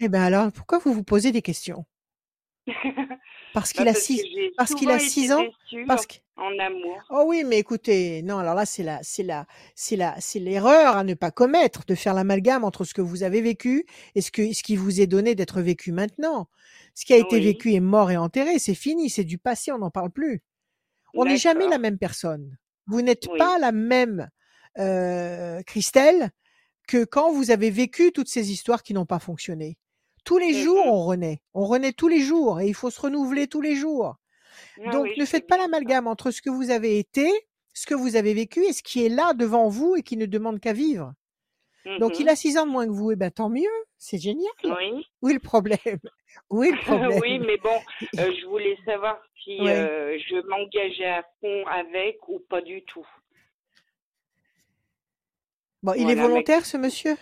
Eh 0.00 0.08
bien 0.08 0.22
alors, 0.22 0.52
pourquoi 0.52 0.78
vous 0.78 0.92
vous 0.92 1.02
posez 1.04 1.32
des 1.32 1.42
questions? 1.42 1.84
Parce 3.52 3.72
qu'il 3.72 3.84
Bah, 3.84 3.90
a 3.90 3.94
parce 3.94 4.04
six, 4.04 4.16
que 4.16 4.22
j'ai 4.28 4.50
parce 4.56 4.74
qu'il 4.74 4.90
a 4.90 4.98
six 4.98 5.32
ans, 5.32 5.44
parce 5.86 6.06
que 6.06 6.14
en 6.36 6.58
amour. 6.58 7.00
Oh 7.10 7.24
oui, 7.28 7.44
mais 7.44 7.58
écoutez, 7.58 8.22
non, 8.22 8.38
alors 8.38 8.54
là, 8.54 8.66
c'est 8.66 8.82
la, 8.82 8.98
c'est 9.02 9.22
la, 9.22 9.46
c'est 9.76 9.96
la, 9.96 10.16
c'est 10.20 10.40
l'erreur 10.40 10.96
à 10.96 11.04
ne 11.04 11.14
pas 11.14 11.30
commettre 11.30 11.84
de 11.86 11.94
faire 11.94 12.14
l'amalgame 12.14 12.64
entre 12.64 12.84
ce 12.84 12.94
que 12.94 13.02
vous 13.02 13.22
avez 13.22 13.40
vécu 13.40 13.86
et 14.14 14.20
ce 14.20 14.30
que, 14.32 14.52
ce 14.52 14.62
qui 14.62 14.74
vous 14.76 15.00
est 15.00 15.06
donné 15.06 15.34
d'être 15.34 15.60
vécu 15.60 15.92
maintenant. 15.92 16.48
Ce 16.94 17.04
qui 17.04 17.12
a 17.12 17.16
été 17.18 17.36
Oui. 17.36 17.44
vécu 17.44 17.72
est 17.74 17.80
mort 17.80 18.10
et 18.10 18.16
enterré, 18.16 18.58
c'est 18.58 18.74
fini, 18.74 19.10
c'est 19.10 19.24
du 19.24 19.38
passé, 19.38 19.70
on 19.70 19.78
n'en 19.78 19.90
parle 19.90 20.10
plus. 20.10 20.42
On 21.14 21.24
n'est 21.26 21.36
jamais 21.36 21.68
la 21.68 21.78
même 21.78 21.98
personne. 21.98 22.58
Vous 22.86 23.02
n'êtes 23.02 23.28
Oui. 23.28 23.38
pas 23.38 23.58
la 23.58 23.70
même 23.72 24.28
euh, 24.78 25.62
Christelle 25.62 26.30
que 26.88 27.04
quand 27.04 27.32
vous 27.32 27.50
avez 27.50 27.70
vécu 27.70 28.12
toutes 28.12 28.28
ces 28.28 28.50
histoires 28.50 28.82
qui 28.82 28.94
n'ont 28.94 29.06
pas 29.06 29.20
fonctionné. 29.20 29.78
Tous 30.24 30.38
les 30.38 30.54
jours, 30.62 30.84
Mhm. 30.86 30.90
on 30.92 31.04
renaît. 31.04 31.42
On 31.54 31.66
renaît 31.66 31.92
tous 31.92 32.08
les 32.08 32.20
jours 32.20 32.60
et 32.60 32.66
il 32.66 32.74
faut 32.74 32.90
se 32.90 33.00
renouveler 33.00 33.46
tous 33.46 33.60
les 33.60 33.74
jours. 33.76 34.16
Ah 34.84 34.90
Donc, 34.90 35.04
oui, 35.04 35.14
ne 35.18 35.24
faites 35.24 35.46
pas 35.46 35.58
l'amalgame 35.58 36.06
entre 36.06 36.30
ce 36.30 36.40
que 36.40 36.50
vous 36.50 36.70
avez 36.70 36.98
été, 36.98 37.30
ce 37.74 37.86
que 37.86 37.94
vous 37.94 38.16
avez 38.16 38.34
vécu 38.34 38.64
et 38.64 38.72
ce 38.72 38.82
qui 38.82 39.04
est 39.04 39.08
là 39.10 39.34
devant 39.34 39.68
vous 39.68 39.96
et 39.96 40.02
qui 40.02 40.16
ne 40.16 40.26
demande 40.26 40.60
qu'à 40.60 40.72
vivre. 40.72 41.12
Donc 42.00 42.18
il 42.18 42.30
a 42.30 42.36
6 42.36 42.56
ans 42.56 42.64
de 42.66 42.70
moins 42.72 42.86
que 42.86 42.92
vous, 42.92 43.12
et 43.12 43.16
ben 43.16 43.30
tant 43.30 43.50
mieux, 43.50 43.68
c'est 43.98 44.16
génial. 44.16 44.50
Oui. 44.64 45.06
Où 45.20 45.28
est 45.28 45.34
le 45.34 45.38
problème? 45.38 45.78
Où 46.50 46.62
est 46.62 46.70
le 46.70 46.78
problème? 47.12 47.20
Oui, 47.20 47.38
mais 47.40 47.58
bon, 47.58 47.78
euh, 48.18 48.32
je 48.40 48.46
voulais 48.46 48.78
savoir 48.86 49.20
si 49.42 49.60
euh, 49.60 50.16
je 50.18 50.36
m'engageais 50.48 51.04
à 51.10 51.22
fond 51.40 51.66
avec 51.66 52.26
ou 52.28 52.38
pas 52.48 52.62
du 52.62 52.82
tout. 52.84 53.06
Bon, 55.82 55.92
il 55.92 56.08
est 56.10 56.14
mais 56.14 56.22
volontaire 56.22 56.64
ce 56.64 56.78
monsieur? 56.78 57.16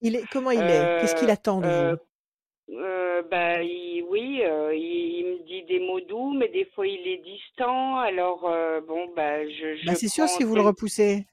Il 0.00 0.16
est 0.16 0.24
comment 0.32 0.50
il 0.50 0.58
est? 0.58 1.00
Qu'est-ce 1.00 1.14
qu'il 1.14 1.28
euh, 1.30 1.34
attend 1.34 1.60
de 1.60 1.68
vous? 1.68 2.09
Euh, 2.70 3.22
bah, 3.30 3.62
il- 3.62 4.04
oui, 4.10 4.42
euh, 4.44 4.74
il, 4.74 5.18
il 5.18 5.24
me 5.26 5.46
dit 5.46 5.62
des 5.64 5.80
mots 5.80 6.00
doux, 6.00 6.32
mais 6.32 6.48
des 6.48 6.66
fois 6.74 6.86
il 6.86 7.06
est 7.06 7.22
distant. 7.22 7.96
Alors 7.98 8.44
euh, 8.48 8.80
bon, 8.80 9.08
bah, 9.14 9.46
je, 9.48 9.76
je 9.76 9.86
Bah, 9.86 9.94
c'est 9.94 10.08
sûr 10.08 10.28
si 10.28 10.42
vous 10.44 10.54
le 10.54 10.62
repoussez. 10.62 11.26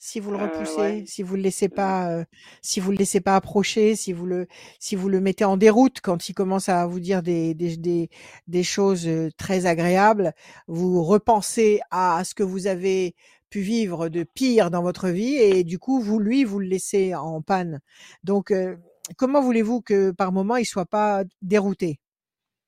Si 0.00 0.20
vous 0.20 0.30
le 0.30 0.36
Euh, 0.36 0.42
repoussez, 0.42 0.80
ouais. 0.80 1.04
si 1.06 1.22
vous 1.24 1.34
le 1.36 1.42
laissez 1.42 1.68
pas, 1.68 2.12
euh, 2.12 2.24
si 2.62 2.78
vous 2.80 2.92
le 2.92 2.98
laissez 2.98 3.20
pas 3.20 3.34
approcher, 3.36 3.96
si 3.96 4.12
vous 4.12 4.26
le, 4.26 4.46
si 4.78 4.94
vous 4.96 5.08
le 5.08 5.20
mettez 5.20 5.44
en 5.44 5.56
déroute 5.56 6.00
quand 6.00 6.28
il 6.28 6.34
commence 6.34 6.68
à 6.68 6.86
vous 6.86 7.00
dire 7.00 7.22
des, 7.22 7.54
des, 7.54 7.76
des, 7.76 8.08
des 8.46 8.62
choses 8.62 9.08
euh, 9.08 9.30
très 9.36 9.66
agréables, 9.66 10.34
vous 10.68 11.02
repensez 11.04 11.80
à 11.90 12.22
ce 12.24 12.34
que 12.34 12.44
vous 12.44 12.68
avez 12.68 13.14
pu 13.50 13.60
vivre 13.60 14.08
de 14.08 14.22
pire 14.24 14.70
dans 14.70 14.82
votre 14.82 15.08
vie 15.08 15.34
et 15.36 15.64
du 15.64 15.78
coup, 15.80 16.00
vous, 16.00 16.20
lui, 16.20 16.44
vous 16.44 16.60
le 16.60 16.66
laissez 16.68 17.14
en 17.16 17.42
panne. 17.42 17.80
Donc, 18.22 18.52
euh, 18.52 18.76
comment 19.16 19.40
voulez-vous 19.40 19.80
que 19.80 20.10
par 20.10 20.32
moment 20.32 20.56
il 20.56 20.64
soit 20.64 20.86
pas 20.86 21.24
dérouté? 21.42 22.00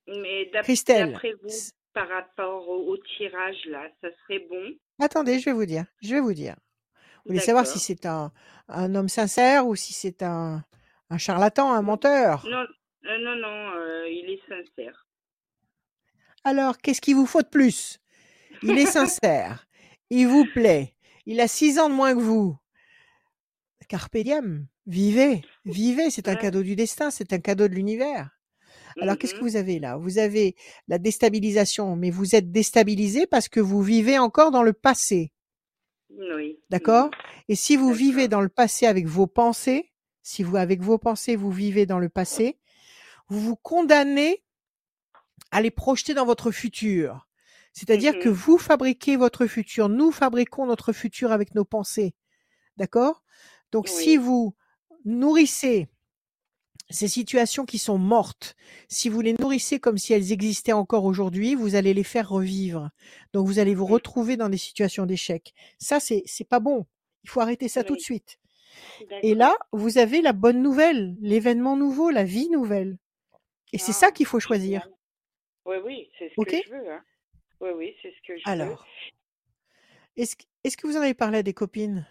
Mais 0.07 0.51
d'après 0.53 1.35
vous, 1.43 1.49
par 1.93 2.09
rapport 2.09 2.69
au, 2.69 2.93
au 2.93 2.97
tirage 3.17 3.65
là, 3.67 3.89
ça 4.01 4.09
serait 4.23 4.47
bon? 4.49 4.75
attendez, 5.01 5.39
je 5.39 5.47
vais 5.47 5.53
vous 5.53 5.67
dire, 5.67 5.85
je 6.03 6.15
vais 6.15 6.21
vous 6.21 6.35
dire. 6.35 6.57
Vous 7.25 7.33
voulez 7.33 7.41
savoir 7.41 7.67
si 7.67 7.79
c'est 7.79 8.07
un, 8.07 8.33
un 8.69 8.95
homme 8.95 9.09
sincère 9.09 9.67
ou 9.67 9.77
si 9.77 9.93
c'est 9.93 10.23
un, 10.23 10.65
un 11.11 11.19
charlatan, 11.19 11.73
un 11.73 11.83
menteur? 11.83 12.47
Non, 12.47 12.65
euh, 13.07 13.19
non, 13.19 13.37
non, 13.37 13.73
euh, 13.77 14.09
il 14.09 14.31
est 14.31 14.41
sincère. 14.49 15.07
Alors, 16.45 16.79
qu'est-ce 16.79 17.01
qu'il 17.01 17.17
vous 17.17 17.27
faut 17.27 17.43
de 17.43 17.49
plus? 17.49 17.99
Il 18.63 18.79
est 18.79 18.87
sincère, 18.87 19.67
il 20.09 20.27
vous 20.27 20.47
plaît, 20.47 20.95
il 21.27 21.41
a 21.41 21.49
six 21.49 21.79
ans 21.79 21.89
de 21.91 21.95
moins 21.95 22.15
que 22.15 22.21
vous. 22.21 22.57
Carpe 23.89 24.19
diem, 24.19 24.67
vivez, 24.87 25.43
vivez, 25.71 26.11
c'est 26.11 26.29
un 26.29 26.37
cadeau 26.37 26.63
du 26.63 26.77
destin, 26.77 27.11
c'est 27.11 27.33
un 27.33 27.39
cadeau 27.39 27.69
de 27.69 27.75
l'univers. 27.75 28.31
Alors, 29.01 29.17
qu'est-ce 29.17 29.35
que 29.35 29.41
Mhm. 29.41 29.49
vous 29.49 29.57
avez 29.57 29.79
là? 29.79 29.97
Vous 29.97 30.19
avez 30.19 30.57
la 30.89 30.99
déstabilisation, 30.99 31.97
mais 31.97 32.11
vous 32.11 32.35
êtes 32.35 32.51
déstabilisé 32.51 33.27
parce 33.27 33.49
que 33.49 33.61
vous 33.61 33.83
vivez 33.83 34.19
encore 34.19 34.51
dans 34.51 34.63
le 34.63 34.73
passé. 34.73 35.33
Oui. 36.11 36.59
D'accord? 36.71 37.07
Mhm. 37.07 37.13
Et 37.49 37.55
si 37.55 37.77
vous 37.77 37.93
vivez 37.93 38.29
dans 38.29 38.41
le 38.41 38.49
passé 38.49 38.87
avec 38.87 39.07
vos 39.07 39.27
pensées, 39.27 39.93
si 40.23 40.43
vous, 40.43 40.57
avec 40.57 40.83
vos 40.83 40.99
pensées, 40.99 41.37
vous 41.37 41.51
vivez 41.51 41.87
dans 41.87 41.99
le 41.99 42.09
passé, 42.09 42.59
vous 43.29 43.41
vous 43.41 43.57
condamnez 43.57 44.43
à 45.53 45.61
les 45.61 45.71
projeter 45.71 46.15
dans 46.15 46.27
votre 46.27 46.51
futur. 46.51 47.27
C'est-à-dire 47.73 48.19
que 48.19 48.29
vous 48.29 48.59
fabriquez 48.59 49.17
votre 49.17 49.47
futur. 49.47 49.89
Nous 49.89 50.11
fabriquons 50.11 50.67
notre 50.67 50.93
futur 50.93 51.31
avec 51.31 51.55
nos 51.55 51.65
pensées. 51.65 52.15
D'accord? 52.77 53.23
Donc, 53.71 53.89
si 53.89 54.17
vous 54.17 54.55
nourrissez 55.05 55.89
ces 56.93 57.07
situations 57.07 57.67
qui 57.67 57.79
sont 57.79 57.99
mortes, 57.99 58.57
si 58.89 59.09
vous 59.09 59.21
les 59.21 59.35
nourrissez 59.35 59.79
comme 59.79 59.97
si 59.97 60.13
elles 60.13 60.33
existaient 60.33 60.73
encore 60.73 61.05
aujourd'hui, 61.05 61.55
vous 61.55 61.77
allez 61.77 61.95
les 61.95 62.03
faire 62.03 62.29
revivre. 62.29 62.91
Donc, 63.33 63.47
vous 63.47 63.61
allez 63.61 63.77
vous 63.77 63.87
retrouver 63.87 64.37
dans 64.37 64.49
des 64.49 64.57
situations 64.59 65.07
d'échec. 65.07 65.55
Ça, 65.79 66.01
c'est, 66.01 66.23
c'est 66.27 66.49
pas 66.49 66.59
bon. 66.59 66.87
Il 67.23 67.31
faut 67.31 67.41
arrêter 67.41 67.69
ça 67.69 67.85
tout 67.85 67.95
de 67.95 68.01
suite. 68.01 68.39
Et 69.23 69.35
là, 69.35 69.57
vous 69.73 69.99
avez 69.99 70.21
la 70.21 70.33
bonne 70.33 70.63
nouvelle, 70.63 71.17
l'événement 71.21 71.77
nouveau, 71.77 72.11
la 72.11 72.25
vie 72.25 72.49
nouvelle. 72.51 72.99
Et 73.73 73.79
c'est 73.79 73.93
ça 73.93 74.07
Ah, 74.09 74.13
qu'il 74.13 74.27
faut 74.27 74.41
choisir. 74.41 74.81
génial. 74.83 74.97
Oui, 75.67 75.77
oui, 75.85 76.11
c'est 76.19 76.31
ce 76.31 76.45
que 76.45 76.57
je 76.67 76.71
veux. 76.71 76.91
Hein. 76.93 77.05
Oui, 77.61 77.71
oui, 77.77 77.95
c'est 78.03 78.11
ce 78.11 78.27
que 78.27 78.37
je 78.39 78.43
veux. 78.45 78.51
Alors, 78.51 78.85
est-ce, 80.17 80.35
que- 80.35 80.45
est-ce 80.65 80.77
que 80.77 80.87
vous 80.89 80.97
en 80.97 81.01
avez 81.03 81.15
parlé 81.15 81.39
à 81.39 81.43
des 81.45 81.55
copines? 81.55 82.05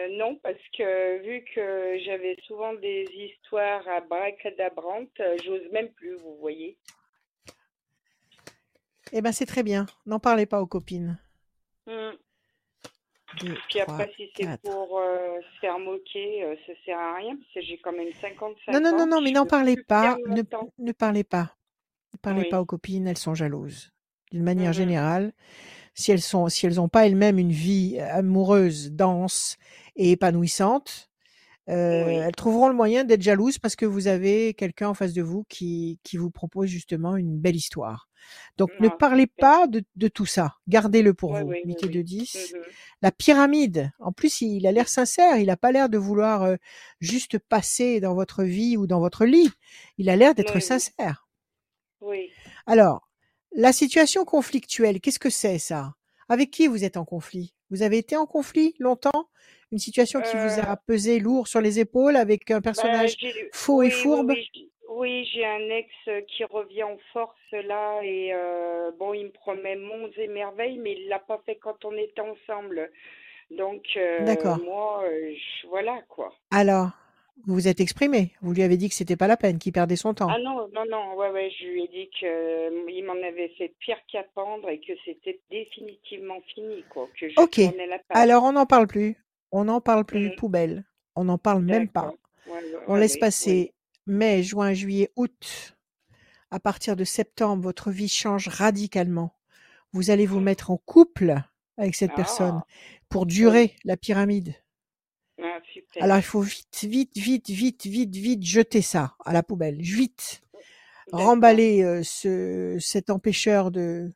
Euh, 0.00 0.16
non, 0.16 0.36
parce 0.42 0.56
que 0.76 1.22
vu 1.22 1.44
que 1.54 1.98
j'avais 2.04 2.36
souvent 2.46 2.74
des 2.74 3.06
histoires 3.12 3.86
à 3.88 4.00
bracadabrantes, 4.00 5.20
euh, 5.20 5.36
j'ose 5.44 5.68
même 5.72 5.88
plus, 5.90 6.14
vous 6.16 6.36
voyez. 6.40 6.76
Eh 9.12 9.20
ben, 9.20 9.32
c'est 9.32 9.46
très 9.46 9.62
bien. 9.62 9.86
N'en 10.06 10.20
parlez 10.20 10.46
pas 10.46 10.60
aux 10.60 10.66
copines. 10.66 11.18
Hmm. 11.86 12.12
Deux, 13.40 13.54
Puis 13.68 13.80
trois, 13.80 13.94
après, 13.94 14.12
si 14.16 14.30
c'est 14.36 14.60
pour 14.62 14.98
euh, 14.98 15.38
se 15.40 15.60
faire 15.60 15.78
moquer, 15.78 16.44
euh, 16.44 16.54
ça 16.66 16.72
sert 16.84 16.98
à 16.98 17.14
rien, 17.14 17.36
parce 17.36 17.52
que 17.54 17.60
j'ai 17.60 17.78
quand 17.78 17.92
même 17.92 18.12
55 18.20 18.72
Non, 18.72 18.80
non, 18.80 19.06
non, 19.06 19.20
mais 19.20 19.30
n'en 19.30 19.46
parlez 19.46 19.76
pas. 19.76 20.16
Ne, 20.26 20.42
ne 20.78 20.92
parlez 20.92 21.24
pas. 21.24 21.56
Ne 22.12 22.18
parlez 22.18 22.48
pas 22.48 22.60
aux 22.60 22.64
copines, 22.66 23.06
elles 23.06 23.18
sont 23.18 23.34
jalouses. 23.34 23.92
D'une 24.32 24.42
manière 24.42 24.72
générale, 24.72 25.32
si 25.94 26.12
elles 26.12 26.20
sont, 26.20 26.48
si 26.48 26.66
elles 26.66 26.76
n'ont 26.76 26.88
pas 26.88 27.06
elles-mêmes 27.06 27.38
une 27.38 27.52
vie 27.52 27.98
amoureuse, 27.98 28.92
dense 28.92 29.58
et 29.96 30.12
épanouissante, 30.12 31.10
euh, 31.68 32.06
Oui. 32.06 32.14
elles 32.14 32.34
trouveront 32.34 32.68
le 32.68 32.74
moyen 32.74 33.04
d'être 33.04 33.22
jalouses 33.22 33.58
parce 33.58 33.76
que 33.76 33.86
vous 33.86 34.06
avez 34.08 34.54
quelqu'un 34.54 34.88
en 34.88 34.94
face 34.94 35.12
de 35.12 35.22
vous 35.22 35.44
qui, 35.48 36.00
qui 36.02 36.16
vous 36.16 36.30
propose 36.30 36.68
justement 36.68 37.16
une 37.16 37.38
belle 37.38 37.54
histoire. 37.56 38.08
Donc 38.56 38.70
ne 38.80 38.88
Ah, 38.88 38.96
parlez 38.98 39.26
pas 39.26 39.66
de, 39.66 39.82
de 39.96 40.08
tout 40.08 40.26
ça. 40.26 40.56
Gardez-le 40.68 41.14
pour 41.14 41.30
Oui, 41.32 41.40
vous. 41.40 41.46
oui, 41.48 41.54
oui, 41.56 41.62
Unité 41.64 41.86
oui. 41.86 41.92
de 41.92 42.02
10. 42.02 42.52
Mhm. 42.54 42.60
La 43.02 43.12
pyramide. 43.12 43.92
En 44.00 44.12
plus, 44.12 44.40
il 44.42 44.66
a 44.66 44.72
l'air 44.72 44.88
sincère. 44.88 45.36
Il 45.36 45.46
n'a 45.46 45.56
pas 45.56 45.70
l'air 45.72 45.88
de 45.88 45.96
vouloir 45.98 46.42
euh, 46.42 46.56
juste 47.00 47.38
passer 47.38 48.00
dans 48.00 48.14
votre 48.14 48.42
vie 48.42 48.76
ou 48.76 48.86
dans 48.86 48.98
votre 49.00 49.24
lit. 49.24 49.50
Il 49.96 50.10
a 50.10 50.16
l'air 50.16 50.34
d'être 50.34 50.56
oui. 50.56 50.62
sincère. 50.62 51.28
Oui. 52.00 52.30
Alors, 52.66 53.08
la 53.52 53.72
situation 53.72 54.24
conflictuelle, 54.24 55.00
qu'est-ce 55.00 55.18
que 55.18 55.30
c'est 55.30 55.58
ça? 55.58 55.94
Avec 56.28 56.50
qui 56.50 56.66
vous 56.66 56.84
êtes 56.84 56.96
en 56.96 57.04
conflit? 57.04 57.54
Vous 57.70 57.82
avez 57.82 57.98
été 57.98 58.16
en 58.16 58.26
conflit 58.26 58.74
longtemps? 58.78 59.28
Une 59.72 59.78
situation 59.78 60.20
qui 60.22 60.36
vous 60.36 60.58
Euh, 60.58 60.60
a 60.60 60.76
pesé 60.76 61.18
lourd 61.18 61.48
sur 61.48 61.60
les 61.60 61.80
épaules 61.80 62.14
avec 62.16 62.50
un 62.52 62.60
bah, 62.76 62.84
personnage 62.84 63.16
faux 63.50 63.82
et 63.82 63.90
oui, 63.90 64.22
oui, 64.26 64.26
fourbe? 64.26 64.36
oui, 64.88 65.24
j'ai 65.32 65.44
un 65.46 65.68
ex 65.70 65.88
euh, 66.08 66.20
qui 66.22 66.44
revient 66.44 66.82
en 66.84 66.98
force 67.12 67.36
là 67.52 68.00
et 68.02 68.32
euh, 68.34 68.90
bon, 68.98 69.14
il 69.14 69.26
me 69.26 69.30
promet 69.32 69.76
monts 69.76 70.10
et 70.16 70.28
merveilles, 70.28 70.78
mais 70.78 70.92
il 70.94 71.08
l'a 71.08 71.18
pas 71.20 71.40
fait 71.46 71.56
quand 71.56 71.84
on 71.84 71.92
était 71.96 72.20
ensemble. 72.20 72.90
Donc 73.50 73.84
euh, 73.96 74.54
moi, 74.54 75.04
euh, 75.04 75.34
je- 75.34 75.68
voilà 75.68 76.02
quoi. 76.08 76.34
Alors, 76.52 76.92
vous 77.44 77.54
vous 77.54 77.66
êtes 77.66 77.80
exprimé. 77.80 78.34
Vous 78.40 78.52
lui 78.52 78.62
avez 78.62 78.76
dit 78.76 78.88
que 78.88 78.94
c'était 78.94 79.16
pas 79.16 79.26
la 79.26 79.36
peine, 79.36 79.58
qu'il 79.58 79.72
perdait 79.72 79.96
son 79.96 80.14
temps. 80.14 80.36
Ah 80.36 80.38
non, 80.38 80.68
non, 80.68 80.84
non, 80.86 81.14
ouais, 81.16 81.30
ouais, 81.30 81.50
je 81.50 81.64
lui 81.66 81.84
ai 81.84 81.88
dit 81.88 82.10
que 82.20 82.88
il 82.90 83.04
m'en 83.04 83.14
avait 83.14 83.48
fait 83.58 83.74
pire 83.80 83.98
qu'à 84.06 84.22
pendre 84.34 84.68
et 84.68 84.80
que 84.80 84.92
c'était 85.04 85.40
définitivement 85.50 86.40
fini, 86.54 86.84
quoi, 86.88 87.08
que 87.18 87.28
je 87.28 87.36
Ok. 87.36 87.58
la. 87.88 87.98
Alors, 88.12 88.44
on 88.44 88.52
n'en 88.52 88.66
parle 88.66 88.86
plus. 88.86 89.16
On 89.52 89.64
n'en 89.64 89.80
parle 89.80 90.04
plus. 90.04 90.30
Mhm. 90.30 90.36
Poubelle. 90.36 90.84
On 91.16 91.24
n'en 91.24 91.38
parle 91.38 91.62
même 91.62 91.88
pas. 91.88 92.14
Ouais, 92.46 92.52
On 92.86 92.94
ouais, 92.94 93.00
laisse 93.00 93.16
passer 93.18 93.74
mai, 94.06 94.42
juin, 94.42 94.72
juillet, 94.72 95.10
août. 95.16 95.76
À 96.50 96.58
partir 96.60 96.96
de 96.96 97.04
septembre, 97.04 97.62
votre 97.62 97.90
vie 97.90 98.08
change 98.08 98.48
radicalement. 98.48 99.34
Vous 99.92 100.10
allez 100.10 100.26
vous 100.26 100.40
mettre 100.40 100.70
en 100.70 100.76
couple 100.76 101.36
avec 101.76 101.94
cette 101.94 102.14
personne 102.14 102.60
Ah, 102.62 102.66
pour 103.08 103.22
oui. 103.22 103.28
durer 103.28 103.76
la 103.84 103.96
pyramide. 103.96 104.54
Ah, 105.42 105.58
super. 105.72 106.02
Alors, 106.02 106.16
il 106.18 106.22
faut 106.22 106.40
vite, 106.42 106.84
vite, 106.84 107.16
vite, 107.16 107.48
vite, 107.48 107.86
vite, 107.86 108.14
vite 108.16 108.42
jeter 108.44 108.82
ça 108.82 109.14
à 109.24 109.32
la 109.32 109.42
poubelle. 109.42 109.80
Vite. 109.80 110.42
D'accord. 111.06 111.26
Remballer 111.26 111.82
euh, 111.82 112.02
ce, 112.04 112.76
cet 112.78 113.10
empêcheur 113.10 113.70
de, 113.70 114.12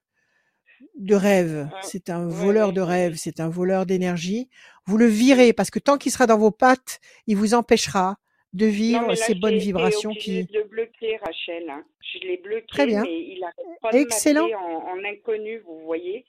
de 0.96 1.14
rêve. 1.14 1.68
C'est 1.82 2.10
un 2.10 2.26
voleur 2.26 2.72
de 2.72 2.80
rêve, 2.80 3.14
c'est 3.16 3.40
un 3.40 3.48
voleur 3.48 3.86
d'énergie. 3.86 4.48
Vous 4.86 4.96
le 4.96 5.06
virez 5.06 5.52
parce 5.52 5.70
que 5.70 5.78
tant 5.78 5.98
qu'il 5.98 6.12
sera 6.12 6.26
dans 6.26 6.38
vos 6.38 6.50
pattes, 6.50 7.00
il 7.26 7.36
vous 7.36 7.54
empêchera 7.54 8.16
de 8.52 8.66
vivre 8.66 9.08
là, 9.08 9.16
ces 9.16 9.34
bonnes 9.34 9.56
vibrations 9.56 10.12
qui... 10.12 10.44
bloquer, 10.70 11.16
Rachel. 11.24 11.68
hein. 11.68 11.84
Je 12.12 12.18
l'ai 12.20 12.40
Très 12.68 12.86
bien. 12.86 13.02
mais 13.02 13.18
il 13.20 13.44
pas 13.82 13.90
Excellent. 13.92 14.46
en, 14.46 14.98
en 14.98 15.04
inconnu, 15.04 15.58
vous 15.66 15.80
voyez. 15.84 16.24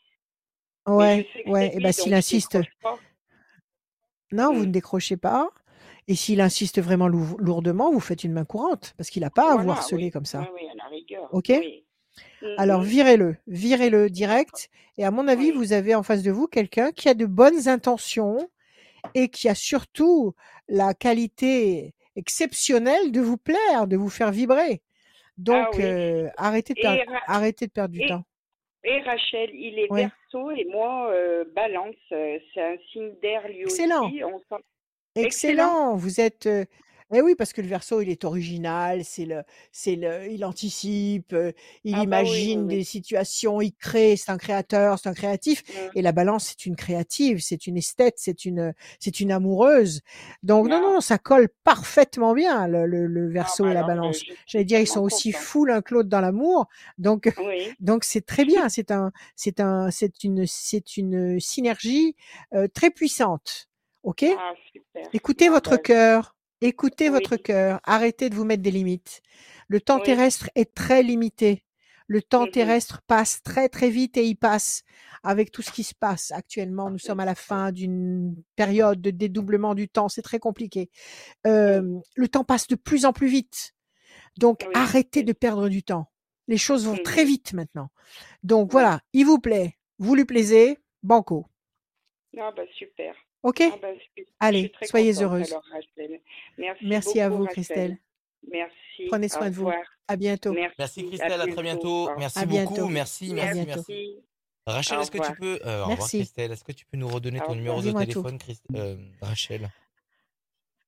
Je 0.88 0.92
Ouais, 0.92 1.28
ouais. 1.46 1.68
Et 1.74 1.76
lui, 1.78 1.84
ben, 1.84 1.92
s'il 1.92 2.12
je 2.12 2.18
insiste, 2.18 2.58
non, 4.32 4.54
vous 4.54 4.66
ne 4.66 4.72
décrochez 4.72 5.18
pas. 5.18 5.50
Et 6.08 6.16
s'il 6.16 6.42
insiste 6.42 6.80
vraiment 6.82 7.08
lou- 7.08 7.38
lourdement, 7.38 7.92
vous 7.92 8.00
faites 8.00 8.24
une 8.24 8.34
main 8.34 8.46
courante 8.46 8.94
parce 8.98 9.10
qu'il 9.10 9.22
n'a 9.22 9.30
pas 9.32 9.54
à 9.54 9.58
vous 9.58 9.72
harceler 9.72 10.06
oui. 10.06 10.12
comme 10.12 10.26
ça. 10.26 10.42
Oui, 10.42 10.48
oui, 10.64 10.70
à 10.72 10.76
la 10.76 10.90
rigueur. 10.90 11.34
OK? 11.34 11.46
Oui. 11.50 11.85
Alors, 12.58 12.82
Mhm. 12.82 12.88
virez-le, 12.88 13.36
virez-le 13.48 14.10
direct. 14.10 14.70
Et 14.98 15.06
à 15.06 15.12
mon 15.12 15.28
avis, 15.28 15.52
vous 15.52 15.74
avez 15.74 15.96
en 15.96 16.04
face 16.04 16.24
de 16.24 16.32
vous 16.32 16.48
quelqu'un 16.48 16.92
qui 16.92 17.10
a 17.10 17.14
de 17.14 17.26
bonnes 17.26 17.68
intentions 17.68 18.50
et 19.14 19.30
qui 19.30 19.50
a 19.50 19.56
surtout 19.56 20.34
la 20.68 20.94
qualité 20.94 21.94
exceptionnelle 22.16 23.12
de 23.12 23.20
vous 23.22 23.38
plaire, 23.38 23.88
de 23.88 23.98
vous 23.98 24.10
faire 24.10 24.32
vibrer. 24.32 24.82
Ah 24.82 25.32
Donc, 25.38 25.68
oui. 25.74 25.84
euh, 25.84 26.30
arrêtez, 26.38 26.74
de 26.74 26.80
Et, 26.80 26.82
perdre, 26.82 27.12
Ra- 27.12 27.20
arrêtez 27.28 27.68
de 27.68 27.72
perdre 27.72 27.94
du 27.94 28.02
et 28.04 28.08
temps. 28.08 28.24
Et 28.86 29.02
Rachel, 29.02 29.50
il 29.54 29.80
est 29.80 29.92
Ouais. 29.92 30.04
verso 30.32 30.52
et 30.52 30.66
moi 30.72 31.10
euh, 31.12 31.44
balance. 31.56 31.96
Euh, 32.12 32.38
C'est 32.54 32.62
un 32.62 32.76
signe 32.94 33.12
d'air 33.22 33.46
lui 33.48 33.62
Excellent. 33.64 34.08
aussi. 34.08 34.24
On 34.24 34.40
sent- 34.50 34.64
Excellent, 35.16 35.96
vous 35.96 36.22
êtes. 36.22 36.48
Eh 37.14 37.22
oui, 37.22 37.36
parce 37.36 37.54
que 37.54 37.62
le 37.62 37.68
verso, 37.68 38.02
il 38.02 38.10
est 38.10 38.26
original, 38.26 39.06
c'est 39.06 39.26
le, 39.26 39.44
c'est 39.72 39.96
le, 39.96 40.28
il 40.32 40.44
anticipe, 40.44 41.34
euh, 41.34 41.52
il 41.84 41.94
Ah 41.94 41.98
bah 41.98 42.24
oui, 42.24 42.56
imagine 42.56 42.62
oui. 42.64 42.78
des 42.78 42.84
situations, 42.84 43.62
il 43.62 43.74
crée, 43.74 44.18
c'est 44.18 44.32
un 44.32 44.40
créateur, 44.40 44.98
c'est 44.98 45.08
un 45.10 45.14
créatif. 45.14 45.64
Mm. 45.70 45.74
Et 45.94 46.02
la 46.02 46.12
balance, 46.12 46.46
c'est 46.48 46.66
une 46.66 46.76
créative, 46.76 47.42
c'est 47.42 47.68
une 47.68 47.78
esthète, 47.78 48.16
c'est 48.18 48.44
une, 48.46 48.74
c'est 49.00 49.20
une 49.20 49.32
amoureuse. 49.32 50.02
Donc 50.42 50.68
non, 50.68 50.78
Ah. 50.78 50.82
non, 50.96 51.00
ça 51.02 51.20
colle 51.20 51.48
parfaitement 51.64 52.34
bien 52.34 52.68
le, 52.68 52.88
le, 52.88 53.06
le 53.06 53.28
Ah, 53.28 53.32
verso 53.34 53.64
bah 53.64 53.70
et 53.70 53.74
la 53.76 53.84
alors, 53.84 53.90
je- 53.92 53.96
balance. 54.02 54.18
je 54.26 54.34
J'allais 54.48 54.66
dire, 54.66 54.80
ils 54.80 54.88
sont 54.88 55.02
aussi 55.04 55.32
contente. 55.32 55.46
fous 55.46 55.66
l'un 55.66 55.82
que 55.84 55.94
l'autre 55.94 56.10
dans 56.10 56.22
l'amour. 56.22 56.66
Donc, 56.98 57.32
Oui. 57.38 57.72
donc 57.80 58.04
c'est 58.04 58.26
très 58.26 58.46
bien. 58.46 58.68
C'est 58.68 58.90
un, 58.90 59.12
c'est 59.36 59.60
un, 59.60 59.92
c'est 59.92 60.24
une, 60.24 60.46
c'est 60.48 60.98
une 60.98 61.40
synergie 61.40 62.16
euh, 62.56 62.68
très 62.68 62.90
puissante. 62.90 63.68
Ok? 64.04 64.26
Ah, 64.38 64.54
super. 64.72 65.08
Écoutez 65.14 65.48
Ah, 65.48 65.52
votre 65.52 65.72
bah, 65.72 65.78
cœur. 65.78 66.35
Écoutez 66.66 67.10
Oui. 67.10 67.12
votre 67.12 67.36
cœur. 67.36 67.80
Arrêtez 67.84 68.30
de 68.32 68.36
vous 68.36 68.44
mettre 68.44 68.64
des 68.64 68.72
limites. 68.72 69.22
Le 69.68 69.80
temps 69.80 69.98
Oui. 69.98 70.04
terrestre 70.04 70.50
est 70.56 70.74
très 70.74 71.04
limité. 71.04 71.64
Le 72.08 72.24
temps 72.24 72.46
Mhm. 72.46 72.52
terrestre 72.52 73.02
passe 73.06 73.44
très 73.44 73.70
très 73.70 73.92
vite 73.92 74.18
et 74.18 74.26
il 74.26 74.36
passe 74.36 74.82
avec 75.22 75.52
tout 75.52 75.62
ce 75.62 75.72
qui 75.72 75.84
se 75.84 75.94
passe 75.94 76.32
actuellement. 76.32 76.90
Nous 76.90 76.98
sommes 76.98 77.20
à 77.20 77.26
la 77.26 77.36
fin 77.36 77.72
d'une 77.72 78.36
période 78.56 79.00
de 79.00 79.12
dédoublement 79.12 79.76
du 79.76 79.90
temps. 79.90 80.10
C'est 80.10 80.24
très 80.24 80.40
compliqué. 80.40 80.90
Euh, 81.46 81.84
le 82.16 82.28
temps 82.28 82.44
passe 82.44 82.66
de 82.68 82.76
plus 82.76 83.06
en 83.06 83.14
plus 83.14 83.28
vite. 83.28 83.74
Donc 84.40 84.62
Oui. 84.66 84.72
arrêtez 84.74 85.22
de 85.22 85.34
perdre 85.34 85.70
du 85.70 85.84
temps. 85.84 86.12
Les 86.48 86.58
choses 86.58 86.86
vont 86.88 86.98
très 86.98 87.22
Mhm. 87.24 87.28
vite 87.28 87.54
maintenant. 87.54 87.90
Donc 88.42 88.72
voilà, 88.72 89.02
il 89.14 89.26
vous 89.26 89.40
plaît, 89.40 89.78
vous 90.00 90.16
lui 90.16 90.26
plaisez, 90.26 90.80
banco. 91.04 91.46
Ah, 92.38 92.52
bah 92.56 92.64
super. 92.78 93.16
Ok 93.46 93.62
Ah, 93.62 93.78
bah, 93.80 93.88
je 93.94 94.00
suis- 94.00 94.10
je 94.18 94.22
suis 94.24 94.34
Allez, 94.40 94.70
très 94.72 94.88
soyez 94.88 95.14
contente, 95.14 95.24
heureuse. 95.24 95.56
Merci, 96.82 97.20
à 97.22 97.30
vous, 97.30 97.44
Rachel. 97.44 97.54
Christelle. 97.54 97.98
Merci. 98.52 99.06
Prenez 99.08 99.28
soin 99.30 99.50
de 99.52 99.56
vous. 99.56 99.72
À 100.08 100.16
bientôt. 100.16 100.52
Merci. 100.52 100.76
Merci 100.80 101.06
Christelle, 101.08 101.42
à 101.42 101.48
très 101.48 101.62
bientôt. 101.62 102.10
Merci 102.18 102.40
À 102.40 102.46
beaucoup, 102.46 102.74
bientôt. 102.74 102.88
merci, 102.88 103.34
merci, 103.34 103.66
Merci. 103.68 104.16
Rachel, 104.66 105.00
est-ce 105.00 105.12
que 105.12 105.20
tu 105.20 105.36
peux, 105.40 105.60
euh, 105.64 105.82
au 105.82 105.82
revoir 105.84 105.88
Merci. 105.90 106.18
Christelle, 106.20 106.52
est-ce 106.54 106.64
que 106.64 106.72
tu 106.72 106.86
peux 106.88 106.98
nous 106.98 107.08
redonner 107.08 107.40
ton 107.40 107.54
numéro 107.54 107.82
de 107.84 107.92
téléphone, 107.92 108.40
Christ- 108.40 108.64
euh, 108.76 108.98
Rachel? 109.22 109.70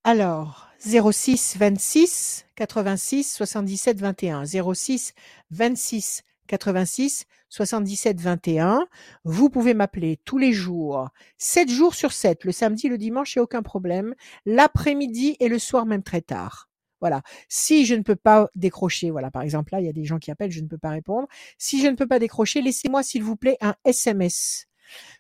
Alors, 0.04 0.68
06 0.80 1.58
26 1.58 2.48
86 2.56 3.34
77 3.36 4.00
21. 4.00 4.46
06 4.46 5.14
26 5.52 6.24
86 6.48 7.26
77 7.50 8.20
21. 8.20 8.88
Vous 9.24 9.50
pouvez 9.50 9.74
m'appeler 9.74 10.20
tous 10.26 10.38
les 10.38 10.54
jours, 10.54 11.10
7 11.38 11.70
jours 11.70 11.96
sur 11.96 12.12
7, 12.12 12.44
le 12.44 12.52
samedi, 12.52 12.90
le 12.90 12.98
dimanche, 12.98 13.36
il 13.36 13.40
n'y 13.40 13.42
a 13.42 13.44
aucun 13.44 13.62
problème. 13.62 14.14
L'après-midi 14.46 15.38
et 15.40 15.48
le 15.48 15.60
soir, 15.60 15.86
même 15.86 16.04
très 16.04 16.22
tard. 16.22 16.70
Voilà. 17.00 17.22
Si 17.48 17.86
je 17.86 17.96
ne 17.96 18.02
peux 18.02 18.16
pas 18.16 18.50
décrocher, 18.56 19.12
voilà, 19.12 19.30
par 19.30 19.44
exemple, 19.44 19.74
là, 19.74 19.80
il 19.80 19.86
y 19.86 19.90
a 19.90 19.94
des 19.94 20.06
gens 20.06 20.18
qui 20.18 20.32
appellent, 20.32 20.52
je 20.52 20.62
ne 20.62 20.68
peux 20.68 20.78
pas 20.80 20.90
répondre. 20.90 21.28
Si 21.58 21.82
je 21.82 21.88
ne 21.88 21.96
peux 21.96 22.08
pas 22.08 22.20
décrocher, 22.20 22.62
laissez-moi, 22.62 23.04
s'il 23.04 23.24
vous 23.24 23.36
plaît, 23.36 23.58
un 23.62 23.76
SMS 23.86 24.68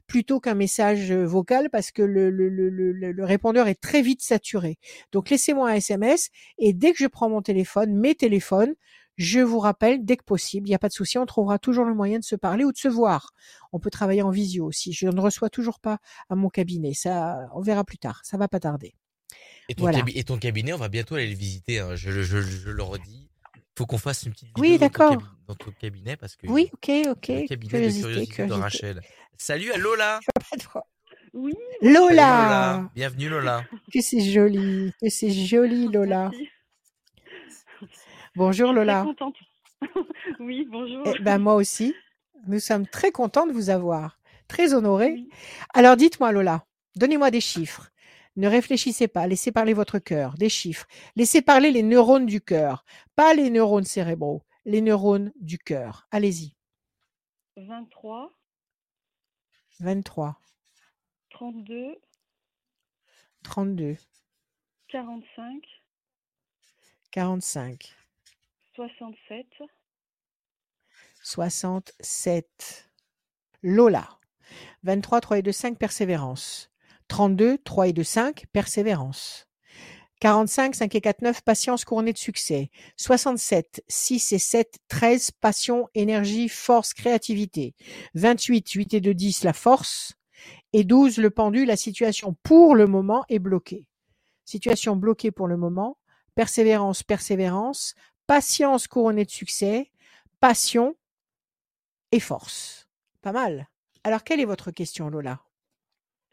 plutôt 0.07 0.39
qu'un 0.39 0.55
message 0.55 1.11
euh, 1.11 1.25
vocal 1.25 1.69
parce 1.69 1.91
que 1.91 2.01
le, 2.01 2.29
le, 2.29 2.49
le, 2.49 2.69
le, 2.69 3.11
le 3.11 3.25
répondeur 3.25 3.67
est 3.67 3.79
très 3.79 4.01
vite 4.01 4.21
saturé. 4.21 4.77
Donc 5.11 5.29
laissez-moi 5.29 5.69
un 5.69 5.75
SMS 5.75 6.29
et 6.57 6.73
dès 6.73 6.93
que 6.93 6.99
je 6.99 7.07
prends 7.07 7.29
mon 7.29 7.41
téléphone, 7.41 7.93
mes 7.93 8.15
téléphones, 8.15 8.75
je 9.17 9.39
vous 9.39 9.59
rappelle 9.59 10.05
dès 10.05 10.15
que 10.17 10.23
possible. 10.23 10.67
Il 10.67 10.71
n'y 10.71 10.75
a 10.75 10.79
pas 10.79 10.87
de 10.89 10.93
souci, 10.93 11.17
on 11.17 11.25
trouvera 11.25 11.59
toujours 11.59 11.85
le 11.85 11.93
moyen 11.93 12.19
de 12.19 12.23
se 12.23 12.35
parler 12.35 12.63
ou 12.63 12.71
de 12.71 12.77
se 12.77 12.87
voir. 12.87 13.33
On 13.73 13.79
peut 13.79 13.89
travailler 13.89 14.21
en 14.21 14.29
visio 14.29 14.65
aussi. 14.65 14.93
Je 14.93 15.07
ne 15.07 15.19
reçois 15.19 15.49
toujours 15.49 15.79
pas 15.79 15.97
à 16.29 16.35
mon 16.35 16.49
cabinet. 16.49 16.93
Ça, 16.93 17.49
on 17.53 17.61
verra 17.61 17.83
plus 17.83 17.97
tard. 17.97 18.21
Ça 18.23 18.37
va 18.37 18.47
pas 18.47 18.59
tarder. 18.59 18.93
et 19.69 19.75
ton, 19.75 19.83
Voilà. 19.83 19.99
cabi- 19.99 20.13
et 20.17 20.23
ton 20.23 20.37
cabinet, 20.37 20.71
on 20.73 20.77
va 20.77 20.87
bientôt 20.89 21.15
aller 21.15 21.27
le 21.27 21.35
visiter, 21.35 21.79
hein, 21.79 21.95
je, 21.95 22.09
je, 22.21 22.41
je 22.41 22.69
le 22.69 22.83
redis. 22.83 23.29
faut 23.77 23.85
qu'on 23.85 23.97
fasse 23.97 24.23
une 24.23 24.31
petite 24.31 24.47
vidéo 24.49 24.61
Oui, 24.61 24.71
dans, 24.71 24.77
ton 24.77 24.81
d'accord. 24.85 25.11
cabi- 25.11 25.25
dans 25.47 25.55
ton 25.55 25.71
cabinet 25.71 26.15
parce 26.17 26.35
que 26.35 26.47
Oui, 26.47 26.69
ok, 26.73 26.91
ok. 27.09 27.27
le 27.27 27.47
cabinet 27.47 27.65
de 27.65 27.69
curiosité 27.69 28.07
de 28.21 28.25
curiosité. 28.25 28.53
Rachel. 28.61 29.01
Salut 29.37 29.71
à 29.71 29.77
Lola. 29.77 30.19
Oui, 31.33 31.53
Salut 31.81 31.93
Lola, 31.93 32.89
Bienvenue 32.95 33.29
Lola 33.29 33.63
que 33.93 34.01
c'est 34.01 34.21
joli, 34.21 34.91
que 35.01 35.09
c'est 35.09 35.29
joli 35.29 35.87
Lola. 35.89 36.29
merci. 36.31 36.49
Bonjour 38.37 38.67
Je 38.67 38.73
suis 38.73 38.75
Lola. 38.75 38.99
Très 38.99 39.07
contente. 39.07 39.35
oui, 40.39 40.67
bonjour. 40.69 41.03
Eh 41.07 41.23
ben 41.23 41.39
moi 41.39 41.55
aussi. 41.55 41.95
Nous 42.45 42.59
sommes 42.59 42.85
très 42.85 43.09
contents 43.11 43.47
de 43.47 43.51
vous 43.51 43.71
avoir, 43.71 44.19
très 44.47 44.75
honorés. 44.75 45.13
Oui. 45.13 45.29
Alors 45.73 45.97
dites-moi 45.97 46.31
Lola, 46.31 46.63
donnez-moi 46.95 47.31
des 47.31 47.41
chiffres. 47.41 47.89
Ne 48.35 48.47
réfléchissez 48.47 49.07
pas, 49.07 49.25
laissez 49.25 49.51
parler 49.51 49.73
votre 49.73 49.97
cœur, 49.97 50.35
des 50.35 50.49
chiffres. 50.49 50.85
Laissez 51.15 51.41
parler 51.41 51.71
les 51.71 51.81
neurones 51.81 52.27
du 52.27 52.39
cœur, 52.39 52.85
pas 53.15 53.33
les 53.33 53.49
neurones 53.49 53.85
cérébraux, 53.85 54.43
les 54.65 54.81
neurones 54.81 55.31
du 55.39 55.57
cœur. 55.57 56.05
Allez-y. 56.11 56.53
23, 57.55 58.37
23, 59.79 60.39
32, 61.31 61.95
32, 63.41 63.97
45, 64.89 65.63
45, 67.09 67.97
67, 68.77 69.47
67. 71.23 72.91
Lola. 73.63 74.07
23, 74.83 75.19
3 75.19 75.39
et 75.39 75.41
2, 75.41 75.51
5, 75.51 75.79
persévérance. 75.79 76.69
32, 77.07 77.57
3 77.57 77.87
et 77.87 77.93
2, 77.93 78.03
5, 78.03 78.45
persévérance. 78.53 79.47
45, 80.19 80.75
5 80.75 80.93
et 80.93 81.01
4, 81.01 81.21
9, 81.23 81.41
patience 81.41 81.85
couronnée 81.85 82.13
de 82.13 82.19
succès. 82.19 82.69
67, 82.97 83.83
6 83.87 84.33
et 84.33 84.37
7, 84.37 84.77
13, 84.89 85.31
passion, 85.31 85.89
énergie, 85.95 86.47
force, 86.47 86.93
créativité. 86.93 87.73
28, 88.13 88.69
8 88.69 88.93
et 88.93 89.01
2, 89.01 89.13
10, 89.15 89.43
la 89.43 89.53
force. 89.53 90.13
Et 90.73 90.83
12, 90.83 91.17
le 91.17 91.31
pendu, 91.31 91.65
la 91.65 91.77
situation 91.77 92.35
pour 92.43 92.75
le 92.75 92.85
moment 92.85 93.25
est 93.27 93.39
bloquée. 93.39 93.87
Situation 94.45 94.95
bloquée 94.95 95.31
pour 95.31 95.47
le 95.47 95.57
moment. 95.57 95.97
Persévérance, 96.35 97.01
persévérance. 97.01 97.95
Patience 98.27 98.87
couronnée 98.87 99.25
de 99.25 99.31
succès. 99.31 99.89
Passion 100.39 100.95
et 102.11 102.19
force. 102.19 102.87
Pas 103.21 103.31
mal. 103.31 103.67
Alors, 104.03 104.23
quelle 104.23 104.39
est 104.39 104.45
votre 104.45 104.71
question, 104.71 105.09
Lola? 105.09 105.39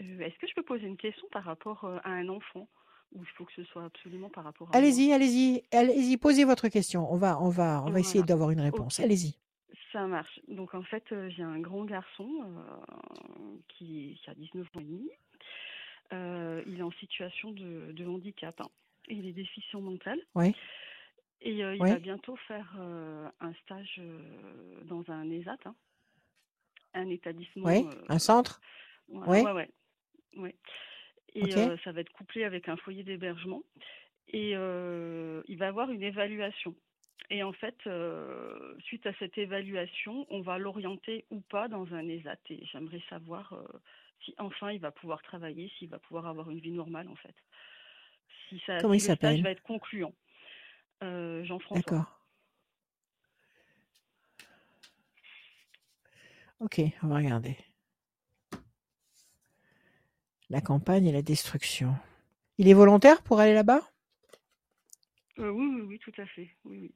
Euh, 0.00 0.20
Est-ce 0.20 0.36
que 0.38 0.46
je 0.46 0.54
peux 0.54 0.62
poser 0.62 0.86
une 0.86 0.96
question 0.96 1.26
par 1.32 1.44
rapport 1.44 1.84
euh, 1.84 1.98
à 2.04 2.10
un 2.10 2.28
enfant? 2.28 2.68
Ou 3.12 3.22
il 3.22 3.28
faut 3.36 3.44
que 3.44 3.52
ce 3.54 3.64
soit 3.64 3.84
absolument 3.84 4.28
par 4.28 4.42
rapport 4.44 4.68
à 4.72 4.76
Allez-y, 4.76 5.12
allez-y, 5.12 5.62
allez-y, 5.72 6.16
posez 6.16 6.44
votre 6.44 6.68
question. 6.68 7.10
On 7.12 7.16
va, 7.16 7.40
on 7.40 7.48
va, 7.48 7.82
on 7.86 7.90
va 7.90 8.00
essayer 8.00 8.24
d'avoir 8.24 8.50
une 8.50 8.60
réponse. 8.60 8.98
Allez-y. 8.98 9.36
Ça 9.92 10.04
marche. 10.08 10.40
Donc 10.48 10.74
en 10.74 10.82
fait, 10.82 11.04
euh, 11.12 11.30
j'ai 11.30 11.44
un 11.44 11.60
grand 11.60 11.84
garçon 11.84 12.28
euh, 12.42 13.56
qui, 13.68 14.18
qui 14.22 14.30
a 14.30 14.34
19 14.34 14.66
ans 14.74 14.80
et 14.80 14.84
demi. 14.84 15.10
Euh, 16.12 16.62
il 16.66 16.80
est 16.80 16.82
en 16.82 16.90
situation 16.92 17.52
de, 17.52 17.92
de 17.92 18.04
handicap. 18.06 18.60
hein. 18.60 18.68
Il 19.08 19.26
est 19.26 19.32
déficient 19.32 19.80
mental. 19.80 20.18
Oui. 20.34 20.54
Et 21.40 21.62
euh, 21.62 21.74
il 21.74 21.82
Oui. 21.82 21.88
va 21.90 21.98
bientôt 21.98 22.36
faire 22.48 22.74
euh, 22.78 23.28
un 23.40 23.52
stage 23.54 23.96
euh, 23.98 24.82
dans 24.84 25.04
un 25.10 25.30
ESAT, 25.30 25.58
hein, 25.66 25.74
un 26.94 27.08
établissement. 27.10 27.68
Oui. 27.68 27.86
Un 28.08 28.18
centre? 28.18 28.60
Ouais, 29.08 29.42
Ouais. 29.42 29.68
ouais. 30.36 30.54
Et 31.34 31.50
ça 31.84 31.92
va 31.92 32.00
être 32.00 32.12
couplé 32.12 32.44
avec 32.44 32.68
un 32.68 32.76
foyer 32.76 33.02
d'hébergement. 33.02 33.62
Et 34.28 34.50
il 34.52 35.56
va 35.58 35.68
avoir 35.68 35.90
une 35.90 36.02
évaluation. 36.02 36.74
Et 37.30 37.42
en 37.42 37.52
fait, 37.52 37.76
suite 38.80 39.06
à 39.06 39.12
cette 39.18 39.36
évaluation, 39.38 40.26
on 40.30 40.40
va 40.40 40.58
l'orienter 40.58 41.26
ou 41.30 41.40
pas 41.40 41.68
dans 41.68 41.92
un 41.94 42.08
ESAT. 42.08 42.38
Et 42.50 42.64
j'aimerais 42.66 43.02
savoir 43.10 43.54
si 44.24 44.34
enfin 44.38 44.70
il 44.70 44.80
va 44.80 44.92
pouvoir 44.92 45.20
travailler, 45.22 45.70
s'il 45.78 45.88
va 45.90 45.98
pouvoir 45.98 46.26
avoir 46.26 46.50
une 46.50 46.60
vie 46.60 46.70
normale 46.72 47.08
en 47.08 47.16
fait. 47.16 47.34
Si, 48.48 48.62
ça, 48.66 48.78
Comment 48.80 48.94
si 48.94 48.98
il 48.98 49.00
s'appelle? 49.00 49.42
va 49.42 49.50
être 49.50 49.62
concluant. 49.62 50.14
Euh, 51.02 51.44
Jean-François. 51.44 51.76
D'accord. 51.76 52.20
Ok, 56.60 56.80
on 57.02 57.08
va 57.08 57.16
regarder. 57.16 57.56
La 60.50 60.60
campagne 60.60 61.06
et 61.06 61.12
la 61.12 61.22
destruction. 61.22 61.94
Il 62.58 62.68
est 62.68 62.74
volontaire 62.74 63.22
pour 63.22 63.40
aller 63.40 63.54
là-bas? 63.54 63.82
Euh, 65.38 65.50
oui, 65.50 65.66
oui, 65.66 65.80
oui, 65.82 65.98
tout 65.98 66.12
à 66.18 66.26
fait. 66.26 66.50
Oui, 66.64 66.78
oui. 66.80 66.94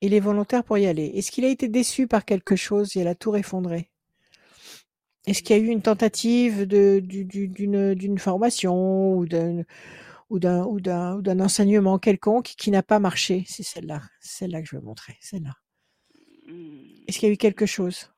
Il 0.00 0.14
est 0.14 0.20
volontaire 0.20 0.64
pour 0.64 0.78
y 0.78 0.86
aller. 0.86 1.06
Est-ce 1.14 1.30
qu'il 1.30 1.44
a 1.44 1.48
été 1.48 1.68
déçu 1.68 2.06
par 2.06 2.24
quelque 2.24 2.56
chose 2.56 2.96
et 2.96 3.04
la 3.04 3.14
tour 3.14 3.36
effondrée? 3.36 3.90
Est-ce 5.26 5.42
qu'il 5.42 5.56
y 5.56 5.60
a 5.60 5.62
eu 5.62 5.68
une 5.68 5.82
tentative 5.82 6.66
de, 6.66 7.00
du- 7.04 7.26
du- 7.26 7.48
d'une, 7.48 7.94
d'une 7.94 8.18
formation 8.18 9.14
ou 9.14 9.26
d'un, 9.26 9.64
ou 10.30 10.38
d'un, 10.38 10.64
ou 10.64 10.80
d'un, 10.80 11.16
ou 11.16 11.22
d'un 11.22 11.40
enseignement 11.40 11.98
quelconque 11.98 12.54
qui 12.56 12.70
n'a 12.70 12.82
pas 12.82 12.98
marché 12.98 13.44
C'est 13.46 13.62
celle-là, 13.62 14.00
celle-là 14.20 14.62
que 14.62 14.68
je 14.68 14.76
veux 14.76 14.82
montrer, 14.82 15.16
celle-là. 15.20 15.54
Hum, 16.48 16.78
Est-ce 17.06 17.18
qu'il 17.18 17.28
y 17.28 17.30
a 17.30 17.34
eu 17.34 17.36
quelque 17.36 17.66
chose? 17.66 18.10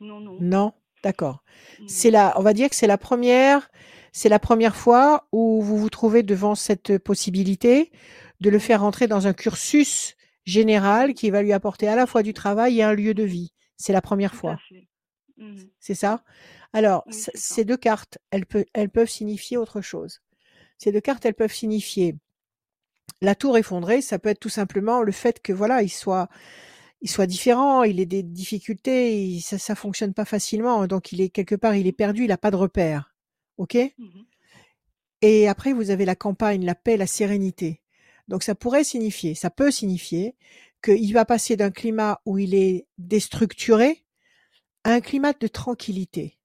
Non, 0.00 0.20
non. 0.20 0.36
Non? 0.40 0.72
D'accord. 1.02 1.44
non. 1.78 1.86
C'est 1.88 2.10
la 2.10 2.38
on 2.38 2.42
va 2.42 2.52
dire 2.52 2.68
que 2.68 2.76
c'est 2.76 2.86
la 2.88 2.98
première 2.98 3.70
c'est 4.12 4.28
la 4.28 4.38
première 4.40 4.74
fois 4.74 5.28
où 5.32 5.62
vous 5.62 5.76
vous 5.78 5.90
trouvez 5.90 6.22
devant 6.22 6.54
cette 6.54 6.98
possibilité 6.98 7.92
de 8.40 8.50
le 8.50 8.58
faire 8.58 8.80
rentrer 8.80 9.06
dans 9.06 9.26
un 9.26 9.32
cursus 9.32 10.16
général 10.44 11.14
qui 11.14 11.30
va 11.30 11.42
lui 11.42 11.52
apporter 11.52 11.88
à 11.88 11.94
la 11.94 12.06
fois 12.06 12.22
du 12.22 12.32
travail 12.32 12.80
et 12.80 12.82
un 12.82 12.94
lieu 12.94 13.14
de 13.14 13.22
vie. 13.22 13.52
C'est 13.76 13.92
la 13.92 14.00
première 14.00 14.34
fois. 14.34 14.58
C'est 15.78 15.94
ça? 15.94 16.22
Alors, 16.72 17.04
Oui, 17.06 17.14
ces 17.34 17.64
deux 17.66 17.76
cartes, 17.76 18.18
elles, 18.30 18.46
peut- 18.46 18.64
elles 18.72 18.88
peuvent 18.90 19.08
signifier 19.10 19.56
autre 19.58 19.80
chose. 19.82 20.22
Ces 20.78 20.92
deux 20.92 21.00
cartes, 21.02 21.26
elles 21.26 21.34
peuvent 21.34 21.52
signifier 21.54 22.16
la 23.20 23.34
tour 23.34 23.56
effondrée, 23.58 24.00
ça 24.02 24.18
peut 24.18 24.28
être 24.28 24.40
tout 24.40 24.48
simplement 24.48 25.02
le 25.02 25.12
fait 25.12 25.40
que 25.42 25.52
voilà, 25.52 25.82
il 25.82 25.88
soit, 25.88 26.28
il 27.02 27.10
soit 27.10 27.26
différent, 27.26 27.82
il 27.84 28.00
ait 28.00 28.06
des 28.06 28.22
difficultés, 28.22 29.22
il- 29.24 29.40
ça, 29.42 29.58
ça 29.58 29.74
fonctionne 29.74 30.14
pas 30.14 30.24
facilement, 30.24 30.86
donc 30.86 31.12
il 31.12 31.20
est 31.20 31.30
quelque 31.30 31.54
part, 31.56 31.74
il 31.76 31.86
est 31.86 31.92
perdu, 31.92 32.24
il 32.24 32.32
a 32.32 32.38
pas 32.38 32.50
de 32.50 32.56
repère. 32.56 33.14
Ok? 33.58 33.76
Mhm. 33.98 34.26
Et 35.22 35.48
après, 35.48 35.72
vous 35.72 35.90
avez 35.90 36.04
la 36.04 36.14
campagne, 36.16 36.64
la 36.64 36.74
paix, 36.74 36.96
la 36.96 37.06
sérénité. 37.06 37.80
Donc 38.28 38.42
ça 38.42 38.54
pourrait 38.54 38.84
signifier, 38.84 39.34
ça 39.34 39.50
peut 39.50 39.70
signifier 39.70 40.36
qu'il 40.84 41.12
va 41.12 41.24
passer 41.24 41.56
d'un 41.56 41.70
climat 41.70 42.20
où 42.26 42.38
il 42.38 42.54
est 42.54 42.86
déstructuré 42.98 44.04
à 44.84 44.92
un 44.94 45.02
climat 45.02 45.34
de 45.34 45.48
tranquillité. 45.48 46.37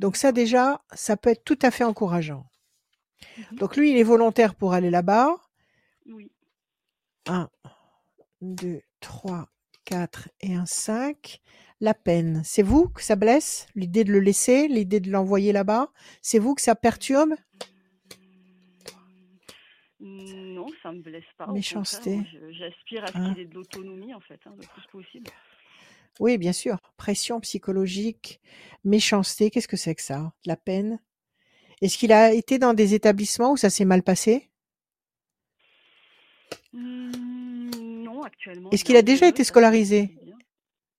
Donc 0.00 0.16
ça 0.16 0.32
déjà, 0.32 0.80
ça 0.94 1.16
peut 1.18 1.28
être 1.30 1.44
tout 1.44 1.58
à 1.62 1.70
fait 1.70 1.84
encourageant. 1.84 2.46
Mhm. 3.52 3.58
Donc 3.58 3.76
lui, 3.76 3.90
il 3.92 3.98
est 3.98 4.02
volontaire 4.02 4.54
pour 4.54 4.72
aller 4.72 4.88
là-bas. 4.90 5.36
Oui. 6.06 6.32
1, 7.28 7.48
2, 8.40 8.80
3, 9.00 9.48
4 9.84 10.30
et 10.40 10.54
un 10.54 10.64
5. 10.64 11.40
La 11.82 11.92
peine, 11.94 12.40
c'est 12.44 12.62
vous 12.62 12.88
que 12.88 13.02
ça 13.02 13.14
blesse? 13.14 13.66
L'idée 13.74 14.04
de 14.04 14.12
le 14.12 14.20
laisser, 14.20 14.68
l'idée 14.68 15.00
de 15.00 15.10
l'envoyer 15.10 15.52
là-bas? 15.52 15.88
C'est 16.22 16.38
vous 16.38 16.54
que 16.54 16.62
ça 16.62 16.74
perturbe? 16.74 17.34
Mm, 20.00 20.54
Non, 20.54 20.66
ça 20.82 20.92
me 20.92 21.00
blesse 21.02 21.24
pas. 21.36 21.46
Méchanceté. 21.48 22.20
j'aspire 22.52 23.04
à 23.04 23.08
ce 23.08 23.18
Hein? 23.18 23.34
qu'il 23.34 23.42
ait 23.42 23.46
de 23.46 23.54
l'autonomie, 23.54 24.14
en 24.14 24.20
fait, 24.20 24.40
hein, 24.46 24.52
le 24.56 24.66
plus 24.66 24.86
possible. 24.90 25.30
Oui, 26.18 26.38
bien 26.38 26.52
sûr. 26.52 26.78
Pression 26.96 27.40
psychologique, 27.40 28.40
méchanceté, 28.84 29.50
qu'est-ce 29.50 29.68
que 29.68 29.76
c'est 29.76 29.94
que 29.94 30.02
ça? 30.02 30.32
De 30.44 30.48
La 30.48 30.56
peine? 30.56 30.98
Est-ce 31.82 31.98
qu'il 31.98 32.12
a 32.12 32.32
été 32.32 32.58
dans 32.58 32.74
des 32.74 32.94
établissements 32.94 33.52
où 33.52 33.56
ça 33.56 33.70
s'est 33.70 33.84
mal 33.86 34.02
passé? 34.02 34.50
Mm, 36.72 38.02
non, 38.04 38.22
actuellement. 38.22 38.70
Est-ce 38.72 38.84
il 38.84 38.84
qu'il 38.84 38.96
a 38.96 39.02
déjà 39.02 39.26
été 39.28 39.44
ça 39.44 39.56
se 39.56 39.68
passe 39.70 39.84
scolarisé? 39.84 40.10
bien. 40.24 40.36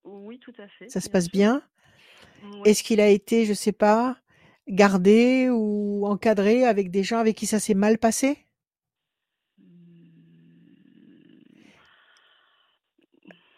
Oui, 0.03 0.39
tout 0.39 0.53
à 0.57 0.67
fait. 0.67 0.89
Ça 0.89 1.01
se 1.01 1.09
bien 1.09 1.11
passe 1.11 1.25
sûr. 1.25 1.31
bien? 1.31 1.63
Est-ce 2.65 2.83
qu'il 2.83 3.01
a 3.01 3.07
été, 3.09 3.45
je 3.45 3.53
sais 3.53 3.71
pas, 3.71 4.17
gardé 4.67 5.49
ou 5.51 6.05
encadré 6.07 6.65
avec 6.65 6.91
des 6.91 7.03
gens 7.03 7.17
avec 7.19 7.35
qui 7.38 7.45
ça 7.47 7.59
s'est 7.59 7.73
mal 7.73 7.97
passé? 7.97 8.47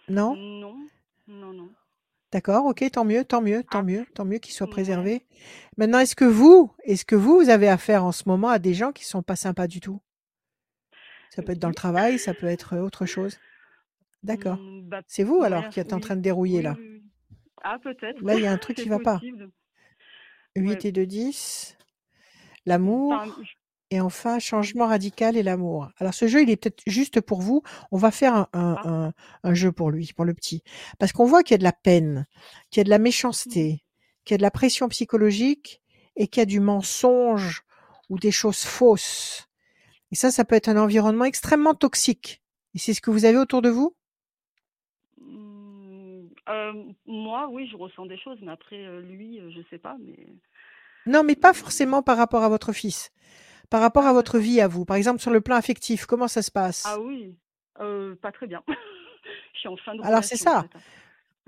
Non? 0.08 0.38
Non, 0.38 0.83
non, 1.54 1.64
non. 1.64 1.70
D'accord, 2.32 2.66
ok, 2.66 2.84
tant 2.92 3.06
mieux, 3.06 3.24
tant 3.26 3.42
mieux, 3.42 3.64
tant 3.64 3.84
mieux, 3.84 4.06
tant 4.16 4.26
mieux 4.26 4.40
qu'il 4.40 4.54
soit 4.54 4.66
ouais. 4.66 4.72
préservé. 4.72 5.26
Maintenant, 5.78 6.00
est-ce 6.00 6.16
que 6.16 6.26
vous, 6.26 6.72
est-ce 6.84 7.06
que 7.06 7.16
vous, 7.16 7.38
vous 7.38 7.50
avez 7.50 7.70
affaire 7.70 8.04
en 8.04 8.12
ce 8.12 8.24
moment 8.28 8.50
à 8.50 8.58
des 8.58 8.74
gens 8.74 8.92
qui 8.92 9.06
sont 9.06 9.22
pas 9.22 9.36
sympas 9.36 9.68
du 9.68 9.80
tout? 9.82 10.02
Ça 11.30 11.44
peut 11.44 11.52
être 11.52 11.60
dans 11.60 11.68
le 11.70 11.76
travail, 11.76 12.18
ça 12.20 12.34
peut 12.34 12.48
être 12.48 12.78
autre 12.78 13.06
chose. 13.06 13.38
D'accord. 14.24 14.58
Mm, 14.58 14.90
bah, 14.90 15.02
C'est 15.08 15.24
vous 15.24 15.44
alors 15.44 15.64
ouais, 15.66 15.70
qui 15.70 15.80
êtes 15.80 15.94
en 15.94 16.00
train 16.00 16.16
de 16.16 16.22
dérouiller 16.22 16.58
oui, 16.58 16.64
là. 16.64 16.76
oui. 16.80 17.04
Ah, 17.64 17.78
peut-être. 17.82 18.22
Là, 18.24 18.36
il 18.36 18.42
y 18.42 18.48
a 18.48 18.52
un 18.52 18.58
truc 18.58 18.78
qui 18.78 18.84
C'est 18.84 18.90
va 18.90 19.00
pas. 19.00 19.20
possible. 19.20 19.50
8 20.56 20.70
Ouais. 20.70 20.80
et 20.88 20.92
2, 20.92 21.06
10. 21.06 21.78
L'amour. 22.66 23.14
Enfin, 23.14 23.36
Et 23.94 24.02
enfin, 24.02 24.40
changement 24.40 24.88
radical 24.88 25.38
et 25.38 25.44
l'amour. 25.44 25.88
Alors 26.00 26.16
ce 26.16 26.26
jeu, 26.28 26.42
il 26.42 26.50
est 26.50 26.56
peut-être 26.56 26.82
juste 26.88 27.22
pour 27.22 27.42
vous. 27.42 27.62
On 27.92 27.98
va 27.98 28.10
faire 28.10 28.34
un, 28.34 28.48
un, 28.54 28.74
Ah. 28.76 28.88
un- 28.90 29.14
un 29.44 29.54
jeu 29.54 29.72
pour 29.72 29.92
lui, 29.92 30.12
pour 30.16 30.26
le 30.26 30.34
petit. 30.34 30.64
Parce 30.98 31.12
qu'on 31.12 31.26
voit 31.26 31.44
qu'il 31.44 31.54
y 31.54 31.60
a 31.60 31.60
de 31.60 31.64
la 31.64 31.74
peine, 31.74 32.26
qu'il 32.72 32.80
y 32.80 32.82
a 32.82 32.86
de 32.86 32.90
la 32.90 32.98
Mhm. 32.98 33.04
méchanceté, 33.04 33.84
qu'il 34.26 34.34
y 34.34 34.38
a 34.38 34.40
de 34.40 34.42
la 34.42 34.50
pression 34.50 34.90
psychologique 34.90 35.82
et 36.16 36.28
qu'il 36.28 36.42
y 36.42 36.44
a 36.44 36.46
du 36.48 36.60
mensonge 36.60 37.64
ou 38.10 38.18
des 38.18 38.32
choses 38.32 38.62
fausses. 38.64 39.48
Et 40.12 40.16
ça, 40.16 40.32
ça 40.32 40.46
peut 40.46 40.56
être 40.56 40.70
un 40.70 40.78
environnement 40.78 41.26
extrêmement 41.26 41.76
toxique. 41.76 42.42
Et 42.76 42.80
c'est 42.80 42.94
ce 42.96 43.02
que 43.02 43.12
vous 43.12 43.26
avez 43.26 43.38
autour 43.38 43.62
de 43.62 43.70
vous? 43.70 43.96
Mm, 45.20 46.28
euh, 46.50 46.74
moi, 47.06 47.48
oui, 47.50 47.68
je 47.72 47.78
ressens 47.78 48.06
des 48.06 48.18
choses, 48.18 48.40
mais 48.42 48.52
après, 48.52 48.86
euh, 48.86 49.02
lui, 49.02 49.40
euh, 49.40 49.52
je 49.52 49.62
sais 49.70 49.78
pas, 49.80 49.98
mais. 50.00 50.16
Non, 51.06 51.24
mais 51.24 51.36
pas 51.36 51.54
forcément 51.54 52.02
par 52.02 52.18
rapport 52.18 52.44
à 52.44 52.50
votre 52.50 52.72
fils. 52.74 53.12
Par 53.70 53.82
rapport 53.82 54.06
Ah, 54.06 54.10
à 54.10 54.14
votre 54.14 54.38
vie 54.40 54.62
à 54.62 54.68
vous. 54.68 54.86
Par 54.86 54.98
exemple, 54.98 55.20
sur 55.22 55.32
le 55.32 55.42
plan 55.42 55.56
affectif, 55.56 56.06
comment 56.06 56.28
ça 56.28 56.42
se 56.42 56.52
Ah 56.54 56.60
passe 56.62 56.88
oui, 57.00 57.36
euh, 57.80 58.16
pas 58.16 58.32
très 58.32 58.48
bien. 58.48 58.62
Je 59.54 59.60
suis 59.60 59.70
en 59.70 59.78
fin 59.78 59.96
de 59.96 60.04
Alors 60.04 60.24
c'est 60.24 60.36
en 60.48 60.52
ça. 60.52 60.62
fait. 60.64 60.78
hein. 60.78 60.82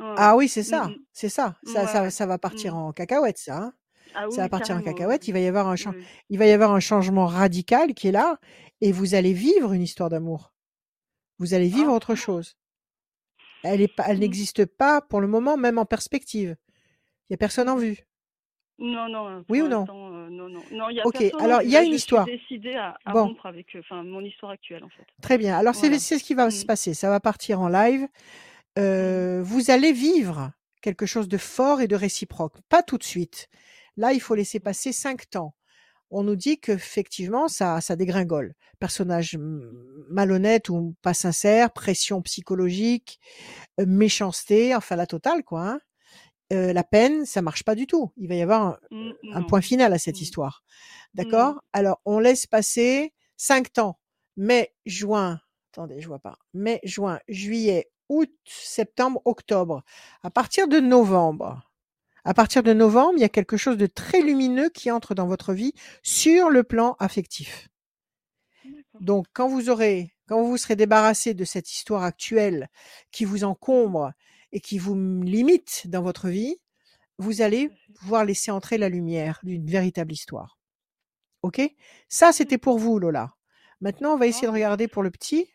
Ouais, 0.10 0.16
Ah 0.18 0.36
oui, 0.36 0.48
c'est 0.50 0.62
Mm, 0.62 0.64
ça, 0.64 0.90
c'est 1.14 1.30
ça. 1.30 1.56
Ça, 1.64 2.02
Ouais, 2.04 2.10
ça, 2.10 2.26
va 2.26 2.38
partir 2.38 2.76
Mm. 2.76 2.78
en 2.78 2.92
cacahuète, 2.94 3.38
ça. 3.38 3.58
hein. 3.58 3.74
Ah 4.14 4.28
oui, 4.28 4.32
Ça 4.34 4.42
va 4.42 4.44
oui, 4.46 4.50
partir 4.50 4.76
en 4.76 4.80
oui, 4.80 4.84
cacahuète. 4.86 5.28
Il 5.28 5.32
va 5.34 5.40
oui. 5.40 5.46
y 5.46 5.48
avoir 5.48 5.68
un, 5.68 5.76
chan- 5.76 5.94
Oui. 5.96 6.04
il 6.30 6.38
va 6.40 6.46
y 6.46 6.52
avoir 6.52 6.72
un 6.72 6.80
changement 6.80 7.26
radical 7.28 7.94
qui 7.94 8.08
est 8.08 8.12
là, 8.12 8.40
et 8.82 8.92
vous 8.92 9.14
allez 9.16 9.34
vivre 9.34 9.74
une 9.74 9.82
histoire 9.82 10.10
d'amour. 10.10 10.54
Vous 11.40 11.54
allez 11.54 11.68
vivre 11.68 11.92
Ah, 11.92 11.96
autre 11.96 12.16
chose. 12.16 12.56
Elle 13.64 13.82
est 13.82 13.94
elle 14.06 14.18
mm. 14.18 14.20
n'existe 14.22 14.66
pas 14.66 15.02
pour 15.02 15.20
le 15.22 15.28
moment, 15.28 15.58
même 15.58 15.78
en 15.78 15.86
perspective. 15.86 16.56
Il 17.30 17.34
y 17.34 17.36
a 17.36 17.38
personne 17.38 17.68
en 17.70 17.76
vue. 17.78 18.06
Non, 18.80 19.08
non, 19.10 19.28
euh, 19.30 19.42
Oui 19.50 19.62
ou 19.62 19.68
non 19.68 19.86
euh, 19.90 20.30
non, 20.30 20.50
non. 20.50 20.62
Non, 20.72 20.90
il 20.90 20.98
y 20.98 21.02
a 21.02 21.06
Ok. 21.08 21.22
en 21.34 21.40
Alors 21.40 21.62
il 21.62 21.70
y 21.70 21.78
a 21.78 21.84
une 21.84 21.94
histoire. 21.94 22.26
suis 22.26 22.38
décidée 22.38 22.76
à, 22.76 22.98
à 23.06 23.14
Bon, 23.14 23.22
rompre 23.28 23.46
avec, 23.46 23.76
euh, 23.76 23.80
enfin, 23.80 24.04
mon 24.04 24.22
histoire 24.22 24.52
actuelle, 24.52 24.84
en 24.84 24.90
fait. 24.90 25.08
très 25.22 25.38
bien. 25.38 25.58
Alors 25.58 25.76
c'est 25.76 25.90
Voilà. 25.90 26.00
c'est 26.00 26.20
ce 26.20 26.24
qui 26.24 26.34
va 26.34 26.52
se 26.52 26.64
Mm, 26.64 26.68
passer. 26.68 26.94
Ça 26.94 27.10
va 27.10 27.20
partir 27.20 27.62
en 27.62 27.70
live. 27.70 28.08
mhm. 28.78 28.80
Euh, 28.80 29.42
vous 29.44 29.72
allez 29.72 29.94
vivre 29.94 30.52
quelque 30.82 31.06
chose 31.06 31.28
de 31.30 31.38
fort 31.38 31.82
et 31.82 31.88
de 31.88 31.96
réciproque. 31.96 32.58
Pas 32.70 32.84
tout 32.84 32.98
de 32.98 33.04
suite. 33.04 33.48
Là, 33.98 34.14
il 34.14 34.22
faut 34.22 34.36
laisser 34.36 34.60
passer 34.60 34.94
cinq 34.94 35.30
temps. 35.30 35.56
On 36.12 36.24
nous 36.24 36.36
dit 36.38 36.60
qu'effectivement, 36.60 37.48
ça, 37.50 37.82
ça 37.82 37.96
dégringole. 37.98 38.54
Personnage 38.80 39.38
malhonnête 40.10 40.70
ou 40.70 40.96
pas 41.02 41.14
sincère, 41.14 41.72
pression 41.74 42.22
psychologique, 42.24 43.20
euh, 43.80 43.86
méchanceté, 43.88 44.76
enfin 44.76 44.96
la 44.96 45.08
totale, 45.08 45.44
quoi. 45.44 45.62
hein. 45.70 45.80
Euh, 46.54 46.74
la 46.74 46.84
peine, 46.84 47.26
ça 47.26 47.42
marche 47.42 47.64
pas 47.64 47.76
du 47.76 47.88
tout. 47.88 48.12
Il 48.18 48.28
va 48.28 48.36
y 48.36 48.42
avoir 48.42 48.62
un, 48.62 48.78
Mm, 48.92 49.12
un 49.34 49.40
non. 49.42 49.48
point 49.48 49.62
final 49.62 49.94
à 49.94 49.98
cette 49.98 50.22
histoire. 50.22 50.64
D'accord? 51.14 51.56
Alors, 51.74 52.02
on 52.06 52.20
laisse 52.20 52.46
passer 52.46 53.14
cinq 53.38 53.74
temps. 53.74 54.00
Mai, 54.38 54.74
juin, 54.86 55.40
attendez, 55.72 56.02
je 56.02 56.08
vois 56.08 56.20
pas. 56.20 56.38
Mai, 56.54 56.80
juin, 56.84 57.20
juillet, 57.28 57.90
août, 58.10 58.32
septembre, 58.46 59.22
octobre. 59.26 59.84
À 60.24 60.30
partir 60.30 60.68
de 60.68 60.80
novembre, 60.80 61.72
à 62.26 62.34
partir 62.34 62.64
de 62.64 62.74
novembre, 62.74 63.14
il 63.18 63.22
y 63.22 63.26
a 63.26 63.30
quelque 63.30 63.58
chose 63.58 63.78
de 63.78 63.88
très 63.88 64.22
lumineux 64.22 64.70
qui 64.70 64.92
entre 64.92 65.16
dans 65.16 65.28
votre 65.28 65.54
vie 65.54 65.74
sur 66.04 66.50
le 66.50 66.64
plan 66.64 66.96
affectif. 67.00 67.70
Donc, 69.00 69.26
quand 69.34 69.48
vous 69.48 69.70
aurez, 69.70 70.14
quand 70.28 70.44
vous 70.44 70.58
serez 70.58 70.76
débarrassé 70.76 71.34
de 71.34 71.46
cette 71.46 71.72
histoire 71.72 72.04
actuelle 72.04 72.70
qui 73.12 73.26
vous 73.26 73.44
encombre 73.44 74.12
et 74.52 74.60
qui 74.60 74.78
vous 74.78 74.96
limite 75.22 75.88
dans 75.88 76.02
votre 76.02 76.30
vie, 76.30 76.58
vous 77.18 77.42
allez 77.42 77.70
fait. 77.70 77.94
pouvoir 77.96 78.26
laisser 78.26 78.52
entrer 78.52 78.78
la 78.78 78.90
lumière 78.90 79.40
d'une 79.44 79.66
véritable 79.68 80.12
histoire. 80.14 80.60
OK? 81.44 81.62
Ça, 82.10 82.32
c'était 82.32 82.58
D'accord. 82.58 82.74
pour 82.76 82.80
vous, 82.80 83.00
Lola. 83.00 83.36
Maintenant, 83.82 84.14
on 84.14 84.18
va 84.18 84.28
essayer 84.28 84.48
de 84.48 84.54
regarder 84.54 84.88
pour 84.88 85.04
le 85.04 85.12
petit. 85.12 85.50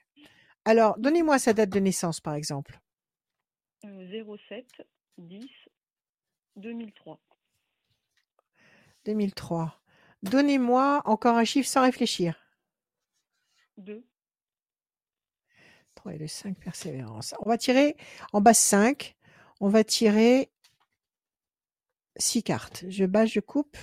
Alors, 0.65 0.99
donnez-moi 0.99 1.39
sa 1.39 1.53
date 1.53 1.71
de 1.71 1.81
naissance, 1.81 2.21
par 2.21 2.35
exemple. 2.35 2.81
Euh, 3.85 4.25
07 4.49 4.67
10 5.19 5.49
2003. 6.57 7.19
2003. 9.07 9.81
Donnez-moi 10.23 11.03
encore 11.07 11.37
un 11.37 11.45
chiffre 11.45 11.69
sans 11.69 11.83
réfléchir. 11.83 12.37
2. 13.79 14.05
3 16.01 16.15
et 16.15 16.19
le 16.19 16.29
5, 16.29 16.57
persévérance. 16.57 17.35
On 17.41 17.49
va 17.49 17.59
tirer 17.59 17.95
en 18.33 18.41
base 18.41 18.59
5. 18.59 19.17
On 19.61 19.69
va 19.69 19.85
tirer 19.85 20.51
6 22.17 22.43
cartes. 22.43 22.85
Je 22.89 23.05
bats, 23.05 23.27
je 23.27 23.41
coupe. 23.41 23.77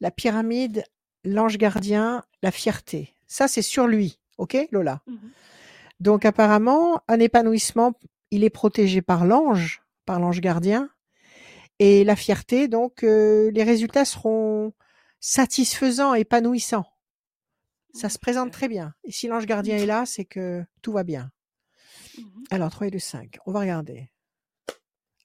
La 0.00 0.10
pyramide, 0.10 0.84
l'ange 1.24 1.56
gardien, 1.56 2.24
la 2.42 2.50
fierté. 2.50 3.14
Ça, 3.28 3.46
c'est 3.46 3.62
sur 3.62 3.86
lui. 3.86 4.18
OK, 4.38 4.56
Lola? 4.72 5.00
Mhm. 5.06 5.30
Donc, 6.00 6.24
apparemment, 6.24 7.02
un 7.06 7.20
épanouissement, 7.20 7.92
il 8.32 8.42
est 8.42 8.50
protégé 8.50 9.00
par 9.00 9.24
l'ange, 9.24 9.82
par 10.06 10.18
l'ange 10.18 10.40
gardien. 10.40 10.90
Et 11.78 12.02
la 12.02 12.16
fierté, 12.16 12.66
donc, 12.66 13.04
euh, 13.04 13.52
les 13.52 13.62
résultats 13.62 14.04
seront 14.04 14.72
satisfaisants, 15.20 16.14
épanouissants. 16.14 16.86
Ça 17.98 18.08
se 18.08 18.18
présente 18.20 18.52
très 18.52 18.68
bien. 18.68 18.94
Et 19.02 19.10
si 19.10 19.26
l'ange 19.26 19.44
gardien 19.44 19.76
est 19.76 19.84
là, 19.84 20.06
c'est 20.06 20.24
que 20.24 20.64
tout 20.82 20.92
va 20.92 21.02
bien. 21.02 21.32
Mhm. 22.16 22.44
Alors, 22.52 22.70
3 22.70 22.86
et 22.86 22.90
2, 22.92 23.00
5. 23.00 23.38
On 23.44 23.50
va 23.50 23.58
regarder. 23.58 24.08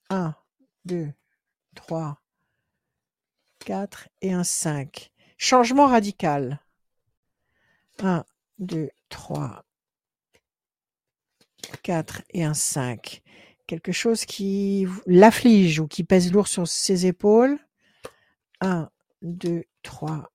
1, 0.09 0.33
2, 0.85 1.13
3, 1.75 2.19
4 3.59 4.09
et 4.21 4.33
un 4.33 4.43
5. 4.43 5.11
Changement 5.37 5.85
radical. 5.85 6.61
1, 7.99 8.25
2, 8.57 8.89
3, 9.09 9.63
4 11.83 12.23
et 12.31 12.43
un 12.43 12.55
5. 12.55 13.21
Quelque 13.67 13.91
chose 13.91 14.25
qui 14.25 14.87
l'afflige 15.05 15.79
ou 15.79 15.87
qui 15.87 16.03
pèse 16.03 16.31
lourd 16.31 16.47
sur 16.47 16.67
ses 16.67 17.05
épaules. 17.05 17.59
1, 18.61 18.89
2, 19.21 19.63
3, 19.83 20.32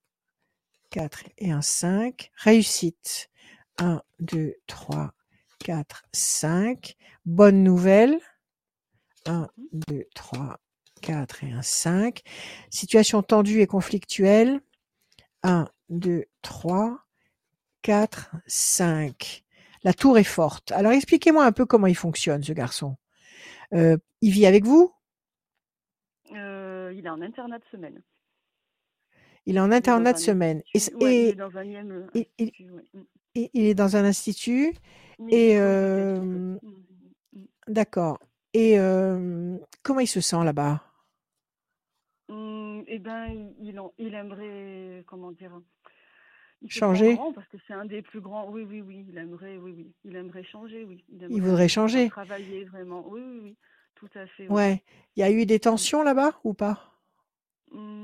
4 0.90 1.24
et 1.39 1.51
un 1.51 1.62
5. 1.62 2.31
Réussite. 2.36 3.31
1, 3.78 4.02
2, 4.20 4.55
3, 4.66 5.12
4, 5.59 6.05
5. 6.12 6.97
Bonne 7.24 7.62
nouvelle. 7.62 8.19
1, 9.27 9.48
2, 9.73 10.05
3, 10.15 10.59
4 11.02 11.44
et 11.44 11.52
un 11.52 11.62
5. 11.62 12.23
Situation 12.70 13.23
tendue 13.23 13.60
et 13.60 13.66
conflictuelle. 13.66 14.60
1, 15.43 15.69
2, 15.90 16.24
3, 16.43 16.98
4, 17.82 18.31
5. 18.47 19.44
La 19.85 19.93
tour 19.94 20.19
est 20.19 20.24
forte. 20.24 20.73
Alors 20.73 20.93
expliquez-moi 20.93 21.44
un 21.44 21.52
peu 21.52 21.66
comment 21.66 21.86
il 21.86 21.97
fonctionne, 21.97 22.43
ce 22.43 22.52
garçon. 22.52 22.97
Euh, 23.73 23.97
il 24.20 24.32
vit 24.32 24.47
avec 24.47 24.65
vous? 24.65 24.93
Euh, 26.32 26.93
il 26.94 27.06
est 27.06 27.10
en 27.10 27.20
internat 27.23 27.59
de 27.59 27.65
semaine. 27.70 28.02
Il 29.48 29.56
est 29.56 29.60
en 29.60 29.72
internat 29.72 30.12
de 30.12 30.18
semaine. 30.18 30.62
Et, 30.74 30.78
il 31.00 31.08
et- 31.08 31.28
est 31.30 31.34
dans 31.34 31.56
un 31.56 31.64
institut, 31.64 32.66
et- 33.34 33.50
il 33.54 33.64
est 33.64 33.74
dans 33.74 33.96
un 33.96 34.04
institut. 34.04 34.74
Et 35.30 35.58
euh, 35.58 36.20
Médico-éducatif. 36.20 36.62
Mm, 37.32 37.40
mm. 37.40 37.44
d'accord. 37.68 38.18
Et 38.52 38.78
euh, 38.78 39.56
comment 39.82 40.00
il 40.00 40.06
se 40.06 40.20
sent 40.20 40.44
là-bas? 40.44 40.82
Eh 42.90 42.98
ben, 42.98 43.26
il, 43.26 43.68
il 43.68 43.80
en- 43.80 43.92
il 43.98 44.14
aimerait, 44.14 45.02
comment 45.06 45.32
dire, 45.32 45.52
il 46.60 46.70
Changer? 46.70 47.14
grand 47.14 47.32
parce 47.32 47.48
que 47.48 47.56
c'est 47.66 47.72
un 47.72 47.86
des 47.86 48.02
plus 48.02 48.20
grands. 48.20 48.50
Oui, 48.50 48.66
oui, 48.68 48.82
oui, 48.82 49.06
il 49.08 49.16
aimerait, 49.16 49.56
oui, 49.56 49.72
oui, 49.74 49.92
il 50.04 50.14
aimerait 50.16 50.44
changer, 50.44 50.84
oui. 50.84 51.04
Il, 51.10 51.40
voudrait 51.40 51.68
changer. 51.68 52.10
Travailler 52.10 52.64
vraiment. 52.64 53.02
Oui, 53.08 53.22
oui, 53.24 53.40
oui, 53.42 53.56
tout 53.94 54.08
à 54.14 54.26
fait. 54.26 54.46
oui. 54.48 54.54
Ouais. 54.54 54.82
Il 55.16 55.20
y 55.20 55.22
a 55.22 55.30
eu 55.30 55.46
des 55.46 55.58
tensions 55.60 56.02
là-bas 56.02 56.38
ou 56.44 56.52
pas? 56.52 56.92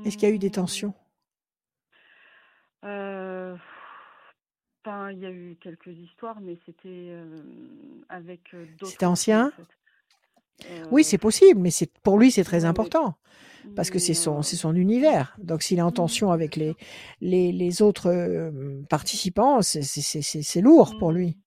Est-ce 0.05 0.17
qu'il 0.17 0.27
y 0.27 0.31
a 0.31 0.35
eu 0.35 0.39
des 0.39 0.51
tensions? 0.51 0.93
Euh, 2.85 3.55
ben, 4.83 5.11
il 5.11 5.19
y 5.19 5.25
a 5.25 5.31
eu 5.31 5.57
quelques 5.61 5.87
histoires, 5.87 6.39
mais 6.41 6.57
c'était 6.65 6.79
euh, 6.85 7.41
avec 8.09 8.41
euh, 8.53 8.65
d'autres 8.77 8.91
C'était 8.91 9.05
en 9.05 9.13
ancien. 9.13 9.51
Oui, 10.89 11.03
c'est 11.03 11.17
possible, 11.17 11.59
mais 11.59 11.71
c'est 11.71 11.91
pour 11.99 12.17
lui 12.17 12.31
c'est 12.31 12.45
très 12.45 12.61
mais, 12.61 12.65
important 12.65 13.17
parce 13.75 13.89
que 13.89 13.99
c'est 13.99 14.13
son 14.13 14.41
c'est 14.41 14.55
son 14.55 14.73
univers. 14.73 15.35
Donc 15.37 15.63
s'il 15.63 15.79
est 15.79 15.81
en 15.81 15.87
mhm, 15.87 15.93
tension 15.93 16.31
avec 16.31 16.55
les 16.55 16.75
les, 17.19 17.51
les 17.51 17.81
autres 17.81 18.51
participants, 18.89 19.61
c'est 19.61 20.61
lourd 20.61 20.97
pour 20.97 21.11
lui. 21.11 21.37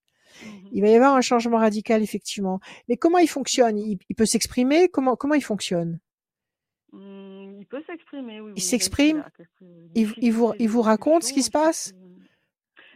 Mhm, 0.43 0.51
mhm. 0.51 0.69
Il 0.73 0.83
va 0.83 0.89
y 0.89 0.95
avoir 0.95 1.15
un 1.15 1.23
changement 1.23 1.57
radical 1.57 2.03
effectivement. 2.03 2.61
Mais 2.89 2.99
comment 2.99 3.19
il 3.19 3.29
fonctionne? 3.29 3.79
Il, 3.79 3.99
il 4.11 4.15
peut 4.15 4.27
s'exprimer? 4.27 4.91
Comment 4.91 5.17
comment 5.17 5.35
il 5.35 5.45
fonctionne? 5.45 6.01
Il 7.59 7.67
peut 7.67 7.83
s'exprimer, 7.87 8.41
oui, 8.41 8.53
Il 8.53 8.53
oui, 8.53 8.61
s'exprime 8.63 9.25
il, 9.95 10.15
il 10.21 10.33
vous 10.33 10.53
il 10.59 10.69
vous 10.69 10.83
raconte 10.83 11.25
ce 11.25 11.33
qui 11.33 11.43
se 11.43 11.51
d'élocution, 11.51 11.51
passe? 11.51 11.95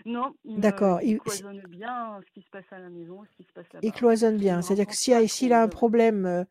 Non, 0.04 0.34
me, 0.44 0.60
D'accord. 0.60 1.00
il 1.02 1.18
cloisonne 1.20 1.62
bien 1.68 2.20
ce 2.26 2.30
qui 2.32 2.42
se 2.42 2.50
passe 2.50 2.64
à 2.72 2.78
la 2.78 2.88
maison, 2.90 3.24
ce 3.24 3.36
qui 3.36 3.44
se 3.48 3.52
passe 3.52 3.66
il 3.82 3.90
là-bas. 3.90 3.92
cloisonne 3.92 4.38
Il 4.38 4.38
bien. 4.38 4.56
me 4.56 4.62
C'est-à-dire 4.62 4.86
que 4.86 4.96
s'il 4.96 5.14
a, 5.14 5.26
s'il 5.28 5.52
a 5.52 5.62
un 5.62 5.68
problème, 5.68 6.26
euh, 6.26 6.44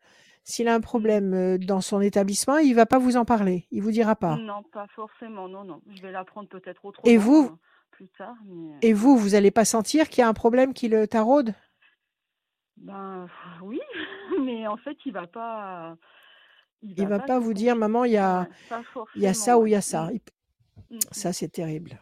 s'il 0.44 0.68
a 0.68 0.74
un 0.74 0.80
Mm. 0.80 0.82
problème 0.82 1.34
euh, 1.34 1.58
dans 1.58 1.80
son 1.80 2.00
établissement, 2.00 2.58
il 2.58 2.74
va 2.74 2.86
pas 2.86 2.98
vous 2.98 3.16
en 3.16 3.24
parler. 3.24 3.66
Il 3.70 3.82
vous 3.82 3.90
dira 3.92 4.16
pas. 4.16 4.42
Non, 4.46 4.62
pas 4.62 4.86
forcément, 4.88 5.48
non, 5.48 5.64
non. 5.64 5.82
Je 5.88 6.00
vais 6.02 6.12
l'apprendre 6.12 6.48
peut-être 6.48 6.84
Et 7.04 7.16
autrement 7.16 7.18
vous, 7.18 7.50
hein, 7.52 7.58
plus 7.90 8.08
tard, 8.08 8.36
mais 8.46 8.74
et 8.82 8.92
euh, 8.92 8.94
vous, 8.94 9.16
vous 9.16 9.34
allez 9.34 9.50
pas 9.50 9.64
sentir 9.64 10.08
qu'il 10.08 10.20
y 10.20 10.24
a 10.24 10.28
un 10.28 10.34
problème 10.34 10.74
qui 10.74 10.88
le 10.88 11.06
taraude? 11.06 11.54
Ben 12.76 13.28
oui, 13.62 13.80
mais 14.40 14.66
en 14.66 14.76
fait, 14.76 14.96
il 15.06 15.12
va 15.12 15.26
pas, 15.26 15.96
il 16.82 16.94
Il 16.96 17.06
va 17.06 17.08
va 17.08 17.20
pas 17.20 17.38
vous 17.38 17.54
dire, 17.54 17.76
maman, 17.76 18.04
il 18.04 18.12
y 18.12 18.16
a, 18.18 18.48
il 19.14 19.22
y 19.22 19.26
a 19.26 19.34
ça 19.34 19.58
ou 19.58 19.66
il 19.66 19.70
y 19.72 19.74
a 19.76 19.80
ça. 19.82 20.10
Mm, 20.90 20.96
mm, 20.96 21.00
Ça, 21.12 21.32
c'est 21.32 21.48
terrible. 21.48 22.00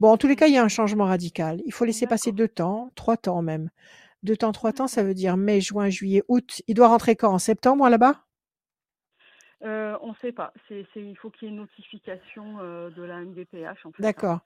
Bon, 0.00 0.10
en 0.10 0.18
tous 0.18 0.28
les 0.28 0.36
cas, 0.36 0.46
il 0.48 0.54
y 0.54 0.58
a 0.58 0.64
un 0.64 0.68
changement 0.68 1.06
radical. 1.06 1.62
Il 1.66 1.72
faut 1.72 1.84
laisser 1.86 2.06
passer 2.06 2.32
deux 2.32 2.48
temps, 2.48 2.90
trois 2.96 3.16
temps 3.16 3.42
même. 3.42 3.70
Deux 4.22 4.36
temps, 4.36 4.52
trois 4.52 4.72
temps, 4.72 4.88
ça 4.88 5.02
veut 5.04 5.14
dire 5.14 5.36
mai, 5.36 5.60
juin, 5.60 5.90
juillet, 5.90 6.22
août. 6.28 6.62
Il 6.68 6.74
doit 6.74 6.88
rentrer 6.88 7.16
quand? 7.16 7.32
En 7.34 7.38
septembre 7.38 7.88
là-bas? 7.88 8.24
Euh, 9.62 9.96
on 10.00 10.10
ne 10.10 10.14
sait 10.14 10.32
pas. 10.32 10.52
Il 10.96 11.16
faut 11.18 11.30
qu'il 11.30 11.46
y 11.48 11.50
ait 11.50 11.54
une 11.54 11.60
notification 11.60 12.58
euh, 12.60 12.90
de 12.90 13.02
la 13.02 13.20
MDPH 13.20 13.84
en 13.86 13.92
fait. 13.92 13.98
hein. 14.02 14.02
D'accord. 14.02 14.40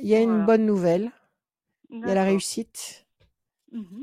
Il 0.00 0.08
y 0.08 0.14
a 0.14 0.20
une 0.20 0.44
bonne 0.44 0.66
nouvelle. 0.66 1.10
Il 1.90 2.08
y 2.08 2.10
a 2.10 2.14
la 2.14 2.24
réussite. 2.24 3.03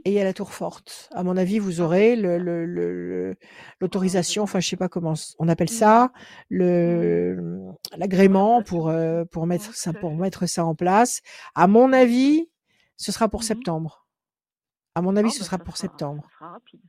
Et 0.06 0.11
il 0.11 0.14
y 0.14 0.19
a 0.19 0.23
la 0.23 0.34
tour 0.34 0.52
forte. 0.53 1.10
À 1.14 1.23
mon 1.23 1.38
avis, 1.38 1.60
vous 1.60 1.80
Ah, 1.80 1.84
aurez 1.85 2.15
c'est 2.15 2.22
le, 2.22 2.38
le- 2.38 2.65
le- 2.65 3.35
l'autorisation, 3.80 4.43
enfin, 4.43 4.60
je 4.60 4.68
sais 4.68 4.76
pas 4.77 4.89
comment 4.89 5.14
on 5.39 5.48
appelle 5.48 5.69
Mhm. 5.69 5.76
ça, 5.76 6.11
le 6.49 7.65
l'agrément 7.95 8.64
pour 8.64 8.89
euh, 8.89 9.23
pour 9.26 9.48
mettre 9.48 9.73
ça 9.76 9.93
pour 9.93 10.15
mettre 10.15 10.45
ça 10.48 10.65
en 10.65 10.76
place. 10.76 11.22
À 11.56 11.68
mon 11.68 11.93
avis, 11.93 12.49
ce 12.98 13.11
sera 13.11 13.30
pour 13.30 13.43
septembre. 13.43 14.07
À 14.95 15.02
mon 15.02 15.15
avis, 15.15 15.30
Ah 15.30 15.34
ce 15.34 15.39
bah 15.39 15.45
sera 15.45 15.57
pour 15.57 15.77
sera, 15.77 15.88
septembre. 15.89 16.23
ça 16.30 16.35
sera 16.35 16.49
rapide. 16.52 16.81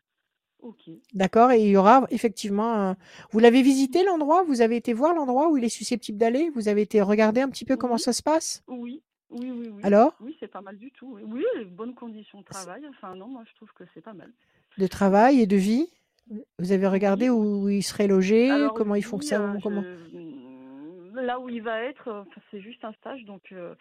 Ok. 0.60 0.90
D'accord? 1.14 1.50
Et 1.52 1.60
il 1.62 1.68
y 1.70 1.76
aura 1.76 2.06
effectivement 2.10 2.72
un... 2.74 2.96
Vous 3.32 3.38
l'avez 3.40 3.62
visité 3.62 4.04
l'endroit? 4.04 4.44
Vous 4.44 4.60
avez 4.60 4.76
été 4.76 4.92
voir 4.92 5.12
l'endroit 5.14 5.50
où 5.50 5.56
il 5.56 5.64
est 5.64 5.68
susceptible 5.68 6.18
d'aller? 6.18 6.50
Vous 6.54 6.68
avez 6.68 6.82
été 6.82 7.00
regarder 7.02 7.40
un 7.40 7.48
petit 7.48 7.64
peu 7.64 7.76
comment 7.76 7.98
ça 7.98 8.12
se 8.12 8.22
passe? 8.22 8.62
oui, 8.68 9.02
oui, 9.32 9.50
oui, 9.50 9.68
oui. 9.72 9.80
Alors? 9.82 10.14
Oui, 10.20 10.36
c'est 10.40 10.48
pas 10.48 10.60
mal 10.60 10.76
du 10.76 10.90
tout. 10.92 11.18
Oui, 11.22 11.44
bonnes 11.66 11.94
conditions 11.94 12.40
de 12.40 12.44
travail. 12.44 12.86
Enfin, 12.88 13.14
non, 13.14 13.28
moi 13.28 13.42
je 13.48 13.54
trouve 13.56 13.72
que 13.72 13.84
c'est 13.94 14.00
pas 14.00 14.12
mal. 14.12 14.30
De 14.78 14.86
travail 14.86 15.40
et 15.40 15.46
de 15.46 15.56
vie? 15.56 15.88
Vous 16.58 16.72
avez 16.72 16.86
regardé 16.86 17.28
Oui, 17.28 17.64
où 17.64 17.68
il 17.68 17.82
serait 17.82 18.06
logé? 18.06 18.50
Alors 18.50 18.74
Comment 18.74 18.94
il 18.94 19.04
fonctionne? 19.04 19.56
euh, 19.56 19.58
Comment? 19.62 19.82
je... 19.82 21.20
là 21.20 21.38
où 21.40 21.48
il 21.48 21.62
va 21.62 21.82
être, 21.82 22.08
euh, 22.08 22.24
c'est 22.50 22.60
juste 22.60 22.84
un 22.84 22.92
stage, 22.94 23.24
donc 23.24 23.42
euh, 23.52 23.74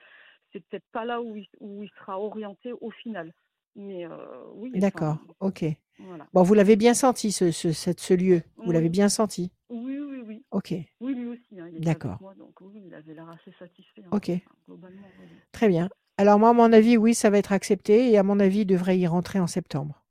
c'est 0.52 0.60
peut-être 0.66 0.88
pas 0.92 1.06
là 1.06 1.22
où 1.22 1.36
il, 1.36 1.48
où 1.60 1.84
il 1.84 1.90
sera 2.00 2.20
orienté 2.20 2.74
au 2.74 2.90
final. 2.92 3.34
Mais 3.76 4.06
euh, 4.06 4.18
oui, 4.56 4.70
enfin, 4.72 4.80
D'accord. 4.80 5.18
Ok. 5.40 5.64
Voilà. 6.08 6.28
Bon, 6.34 6.44
vous 6.44 6.54
l'avez 6.54 6.76
bien 6.76 6.94
senti, 6.94 7.32
ce, 7.32 7.52
ce, 7.52 8.14
lieu. 8.14 8.42
Vous 8.58 8.72
l'avez 8.72 8.90
bien 8.90 9.10
senti. 9.10 9.52
oui, 9.70 9.98
oui, 10.00 10.22
oui. 10.26 10.46
Ok. 10.52 10.74
Oui, 11.00 11.14
lui 11.16 11.28
aussi, 11.28 11.60
hein, 11.60 11.70
D'accord. 11.80 12.20
donc 12.38 12.60
oui, 12.62 12.84
il 12.86 12.94
avait 12.94 13.14
l'air 13.14 13.30
assez 13.30 13.52
satisfait. 13.58 14.02
hein. 14.06 14.10
Ok. 14.12 14.30
Enfin, 14.30 14.40
globalement, 14.68 15.08
oui. 15.22 15.28
Très 15.52 15.68
bien. 15.68 15.90
Alors 16.18 16.40
moi, 16.40 16.50
à 16.50 16.54
mon 16.54 16.72
avis, 16.74 16.98
oui, 16.98 17.16
ça 17.16 17.30
va 17.30 17.38
être 17.38 17.52
accepté 17.52 18.12
et 18.12 18.18
à 18.18 18.24
mon 18.24 18.40
avis, 18.40 18.60
il 18.60 18.66
devrait 18.66 18.98
y 19.00 19.08
rentrer 19.08 19.40
en 19.40 19.48
septembre. 19.48 20.04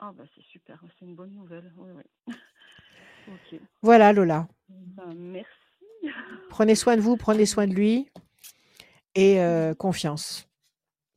Ah 0.00 0.12
bah 0.16 0.24
c'est 0.34 0.44
super, 0.44 0.80
c'est 0.98 1.04
une 1.04 1.14
bonne 1.16 1.32
nouvelle. 1.32 1.72
Oui, 1.76 1.90
oui. 1.94 2.34
ok. 3.28 3.60
Voilà, 3.82 4.12
Lola. 4.12 4.48
Ben, 4.68 5.14
merci. 5.14 5.48
Prenez 6.50 6.74
soin 6.74 6.96
de 6.96 7.00
vous, 7.00 7.16
prenez 7.16 7.46
soin 7.46 7.66
de 7.66 7.74
lui 7.74 8.08
et 9.14 9.40
euh, 9.40 9.74
confiance. 9.74 10.48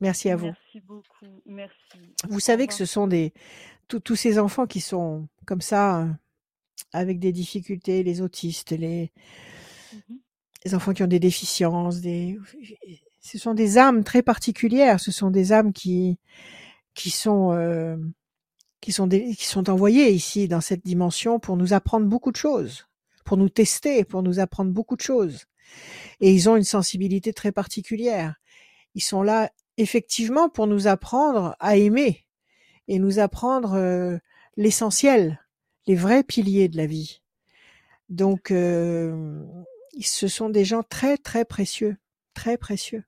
Merci 0.00 0.30
à 0.30 0.36
vous. 0.36 0.46
Merci 0.46 0.80
beaucoup. 0.80 1.42
Merci. 1.46 1.74
Vous 2.28 2.40
savez 2.40 2.66
que 2.66 2.74
ce 2.74 2.84
sont 2.84 3.06
des 3.06 3.32
tous 3.88 4.00
tous 4.00 4.16
ces 4.16 4.38
enfants 4.38 4.66
qui 4.66 4.80
sont 4.80 5.28
comme 5.46 5.60
ça, 5.60 6.02
euh, 6.02 6.08
avec 6.92 7.18
des 7.20 7.32
difficultés, 7.32 8.02
les 8.02 8.20
autistes, 8.22 8.72
les, 8.72 9.12
Mhm. 9.92 10.18
les 10.64 10.74
enfants 10.74 10.92
qui 10.94 11.02
ont 11.02 11.06
des 11.08 11.20
déficiences, 11.20 12.00
des 12.00 12.38
ce 13.20 13.38
sont 13.38 13.54
des 13.54 13.78
âmes 13.78 14.04
très 14.04 14.22
particulières. 14.22 15.00
Ce 15.00 15.12
sont 15.12 15.30
des 15.30 15.52
âmes 15.52 15.72
qui 15.72 16.18
qui 16.94 17.10
sont 17.10 17.52
euh, 17.52 17.96
qui 18.80 18.92
sont 18.92 19.06
des- 19.06 19.34
qui 19.36 19.46
sont 19.46 19.70
envoyées 19.70 20.10
ici 20.12 20.48
dans 20.48 20.60
cette 20.60 20.84
dimension 20.84 21.38
pour 21.40 21.56
nous 21.56 21.72
apprendre 21.72 22.06
beaucoup 22.06 22.32
de 22.32 22.36
choses, 22.36 22.86
pour 23.24 23.36
nous 23.38 23.48
tester, 23.48 24.04
pour 24.04 24.22
nous 24.22 24.40
apprendre 24.40 24.72
beaucoup 24.72 24.96
de 24.96 25.02
choses. 25.02 25.46
Et 26.20 26.32
ils 26.32 26.48
ont 26.50 26.56
une 26.56 26.64
sensibilité 26.64 27.32
très 27.32 27.52
particulière. 27.52 28.36
Ils 28.94 29.02
sont 29.02 29.22
là 29.22 29.50
effectivement 29.78 30.48
pour 30.50 30.66
nous 30.66 30.86
apprendre 30.88 31.56
à 31.60 31.76
aimer 31.76 32.26
et 32.88 32.98
nous 32.98 33.18
apprendre 33.18 33.74
euh, 33.74 34.18
l'essentiel, 34.56 35.40
les 35.86 35.94
vrais 35.94 36.22
piliers 36.22 36.68
de 36.68 36.76
la 36.76 36.86
vie. 36.86 37.22
Donc, 38.08 38.50
euh, 38.50 39.42
ce 40.00 40.28
sont 40.28 40.50
des 40.50 40.64
gens 40.64 40.82
très 40.82 41.16
très 41.16 41.44
précieux, 41.44 41.96
très 42.34 42.56
précieux. 42.58 43.04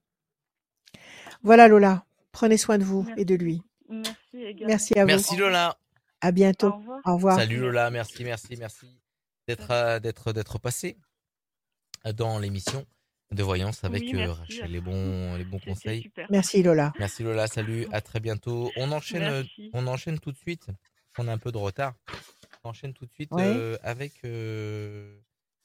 Voilà 1.42 1.68
Lola, 1.68 2.06
prenez 2.32 2.56
soin 2.56 2.78
de 2.78 2.84
vous 2.84 3.02
Merci 3.02 3.20
et 3.20 3.24
de 3.24 3.34
lui. 3.34 3.62
Merci 3.88 4.36
également. 4.42 4.66
Merci 4.68 4.98
à 4.98 5.02
vous. 5.02 5.06
Merci 5.08 5.36
Lola. 5.36 5.78
À 6.20 6.28
Au 6.28 6.32
bientôt. 6.32 6.72
revoir. 6.72 7.00
Au 7.04 7.14
revoir. 7.14 7.36
Salut 7.36 7.58
Lola, 7.58 7.90
Merci. 7.90 8.24
merci, 8.24 8.56
merci, 8.56 8.86
d'être 9.46 9.70
euh, 9.70 10.00
d'être 10.00 10.32
d'être 10.32 10.58
passé 10.58 10.96
dans 12.16 12.38
l'émission 12.38 12.86
de 13.34 13.42
voyance 13.42 13.84
avec 13.84 14.02
Oui, 14.02 14.14
euh, 14.14 14.26
merci. 14.26 14.40
Rachel. 14.40 14.70
Les 14.72 14.80
bons 14.80 15.36
les 15.36 15.44
bons 15.44 15.58
conseils. 15.58 16.02
super. 16.02 16.26
Merci 16.30 16.62
Lola. 16.62 16.92
Merci 16.98 17.22
Lola, 17.22 17.46
salut, 17.46 17.86
à 17.92 18.00
très 18.00 18.20
bientôt. 18.20 18.70
On 18.76 18.90
enchaîne, 18.92 19.22
euh, 19.22 19.42
Merci. 19.42 19.70
on 19.74 19.86
enchaîne 19.86 20.18
tout 20.18 20.32
de 20.32 20.36
suite. 20.36 20.66
On 21.18 21.28
a 21.28 21.32
un 21.32 21.38
peu 21.38 21.52
de 21.52 21.58
retard. 21.58 21.94
On 22.64 22.70
enchaîne 22.70 22.92
tout 22.94 23.06
de 23.06 23.12
suite 23.12 23.30
euh, 23.32 23.76
avec 23.82 24.12
euh, 24.24 25.18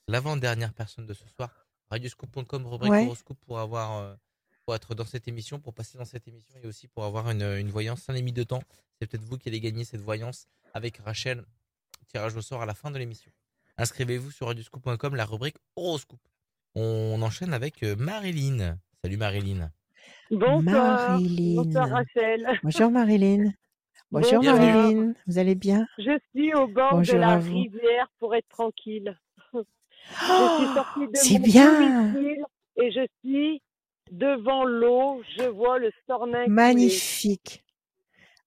l'avant-dernière 0.08 0.74
personne 0.74 1.06
de 1.06 1.14
ce 1.14 1.28
soir. 1.30 1.66
Radioscope.com, 1.90 2.68
rubrique 2.68 2.92
Ouais. 2.92 3.06
horoscope 3.06 3.40
pour 3.48 3.60
avoir 3.60 3.98
euh, 3.98 4.16
pour 4.66 4.76
être 4.76 4.94
dans 4.94 5.06
cette 5.06 5.28
émission, 5.28 5.60
pour 5.60 5.74
passer 5.74 5.98
dans 5.98 6.06
cette 6.06 6.28
émission 6.28 6.54
et 6.62 6.68
aussi 6.68 6.88
pour 6.88 7.04
avoir 7.06 7.32
une, 7.32 7.42
une 7.42 7.70
voyance 7.72 8.04
sans 8.04 8.14
limite 8.14 8.36
de 8.36 8.44
temps. 8.44 8.62
C'est 9.00 9.08
peut-être 9.08 9.24
vous 9.24 9.38
qui 9.38 9.50
allez 9.50 9.60
gagner 9.60 9.84
cette 9.86 10.02
voyance 10.02 10.48
avec 10.74 10.98
Rachel. 10.98 11.44
Tirage 12.08 12.36
au 12.36 12.42
sort 12.42 12.62
à 12.62 12.66
la 12.68 12.74
fin 12.76 12.92
de 12.92 12.98
l'émission. 13.00 13.32
Inscrivez-vous 13.78 14.30
sur 14.32 14.48
radioscope.com, 14.48 15.16
la 15.16 15.26
rubrique 15.26 15.56
horoscope. 15.76 16.20
On 16.76 17.22
enchaîne 17.22 17.54
avec 17.54 17.84
euh, 17.84 17.96
Marilyn. 17.98 18.78
Salut 19.04 19.18
Marilyn. 19.18 19.70
Bonsoir. 20.32 21.10
Marilyn. 21.12 21.64
Bonsoir 21.64 21.90
Rachel. 21.90 22.60
Bonjour 22.64 22.92
Marilyn. 22.92 23.52
Bonjour. 24.12 24.44
Marilyn. 24.44 25.14
Vous 25.28 25.38
allez 25.38 25.56
bien? 25.56 25.86
Je 25.98 26.18
suis 26.34 26.54
au 26.56 26.68
bord 26.68 26.94
Bonjour 26.96 27.16
de 27.16 27.20
la 27.20 27.38
rivière 27.38 28.10
pour 28.20 28.36
être 28.36 28.48
tranquille. 28.50 29.18
je 29.54 29.60
suis 29.60 30.74
sortie 30.74 31.00
de 31.02 31.06
Oh, 31.08 31.10
C'est 31.14 31.40
mon 31.40 31.46
bien. 31.46 32.14
et 32.78 32.92
je 32.92 33.06
suis 33.24 33.62
devant 34.12 34.64
l'eau. 34.66 35.22
Je 35.38 35.44
vois 35.44 35.78
le 35.80 35.92
Stornin. 36.04 36.48
Magnifique. 36.48 37.64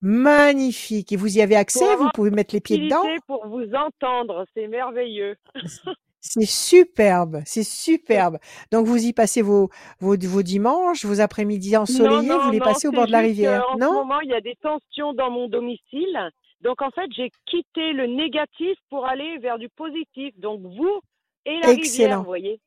Magnifique. 0.01 1.13
Et 1.13 1.17
vous 1.17 1.37
y 1.39 1.41
avez 1.41 1.55
accès? 1.55 1.85
Pour 1.97 2.05
Vous 2.07 2.11
pouvez 2.15 2.31
mettre 2.31 2.55
les 2.55 2.61
pieds 2.61 2.79
dedans? 2.79 3.03
pour 3.29 3.47
vous 3.47 3.73
entendre, 3.75 4.45
c'est 4.55 4.67
merveilleux. 4.69 5.37
C'est 6.25 6.47
superbe, 6.47 7.43
c'est 7.45 7.65
superbe. 7.65 8.39
Donc 8.71 8.87
vous 8.87 9.05
y 9.05 9.13
passez 9.13 9.43
vos, 9.43 9.71
vos, 9.99 10.17
vos 10.17 10.43
dimanches, 10.43 11.05
vos 11.05 11.21
après-midi 11.21 11.77
ensoleillés, 11.77 12.29
non, 12.29 12.39
vous 12.45 12.51
les 12.53 12.59
non, 12.61 12.65
passez 12.65 12.87
au 12.87 12.93
bord 12.93 13.07
de 13.07 13.13
la 13.13 13.19
rivière, 13.19 13.65
ce 13.73 13.79
non? 13.79 13.93
moment, 13.93 14.21
il 14.21 14.31
y 14.31 14.35
a 14.35 14.41
des 14.41 14.55
tensions 14.63 15.13
dans 15.15 15.31
mon 15.31 15.49
domicile. 15.49 16.31
Donc, 16.61 16.81
en 16.81 16.91
fait, 16.93 17.11
j'ai 17.17 17.33
quitté 17.47 17.93
le 17.93 18.07
négatif 18.07 18.79
pour 18.89 19.05
aller 19.05 19.37
vers 19.39 19.59
du 19.59 19.69
positif. 19.71 20.33
Donc, 20.39 20.61
vous 20.63 21.01
et 21.45 21.55
la 21.59 21.67
rivière, 21.71 21.79
Excellent. 21.79 22.19
vous 22.21 22.25
voyez. 22.25 22.61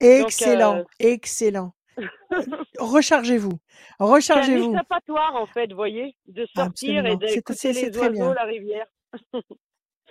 Excellent, 0.00 0.78
euh, 0.78 0.84
excellent. 0.98 1.72
Rechargez-vous, 2.80 3.52
C'est 3.52 4.02
un 4.04 4.06
rechargez-vous. 4.06 4.74
en 4.74 5.46
fait, 5.46 5.70
vous 5.70 5.76
voyez, 5.76 6.16
de 6.26 6.44
sortir 6.56 7.06
et 7.06 7.10
Absolument. 7.12 7.18
C'est- 7.28 7.34
d'écouter 7.36 7.72
les 7.72 7.96
oiseaux, 7.98 8.34
la 8.34 8.42
rivière. 8.42 8.86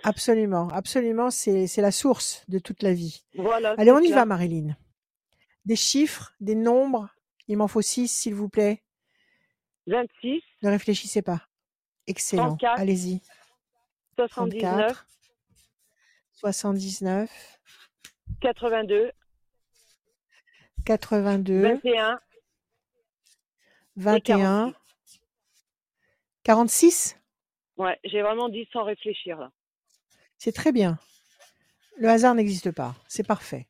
Absolument, 0.03 0.67
absolument, 0.69 1.29
c'est 1.31 1.77
la 1.77 1.91
source 1.91 2.43
de 2.49 2.59
toute 2.59 2.83
la 2.83 2.93
vie. 2.93 3.23
Voilà, 3.35 3.73
Allez, 3.77 3.91
on 3.91 3.99
y 3.99 4.07
clair. 4.07 4.19
va, 4.19 4.25
Marilyn. 4.25 4.75
Des 5.65 5.75
chiffres, 5.77 6.33
des 6.41 6.55
nombres. 6.55 7.09
Il 7.47 7.57
m'en 7.57 7.67
faut 7.67 7.81
six, 7.81 8.07
s'il 8.09 8.35
vous 8.35 8.49
plaît. 8.49 8.83
26, 9.87 10.41
Ne 10.61 10.69
réfléchissez 10.69 11.21
pas. 11.21 11.47
Excellent. 12.07 12.57
34, 12.57 12.79
Allez-y. 12.79 13.21
79, 14.17 14.61
34, 14.61 15.07
79, 16.33 17.59
82, 18.41 19.11
82, 20.85 21.61
21 21.61 22.13
et 22.13 22.19
21, 23.95 24.73
46. 24.73 25.19
46. 26.43 27.17
Ouais, 27.77 27.97
j'ai 28.03 28.21
vraiment 28.21 28.49
dit 28.49 28.67
sans 28.73 28.83
réfléchir, 28.83 29.39
là. 29.39 29.51
C'est 30.43 30.51
très 30.51 30.73
bien. 30.73 30.99
Le 31.95 32.09
hasard 32.09 32.35
n'existe 32.35 32.71
pas. 32.71 32.97
C'est 33.07 33.25
parfait. 33.25 33.65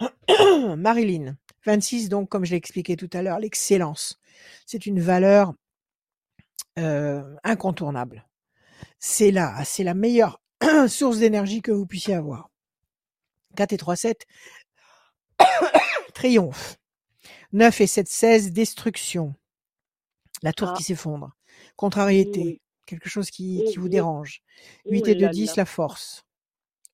Marilyn, 0.78 1.36
26, 1.66 2.08
donc, 2.08 2.30
comme 2.30 2.46
je 2.46 2.52
l'ai 2.52 2.56
expliqué 2.56 2.96
tout 2.96 3.10
à 3.12 3.20
l'heure, 3.20 3.38
l'excellence. 3.38 4.18
C'est 4.64 4.86
une 4.86 4.98
valeur 4.98 5.52
euh, 6.78 7.36
incontournable. 7.44 8.26
C'est 8.98 9.30
la, 9.30 9.62
c'est 9.66 9.84
la 9.84 9.92
meilleure 9.92 10.40
source 10.88 11.18
d'énergie 11.18 11.60
que 11.60 11.70
vous 11.70 11.84
puissiez 11.84 12.14
avoir. 12.14 12.48
4 13.56 13.74
et 13.74 13.76
3, 13.76 13.96
7, 13.96 14.26
triomphe. 16.14 16.78
9 17.52 17.78
et 17.78 17.86
7, 17.86 18.08
16, 18.08 18.52
destruction. 18.52 19.34
La 20.42 20.54
tour 20.54 20.70
Ah. 20.70 20.74
qui 20.78 20.82
s'effondre. 20.82 21.36
Contrariété. 21.76 22.62
Quelque 22.86 23.08
chose 23.08 23.30
qui, 23.30 23.62
qui 23.64 23.76
vous 23.78 23.84
oui. 23.84 23.90
dérange. 23.90 24.40
Ouh 24.86 24.92
8 24.92 25.08
et 25.08 25.14
2, 25.14 25.20
là 25.26 25.28
10, 25.28 25.46
là. 25.48 25.52
la 25.58 25.64
force. 25.66 26.24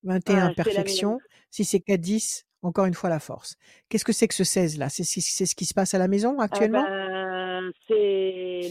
21, 0.04 0.48
Ah, 0.48 0.54
perfection. 0.54 1.10
mienne. 1.10 1.20
Si 1.50 1.64
c'est 1.64 1.80
4, 1.80 2.00
10, 2.00 2.46
encore 2.62 2.86
une 2.86 2.94
fois 2.94 3.10
la 3.10 3.20
force. 3.20 3.56
Qu'est-ce 3.88 4.04
que 4.04 4.12
c'est 4.12 4.28
que 4.28 4.34
ce 4.34 4.44
16 4.44 4.78
là? 4.78 4.88
C'est 4.88 5.04
ce 5.04 5.54
qui 5.54 5.64
se 5.64 5.74
passe 5.74 5.94
à 5.94 5.98
la 5.98 6.08
maison 6.08 6.38
Ah 6.38 6.44
actuellement? 6.44 6.84
ben, 6.84 7.72
c'est 7.88 7.94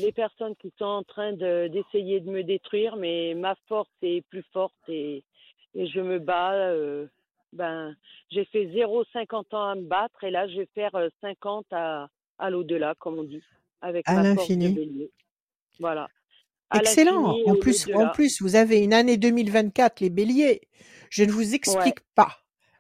les 0.02 0.12
personnes 0.12 0.56
qui 0.58 0.74
sont 0.78 0.86
en 0.86 1.04
train 1.04 1.34
de- 1.34 1.68
d'essayer 1.68 2.20
de, 2.20 2.30
me 2.30 2.44
détruire, 2.44 2.96
mais 2.96 3.34
ma 3.36 3.56
force 3.68 3.90
est 4.02 4.22
plus 4.30 4.44
forte 4.52 4.74
et, 4.88 5.24
et 5.76 5.88
je 5.88 6.00
me 6.00 6.20
bats. 6.20 6.54
euh, 6.54 7.08
ben, 7.54 7.96
j'ai 8.32 8.46
fait 8.46 8.66
0,50 8.68 9.54
ans 9.54 9.70
à 9.70 9.76
me 9.76 9.82
battre 9.84 10.24
et 10.24 10.32
là, 10.32 10.48
je 10.48 10.58
vais 10.58 10.70
faire 10.74 10.96
euh, 10.96 11.10
50 11.22 11.66
à, 11.72 12.08
à 12.40 12.50
l'au-delà, 12.50 12.96
comme 13.00 13.20
on 13.20 13.24
dit, 13.24 13.44
avec 13.82 14.08
À 14.08 14.16
ma 14.16 14.36
force 14.36 14.50
de. 14.50 15.10
Voilà. 15.80 16.08
Excellent. 16.74 17.38
En 17.46 17.56
plus, 17.56 17.88
en 17.94 18.10
plus, 18.10 18.42
vous 18.42 18.56
avez 18.56 18.80
une 18.80 18.94
année 18.94 19.18
2024, 19.18 20.00
les 20.00 20.10
béliers. 20.10 20.62
Je 21.10 21.24
ne 21.24 21.32
vous 21.32 21.42
Ouais. 21.42 21.56
explique 21.56 22.00
pas. 22.16 22.38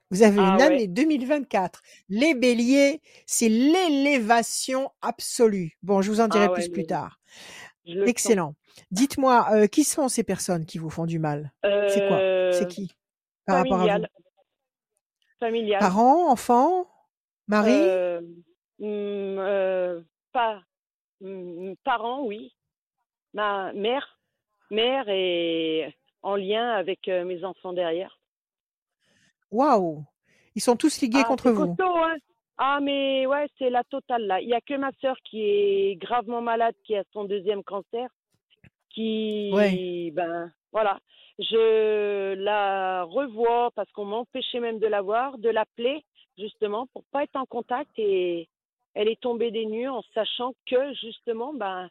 Vous 0.09 0.23
avez 0.23 0.39
Ah 0.39 0.53
une 0.53 0.59
ouais. 0.59 0.63
année 0.63 0.88
2024. 0.88 1.81
Les 2.09 2.34
béliers, 2.34 3.01
c'est 3.26 3.49
l'élévation 3.49 4.91
absolue. 5.01 5.77
Bon, 5.84 6.01
je 6.01 6.11
vous 6.11 6.19
en 6.22 6.27
dirai 6.27 6.45
Ah 6.45 6.51
ouais, 6.51 6.55
plus 6.55 6.69
plus 6.69 6.85
tard. 6.85 7.19
Excellent. 7.85 8.55
Dites-moi, 8.91 9.47
euh, 9.53 9.68
qui 9.68 9.84
sont 9.84 10.09
ces 10.09 10.23
personnes 10.23 10.65
qui 10.65 10.77
vous 10.77 10.89
font 10.89 11.05
du 11.05 11.19
mal? 11.19 11.51
C'est 11.88 12.01
quoi? 12.01 12.18
C'est 12.49 12.65
Euh, 12.65 12.65
qui 12.65 12.91
par 13.45 13.57
rapport 13.57 13.81
à 13.81 13.88
vous? 13.88 14.07
Familial. 15.39 15.80
Parents, 15.80 16.30
enfants, 16.30 16.88
mari? 17.47 17.73
Euh, 17.73 18.22
hum, 18.80 19.38
euh, 19.39 20.01
pas, 20.31 20.61
hum, 21.22 21.76
parents, 21.84 22.23
oui. 22.26 22.53
Ma 23.33 23.71
mère, 23.73 24.19
mère 24.69 25.05
est 25.07 25.93
en 26.21 26.35
lien 26.35 26.71
avec 26.71 27.07
euh, 27.07 27.23
mes 27.25 27.43
enfants 27.43 27.73
derrière. 27.73 28.19
Waouh 29.51 30.03
Ils 30.55 30.61
sont 30.61 30.75
tous 30.75 31.01
ligués 31.01 31.19
Ah, 31.23 31.27
contre 31.27 31.51
vous. 31.51 31.75
costaud, 31.75 31.97
hein. 31.97 32.15
Ah, 32.57 32.79
mais 32.81 33.25
ouais, 33.25 33.47
c'est 33.57 33.69
la 33.69 33.83
totale 33.85 34.27
là. 34.27 34.39
Il 34.41 34.47
y 34.47 34.53
a 34.53 34.61
que 34.61 34.75
ma 34.75 34.91
sœur 35.01 35.15
qui 35.23 35.41
est 35.41 35.95
gravement 35.95 36.41
malade, 36.41 36.75
qui 36.83 36.95
a 36.95 37.03
son 37.11 37.23
deuxième 37.23 37.63
cancer, 37.63 38.07
qui, 38.89 39.49
Ouais. 39.53 40.11
ben, 40.13 40.51
voilà. 40.71 40.99
Je 41.39 42.33
la 42.35 43.03
revois 43.03 43.71
parce 43.75 43.91
qu'on 43.93 44.05
m'empêchait 44.05 44.59
même 44.59 44.77
de 44.79 44.85
la 44.87 45.01
voir, 45.01 45.37
de 45.39 45.49
l'appeler, 45.49 46.03
justement, 46.37 46.85
pour 46.93 47.03
pas 47.05 47.23
être 47.23 47.35
en 47.35 47.45
contact 47.45 47.89
et 47.97 48.47
elle 48.93 49.07
est 49.07 49.19
tombée 49.19 49.49
des 49.49 49.65
nues 49.65 49.89
en 49.89 50.03
sachant 50.13 50.53
que, 50.67 50.93
justement, 50.95 51.53
ben, 51.53 51.89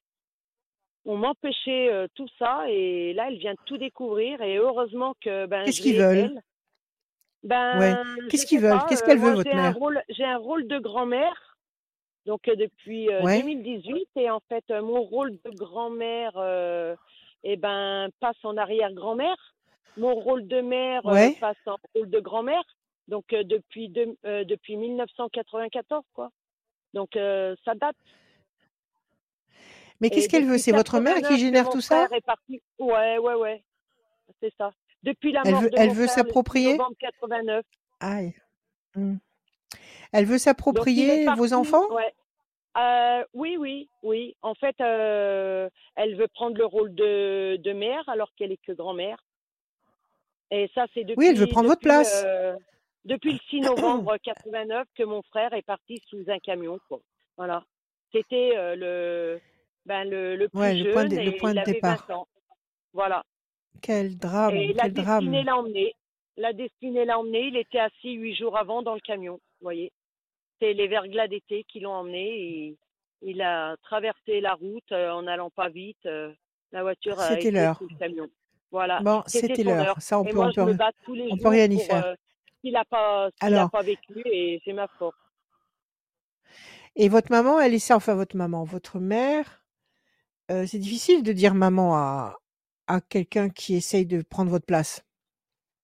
on 1.06 1.16
m'empêchait 1.16 1.90
euh, 1.93 2.06
tout 2.14 2.28
ça 2.39 2.64
et 2.68 3.12
là, 3.14 3.28
elle 3.28 3.39
vient 3.39 3.52
de 3.55 3.59
tout 3.66 3.78
découvrir 3.78 4.40
et 4.43 4.56
heureusement 4.59 5.14
que, 5.20 5.47
ben, 5.47 5.64
Qu'est-ce 5.64 5.81
qu'ils 5.81 5.98
veulent? 5.98 6.18
elle. 6.18 6.43
Ben, 7.43 7.78
Ouais. 7.78 7.94
Qu'est-ce 8.28 8.47
qu'ils 8.47 8.60
veulent? 8.60 8.78
pas. 8.78 8.86
Qu'est-ce 8.89 9.02
euh, 9.02 9.06
qu'elle 9.06 9.18
veut, 9.18 9.31
votre 9.35 9.51
j'ai 9.51 9.56
un 9.56 9.62
mère? 9.62 9.77
rôle, 9.77 10.02
j'ai 10.10 10.24
un 10.24 10.36
rôle 10.36 10.66
de 10.68 10.78
grand-mère, 10.78 11.56
donc 12.27 12.47
euh, 12.48 12.55
depuis 12.55 13.10
euh, 13.10 13.22
Ouais. 13.24 13.40
2018, 13.40 14.09
et 14.16 14.31
en 14.31 14.40
fait, 14.48 14.64
mon 14.70 15.01
rôle 15.02 15.32
de 15.44 15.51
grand-mère, 15.51 16.32
eh 17.44 17.56
ben, 17.56 18.09
passe 18.20 18.36
en 18.44 18.56
arrière-grand-mère. 18.59 19.36
Mon 19.97 20.14
rôle 20.14 20.47
de 20.47 20.60
mère 20.60 21.05
Ouais. 21.06 21.35
passe 21.40 21.56
en 21.66 21.77
rôle 21.94 22.10
de 22.10 22.20
grand-mère. 22.20 22.62
Donc 23.09 23.24
depuis 23.31 23.89
depuis 23.89 24.77
1994, 24.77 26.05
quoi. 26.12 26.31
Donc 26.94 27.10
ça 27.14 27.74
date. 27.74 27.97
Mais 30.01 30.10
qu'est-ce 30.10 30.28
qu'elle 30.28 30.47
veut? 30.47 30.59
C'est 30.59 30.72
votre 30.72 30.98
mère 31.01 31.16
89 31.16 31.32
qui 31.39 31.44
génère 31.44 31.68
tout 31.68 31.81
ça? 31.81 32.09
Ouais, 32.78 33.18
ouais, 33.18 33.35
ouais. 33.35 33.62
C'est 34.40 34.52
ça. 34.56 34.72
Depuis 35.02 35.32
la 35.32 35.43
Elle 35.44 35.52
mort 35.52 35.62
veut, 35.62 35.70
de 35.70 35.77
elle 35.78 35.89
mon 35.89 35.94
veut 35.94 36.06
frère 36.06 36.16
le 36.16 36.22
6 36.22 36.27
s'approprier? 36.28 36.72
novembre 36.77 36.97
89. 37.01 37.64
Aïe. 38.01 38.35
Hmm. 38.94 39.16
Elle 40.12 40.24
veut 40.27 40.39
s'approprier 40.39 41.27
vos 41.36 41.52
enfants? 41.52 41.89
Ouais. 41.93 42.12
Euh, 42.78 43.24
oui, 43.35 43.56
oui, 43.59 43.89
oui. 44.02 44.36
En 44.43 44.55
fait, 44.55 44.77
euh, 44.81 45.68
elle 45.97 46.16
veut 46.16 46.28
prendre 46.28 46.56
le 46.56 46.64
rôle 46.66 46.94
de, 46.94 47.56
de 47.56 47.72
mère 47.72 48.09
alors 48.09 48.31
qu'elle 48.36 48.52
est 48.52 48.60
que 48.64 48.72
grand-mère. 48.72 49.22
Et 50.51 50.70
ça, 50.74 50.86
c'est 50.94 51.05
depuis, 51.05 51.18
Oui, 51.18 51.27
elle 51.27 51.36
veut 51.36 51.47
prendre 51.47 51.68
votre 51.68 51.81
depuis, 51.81 51.89
place. 51.90 52.22
euh, 52.24 52.56
depuis 53.05 53.32
le 53.32 53.39
6 53.51 53.60
novembre 53.60 54.16
89 54.22 54.86
que 54.97 55.02
mon 55.05 55.22
frère 55.22 55.52
est 55.52 55.62
parti 55.62 56.01
sous 56.09 56.24
un 56.28 56.39
camion. 56.39 56.78
Quoi. 56.89 57.01
Voilà. 57.36 57.64
C'était 58.12 58.52
le, 58.77 59.40
ben, 59.90 60.08
le, 60.10 60.36
le 60.36 60.48
plus 60.48 60.58
Ouais, 60.60 60.74
le 60.74 60.84
jeune 60.84 60.92
point 60.92 61.04
de, 61.06 61.16
le 61.16 61.32
et 61.34 61.36
point 61.38 61.52
il 61.52 61.56
de 61.56 61.60
avait 61.60 61.72
départ. 61.74 62.06
20 62.08 62.14
ans. 62.14 62.28
Voilà. 62.92 63.24
Quel 63.82 64.16
drame, 64.18 64.54
Et 64.56 64.72
la 64.74 64.82
quel 64.82 64.92
destinée 64.92 65.42
drame. 65.42 65.44
l'a 65.44 65.56
emmené. 65.56 65.94
La 66.36 66.52
destinée 66.52 67.04
l'a 67.04 67.18
emmené. 67.18 67.48
Il 67.48 67.56
était 67.56 67.78
assis 67.80 68.12
huit 68.14 68.34
jours 68.36 68.56
avant 68.56 68.82
dans 68.82 68.94
le 68.94 69.00
camion. 69.00 69.34
Vous 69.34 69.64
voyez. 69.64 69.92
C'est 70.60 70.72
les 70.74 70.88
verglas 70.88 71.28
d'été 71.28 71.64
qui 71.64 71.80
l'ont 71.80 71.92
emmené. 71.92 72.26
Et 72.40 72.78
il 73.22 73.42
a 73.42 73.76
traversé 73.82 74.40
la 74.40 74.54
route 74.54 74.92
euh, 74.92 75.10
en 75.10 75.22
n'allant 75.22 75.50
pas 75.50 75.68
vite. 75.68 76.04
euh, 76.06 76.32
la 76.72 76.82
voiture 76.82 77.18
a 77.20 77.40
été 77.40 77.50
sous 77.78 77.88
le 77.88 77.96
camion. 77.98 78.28
Voilà, 78.70 79.00
Bon, 79.00 79.22
c'était 79.26 79.64
l'heure. 79.64 79.80
heure. 79.88 80.00
Ça, 80.00 80.20
on 80.20 80.24
Et 80.24 80.30
peut, 80.30 80.36
moi, 80.36 80.48
on 80.48 80.52
peut, 80.52 80.76
on 81.30 81.36
peut 81.38 81.48
rien 81.48 81.64
y 81.70 81.74
pour 81.74 81.82
faire. 81.86 82.04
euh, 82.06 82.14
qu'il 82.60 82.72
n'a 82.72 82.84
pas, 82.84 83.30
Alors, 83.40 83.70
pas 83.70 83.82
vécu 83.82 84.22
et 84.26 84.60
c'est 84.64 84.72
ma 84.72 84.86
faute. 84.88 85.14
et 86.96 87.08
votre 87.08 87.30
maman, 87.30 87.60
elle 87.60 87.74
est 87.74 87.90
enfin 87.92 88.14
votre 88.14 88.36
maman, 88.36 88.64
votre 88.64 88.98
mère, 89.00 89.60
euh, 90.51 90.66
c'est 90.66 90.78
difficile 90.78 91.22
de 91.22 91.32
dire 91.32 91.55
maman 91.55 91.94
à, 91.97 92.36
à 92.86 93.01
quelqu'un 93.01 93.48
qui 93.51 93.74
essaye 93.74 94.06
de 94.06 94.22
prendre 94.22 94.51
votre 94.51 94.66
place. 94.66 95.05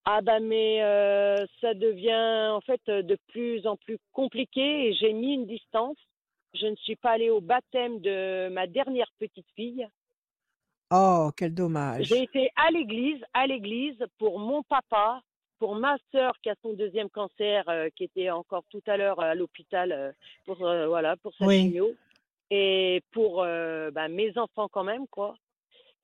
Ah 0.04 0.20
bah 0.22 0.38
mais 0.40 0.82
euh, 0.82 1.44
ça 1.60 1.74
devient 1.74 2.50
en 2.52 2.60
fait 2.60 2.80
euh, 2.88 3.02
de 3.02 3.16
plus 3.28 3.66
en 3.66 3.76
plus 3.76 3.98
compliqué 4.12 4.88
et 4.88 4.94
j'ai 4.94 5.12
mis 5.12 5.34
une 5.34 5.46
distance. 5.46 5.98
Je 6.54 6.66
ne 6.66 6.76
suis 6.76 6.96
pas 6.96 7.10
allée 7.12 7.30
au 7.30 7.40
baptême 7.40 8.00
de 8.00 8.48
ma 8.50 8.66
dernière 8.66 9.10
petite 9.18 9.46
fille. 9.56 9.86
Oh, 10.90 11.30
quel 11.36 11.54
J'ai 11.98 12.22
dommage. 12.22 12.22
été 12.22 12.50
à 12.56 12.70
l'église, 12.70 13.22
à 13.34 13.46
l'église 13.46 13.98
pour 14.18 14.38
mon 14.38 14.62
papa, 14.62 15.20
pour 15.58 15.74
ma 15.74 15.96
sœur 16.12 16.34
qui 16.42 16.50
a 16.50 16.54
son 16.62 16.74
deuxième 16.74 17.10
cancer, 17.10 17.64
euh, 17.68 17.88
qui 17.96 18.04
était 18.04 18.30
encore 18.30 18.64
tout 18.70 18.82
à 18.86 18.96
l'heure 18.96 19.20
à 19.20 19.34
l'hôpital 19.34 19.92
euh, 19.92 20.12
pour 20.44 20.56
voilà 20.58 21.16
pour 21.16 21.34
sa 21.36 21.46
Oui. 21.46 21.48
chimio, 21.48 21.96
et 22.50 23.02
pour 23.12 23.42
euh, 23.42 23.90
bah, 23.90 24.08
mes 24.08 24.36
enfants 24.38 24.68
quand 24.68 24.84
même 24.84 25.06
quoi. 25.08 25.36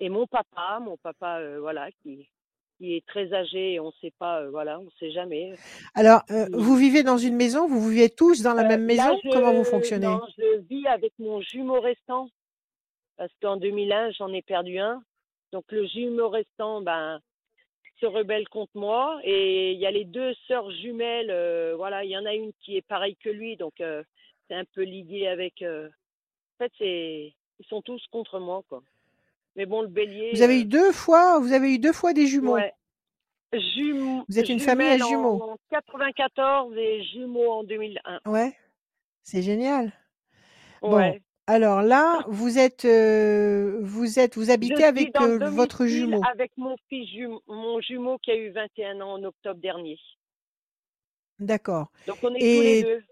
Et 0.00 0.08
mon 0.08 0.26
papa, 0.26 0.80
mon 0.80 0.96
papa 0.96 1.38
euh, 1.38 1.60
voilà 1.60 1.90
qui 2.02 2.28
qui 2.78 2.96
est 2.96 3.06
très 3.06 3.32
âgé 3.32 3.74
et 3.74 3.80
on 3.80 3.92
sait 4.00 4.12
pas 4.18 4.40
euh, 4.40 4.50
voilà 4.50 4.80
on 4.80 4.90
sait 4.98 5.12
jamais. 5.12 5.54
Alors, 5.94 6.22
vous 6.52 6.76
vivez 6.76 7.02
dans 7.02 7.18
une 7.18 7.36
maison, 7.36 7.68
vous 7.68 7.88
vivez 7.88 8.10
tous 8.10 8.42
dans 8.42 8.54
la 8.54 8.64
même 8.64 8.84
maison? 8.84 9.18
Comment 9.30 9.52
vous 9.52 9.64
fonctionnez? 9.64 10.06
non, 10.06 10.22
je 10.36 10.58
vis 10.68 10.86
avec 10.86 11.12
mon 11.18 11.40
jumeau 11.40 11.80
restant 11.80 12.28
parce 13.16 13.32
qu'en 13.40 13.56
2001, 13.56 14.12
j'en 14.12 14.32
ai 14.32 14.42
perdu 14.42 14.78
un. 14.78 15.02
Donc 15.52 15.64
le 15.70 15.86
jumeau 15.86 16.28
restant, 16.28 16.80
ben, 16.80 17.20
se 18.00 18.06
rebelle 18.06 18.48
contre 18.48 18.72
moi. 18.74 19.20
Et 19.22 19.72
il 19.72 19.78
y 19.78 19.86
a 19.86 19.90
les 19.92 20.04
deux 20.04 20.34
sœurs 20.48 20.70
jumelles. 20.72 21.74
voilà, 21.76 22.04
il 22.04 22.10
y 22.10 22.16
en 22.16 22.26
a 22.26 22.34
une 22.34 22.52
qui 22.64 22.76
est 22.76 22.86
pareille 22.86 23.16
que 23.16 23.28
lui, 23.28 23.56
donc 23.56 23.74
c'est 23.78 24.54
un 24.54 24.64
peu 24.74 24.82
lié 24.82 25.28
avec. 25.28 25.62
Euh, 26.62 26.64
En 26.64 26.68
fait, 26.68 26.72
c'est 26.78 27.34
ils 27.60 27.66
sont 27.68 27.82
tous 27.82 28.02
contre 28.10 28.38
moi, 28.40 28.62
quoi. 28.68 28.82
Mais 29.56 29.66
bon, 29.66 29.82
le 29.82 29.88
bélier. 29.88 30.30
Vous 30.34 30.42
avez 30.42 30.54
euh, 30.56 30.60
eu 30.60 30.64
deux 30.64 30.92
fois, 30.92 31.38
vous 31.38 31.52
avez 31.52 31.74
eu 31.74 31.78
deux 31.78 31.92
fois 31.92 32.12
des 32.12 32.26
jumeaux. 32.26 32.54
ouais. 32.54 32.72
Vous 33.52 34.38
êtes 34.38 34.48
une 34.48 34.60
famille 34.60 34.88
à 34.88 34.96
jumeaux. 34.96 35.42
en 35.42 35.56
94 35.70 36.74
et 36.76 37.04
jumeaux 37.04 37.50
en 37.52 37.64
2001. 37.64 38.20
Ouais, 38.30 38.56
c'est 39.22 39.42
génial. 39.42 39.92
Bon, 40.80 41.20
alors 41.46 41.82
là, 41.82 42.24
vous 42.28 42.58
êtes, 42.58 42.86
euh, 42.86 43.78
vous 43.82 44.18
êtes, 44.18 44.36
vous 44.36 44.50
habitez 44.50 44.84
avec 44.84 45.14
euh, 45.20 45.50
votre 45.50 45.84
jumeau. 45.86 46.22
avec 46.32 46.56
mon 46.56 46.76
fils 46.88 47.08
jum- 47.10 47.40
mon 47.46 47.80
jumeau 47.80 48.16
qui 48.18 48.30
a 48.30 48.36
eu 48.36 48.50
21 48.50 49.00
ans 49.02 49.12
en 49.14 49.24
octobre 49.24 49.60
dernier. 49.60 49.98
D'accord. 51.38 51.88
Donc 52.06 52.16
on 52.22 52.34
est 52.34 52.38
tous 52.38 52.62
les 52.62 52.82
deux. 52.84 53.02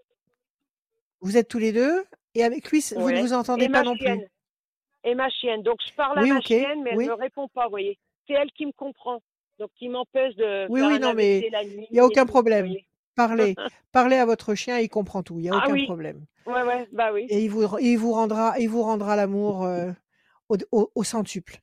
vous 1.19 1.37
êtes 1.37 1.47
tous 1.49 1.59
les 1.59 1.71
deux, 1.71 2.03
et 2.35 2.43
avec 2.43 2.69
lui, 2.71 2.83
vous 2.95 3.11
ne 3.11 3.21
vous 3.21 3.33
entendez 3.33 3.69
pas 3.69 3.83
non 3.83 3.95
plus. 3.95 4.05
chienne. 4.05 4.27
Et 5.03 5.15
ma 5.15 5.29
chienne. 5.29 5.63
Donc 5.63 5.77
je 5.87 5.93
parle 5.95 6.19
à 6.19 6.21
Oui, 6.21 6.29
ma 6.29 6.41
chienne, 6.41 6.83
mais 6.83 6.91
elle 6.91 6.97
oui. 6.97 7.05
me 7.07 7.13
répond 7.13 7.47
pas, 7.49 7.65
vous 7.65 7.71
voyez. 7.71 7.97
C'est 8.27 8.33
elle 8.33 8.51
qui 8.51 8.65
me 8.65 8.71
comprend. 8.71 9.19
Donc 9.59 9.69
qui 9.77 9.89
m'empêche 9.89 10.35
de 10.35 10.67
Oui, 10.69 10.79
faire 10.81 10.89
oui, 10.89 10.95
un 10.95 10.99
non, 10.99 11.13
mais 11.13 11.39
il 11.39 11.93
n'y 11.93 11.99
a 11.99 12.05
aucun 12.05 12.21
vous 12.23 12.27
problème. 12.27 12.73
Parlez, 13.15 13.55
parlez 13.91 14.15
à 14.15 14.25
votre 14.25 14.55
chien, 14.55 14.79
il 14.79 14.89
comprend 14.89 15.21
tout, 15.21 15.37
il 15.37 15.43
n'y 15.43 15.49
a 15.49 15.53
Ah 15.53 15.63
aucun 15.63 15.73
oui. 15.73 15.85
problème. 15.85 16.25
Ouais, 16.45 16.63
ouais, 16.63 16.87
bah 16.91 17.11
oui. 17.13 17.27
Et 17.29 17.43
il 17.43 17.49
vous, 17.49 17.77
il 17.79 17.95
vous 17.97 18.13
rendra, 18.13 18.57
il 18.59 18.69
vous 18.69 18.81
rendra 18.81 19.15
l'amour 19.15 19.63
euh, 19.65 19.91
au, 20.49 20.57
au, 20.71 20.91
au 20.95 21.03
centuple. 21.03 21.57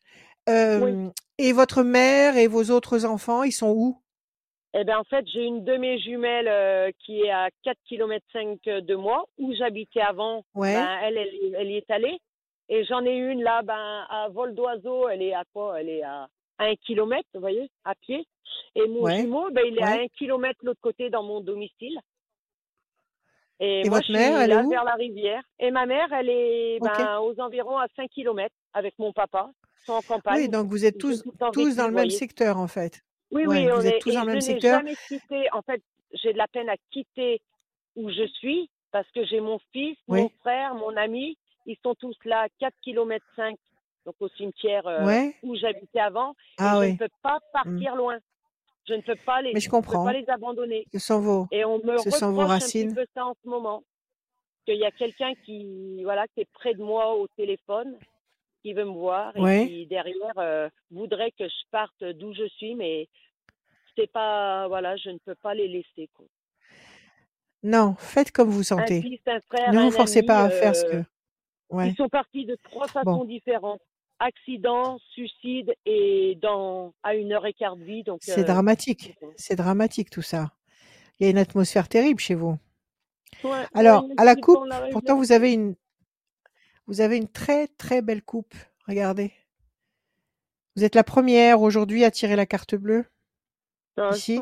Oui. 0.48 0.54
Euh, 0.54 1.08
et 1.38 1.52
votre 1.52 1.82
mère 1.82 2.36
et 2.36 2.46
vos 2.46 2.70
autres 2.70 3.04
enfants, 3.04 3.42
ils 3.42 3.52
sont 3.52 3.70
où? 3.70 4.00
Eh 4.74 4.84
ben 4.84 4.98
en 4.98 5.04
fait, 5.04 5.26
j'ai 5.28 5.44
une 5.44 5.64
de 5.64 5.76
mes 5.76 5.98
jumelles 5.98 6.48
euh, 6.48 6.90
qui 7.04 7.20
est 7.22 7.30
à 7.30 7.48
4 7.64 7.78
km 7.88 8.24
5 8.32 8.60
de 8.64 8.94
moi, 8.94 9.24
où 9.38 9.52
j'habitais 9.54 10.00
avant. 10.02 10.44
Ouais. 10.54 10.74
Ben, 10.74 10.98
elle, 11.02 11.16
elle, 11.16 11.34
y- 11.34 11.54
elle 11.56 11.70
y 11.70 11.76
est 11.76 11.90
allée. 11.90 12.18
Et 12.68 12.84
j'en 12.84 13.02
ai 13.04 13.16
une 13.16 13.42
là, 13.42 13.62
ben, 13.62 14.06
à 14.10 14.28
vol 14.30 14.54
d'oiseau, 14.54 15.08
elle 15.08 15.22
est 15.22 15.32
à 15.32 15.44
quoi? 15.54 15.80
Elle 15.80 15.88
est 15.88 16.02
à 16.02 16.28
1 16.58 16.74
km, 16.76 17.22
vous 17.32 17.40
voyez, 17.40 17.70
à 17.84 17.94
pied. 17.94 18.26
Et 18.74 18.86
mon 18.86 19.04
Ouais. 19.04 19.20
jumeau, 19.22 19.50
ben, 19.50 19.64
il 19.66 19.78
est 19.78 19.82
à 19.82 19.86
Ouais. 19.96 20.04
1 20.04 20.08
km 20.18 20.54
l'autre 20.62 20.80
côté 20.82 21.08
dans 21.08 21.22
mon 21.22 21.40
domicile. 21.40 21.98
Et, 23.60 23.80
Et 23.86 23.88
moi, 23.88 23.98
votre 23.98 24.08
je 24.08 24.12
mère, 24.12 24.34
suis 24.34 24.44
elle 24.44 24.50
est 24.50 24.54
là 24.54 24.62
où? 24.64 24.70
vers 24.70 24.84
la 24.84 24.94
rivière. 24.94 25.42
Et 25.58 25.70
ma 25.70 25.86
mère, 25.86 26.12
elle 26.12 26.28
est 26.28 26.78
ben, 26.80 27.18
aux 27.20 27.40
environs 27.40 27.78
à 27.78 27.86
5 27.96 28.08
km 28.10 28.54
avec 28.74 28.94
mon 28.98 29.12
papa. 29.12 29.50
Sont 29.86 29.94
en 29.94 29.98
Oui, 30.00 30.04
campagne. 30.06 30.48
donc 30.50 30.68
vous 30.68 30.84
êtes 30.84 30.98
tous, 30.98 31.24
tous 31.54 31.74
dans 31.76 31.86
le 31.88 31.94
même 31.94 32.10
secteur, 32.10 32.58
en 32.58 32.68
fait. 32.68 33.02
Oui, 33.30 33.46
Ouais, 33.46 33.66
oui, 33.66 33.72
on 33.72 33.76
vous 33.80 33.86
êtes 33.86 33.94
est, 33.96 33.98
tous 34.00 34.10
et 34.10 34.14
dans 34.14 34.20
le 34.20 34.24
je 34.24 34.26
même 34.30 34.34
n'ai 34.36 34.42
secteur? 34.42 34.78
jamais 34.80 34.94
quitté. 35.08 35.52
En 35.52 35.62
fait, 35.62 35.82
j'ai 36.12 36.32
de 36.32 36.38
la 36.38 36.48
peine 36.48 36.68
à 36.68 36.76
quitter 36.90 37.40
où 37.96 38.10
je 38.10 38.26
suis 38.26 38.70
parce 38.90 39.10
que 39.10 39.24
j'ai 39.26 39.40
mon 39.40 39.58
fils, 39.72 39.96
Oui. 40.08 40.20
mon 40.22 40.28
frère, 40.40 40.74
mon 40.74 40.96
ami. 40.96 41.36
Ils 41.66 41.76
sont 41.82 41.94
tous 41.94 42.16
là 42.24 42.42
à 42.42 42.48
4 42.58 42.74
km 42.82 43.24
5, 43.36 43.56
donc 44.06 44.14
au 44.20 44.28
cimetière 44.30 44.86
euh, 44.86 45.04
Ouais. 45.04 45.34
où 45.42 45.54
j'habitais 45.56 46.00
avant. 46.00 46.30
Et 46.32 46.34
Ah 46.58 46.74
je 46.76 46.80
oui. 46.80 46.92
ne 46.92 46.96
peux 46.96 47.08
pas 47.22 47.38
Mm. 47.38 47.52
partir 47.52 47.96
loin. 47.96 48.18
Je 48.88 48.94
ne 48.94 49.02
peux 49.02 49.16
pas 49.16 49.42
les, 49.42 49.52
Mais 49.52 49.60
je 49.60 49.66
je 49.66 49.70
peux 49.70 49.82
pas 49.82 49.86
comprends. 49.88 50.10
les 50.10 50.24
abandonner. 50.30 50.86
Ce 50.94 50.98
sont 50.98 51.20
vos, 51.20 51.46
Et 51.50 51.62
on 51.66 51.76
me 51.84 51.98
ce 51.98 52.10
sont 52.10 52.32
vos 52.32 52.40
reproche 52.40 52.50
un 52.50 52.58
petit 52.58 52.62
racines. 52.62 52.94
peu 52.94 53.06
ça 53.14 53.26
en 53.26 53.34
ce 53.42 53.48
moment. 53.48 53.82
Qu'il 54.64 54.76
y 54.78 54.84
a 54.86 54.90
quelqu'un 54.90 55.34
qui, 55.44 56.02
voilà, 56.04 56.26
qui 56.28 56.40
est 56.40 56.50
près 56.52 56.72
de 56.72 56.82
moi 56.82 57.14
au 57.16 57.26
téléphone, 57.36 57.98
qui 58.62 58.72
veut 58.72 58.84
me 58.84 58.90
voir 58.92 59.36
et 59.36 59.40
Ouais. 59.40 59.66
qui 59.68 59.86
derrière 59.86 60.38
euh, 60.38 60.68
voudrait 60.90 61.30
que 61.32 61.48
je 61.48 61.64
parte 61.70 62.02
d'où 62.04 62.32
je 62.34 62.46
suis, 62.48 62.74
mais 62.74 63.08
c'est 63.96 64.10
pas, 64.10 64.68
voilà, 64.68 64.96
je 64.96 65.10
ne 65.10 65.18
peux 65.18 65.34
pas 65.36 65.54
les 65.54 65.68
laisser. 65.68 66.08
Quoi. 66.14 66.26
Non, 67.62 67.94
faites 67.98 68.30
comme 68.30 68.48
vous 68.50 68.60
Un 68.60 68.78
sentez. 68.78 69.02
fils, 69.02 69.20
un 69.26 69.40
frère, 69.40 69.72
Ne 69.72 69.82
vous 69.82 69.90
forcez 69.90 70.18
ami, 70.20 70.26
pas 70.26 70.44
à 70.44 70.50
faire 70.50 70.76
ce 70.76 70.84
euh, 70.86 70.90
que. 71.02 71.04
Ouais. 71.70 71.88
ils 71.90 71.96
sont 71.96 72.08
partis 72.08 72.46
de 72.46 72.56
trois 72.64 72.86
façons 72.88 73.18
Bon. 73.18 73.24
différentes. 73.24 73.80
Accident, 74.20 74.98
suicide 75.12 75.72
et 75.86 76.36
dans 76.42 76.92
à 77.04 77.14
une 77.14 77.32
heure 77.32 77.46
et 77.46 77.52
quart 77.52 77.76
de 77.76 77.84
vie. 77.84 78.02
Donc, 78.02 78.18
C'est 78.22 78.40
euh, 78.40 78.44
dramatique. 78.44 79.14
c'est 79.36 79.54
dramatique 79.54 80.10
tout 80.10 80.22
ça. 80.22 80.50
Il 81.20 81.24
y 81.24 81.26
a 81.28 81.30
une 81.30 81.38
atmosphère 81.38 81.88
terrible 81.88 82.18
chez 82.20 82.34
vous. 82.34 82.56
Ouais, 83.44 83.64
Alors, 83.74 84.06
à 84.16 84.24
la 84.24 84.34
coupe, 84.34 84.64
pourtant 84.90 85.16
vous 85.16 85.30
avez 85.32 85.52
une, 85.52 85.76
vous 86.88 87.00
avez 87.00 87.18
une 87.18 87.28
très 87.28 87.68
très 87.68 88.02
belle 88.02 88.22
coupe. 88.22 88.54
Regardez. 88.88 89.32
Vous 90.74 90.84
êtes 90.84 90.94
la 90.94 91.04
première 91.04 91.60
aujourd'hui 91.60 92.02
à 92.04 92.10
tirer 92.10 92.34
la 92.34 92.46
carte 92.46 92.74
bleue 92.74 93.04
Ah, 93.96 94.10
ici, 94.14 94.40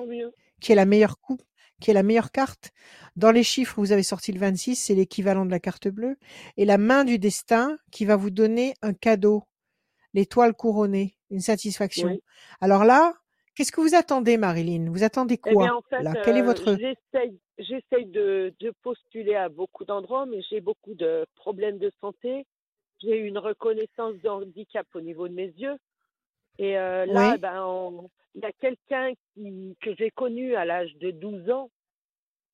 qui 0.60 0.73
est 0.73 0.77
la 0.77 0.86
meilleure 0.86 1.18
coupe, 1.18 1.43
qui 1.81 1.90
est 1.90 1.94
la 1.94 2.05
meilleure 2.05 2.31
carte. 2.31 2.73
Dans 3.16 3.32
les 3.32 3.43
chiffres, 3.43 3.74
vous 3.78 3.93
avez 3.93 4.02
sorti 4.02 4.32
le 4.32 4.39
26, 4.39 4.77
c'est 4.77 4.94
l'équivalent 4.94 5.44
de 5.44 5.51
la 5.51 5.59
carte 5.59 5.89
bleue. 5.89 6.16
Et 6.56 6.64
la 6.64 6.78
main 6.78 7.05
du 7.05 7.18
destin 7.18 7.77
qui 7.90 8.05
va 8.05 8.16
vous 8.16 8.31
donner 8.31 8.74
un 8.81 8.93
cadeau, 8.93 9.44
l'étoile 10.14 10.55
couronnée, 10.55 11.16
une 11.31 11.40
satisfaction. 11.40 12.09
Oui. 12.09 12.23
Alors 12.60 12.85
là, 12.85 13.14
qu'est-ce 13.55 13.73
que 13.73 13.81
vous 13.81 13.94
attendez, 13.94 14.36
Marilyn? 14.36 14.90
Vous 14.90 15.02
attendez 15.02 15.40
Eh 15.47 15.51
bien, 15.51 15.55
quoi 15.55 15.77
en 15.78 15.82
fait, 15.90 16.02
là? 16.02 16.12
Quel 16.24 16.36
est 16.36 16.43
euh, 16.43 16.44
votre 16.44 16.77
j'essaye, 16.77 17.40
j'essaye 17.59 18.07
de, 18.07 18.55
de 18.61 18.70
postuler 18.83 19.35
à 19.35 19.49
beaucoup 19.49 19.85
d'endroits, 19.85 20.27
mais 20.27 20.43
j'ai 20.43 20.61
beaucoup 20.61 20.95
de 20.95 21.27
problèmes 21.37 21.78
de 21.78 21.91
santé. 22.01 22.47
J'ai 23.03 23.19
eu 23.19 23.27
une 23.27 23.39
reconnaissance 23.39 24.15
de 24.23 24.28
handicap 24.28 24.87
au 24.95 25.01
niveau 25.01 25.28
de 25.28 25.35
mes 25.35 25.49
yeux. 25.49 25.77
Et 26.59 26.78
euh, 26.78 27.07
là, 27.07 27.33
Oui. 27.35 27.39
ben, 27.39 27.62
on- 27.65 28.11
il 28.35 28.43
y 28.43 28.47
a 28.47 28.53
quelqu'un 28.53 29.12
que 29.81 29.95
j'ai 29.97 30.11
connu 30.11 30.55
à 30.57 30.65
l'âge 30.65 30.95
de 30.97 31.11
12 31.11 31.49
ans 31.51 31.70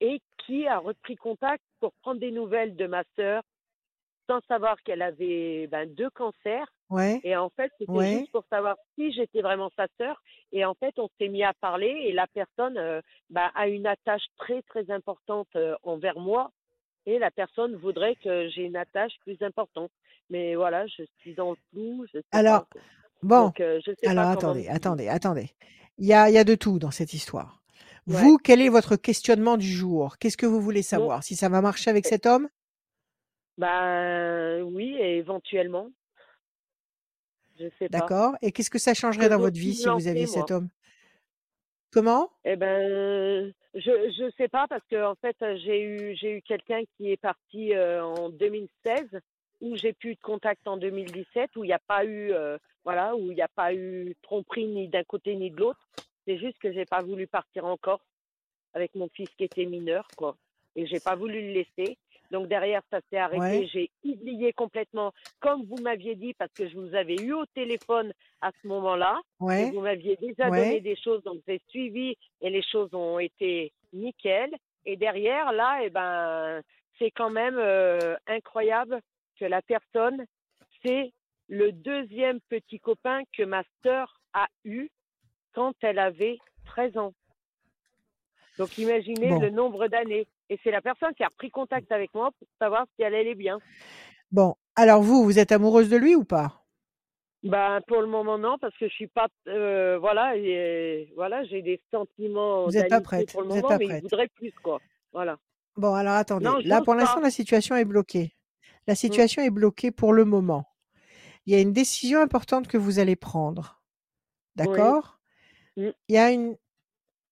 et 0.00 0.20
qui 0.46 0.66
a 0.66 0.78
repris 0.78 1.16
contact 1.16 1.62
pour 1.80 1.92
prendre 2.02 2.20
des 2.20 2.30
nouvelles 2.30 2.76
de 2.76 2.86
ma 2.86 3.04
sœur 3.16 3.42
sans 4.32 4.40
savoir 4.48 4.82
qu'elle 4.82 5.02
avait 5.02 5.66
ben, 5.66 5.92
deux 5.92 6.08
cancers. 6.10 6.66
Ouais, 6.88 7.20
Et 7.22 7.36
en 7.36 7.50
fait, 7.50 7.70
c'était 7.78 7.92
ouais. 7.92 8.18
juste 8.18 8.32
pour 8.32 8.44
savoir 8.50 8.76
si 8.94 9.12
j'étais 9.12 9.42
vraiment 9.42 9.70
sa 9.76 9.86
sœur. 9.98 10.22
Et 10.52 10.64
en 10.64 10.74
fait, 10.74 10.98
on 10.98 11.08
s'est 11.18 11.28
mis 11.28 11.42
à 11.42 11.52
parler 11.54 11.88
et 12.06 12.12
la 12.12 12.26
personne 12.26 12.78
euh, 12.78 13.00
bah, 13.30 13.50
a 13.54 13.68
une 13.68 13.86
attache 13.86 14.24
très, 14.38 14.62
très 14.62 14.90
importante 14.90 15.48
euh, 15.56 15.74
envers 15.82 16.18
moi. 16.18 16.50
Et 17.04 17.18
la 17.18 17.30
personne 17.30 17.76
voudrait 17.76 18.16
que 18.16 18.48
j'ai 18.50 18.62
une 18.62 18.76
attache 18.76 19.12
plus 19.24 19.36
importante. 19.42 19.90
Mais 20.30 20.54
voilà, 20.54 20.86
je 20.86 21.02
suis 21.20 21.34
dans 21.34 21.50
le 21.50 21.56
flou, 21.70 22.06
je 22.12 22.18
sais 22.18 22.24
Alors, 22.32 22.66
pas. 22.66 22.80
bon, 23.22 23.44
Donc, 23.46 23.60
euh, 23.60 23.80
je 23.84 23.92
sais 24.00 24.06
alors 24.06 24.24
pas 24.24 24.30
attendez, 24.30 24.68
attendez, 24.68 25.08
attendez. 25.08 25.50
Il 25.98 26.06
y 26.06 26.14
a, 26.14 26.30
y 26.30 26.38
a 26.38 26.44
de 26.44 26.54
tout 26.54 26.78
dans 26.78 26.90
cette 26.90 27.12
histoire. 27.12 27.60
Ouais. 28.06 28.14
Vous, 28.16 28.38
quel 28.38 28.60
est 28.60 28.68
votre 28.68 28.96
questionnement 28.96 29.56
du 29.56 29.66
jour? 29.68 30.16
Qu'est-ce 30.18 30.36
que 30.36 30.46
vous 30.46 30.60
voulez 30.60 30.80
Bon, 30.80 30.86
savoir? 30.86 31.22
Si 31.24 31.36
ça 31.36 31.48
va 31.48 31.60
marcher 31.60 31.90
avec 31.90 32.06
eh, 32.06 32.08
cet 32.08 32.26
homme? 32.26 32.48
Ben 33.58 34.62
oui, 34.62 34.96
et 34.98 35.18
éventuellement, 35.18 35.90
je 37.58 37.66
sais 37.78 37.88
pas. 37.88 37.98
D'accord. 37.98 38.34
Et 38.42 38.52
qu'est-ce 38.52 38.70
que 38.70 38.78
ça 38.78 38.94
changerait 38.94 39.28
dans 39.28 39.38
votre 39.38 39.58
vie 39.58 39.74
si 39.74 39.88
vous 39.88 40.08
aviez 40.08 40.26
moi. 40.26 40.34
cet 40.34 40.50
homme? 40.50 40.68
Comment? 41.90 42.30
Eh 42.44 42.56
ben, 42.56 43.52
je 43.74 43.80
je 43.80 44.30
sais 44.38 44.48
pas 44.48 44.66
parce 44.66 44.84
que 44.90 45.04
en 45.04 45.14
fait 45.16 45.36
j'ai 45.58 45.82
eu 45.82 46.16
j'ai 46.16 46.38
eu 46.38 46.42
quelqu'un 46.42 46.82
qui 46.96 47.10
est 47.12 47.18
parti 47.18 47.74
euh, 47.74 48.02
en 48.02 48.30
2016 48.30 49.20
où 49.62 49.76
j'ai 49.76 49.92
plus 49.92 50.10
eu 50.10 50.14
de 50.16 50.20
contact 50.20 50.66
en 50.66 50.76
2017, 50.76 51.56
où 51.56 51.64
il 51.64 51.68
n'y 51.68 51.72
a 51.72 51.78
pas 51.78 52.04
eu, 52.04 52.32
euh, 52.32 52.58
voilà, 52.84 53.14
où 53.14 53.30
il 53.30 53.34
n'y 53.34 53.42
a 53.42 53.48
pas 53.48 53.72
eu 53.72 54.14
tromperie 54.20 54.66
ni 54.66 54.88
d'un 54.88 55.04
côté 55.04 55.36
ni 55.36 55.50
de 55.50 55.56
l'autre. 55.56 55.80
C'est 56.26 56.36
juste 56.36 56.58
que 56.58 56.72
j'ai 56.72 56.84
pas 56.84 57.00
voulu 57.00 57.26
partir 57.28 57.64
en 57.64 57.76
Corse 57.76 58.02
avec 58.74 58.94
mon 58.96 59.08
fils 59.08 59.28
qui 59.38 59.44
était 59.44 59.64
mineur, 59.64 60.06
quoi. 60.16 60.36
Et 60.74 60.86
j'ai 60.86 60.98
pas 60.98 61.14
voulu 61.14 61.40
le 61.40 61.52
laisser. 61.52 61.96
Donc 62.32 62.48
derrière, 62.48 62.82
ça 62.90 63.00
s'est 63.10 63.18
arrêté. 63.18 63.40
Ouais. 63.40 63.66
J'ai 63.72 63.90
oublié 64.04 64.52
complètement, 64.54 65.12
comme 65.40 65.64
vous 65.66 65.76
m'aviez 65.76 66.14
dit, 66.16 66.32
parce 66.34 66.50
que 66.54 66.66
je 66.68 66.76
vous 66.76 66.94
avais 66.94 67.16
eu 67.16 67.32
au 67.34 67.44
téléphone 67.54 68.12
à 68.40 68.50
ce 68.60 68.66
moment-là. 68.66 69.20
Ouais. 69.38 69.70
vous 69.70 69.80
m'aviez 69.82 70.16
déjà 70.16 70.48
Ouais. 70.48 70.58
donné 70.64 70.80
des 70.80 70.96
choses, 70.96 71.22
donc 71.24 71.40
j'ai 71.46 71.60
suivi 71.68 72.16
et 72.40 72.50
les 72.50 72.62
choses 72.62 72.92
ont 72.94 73.18
été 73.18 73.70
nickel. 73.92 74.50
Et 74.86 74.96
derrière, 74.96 75.52
là, 75.52 75.80
eh 75.84 75.90
ben, 75.90 76.62
c'est 76.98 77.10
quand 77.10 77.30
même 77.30 77.56
euh, 77.58 78.16
incroyable 78.26 79.00
que 79.38 79.44
la 79.44 79.60
personne, 79.62 80.24
c'est 80.82 81.12
le 81.48 81.70
deuxième 81.70 82.40
petit 82.48 82.80
copain 82.80 83.22
que 83.36 83.42
ma 83.42 83.62
sœur 83.82 84.14
a 84.32 84.46
eu 84.64 84.88
quand 85.52 85.74
elle 85.82 85.98
avait 85.98 86.38
13 86.64 86.96
ans. 86.96 87.12
Donc 88.58 88.76
imaginez 88.78 89.28
Bon. 89.30 89.40
le 89.40 89.50
nombre 89.50 89.88
d'années. 89.88 90.26
Et 90.52 90.60
c'est 90.62 90.70
la 90.70 90.82
personne 90.82 91.14
qui 91.14 91.24
a 91.24 91.30
pris 91.30 91.50
contact 91.50 91.90
avec 91.92 92.12
moi 92.12 92.30
pour 92.38 92.46
savoir 92.58 92.84
si 92.94 93.02
elle 93.02 93.14
allait 93.14 93.34
bien. 93.34 93.58
Bon, 94.30 94.54
alors 94.76 95.00
vous, 95.02 95.24
vous 95.24 95.38
êtes 95.38 95.50
amoureuse 95.50 95.88
de 95.88 95.96
lui 95.96 96.14
ou 96.14 96.24
pas? 96.24 96.62
Ben 97.42 97.80
pour 97.88 98.02
le 98.02 98.06
moment 98.06 98.36
non 98.38 98.58
parce 98.58 98.76
que 98.76 98.86
je 98.86 98.92
suis 98.94 99.06
pas 99.08 99.28
euh, 99.48 99.98
voilà 99.98 100.36
et 100.36 101.10
voilà 101.16 101.42
j'ai 101.44 101.62
des 101.62 101.80
sentiments 101.90 102.66
Vous 102.66 102.76
êtes 102.76 102.90
pas 102.90 103.00
prête, 103.00 103.32
pour 103.32 103.40
le 103.42 103.48
vous 103.48 103.56
êtes 103.56 103.62
moment 103.62 103.68
pas 103.68 103.78
mais 103.78 103.86
prête. 103.86 104.04
voudrais 104.04 104.28
plus 104.28 104.52
quoi 104.62 104.80
voilà 105.12 105.38
Bon, 105.76 105.94
alors 105.94 106.14
attendez. 106.14 106.46
non 106.46 106.58
Là, 106.64 106.82
pour 106.82 106.94
l'instant, 106.94 107.20
la 107.20 107.30
situation 107.30 107.76
est 107.76 107.84
bloquée. 107.86 108.36
La 108.86 108.94
Mm. 108.94 108.98
situation 109.00 109.42
est 109.42 109.50
bloquée 109.50 109.90
pour 109.90 110.12
le 110.12 110.24
moment. 110.26 110.68
Il 111.46 111.52
y 111.52 111.56
a 111.56 111.60
une 111.60 111.72
décision 111.72 112.20
importante 112.20 112.68
que 112.68 112.78
vous 112.78 112.98
allez 112.98 113.16
prendre. 113.16 113.82
oui 114.64 114.78
D'accord? 114.80 115.20
Mm. 115.76 115.90
Il 116.08 116.16
y 116.16 116.18
a 116.18 116.32
une 116.32 116.56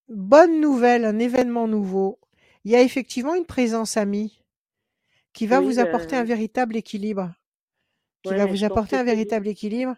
bonne 0.08 0.60
nouvelle, 0.60 1.04
un 1.06 1.18
événement 1.18 1.68
nouveau. 1.68 2.19
Il 2.64 2.72
y 2.72 2.76
a 2.76 2.82
effectivement 2.82 3.34
une 3.34 3.46
présence 3.46 3.96
amie 3.96 4.42
qui 5.32 5.46
va 5.46 5.60
oui 5.60 5.66
vous 5.66 5.78
apporter 5.78 6.16
un 6.16 6.20
ben 6.20 6.28
véritable 6.28 6.76
équilibre, 6.76 7.32
qui 8.22 8.30
ouais 8.30 8.36
va 8.36 8.46
vous 8.46 8.64
apporter 8.64 8.96
un 8.96 9.04
véritable 9.04 9.48
équilibre 9.48 9.96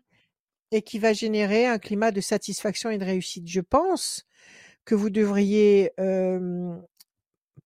et 0.70 0.82
qui 0.82 0.98
va 0.98 1.12
générer 1.12 1.66
un 1.66 1.78
climat 1.78 2.10
de 2.10 2.20
satisfaction 2.20 2.90
et 2.90 2.98
de 2.98 3.04
réussite. 3.04 3.48
Je 3.48 3.60
pense 3.60 4.26
que 4.84 4.94
vous 4.94 5.10
devriez 5.10 5.92
euh, 6.00 6.76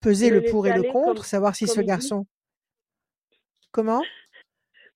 peser 0.01 0.31
me 0.31 0.41
le 0.41 0.51
pour 0.51 0.67
et 0.67 0.73
le 0.73 0.83
comme 0.83 0.93
contre, 0.93 1.25
savoir 1.25 1.55
si 1.55 1.67
ce 1.67 1.81
garçon. 1.81 2.27
Comment? 3.71 4.03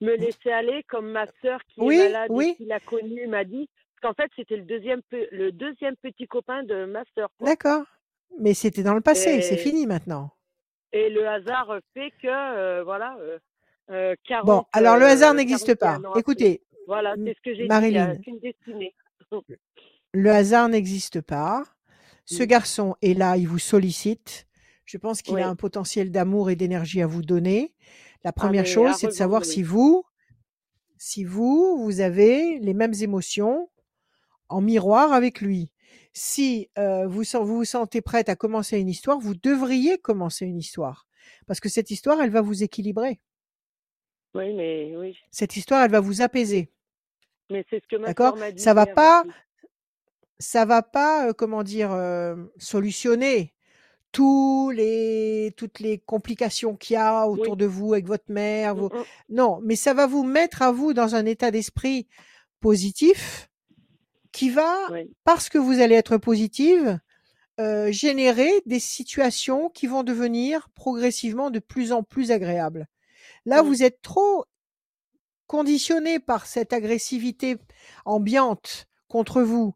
Me 0.01 0.15
laisser 0.15 0.51
aller 0.51 0.83
comme 0.89 1.11
ma 1.11 1.27
sœur 1.41 1.59
qui 1.67 1.79
est 1.79 1.83
Oui, 1.83 1.97
malade 1.97 2.31
et 2.31 2.33
oui, 2.33 2.55
qui 2.57 2.65
l'a 2.65 2.79
connu 2.79 3.27
m'a 3.27 3.43
dit 3.43 3.69
qu'en 4.01 4.13
fait 4.13 4.31
c'était 4.35 4.57
le 4.57 4.63
deuxième 4.63 5.01
le 5.11 5.51
deuxième 5.51 5.95
petit 5.97 6.27
copain 6.27 6.63
de 6.63 6.85
ma 6.85 7.03
sœur 7.13 7.29
d'accord. 7.39 7.85
Mais 8.39 8.53
c'était 8.53 8.83
dans 8.83 8.93
le 8.93 9.01
passé, 9.01 9.41
c'est 9.41 9.57
fini 9.57 9.85
maintenant. 9.85 10.31
et 10.93 11.09
le 11.09 11.27
hasard 11.27 11.79
fait 11.93 12.11
que 12.21 12.27
euh, 12.27 12.83
voilà 12.83 13.15
euh, 13.19 13.37
euh, 13.89 14.15
Bon, 14.43 14.63
40 14.63 14.67
alors 14.73 14.97
le 14.97 15.05
hasard 15.05 15.33
n'existe 15.33 15.75
pas. 15.75 15.93
41 15.93 16.05
ans 16.05 16.09
après 16.09 16.19
Écoutez, 16.21 16.61
voilà 16.87 17.15
c'est 17.17 17.33
ce 17.35 17.41
que 17.41 17.55
j'ai 17.55 17.63
dit 17.63 17.67
Marilyn, 17.67 18.15
destinée 18.41 18.95
le 20.13 20.29
hasard 20.29 20.69
n'existe 20.69 21.21
pas. 21.21 21.63
Ce 22.25 22.43
garçon 22.43 22.95
est 23.01 23.13
là, 23.13 23.37
il 23.37 23.47
vous 23.47 23.59
sollicite. 23.59 24.47
Je 24.85 24.97
pense 24.97 25.21
qu'il 25.21 25.37
a 25.39 25.47
un 25.47 25.55
potentiel 25.55 26.11
d'amour 26.11 26.49
et 26.49 26.55
d'énergie 26.55 27.01
à 27.01 27.07
vous 27.07 27.21
donner. 27.21 27.73
La 28.23 28.29
ah 28.29 28.33
première 28.33 28.65
chose, 28.65 28.93
c'est 28.97 29.07
de 29.07 29.11
savoir 29.11 29.45
si 29.45 29.63
vous, 29.63 30.03
si 30.97 31.23
vous, 31.23 31.81
vous 31.83 32.01
avez 32.01 32.59
les 32.59 32.73
mêmes 32.73 32.93
émotions 33.01 33.69
en 34.49 34.61
miroir 34.61 35.13
avec 35.13 35.41
lui. 35.41 35.71
Si 36.13 36.69
euh, 36.77 37.07
vous, 37.07 37.23
vous 37.23 37.55
vous 37.57 37.65
sentez 37.65 38.01
prête 38.01 38.29
à 38.29 38.35
commencer 38.35 38.77
une 38.79 38.89
histoire, 38.89 39.19
vous 39.19 39.35
devriez 39.35 39.97
commencer 39.97 40.45
une 40.45 40.57
histoire. 40.57 41.07
Parce 41.47 41.59
que 41.59 41.69
cette 41.69 41.91
histoire, 41.91 42.21
elle 42.21 42.31
va 42.31 42.41
vous 42.41 42.63
équilibrer. 42.63 43.19
oui 44.33 44.53
mais 44.53 44.95
oui 44.97 45.17
Cette 45.31 45.55
histoire, 45.55 45.83
elle 45.83 45.91
va 45.91 45.99
vous 45.99 46.21
apaiser. 46.21 46.71
mais 47.49 47.65
c'est 47.69 47.81
ce 47.81 47.87
que 47.87 47.95
ma 47.95 48.07
D'accord? 48.07 48.37
m'a 48.37 48.51
dit 48.51 48.61
Ça 48.61 48.73
va 48.73 48.85
pas, 48.85 49.21
aussi 49.21 49.31
ça 50.41 50.65
va 50.65 50.81
pas, 50.81 51.29
euh, 51.29 51.33
comment 51.33 51.63
dire, 51.63 51.91
euh, 51.93 52.35
solutionner 52.57 53.53
tous 54.11 54.71
les, 54.71 55.53
toutes 55.55 55.79
les 55.79 55.99
complications 55.99 56.75
qu'il 56.75 56.95
y 56.95 56.97
a 56.97 57.27
oui 57.27 57.39
autour 57.39 57.55
de 57.55 57.65
vous 57.65 57.93
avec 57.93 58.05
votre 58.07 58.29
mère. 58.29 58.75
Mm, 58.75 58.79
Vos... 58.79 58.89
mm. 58.89 59.03
Non, 59.29 59.61
mais 59.63 59.75
ça 59.75 59.93
va 59.93 60.07
vous 60.07 60.23
mettre 60.23 60.61
à 60.63 60.71
vous 60.71 60.93
dans 60.93 61.15
un 61.15 61.25
état 61.25 61.51
d'esprit 61.51 62.07
positif 62.59 63.50
qui 64.31 64.49
va, 64.49 64.75
oui 64.91 65.09
parce 65.23 65.49
que 65.49 65.57
vous 65.57 65.79
allez 65.79 65.95
être 65.95 66.17
positive, 66.17 66.99
euh, 67.59 67.91
générer 67.91 68.51
des 68.65 68.79
situations 68.79 69.69
qui 69.69 69.87
vont 69.87 70.03
devenir 70.03 70.69
progressivement 70.75 71.51
de 71.51 71.59
plus 71.59 71.91
en 71.91 72.03
plus 72.03 72.31
agréables. 72.31 72.87
Là, 73.45 73.61
vous 73.61 73.83
êtes 73.83 74.01
trop 74.01 74.45
conditionné 75.47 76.19
par 76.19 76.45
cette 76.45 76.73
agressivité 76.73 77.57
ambiante 78.05 78.87
contre 79.07 79.41
vous 79.41 79.75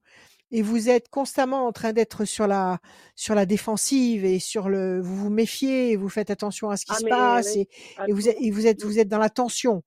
et 0.51 0.61
vous 0.61 0.89
êtes 0.89 1.09
constamment 1.09 1.67
en 1.67 1.71
train 1.73 1.91
d'être 1.91 2.23
sur 2.25 2.47
la 2.47 2.79
sur 3.15 3.35
la 3.35 3.45
défensive 3.45 4.23
et 4.23 4.39
sur 4.39 4.69
le 4.69 5.01
vous 5.01 5.15
vous 5.15 5.29
méfiez 5.29 5.91
et 5.91 5.95
vous 5.97 6.09
faites 6.09 6.29
attention 6.29 6.69
à 6.69 6.77
ce 6.77 6.85
qui 6.85 6.93
ah 6.93 6.99
se 6.99 7.05
passe 7.05 7.55
oui 7.55 7.61
et, 7.61 7.69
et 8.07 8.13
vous 8.13 8.29
êtes, 8.29 8.37
et 8.39 8.51
vous 8.51 8.67
êtes 8.67 8.83
Mm. 8.83 8.87
vous 8.87 8.99
êtes 8.99 9.09
dans 9.09 9.17
la 9.19 9.29
tension. 9.29 9.83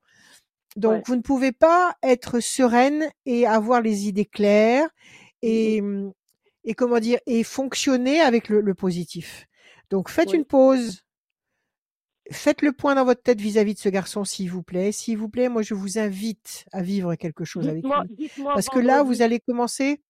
Ouais 0.84 1.02
Donc 1.02 1.06
vous 1.06 1.16
ne 1.16 1.22
pouvez 1.22 1.52
pas 1.52 1.96
être 2.02 2.40
sereine 2.40 3.04
et 3.26 3.46
avoir 3.46 3.80
les 3.82 4.08
idées 4.08 4.26
claires 4.26 4.88
Mm, 5.42 5.48
mm. 5.48 5.50
et 5.50 5.82
et 6.64 6.74
comment 6.74 6.98
dire 7.00 7.18
et 7.26 7.44
fonctionner 7.44 8.20
avec 8.20 8.48
le, 8.48 8.60
le 8.60 8.74
positif. 8.74 9.46
Donc 9.90 10.10
faites 10.10 10.32
une 10.32 10.44
pause, 10.44 11.02
faites 12.30 12.60
le 12.62 12.72
point 12.72 12.94
dans 12.94 13.04
votre 13.04 13.22
tête 13.22 13.40
vis-à-vis 13.40 13.74
de 13.74 13.78
ce 13.78 13.88
garçon, 13.88 14.24
s'il 14.24 14.50
vous 14.50 14.62
plaît. 14.62 14.92
S'il 14.92 15.16
vous 15.16 15.28
plaît, 15.30 15.48
moi 15.48 15.62
je 15.62 15.74
vous 15.74 15.98
invite 15.98 16.66
à 16.72 16.82
vivre 16.82 17.14
quelque 17.14 17.44
chose 17.44 17.68
avec 17.68 17.84
lui. 17.84 18.30
Parce 18.44 18.68
que 18.68 18.78
là, 18.78 19.02
vous 19.02 19.22
allez 19.22 19.40
commencer. 19.40 20.02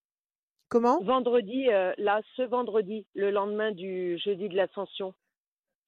Comment? 0.68 0.98
Vendredi 1.02 1.68
euh, 1.70 1.94
là 1.96 2.20
ce 2.36 2.42
vendredi 2.42 3.06
le 3.14 3.30
lendemain 3.30 3.72
du 3.72 4.18
jeudi 4.18 4.48
de 4.48 4.56
l'Ascension 4.56 5.14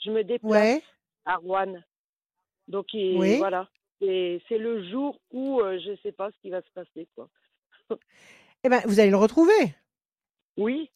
je 0.02 0.10
me 0.10 0.24
déplace 0.24 0.50
Ouais, 0.52 0.82
à 1.26 1.36
Rouen 1.36 1.74
donc 2.68 2.86
et 2.94 3.14
oui. 3.18 3.36
voilà 3.36 3.68
c'est 4.00 4.58
le 4.58 4.88
jour 4.90 5.20
où 5.30 5.60
euh, 5.60 5.78
je 5.78 5.96
sais 6.02 6.12
pas 6.12 6.30
ce 6.30 6.36
qui 6.40 6.50
va 6.50 6.62
se 6.62 6.70
passer 6.74 7.08
quoi 7.14 7.28
Eh 8.64 8.68
ben, 8.68 8.80
vous 8.86 9.00
allez 9.00 9.10
le 9.10 9.16
retrouver. 9.16 9.74
oui 10.56 10.90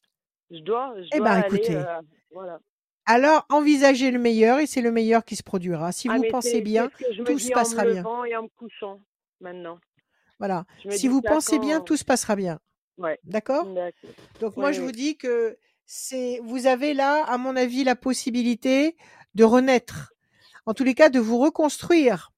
je 0.51 0.59
dois 0.59 0.93
je 1.01 1.09
Eh 1.13 1.21
aller 1.21 1.45
écoutez. 1.47 1.75
euh, 1.75 2.01
voilà 2.31 2.59
Alors, 3.05 3.45
envisagez 3.49 4.11
le 4.11 4.19
meilleur 4.19 4.59
et 4.59 4.67
c'est 4.67 4.81
le 4.81 4.91
meilleur 4.91 5.25
qui 5.25 5.35
se 5.35 5.43
produira. 5.43 5.91
Si 5.91 6.07
ah 6.09 6.17
vous 6.17 6.23
pensez 6.29 6.61
bien, 6.61 6.89
tout 6.89 7.03
se 7.39 7.45
dis 7.47 7.47
en 7.47 7.49
me 7.49 7.53
passera 7.53 7.85
bien. 7.85 8.03
et 8.25 8.35
en 8.35 8.43
me 8.43 8.47
couchant 8.49 9.01
maintenant 9.39 9.79
Voilà. 10.39 10.65
Si 10.89 11.07
vous 11.07 11.21
pensez 11.21 11.59
bien, 11.59 11.81
tout 11.81 11.97
se 11.97 12.05
passera 12.05 12.35
bien. 12.35 12.59
ouais 12.97 13.19
D'accord? 13.23 13.67
Donc 14.39 14.57
moi, 14.57 14.71
je 14.71 14.81
vous 14.81 14.91
dis 14.91 15.17
que 15.17 15.57
c'est, 15.85 16.39
vous 16.43 16.67
avez 16.67 16.93
là, 16.93 17.23
à 17.25 17.37
mon 17.37 17.55
avis, 17.55 17.83
la 17.83 17.95
possibilité 17.95 18.95
de 19.35 19.43
renaître. 19.43 20.13
En 20.65 20.73
tous 20.73 20.83
les 20.83 20.95
cas, 20.95 21.09
de 21.09 21.19
vous 21.19 21.37
reconstruire, 21.37 22.31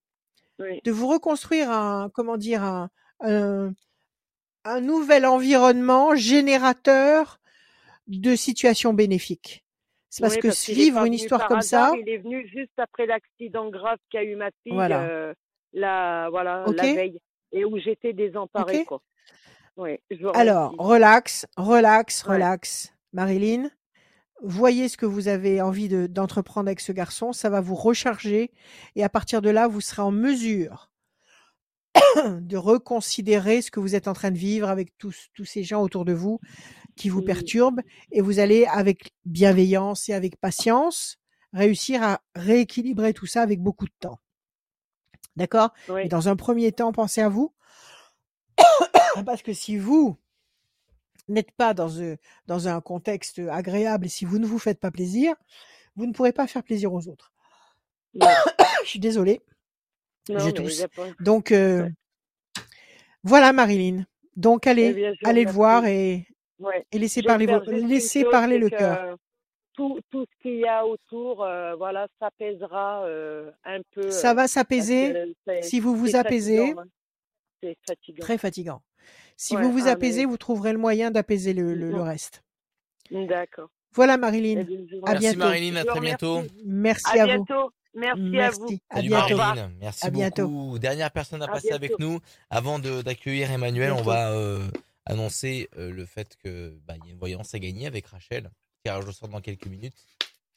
oui 0.60 0.82
de 0.84 0.92
vous 0.92 1.08
reconstruire 1.08 1.72
un, 1.72 2.10
comment 2.14 2.38
dire, 2.38 2.64
un, 2.64 2.90
un, 3.22 3.74
un 4.64 4.82
nouvel 4.82 5.26
environnement 5.26 6.16
générateur 6.16 7.40
de 8.08 8.36
situations 8.36 8.94
bénéfiques. 8.94 9.64
C'est 10.10 10.22
parce 10.22 10.36
Oui, 10.36 10.42
que 10.42 10.48
parce 10.48 10.66
pas 10.66 11.06
une 11.06 11.14
histoire 11.14 11.48
comme 11.48 11.58
hasard, 11.58 11.92
ça, 11.92 11.98
il 11.98 12.10
est 12.10 12.18
venu 12.18 12.48
juste 12.48 12.78
après 12.78 13.06
l'accident 13.06 13.70
grave 13.70 14.00
qu'a 14.10 14.24
eu 14.24 14.36
ma 14.36 14.50
fille 14.64 14.74
voilà. 14.74 15.04
euh, 15.04 15.34
la, 15.74 16.30
voilà, 16.30 16.66
la 16.74 16.84
veille 16.84 17.20
et 17.52 17.66
où 17.66 17.78
j'étais 17.78 18.14
désemparée, 18.14 18.86
quoi. 18.86 19.02
Alors, 20.34 20.74
relax, 20.78 21.46
relax, 21.56 22.26
Ouais. 22.26 22.34
relax. 22.34 22.94
Marilyn, 23.14 23.70
voyez 24.44 24.90
ce 24.90 24.98
que 24.98 25.06
vous 25.06 25.28
avez 25.28 25.62
envie 25.62 25.88
de- 25.88 26.08
d'entreprendre 26.08 26.68
avec 26.68 26.80
ce 26.80 26.92
garçon. 26.92 27.34
Ça 27.34 27.50
va 27.50 27.62
vous 27.62 27.76
recharger. 27.76 28.52
Et 28.96 29.04
à 29.04 29.10
partir 29.10 29.42
de 29.42 29.50
là, 29.50 29.68
vous 29.68 29.82
serez 29.82 30.02
en 30.02 30.12
mesure 30.12 30.92
de 32.42 32.58
reconsidérer 32.58 33.62
ce 33.62 33.72
que 33.72 33.80
vous 33.80 33.96
êtes 33.96 34.08
en 34.08 34.14
train 34.14 34.32
de 34.32 34.38
vivre 34.38 34.70
avec 34.70 34.98
tous, 34.98 35.28
tous 35.34 35.46
ces 35.46 35.64
gens 35.64 35.82
autour 35.82 36.06
de 36.06 36.14
vous 36.14 36.40
qui 36.96 37.10
vous 37.10 37.22
perturbent. 37.22 37.82
Et 38.12 38.22
vous 38.22 38.40
allez, 38.40 38.66
avec 38.66 39.14
bienveillance 39.26 40.10
et 40.10 40.14
avec 40.14 40.38
patience, 40.40 41.18
réussir 41.54 42.04
à 42.04 42.22
rééquilibrer 42.36 43.14
tout 43.14 43.26
ça 43.28 43.42
avec 43.42 43.62
beaucoup 43.62 43.86
de 43.86 43.94
temps. 44.00 44.20
D'accord? 45.36 45.72
Oui, 45.90 46.08
dans 46.08 46.30
un 46.30 46.36
premier 46.36 46.72
temps, 46.72 46.92
pensez 46.92 47.22
à 47.22 47.30
vous. 47.30 47.54
Parce 49.26 49.42
que 49.44 49.54
si 49.54 49.78
vous 49.78 50.18
n'êtes 51.28 51.52
pas 51.52 51.74
dans, 51.74 52.02
un- 52.02 52.16
dans 52.46 52.68
un 52.68 52.80
contexte 52.82 53.40
agréable 53.52 54.06
et 54.06 54.10
si 54.10 54.26
vous 54.26 54.40
ne 54.40 54.46
vous 54.46 54.60
faites 54.60 54.80
pas 54.80 54.92
plaisir, 54.92 55.36
vous 55.96 56.06
ne 56.06 56.14
pourrez 56.14 56.32
pas 56.34 56.48
faire 56.48 56.64
plaisir 56.64 56.94
aux 56.94 57.08
autres. 57.08 57.32
ouais. 58.16 58.22
Je 58.84 58.90
suis 58.90 59.00
désolée. 59.00 59.42
Non, 60.30 60.52
tous. 60.52 60.86
Donc, 61.20 61.52
euh, 61.52 61.84
ouais. 61.84 61.92
voilà 63.24 63.54
Marilyn. 63.54 64.06
Donc, 64.36 64.68
Eh 64.68 64.70
allez, 64.70 64.94
bien, 64.94 65.14
allez 65.24 65.46
le 65.46 65.52
voir 65.52 65.86
et, 65.86 66.28
Ouais. 66.60 66.86
et 66.92 66.98
laissez 67.00 67.22
parler, 67.22 67.46
vos, 67.46 67.60
laissez 67.72 68.24
le 68.24 68.70
cœur. 68.70 69.16
que 69.16 69.18
tout, 69.74 70.00
tout 70.10 70.26
ce 70.26 70.42
qu'il 70.42 70.58
y 70.60 70.66
a 70.68 70.86
autour, 70.86 71.44
euh, 71.44 71.76
voilà, 71.76 72.08
s'apaisera 72.20 73.04
euh, 73.06 73.52
un 73.64 73.80
peu 73.92 74.10
Ça 74.10 74.32
euh, 74.32 74.34
va 74.34 74.48
s'apaiser 74.48 75.36
si 75.62 75.80
vous 75.80 75.96
vous 75.96 76.16
apaisez. 76.16 76.58
fatigant. 76.58 76.82
hein. 76.82 76.86
C'est 77.62 77.78
fatigant. 77.88 78.22
Très 78.22 78.38
fatigant. 78.38 78.82
Si 79.38 79.56
Ouais, 79.56 79.62
vous 79.62 79.72
vous 79.72 79.88
ah, 79.88 79.92
apaisez, 79.92 80.22
mais 80.26 80.32
vous 80.32 80.38
trouverez 80.38 80.74
le 80.74 80.80
moyen 80.80 81.12
d'apaiser 81.12 81.54
le, 81.54 81.74
le, 81.76 81.92
le 81.92 81.98
non. 81.98 82.04
reste. 82.04 82.44
D'accord. 83.12 83.70
Voilà 83.94 84.16
Eh 84.16 84.18
Marilyn. 84.18 84.62
À 85.06 85.12
Merci 85.14 85.20
bientôt. 85.20 85.38
Marilyn, 85.40 85.76
à 85.78 85.86
très 85.86 86.00
bientôt. 86.02 86.44
Merci 86.66 87.06
À 87.08 87.12
à 87.12 87.38
vous. 87.38 87.46
bientôt. 87.46 87.72
Merci 87.94 88.20
à 88.20 88.24
vous. 88.24 88.30
Merci. 88.32 88.82
À 88.90 88.96
Salut 88.98 89.08
bientôt. 89.10 89.38
Marilyn, 89.38 89.72
merci 89.80 90.06
À 90.06 90.10
bientôt. 90.10 90.48
beaucoup. 90.48 90.80
Dernière 90.80 91.12
personne 91.12 91.42
à 91.42 91.46
À 91.46 91.48
passer 91.50 91.72
avec 91.72 91.98
nous. 92.00 92.20
Avant 92.50 92.80
de- 92.80 93.02
d'accueillir 93.02 93.50
Emmanuel, 93.52 93.92
on 93.94 94.02
va 94.02 94.32
euh, 94.32 94.68
annoncer 95.06 95.70
euh, 95.78 95.92
le 95.92 96.06
fait 96.06 96.36
que 96.44 96.76
bah, 96.88 96.96
y 97.06 97.08
a 97.08 97.12
une 97.12 97.18
voyance 97.18 97.54
à 97.56 97.60
gagner 97.60 97.88
avec 97.88 98.06
Rachel. 98.08 98.50
Tirage 98.84 99.06
au 99.08 99.12
sort 99.12 99.30
dans 99.30 99.42
quelques 99.42 99.68
minutes, 99.68 99.96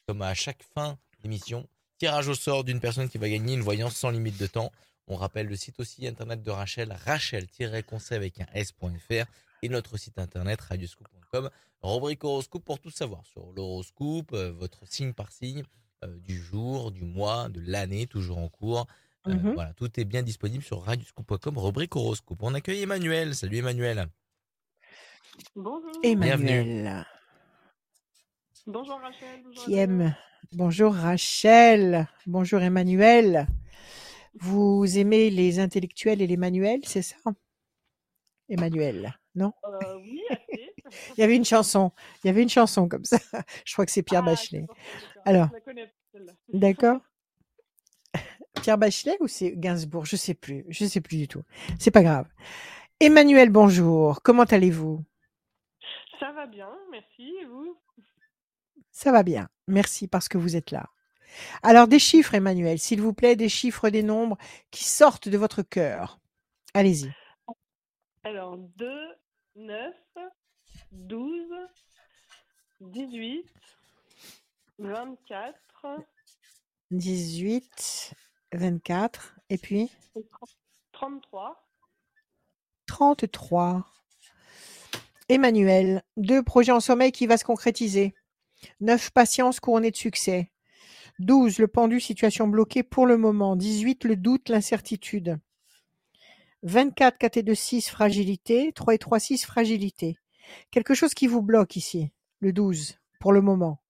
comme 0.07 0.21
à 0.21 0.33
chaque 0.33 0.61
fin 0.75 0.97
d'émission. 1.23 1.67
Tirage 1.97 2.27
au 2.27 2.35
sort 2.35 2.63
d'une 2.63 2.79
personne 2.79 3.09
qui 3.09 3.17
va 3.17 3.29
gagner 3.29 3.53
une 3.53 3.61
voyance 3.61 3.95
sans 3.95 4.09
limite 4.09 4.37
de 4.39 4.47
temps. 4.47 4.71
On 5.11 5.17
rappelle 5.17 5.47
le 5.47 5.57
site 5.57 5.77
aussi 5.81 6.07
internet 6.07 6.41
de 6.41 6.51
Rachel, 6.51 6.95
rachel-conseil 7.05 8.15
avec 8.15 8.39
un 8.39 8.45
s.fr 8.53 9.25
et 9.61 9.67
notre 9.67 9.97
site 9.97 10.17
internet 10.17 10.61
radioscoop.com. 10.61 11.49
Rubrique 11.83 12.23
horoscope 12.23 12.63
pour 12.63 12.79
tout 12.79 12.91
savoir 12.91 13.25
sur 13.25 13.51
l'horoscope, 13.51 14.31
euh, 14.31 14.53
votre 14.53 14.87
signe 14.87 15.11
par 15.11 15.33
signe, 15.33 15.63
euh, 16.05 16.17
du 16.19 16.37
jour, 16.41 16.91
du 16.91 17.03
mois, 17.03 17.49
de 17.49 17.59
l'année, 17.59 18.07
toujours 18.07 18.37
en 18.37 18.47
cours. 18.47 18.87
Euh, 19.27 19.33
Mhm. 19.33 19.53
Voilà, 19.53 19.73
tout 19.73 19.99
est 19.99 20.05
bien 20.05 20.23
disponible 20.23 20.63
sur 20.63 20.81
radioscoop.com, 20.81 21.57
rubrique 21.57 21.93
horoscope. 21.93 22.41
On 22.41 22.53
accueille 22.53 22.83
Emmanuel. 22.83 23.35
Salut 23.35 23.57
Emmanuel. 23.57 24.07
Bonjour. 25.57 25.91
Emmanuel. 26.03 27.05
Bonjour 28.65 28.97
Rachel. 29.01 29.41
Bonjour 29.43 29.65
Qui 29.65 29.73
aime. 29.73 30.15
Bonjour 30.53 30.93
Rachel. 30.95 32.07
Bonjour 32.25 32.61
Emmanuel. 32.61 33.47
Vous 34.39 34.97
aimez 34.97 35.29
les 35.29 35.59
intellectuels 35.59 36.21
et 36.21 36.27
les 36.27 36.37
manuels, 36.37 36.81
c'est 36.85 37.01
ça? 37.01 37.17
Emmanuel, 38.49 39.13
non? 39.35 39.53
Euh, 39.65 39.97
oui, 39.99 40.21
assez. 40.29 40.73
Il 41.17 41.21
y 41.21 41.23
avait 41.23 41.35
une 41.35 41.45
chanson. 41.45 41.91
Il 42.23 42.27
y 42.27 42.29
avait 42.29 42.43
une 42.43 42.49
chanson 42.49 42.87
comme 42.87 43.05
ça. 43.05 43.17
Je 43.65 43.73
crois 43.73 43.85
que 43.85 43.91
c'est 43.91 44.03
Pierre 44.03 44.23
Ah, 44.23 44.31
Bachelet. 44.31 44.65
Alors, 45.25 45.49
d'accord 46.53 46.99
Pierre 48.61 48.77
Bachelet 48.77 49.17
ou 49.21 49.27
c'est 49.27 49.53
Gainsbourg? 49.55 50.05
Je 50.05 50.15
sais 50.15 50.33
plus. 50.33 50.65
Je 50.69 50.85
sais 50.85 51.01
plus 51.01 51.17
du 51.17 51.27
tout. 51.27 51.43
C'est 51.79 51.91
pas 51.91 52.03
grave. 52.03 52.27
Emmanuel, 52.99 53.49
bonjour. 53.49 54.21
Comment 54.21 54.43
allez-vous? 54.43 55.03
Ça 56.19 56.31
va 56.33 56.45
bien, 56.45 56.69
merci. 56.91 57.33
Et 57.41 57.45
vous? 57.45 57.77
Ça 58.91 59.11
va 59.11 59.23
bien. 59.23 59.49
Merci 59.67 60.07
parce 60.07 60.27
que 60.27 60.37
vous 60.37 60.55
êtes 60.55 60.71
là. 60.71 60.89
Alors 61.63 61.87
des 61.87 61.99
chiffres, 61.99 62.33
Emmanuel, 62.35 62.79
s'il 62.79 63.01
vous 63.01 63.13
plaît, 63.13 63.35
des 63.35 63.49
chiffres, 63.49 63.89
des 63.89 64.03
nombres 64.03 64.37
qui 64.71 64.83
sortent 64.83 65.29
de 65.29 65.37
votre 65.37 65.61
cœur. 65.61 66.19
Allez-y. 66.73 67.11
Alors, 68.23 68.57
2, 68.57 69.15
9, 69.55 69.93
12, 70.91 71.49
18, 72.81 73.45
24, 74.79 75.55
18, 76.91 78.13
24, 78.53 79.35
et 79.49 79.57
puis? 79.57 79.89
Et 80.15 80.25
33. 80.91 81.67
33. 82.87 83.85
Emmanuel, 85.29 86.03
deux 86.17 86.43
projets 86.43 86.73
en 86.73 86.81
sommeil 86.81 87.11
qui 87.11 87.25
va 87.25 87.37
se 87.37 87.45
concrétiser. 87.45 88.13
9 88.81 89.11
patience 89.11 89.59
couronnée 89.59 89.91
de 89.91 89.95
succès. 89.95 90.51
12 91.21 91.59
le 91.59 91.67
pendu 91.67 91.99
situation 91.99 92.47
bloquée 92.47 92.83
pour 92.83 93.05
le 93.05 93.17
moment. 93.17 93.55
18 93.55 94.03
le 94.05 94.15
doute, 94.15 94.49
l'incertitude. 94.49 95.39
24 96.63 97.17
4 97.17 97.37
et 97.37 97.43
2 97.43 97.55
6 97.55 97.89
fragilité. 97.89 98.71
3 98.73 98.95
et 98.95 98.97
3 98.97 99.19
6 99.19 99.45
fragilité. 99.45 100.17
Quelque 100.71 100.93
chose 100.93 101.13
qui 101.13 101.27
vous 101.27 101.41
bloque 101.41 101.75
ici, 101.75 102.11
le 102.39 102.51
12 102.53 102.97
pour 103.19 103.33
le 103.33 103.41
moment. 103.41 103.81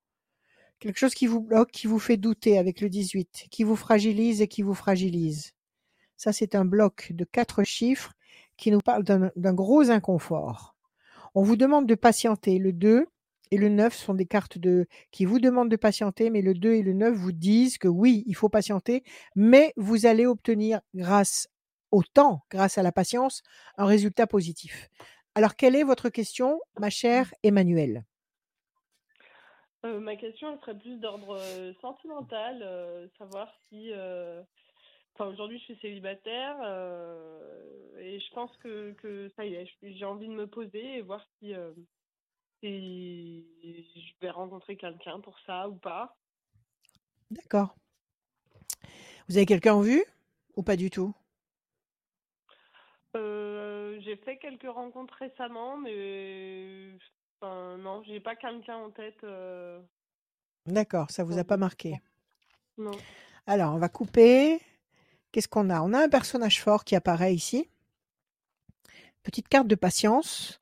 Quelque 0.79 0.99
chose 0.99 1.13
qui 1.13 1.27
vous 1.27 1.41
bloque, 1.41 1.71
qui 1.71 1.87
vous 1.87 1.99
fait 1.99 2.17
douter 2.17 2.57
avec 2.57 2.81
le 2.81 2.89
18, 2.89 3.47
qui 3.49 3.63
vous 3.63 3.75
fragilise 3.75 4.41
et 4.41 4.47
qui 4.47 4.61
vous 4.61 4.73
fragilise. 4.73 5.53
Ça, 6.17 6.33
c'est 6.33 6.53
un 6.53 6.65
bloc 6.65 7.11
de 7.13 7.23
quatre 7.23 7.63
chiffres 7.63 8.13
qui 8.57 8.71
nous 8.71 8.79
parle 8.79 9.03
d'un 9.03 9.53
gros 9.53 9.89
inconfort. 9.89 10.75
On 11.33 11.43
vous 11.43 11.55
demande 11.55 11.87
de 11.87 11.95
patienter. 11.95 12.59
Le 12.59 12.73
2 12.73 13.07
et 13.51 13.57
le 13.57 13.69
9 13.69 13.93
sont 13.93 14.13
des 14.13 14.25
cartes 14.25 14.57
qui 15.11 15.25
vous 15.25 15.39
demandent 15.39 15.69
de 15.69 15.75
patienter, 15.75 16.29
mais 16.29 16.41
le 16.41 16.53
2 16.53 16.73
et 16.73 16.81
le 16.81 16.93
9 16.93 17.13
vous 17.13 17.33
disent 17.33 17.77
que 17.77 17.87
oui, 17.87 18.23
il 18.25 18.35
faut 18.35 18.49
patienter, 18.49 19.03
mais 19.35 19.73
vous 19.75 20.05
allez 20.05 20.25
obtenir 20.25 20.79
grâce 20.95 21.49
au 21.91 22.01
temps, 22.01 22.41
grâce 22.49 22.77
à 22.77 22.83
la 22.83 22.93
patience, 22.93 23.43
un 23.77 23.85
résultat 23.85 24.25
positif. 24.25 24.89
Alors, 25.35 25.55
quelle 25.55 25.75
est 25.75 25.83
votre 25.83 26.09
question, 26.09 26.59
ma 26.79 26.89
chère 26.89 27.33
Emmanuelle? 27.43 28.05
Euh, 29.83 29.99
ma 29.99 30.15
question, 30.15 30.59
serait 30.61 30.77
plus 30.77 30.97
d'ordre 30.97 31.37
euh, 31.39 31.73
sentimental, 31.81 32.61
euh, 32.61 33.07
savoir 33.17 33.51
si... 33.69 33.91
Enfin, 35.13 35.29
aujourd'hui, 35.29 35.59
je 35.59 35.63
suis 35.65 35.79
célibataire 35.81 36.55
et 37.99 38.17
je 38.17 38.33
pense 38.33 38.55
que, 38.57 39.29
ça 39.35 39.45
y 39.45 39.55
est, 39.55 39.67
j'ai 39.81 40.05
envie 40.05 40.29
de 40.29 40.33
me 40.33 40.47
poser 40.47 40.97
et 40.97 41.01
voir 41.01 41.21
si, 41.37 41.53
si 42.61 43.45
je 43.95 44.13
vais 44.21 44.29
rencontrer 44.29 44.77
quelqu'un 44.77 45.19
pour 45.19 45.37
ça 45.45 45.67
ou 45.67 45.75
pas. 45.75 46.15
D'accord. 47.31 47.75
Vous 49.27 49.37
avez 49.37 49.45
quelqu'un 49.45 49.73
en 49.73 49.81
vue 49.81 50.03
ou 50.55 50.63
pas 50.63 50.75
du 50.75 50.89
tout? 50.89 51.13
Euh, 53.15 53.99
j'ai 54.01 54.15
fait 54.17 54.37
quelques 54.37 54.69
rencontres 54.69 55.15
récemment, 55.15 55.77
mais 55.77 56.93
enfin, 57.39 57.77
non, 57.77 58.03
j'ai 58.03 58.19
pas 58.19 58.35
quelqu'un 58.35 58.77
en 58.77 58.91
tête. 58.91 59.23
euh, 59.23 59.81
D'accord, 60.65 61.09
ça 61.11 61.23
vous 61.23 61.37
a 61.37 61.43
pas 61.43 61.57
marqué. 61.57 61.99
Non. 62.77 62.91
Alors, 63.47 63.73
on 63.73 63.79
va 63.79 63.89
couper. 63.89 64.59
Qu'est-ce 65.31 65.47
qu'on 65.47 65.69
a? 65.69 65.81
On 65.81 65.93
a 65.93 66.03
un 66.03 66.09
personnage 66.09 66.61
fort 66.61 66.85
qui 66.85 66.95
apparaît 66.95 67.33
ici. 67.33 67.69
Petite 69.23 69.49
carte 69.49 69.67
de 69.67 69.75
patience. 69.75 70.60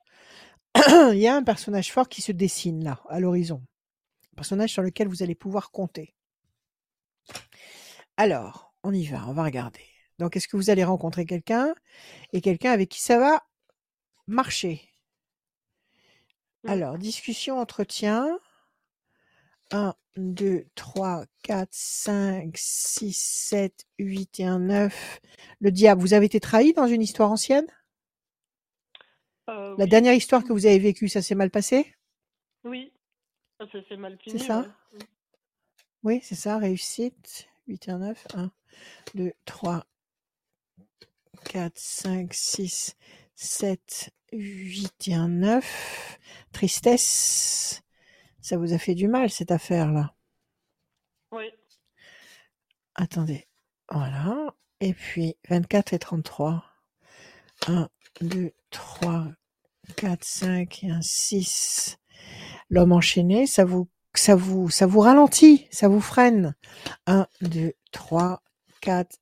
Il 1.12 1.18
y 1.18 1.26
a 1.26 1.36
un 1.36 1.42
personnage 1.42 1.92
fort 1.92 2.08
qui 2.08 2.22
se 2.22 2.32
dessine 2.32 2.84
là, 2.84 3.00
à 3.08 3.20
l'horizon. 3.20 3.62
Un 4.32 4.36
personnage 4.36 4.72
sur 4.72 4.82
lequel 4.82 5.08
vous 5.08 5.22
allez 5.22 5.34
pouvoir 5.34 5.70
compter. 5.70 6.14
Alors, 8.16 8.74
on 8.82 8.92
y 8.92 9.06
va, 9.06 9.26
on 9.28 9.32
va 9.32 9.44
regarder. 9.44 9.84
Donc, 10.18 10.36
est-ce 10.36 10.48
que 10.48 10.56
vous 10.56 10.70
allez 10.70 10.84
rencontrer 10.84 11.24
quelqu'un 11.24 11.74
et 12.32 12.40
quelqu'un 12.40 12.72
avec 12.72 12.90
qui 12.90 13.00
ça 13.00 13.18
va 13.18 13.42
marcher? 14.26 14.90
Mm. 16.64 16.70
Alors, 16.70 16.98
discussion, 16.98 17.58
entretien. 17.58 18.38
1, 19.72 19.94
2, 20.16 20.66
3, 20.74 21.24
4, 21.42 21.68
5, 21.70 22.52
6, 22.56 23.12
7, 23.16 23.86
8 23.98 24.40
et 24.40 24.44
un 24.44 24.58
9. 24.58 25.20
Le 25.60 25.70
diable, 25.70 26.00
vous 26.00 26.12
avez 26.12 26.26
été 26.26 26.40
trahi 26.40 26.72
dans 26.72 26.86
une 26.86 27.02
histoire 27.02 27.30
ancienne? 27.30 27.66
Euh, 29.50 29.76
La 29.76 29.84
oui, 29.84 29.88
dernière 29.88 30.14
histoire 30.14 30.44
que 30.44 30.52
vous 30.54 30.66
avez 30.66 30.78
vécue, 30.78 31.08
ça 31.08 31.22
s'est 31.22 31.34
mal 31.34 31.50
passé? 31.50 31.94
Oui. 32.64 32.92
Ça 33.58 33.66
ça 33.70 33.78
s'est 33.88 33.96
mal 33.96 34.18
C'est 34.26 34.38
fini, 34.38 34.38
ça? 34.38 34.66
ouais. 34.92 35.06
Oui, 36.02 36.20
c'est 36.22 36.34
ça, 36.34 36.58
réussite. 36.58 37.48
8 37.68 37.88
et 37.88 37.90
un 37.92 37.98
9. 37.98 38.26
1, 38.34 38.50
2, 39.14 39.32
3, 39.44 39.86
4, 41.44 41.78
5, 41.78 42.32
6, 42.34 42.96
7, 43.34 44.10
8 44.32 45.08
et 45.08 45.14
un 45.14 45.28
9. 45.28 46.18
Tristesse. 46.52 47.82
Ça 48.40 48.56
vous 48.56 48.72
a 48.72 48.78
fait 48.78 48.94
du 48.94 49.08
mal, 49.08 49.30
cette 49.30 49.50
affaire-là? 49.50 50.14
Oui. 51.32 51.50
Attendez. 52.94 53.46
Voilà. 53.90 54.54
Et 54.80 54.94
puis 54.94 55.36
24 55.48 55.92
et 55.92 55.98
33. 55.98 56.64
1, 57.66 57.88
2, 58.22 58.52
3, 58.70 59.28
4, 59.96 60.24
5 60.24 60.84
et 60.84 60.90
un 60.90 61.02
6. 61.02 61.98
L'homme 62.68 62.92
enchaîné, 62.92 63.46
ça 63.46 63.64
vous, 63.64 63.88
ça 64.14 64.34
vous, 64.34 64.70
ça 64.70 64.86
vous 64.86 65.00
ralentit, 65.00 65.66
ça 65.70 65.88
vous 65.88 66.00
freine. 66.00 66.54
1, 67.06 67.26
2, 67.42 67.72
3, 67.92 68.42
4, 68.80 69.16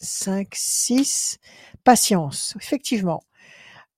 5, 0.00 0.48
6. 0.52 1.38
Patience. 1.84 2.54
Effectivement. 2.60 3.22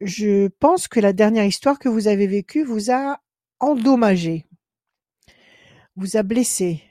Je 0.01 0.49
pense 0.49 0.89
que 0.89 1.01
la 1.01 1.13
dernière 1.13 1.45
histoire 1.45 1.79
que 1.79 1.89
vous 1.89 2.09
avez 2.09 2.27
vécue 2.27 2.65
vous 2.65 2.91
a 2.91 3.21
endommagé, 3.59 4.47
vous 5.97 6.17
a 6.17 6.23
blessé, 6.23 6.83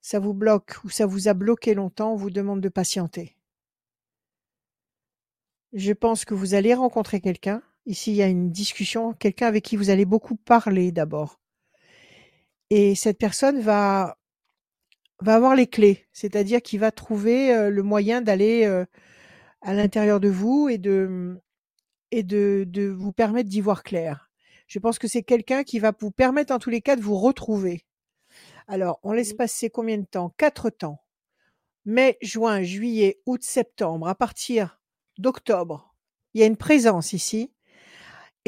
ça 0.00 0.18
vous 0.18 0.32
bloque 0.32 0.76
ou 0.84 0.88
ça 0.88 1.04
vous 1.04 1.28
a 1.28 1.34
bloqué 1.34 1.74
longtemps, 1.74 2.12
on 2.12 2.16
vous 2.16 2.30
demande 2.30 2.62
de 2.62 2.68
patienter. 2.68 3.36
Je 5.72 5.92
pense 5.92 6.24
que 6.24 6.32
vous 6.32 6.54
allez 6.54 6.72
rencontrer 6.72 7.20
quelqu'un. 7.20 7.60
Ici, 7.86 8.10
il 8.10 8.16
y 8.16 8.22
a 8.22 8.26
une 8.26 8.50
discussion, 8.50 9.12
quelqu'un 9.12 9.46
avec 9.46 9.64
qui 9.64 9.76
vous 9.76 9.90
allez 9.90 10.04
beaucoup 10.04 10.34
parler 10.36 10.90
d'abord. 10.92 11.40
Et 12.70 12.94
cette 12.94 13.18
personne 13.18 13.60
va 13.60 14.18
va 15.20 15.34
avoir 15.36 15.54
les 15.54 15.66
clés, 15.66 16.06
c'est-à-dire 16.12 16.60
qu'il 16.60 16.80
va 16.80 16.90
trouver 16.90 17.54
euh, 17.54 17.70
le 17.70 17.82
moyen 17.82 18.20
d'aller 18.20 18.64
euh, 18.66 18.84
à 19.62 19.72
l'intérieur 19.72 20.20
de 20.20 20.28
vous 20.28 20.68
et 20.68 20.78
de 20.78 21.40
et 22.10 22.22
de, 22.22 22.64
de 22.66 22.88
vous 22.88 23.12
permettre 23.12 23.48
d'y 23.48 23.60
voir 23.60 23.82
clair. 23.82 24.30
Je 24.66 24.78
pense 24.78 24.98
que 24.98 25.08
c'est 25.08 25.22
quelqu'un 25.22 25.64
qui 25.64 25.78
va 25.78 25.92
vous 25.98 26.10
permettre 26.10 26.52
en 26.52 26.58
tous 26.58 26.70
les 26.70 26.82
cas 26.82 26.96
de 26.96 27.02
vous 27.02 27.16
retrouver. 27.16 27.84
Alors, 28.68 28.98
on 29.04 29.12
laisse 29.12 29.32
passer 29.32 29.70
combien 29.70 29.98
de 29.98 30.04
temps? 30.06 30.34
Quatre 30.36 30.70
temps. 30.70 31.00
Mai, 31.84 32.18
juin, 32.20 32.62
juillet, 32.62 33.20
août, 33.26 33.42
septembre. 33.44 34.08
À 34.08 34.16
partir 34.16 34.80
d'octobre, 35.18 35.94
il 36.34 36.40
y 36.40 36.44
a 36.44 36.46
une 36.46 36.56
présence 36.56 37.12
ici. 37.12 37.52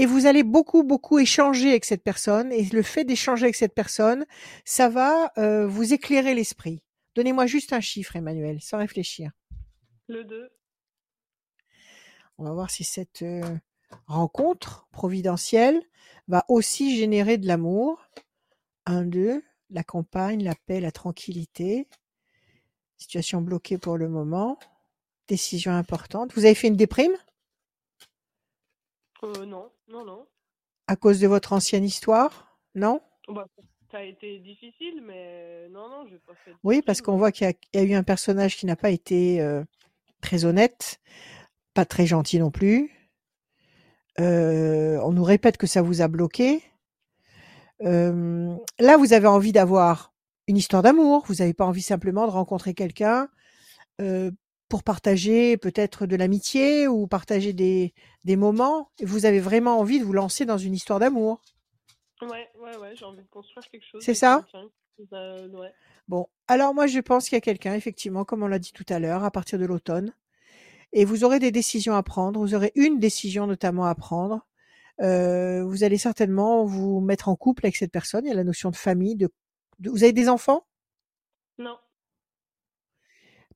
Et 0.00 0.06
vous 0.06 0.26
allez 0.26 0.44
beaucoup, 0.44 0.84
beaucoup 0.84 1.18
échanger 1.18 1.70
avec 1.70 1.84
cette 1.84 2.04
personne. 2.04 2.52
Et 2.52 2.62
le 2.66 2.82
fait 2.82 3.02
d'échanger 3.02 3.46
avec 3.46 3.56
cette 3.56 3.74
personne, 3.74 4.26
ça 4.64 4.88
va 4.88 5.32
euh, 5.38 5.66
vous 5.66 5.92
éclairer 5.92 6.36
l'esprit. 6.36 6.84
Donnez-moi 7.16 7.46
juste 7.46 7.72
un 7.72 7.80
chiffre, 7.80 8.14
Emmanuel, 8.14 8.60
sans 8.60 8.78
réfléchir. 8.78 9.32
Le 10.06 10.22
2. 10.22 10.52
On 12.38 12.44
va 12.44 12.52
voir 12.52 12.70
si 12.70 12.84
cette 12.84 13.22
euh, 13.22 13.42
rencontre 14.06 14.86
providentielle 14.92 15.82
va 16.28 16.44
aussi 16.46 16.96
générer 16.96 17.36
de 17.36 17.48
l'amour. 17.48 18.08
Un, 18.86 19.04
deux, 19.04 19.42
la 19.68 19.82
campagne, 19.82 20.44
la 20.44 20.54
paix, 20.54 20.78
la 20.78 20.92
tranquillité. 20.92 21.88
Situation 22.98 23.40
bloquée 23.40 23.78
pour 23.78 23.96
le 23.96 24.08
moment. 24.08 24.60
Décision 25.26 25.72
importante. 25.72 26.32
Vous 26.34 26.44
avez 26.44 26.54
fait 26.54 26.68
une 26.68 26.76
déprime? 26.76 27.16
Euh, 29.24 29.46
non, 29.46 29.70
non, 29.88 30.04
non. 30.04 30.26
à 30.86 30.96
cause 30.96 31.20
de 31.20 31.26
votre 31.26 31.52
ancienne 31.52 31.84
histoire 31.84 32.56
Non? 32.74 33.00
Bah, 33.28 33.46
ça 33.90 33.98
a 33.98 34.02
été 34.02 34.38
difficile, 34.38 35.02
mais 35.04 35.68
non, 35.70 35.88
non, 35.88 36.06
je 36.10 36.16
pas 36.18 36.34
fait 36.44 36.52
Oui, 36.64 36.82
parce 36.82 37.00
qu'on 37.02 37.16
voit 37.16 37.32
qu'il 37.32 37.46
y, 37.46 37.50
a- 37.50 37.54
il 37.74 37.80
y 37.80 37.82
a 37.82 37.86
eu 37.86 37.94
un 37.94 38.02
personnage 38.02 38.56
qui 38.56 38.66
n'a 38.66 38.76
pas 38.76 38.90
été 38.90 39.40
euh, 39.40 39.64
très 40.20 40.44
honnête, 40.44 41.00
pas 41.74 41.84
très 41.84 42.06
gentil 42.06 42.38
non 42.38 42.50
plus. 42.50 42.90
Euh, 44.20 44.98
on 45.04 45.12
nous 45.12 45.24
répète 45.24 45.56
que 45.56 45.66
ça 45.66 45.82
vous 45.82 46.00
a 46.02 46.08
bloqué. 46.08 46.62
Euh, 47.82 48.54
là, 48.78 48.96
vous 48.96 49.12
avez 49.12 49.28
envie 49.28 49.52
d'avoir 49.52 50.12
une 50.48 50.56
histoire 50.56 50.82
d'amour. 50.82 51.24
Vous 51.28 51.36
n'avez 51.36 51.54
pas 51.54 51.64
envie 51.66 51.82
simplement 51.82 52.26
de 52.26 52.32
rencontrer 52.32 52.74
quelqu'un 52.74 53.28
euh, 54.00 54.30
pour 54.68 54.82
partager 54.82 55.56
peut-être 55.56 56.06
de 56.06 56.16
l'amitié 56.16 56.86
ou 56.88 57.06
partager 57.06 57.52
des, 57.52 57.94
des 58.24 58.36
moments. 58.36 58.90
Vous 59.02 59.24
avez 59.24 59.40
vraiment 59.40 59.78
envie 59.78 59.98
de 59.98 60.04
vous 60.04 60.12
lancer 60.12 60.44
dans 60.44 60.58
une 60.58 60.74
histoire 60.74 60.98
d'amour. 60.98 61.40
Ouais, 62.20 62.48
ouais, 62.60 62.76
ouais, 62.76 62.94
j'ai 62.94 63.04
envie 63.04 63.22
de 63.22 63.28
construire 63.28 63.66
quelque 63.70 63.86
chose. 63.90 64.02
C'est 64.04 64.14
ça? 64.14 64.44
Euh, 65.12 65.48
ouais. 65.48 65.72
Bon, 66.08 66.26
alors 66.48 66.74
moi 66.74 66.86
je 66.86 66.98
pense 66.98 67.28
qu'il 67.28 67.36
y 67.36 67.38
a 67.38 67.40
quelqu'un, 67.40 67.74
effectivement, 67.74 68.24
comme 68.24 68.42
on 68.42 68.48
l'a 68.48 68.58
dit 68.58 68.72
tout 68.72 68.86
à 68.88 68.98
l'heure, 68.98 69.22
à 69.24 69.30
partir 69.30 69.58
de 69.58 69.64
l'automne, 69.64 70.12
et 70.92 71.04
vous 71.04 71.22
aurez 71.22 71.38
des 71.38 71.52
décisions 71.52 71.94
à 71.94 72.02
prendre. 72.02 72.40
Vous 72.40 72.54
aurez 72.54 72.72
une 72.74 72.98
décision 72.98 73.46
notamment 73.46 73.84
à 73.84 73.94
prendre. 73.94 74.44
Euh, 75.00 75.62
vous 75.64 75.84
allez 75.84 75.98
certainement 75.98 76.64
vous 76.64 77.00
mettre 77.00 77.28
en 77.28 77.36
couple 77.36 77.66
avec 77.66 77.76
cette 77.76 77.92
personne. 77.92 78.24
Il 78.24 78.28
y 78.28 78.32
a 78.32 78.34
la 78.34 78.42
notion 78.42 78.70
de 78.70 78.76
famille. 78.76 79.14
De, 79.14 79.30
de- 79.78 79.90
vous 79.90 80.02
avez 80.02 80.12
des 80.12 80.28
enfants? 80.28 80.64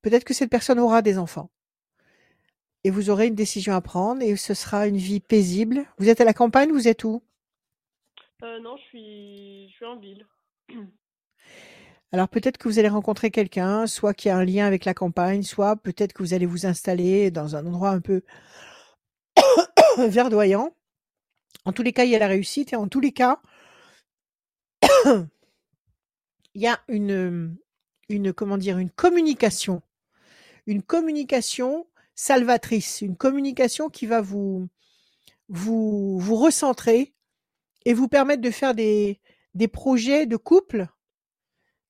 Peut-être 0.02 0.24
que 0.24 0.34
cette 0.34 0.50
personne 0.50 0.78
aura 0.78 1.00
des 1.00 1.18
enfants. 1.18 1.50
Et 2.84 2.90
vous 2.90 3.10
aurez 3.10 3.28
une 3.28 3.36
décision 3.36 3.74
à 3.74 3.80
prendre 3.80 4.22
et 4.22 4.34
ce 4.36 4.54
sera 4.54 4.88
une 4.88 4.96
vie 4.96 5.20
paisible. 5.20 5.86
Vous 5.98 6.08
êtes 6.08 6.20
à 6.20 6.24
la 6.24 6.34
campagne, 6.34 6.72
vous 6.72 6.88
êtes 6.88 7.04
où? 7.04 7.22
Euh, 8.42 8.58
non, 8.60 8.76
je 8.76 8.82
suis, 8.82 9.68
je 9.70 9.74
suis 9.74 9.84
en 9.84 9.96
ville. 9.98 10.26
Alors 12.12 12.28
peut-être 12.28 12.58
que 12.58 12.68
vous 12.68 12.78
allez 12.78 12.88
rencontrer 12.88 13.30
quelqu'un, 13.30 13.86
soit 13.86 14.12
qui 14.12 14.28
a 14.28 14.36
un 14.36 14.44
lien 14.44 14.66
avec 14.66 14.84
la 14.84 14.92
campagne, 14.92 15.42
soit 15.42 15.76
peut-être 15.76 16.12
que 16.12 16.22
vous 16.22 16.34
allez 16.34 16.44
vous 16.44 16.66
installer 16.66 17.30
dans 17.30 17.56
un 17.56 17.64
endroit 17.64 17.90
un 17.90 18.00
peu 18.00 18.22
verdoyant. 19.98 20.74
En 21.64 21.72
tous 21.72 21.82
les 21.82 21.92
cas, 21.92 22.04
il 22.04 22.10
y 22.10 22.16
a 22.16 22.18
la 22.18 22.26
réussite 22.26 22.72
et 22.72 22.76
en 22.76 22.88
tous 22.88 23.00
les 23.00 23.12
cas, 23.12 23.40
il 25.06 25.28
y 26.54 26.66
a 26.66 26.80
une, 26.88 27.56
une 28.08 28.32
comment 28.32 28.58
dire, 28.58 28.78
une 28.78 28.90
communication, 28.90 29.80
une 30.66 30.82
communication 30.82 31.86
salvatrice, 32.14 33.00
une 33.00 33.16
communication 33.16 33.88
qui 33.88 34.06
va 34.06 34.20
vous 34.20 34.68
vous 35.48 36.18
vous 36.18 36.36
recentrer 36.36 37.14
et 37.84 37.94
vous 37.94 38.08
permettre 38.08 38.42
de 38.42 38.50
faire 38.50 38.74
des 38.74 39.20
des 39.54 39.68
projets 39.68 40.26
de 40.26 40.36
couple, 40.36 40.88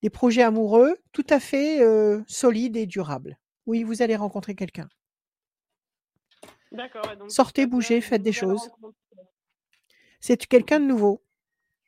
des 0.03 0.11
projets 0.11 0.43
amoureux 0.43 0.97
tout 1.13 1.27
à 1.29 1.39
fait 1.39 1.81
euh, 1.83 2.23
solides 2.27 2.77
et 2.77 2.87
durables. 2.87 3.39
Oui, 3.67 3.85
vous 3.85 4.03
allez 4.03 4.17
rencontrer 4.17 4.55
quelqu'un. 4.55 4.89
D'accord. 6.73 7.05
Sortez, 7.29 7.67
bougez, 7.67 8.01
faites 8.01 8.23
des 8.23 8.33
choses. 8.33 8.71
C'est 10.21 10.47
quelqu'un 10.47 10.81
de 10.81 10.87
nouveau. 10.87 11.23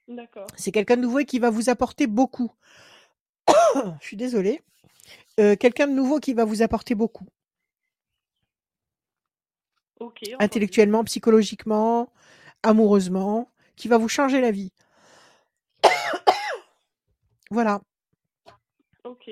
D'accord. 0.09 0.47
C'est 0.57 0.73
quelqu'un 0.73 0.97
de 0.97 1.03
nouveau 1.03 1.21
et 1.21 1.25
qui 1.25 1.39
va 1.39 1.51
vous 1.51 1.71
apporter 1.71 2.07
beaucoup. 2.07 2.53
Je 4.01 4.07
suis 4.07 4.17
désolée. 4.17 4.61
Euh, 5.41 5.57
quelqu'un 5.57 5.89
de 5.89 5.93
nouveau 5.93 6.21
qui 6.21 6.33
va 6.33 6.45
vous 6.45 6.63
apporter 6.63 6.95
beaucoup. 6.95 7.27
Intellectuellement, 10.39 11.03
psychologiquement, 11.05 12.13
amoureusement, 12.63 13.51
qui 13.77 13.89
va 13.89 13.99
vous 13.99 14.09
changer 14.09 14.41
la 14.41 14.51
vie. 14.51 14.73
Voilà. 17.51 17.81
Ok. 19.05 19.31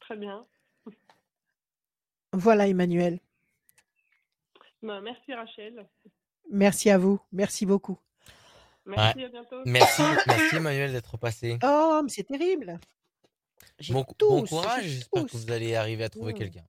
Très 0.00 0.16
bien. 0.16 0.44
Voilà, 2.32 2.66
Emmanuel. 2.68 3.20
Ben, 4.82 5.00
merci 5.00 5.32
Rachel. 5.32 5.86
Merci 6.50 6.90
à 6.90 6.98
vous. 6.98 7.18
Merci 7.32 7.64
beaucoup. 7.64 7.98
Merci, 8.84 9.24
à 9.24 9.28
bientôt. 9.28 9.62
Merci, 9.64 10.02
merci 10.26 10.56
Emmanuel 10.56 10.92
d'être 10.92 11.16
passé. 11.16 11.58
Oh, 11.62 12.00
mais 12.02 12.10
c'est 12.10 12.24
terrible. 12.24 12.78
Bon, 13.90 13.94
bon 14.00 14.04
tous, 14.16 14.46
courage, 14.48 14.82
j'ai 14.84 14.88
j'espère 14.90 15.26
que 15.26 15.36
vous 15.36 15.50
allez 15.50 15.74
arriver 15.74 16.04
à 16.04 16.08
trouver 16.08 16.32
quelqu'un. 16.34 16.64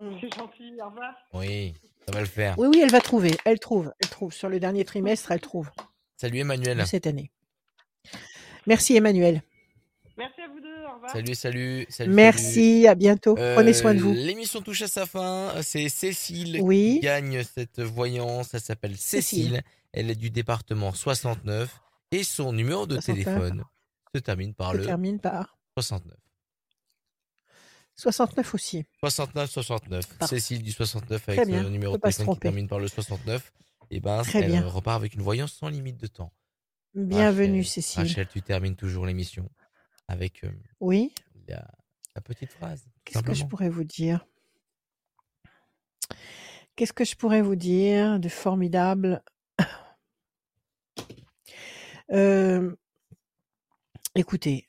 C'est 0.00 0.34
gentil. 0.34 0.72
Au 0.82 0.86
revoir. 0.90 1.14
Oui, 1.32 1.74
ça 2.06 2.12
va 2.12 2.20
le 2.20 2.26
faire. 2.26 2.58
Oui, 2.58 2.68
oui, 2.68 2.80
elle 2.82 2.90
va 2.90 3.00
trouver. 3.00 3.36
Elle 3.44 3.58
trouve. 3.58 3.92
Elle 4.00 4.08
trouve. 4.08 4.32
Sur 4.32 4.48
le 4.48 4.60
dernier 4.60 4.84
trimestre, 4.84 5.30
elle 5.32 5.40
trouve. 5.40 5.70
Salut 6.16 6.38
Emmanuel. 6.38 6.86
Cette 6.86 7.06
année. 7.06 7.30
Merci, 8.66 8.96
Emmanuel. 8.96 9.42
Merci 10.16 10.40
à 10.40 10.48
vous 10.48 10.60
deux. 10.60 10.84
Au 10.84 10.94
revoir. 10.94 11.10
Salut, 11.12 11.34
salut, 11.34 11.86
salut. 11.88 12.12
Merci. 12.12 12.86
À 12.88 12.94
bientôt. 12.94 13.36
salut. 13.36 13.54
Prenez 13.54 13.72
soin 13.72 13.94
de 13.94 14.00
Euh, 14.00 14.02
vous. 14.02 14.12
L'émission 14.12 14.60
touche 14.62 14.82
à 14.82 14.88
sa 14.88 15.06
fin. 15.06 15.52
C'est 15.62 15.88
Cécile 15.88 16.58
Oui. 16.60 16.94
qui 16.94 17.00
gagne 17.00 17.42
cette 17.44 17.80
voyance. 17.80 18.52
Elle 18.54 18.60
s'appelle 18.60 18.96
Cécile. 18.96 19.42
Cécile. 19.44 19.62
Elle 19.92 20.10
est 20.10 20.16
du 20.16 20.30
département 20.30 20.92
69 20.92 21.80
et 22.10 22.24
son 22.24 22.52
numéro 22.52 22.86
de 22.86 22.96
69. 23.00 23.24
téléphone 23.24 23.64
se 24.14 24.20
termine 24.20 24.54
par 24.54 24.72
Se 24.72 24.76
le 24.78 24.86
termine 24.86 25.18
par 25.20 25.57
69. 25.82 26.16
69 27.96 28.54
aussi. 28.54 28.84
69 29.00 29.50
69. 29.50 30.06
Parfait. 30.18 30.36
Cécile 30.36 30.62
du 30.62 30.72
69 30.72 31.22
Très 31.22 31.32
avec 31.32 31.46
bien, 31.48 31.62
son 31.62 31.70
numéro 31.70 31.96
de 31.96 32.00
téléphone 32.00 32.34
qui 32.34 32.40
termine 32.40 32.68
par 32.68 32.78
le 32.78 32.88
69. 32.88 33.52
Et 33.90 34.00
ben, 34.00 34.22
Très 34.22 34.40
elle 34.42 34.50
bien. 34.50 34.66
repart 34.68 34.96
avec 34.96 35.14
une 35.14 35.22
voyance 35.22 35.52
sans 35.52 35.68
limite 35.68 35.96
de 35.96 36.06
temps. 36.06 36.32
Bienvenue, 36.94 37.58
Rachel, 37.60 37.64
Cécile. 37.66 38.02
Rachel, 38.02 38.28
tu 38.28 38.42
termines 38.42 38.76
toujours 38.76 39.06
l'émission 39.06 39.50
avec 40.08 40.44
euh, 40.44 40.50
Oui. 40.80 41.12
la, 41.48 41.66
la 42.14 42.20
petite 42.20 42.52
phrase. 42.52 42.84
Qu'est-ce 43.04 43.22
que 43.22 43.34
je 43.34 43.44
pourrais 43.44 43.68
vous 43.70 43.84
dire? 43.84 44.26
Qu'est-ce 46.76 46.92
que 46.92 47.04
je 47.04 47.16
pourrais 47.16 47.42
vous 47.42 47.56
dire 47.56 48.18
de 48.20 48.28
formidable? 48.28 49.22
Euh, 52.10 52.74
Écoutez, 54.14 54.66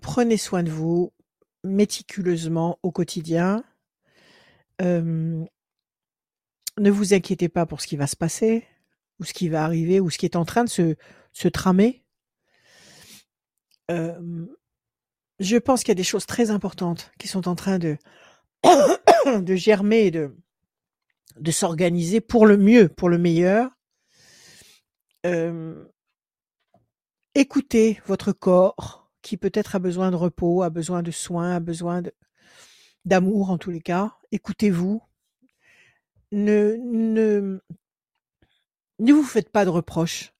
prenez 0.00 0.36
soin 0.36 0.62
de 0.62 0.70
vous 0.70 1.12
méticuleusement 1.64 2.78
au 2.82 2.90
quotidien. 2.92 3.64
Ne 4.80 5.46
vous 6.78 7.14
inquiétez 7.14 7.48
pas 7.48 7.66
pour 7.66 7.80
ce 7.80 7.86
qui 7.86 7.96
va 7.96 8.06
se 8.06 8.16
passer, 8.16 8.64
ou 9.18 9.24
ce 9.24 9.32
qui 9.32 9.48
va 9.48 9.64
arriver, 9.64 10.00
ou 10.00 10.10
ce 10.10 10.18
qui 10.18 10.26
est 10.26 10.36
en 10.36 10.44
train 10.44 10.64
de 10.64 10.68
se, 10.68 10.94
se 11.32 11.48
tramer. 11.48 12.04
Je 13.88 15.56
pense 15.56 15.80
qu'il 15.80 15.90
y 15.90 15.92
a 15.92 15.94
des 15.94 16.04
choses 16.04 16.26
très 16.26 16.50
importantes 16.50 17.12
qui 17.18 17.28
sont 17.28 17.48
en 17.48 17.54
train 17.54 17.78
de, 17.78 17.96
de 19.26 19.54
germer 19.54 20.06
et 20.06 20.10
de, 20.10 20.36
de 21.40 21.50
s'organiser 21.50 22.20
pour 22.20 22.46
le 22.46 22.56
mieux, 22.56 22.88
pour 22.88 23.08
le 23.08 23.18
meilleur. 23.18 23.70
Écoutez 27.38 28.00
votre 28.04 28.32
corps 28.32 29.08
qui 29.22 29.36
peut-être 29.36 29.76
a 29.76 29.78
besoin 29.78 30.10
de 30.10 30.16
repos, 30.16 30.62
a 30.64 30.70
besoin 30.70 31.04
de 31.04 31.12
soins, 31.12 31.54
a 31.54 31.60
besoin 31.60 32.02
d'amour 33.04 33.50
en 33.50 33.58
tous 33.58 33.70
les 33.70 33.80
cas. 33.80 34.16
Écoutez-vous. 34.32 35.00
Ne, 36.32 36.76
ne, 36.82 37.60
ne 38.98 39.12
vous 39.12 39.22
faites 39.22 39.50
pas 39.50 39.64
de 39.64 39.70
reproches, 39.70 40.34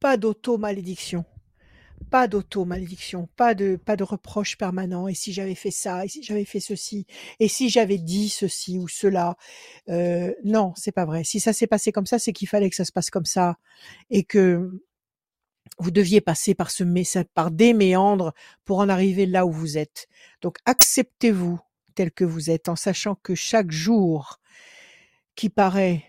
pas 0.00 0.16
d'auto-malédiction, 0.18 1.24
pas 2.10 2.26
d'auto-malédiction, 2.26 3.28
pas 3.36 3.54
de, 3.54 3.76
pas 3.76 3.96
de 3.96 4.02
reproches 4.02 4.58
permanents. 4.58 5.08
Et 5.08 5.14
si 5.14 5.32
j'avais 5.32 5.54
fait 5.54 5.70
ça, 5.70 6.04
et 6.04 6.08
si 6.08 6.22
j'avais 6.22 6.44
fait 6.44 6.60
ceci, 6.60 7.06
et 7.38 7.48
si 7.48 7.70
j'avais 7.70 7.96
dit 7.96 8.28
ceci 8.28 8.76
ou 8.76 8.88
cela, 8.88 9.36
euh, 9.88 10.34
non, 10.44 10.74
c'est 10.76 10.92
pas 10.92 11.06
vrai. 11.06 11.22
Si 11.24 11.40
ça 11.40 11.52
s'est 11.52 11.68
passé 11.68 11.92
comme 11.92 12.06
ça, 12.06 12.18
c'est 12.18 12.32
qu'il 12.32 12.48
fallait 12.48 12.68
que 12.68 12.76
ça 12.76 12.84
se 12.84 12.92
passe 12.92 13.08
comme 13.08 13.24
ça 13.24 13.56
et 14.10 14.24
que 14.24 14.82
vous 15.78 15.90
deviez 15.90 16.20
passer 16.20 16.54
par 16.54 16.70
ce 16.70 16.84
par 17.34 17.50
des 17.50 17.72
méandres 17.72 18.32
pour 18.64 18.78
en 18.78 18.88
arriver 18.88 19.26
là 19.26 19.46
où 19.46 19.52
vous 19.52 19.78
êtes. 19.78 20.08
Donc 20.42 20.58
acceptez-vous 20.66 21.58
tel 21.94 22.12
que 22.12 22.24
vous 22.24 22.50
êtes 22.50 22.68
en 22.68 22.76
sachant 22.76 23.14
que 23.14 23.34
chaque 23.34 23.70
jour 23.70 24.40
qui 25.34 25.48
paraît, 25.48 26.04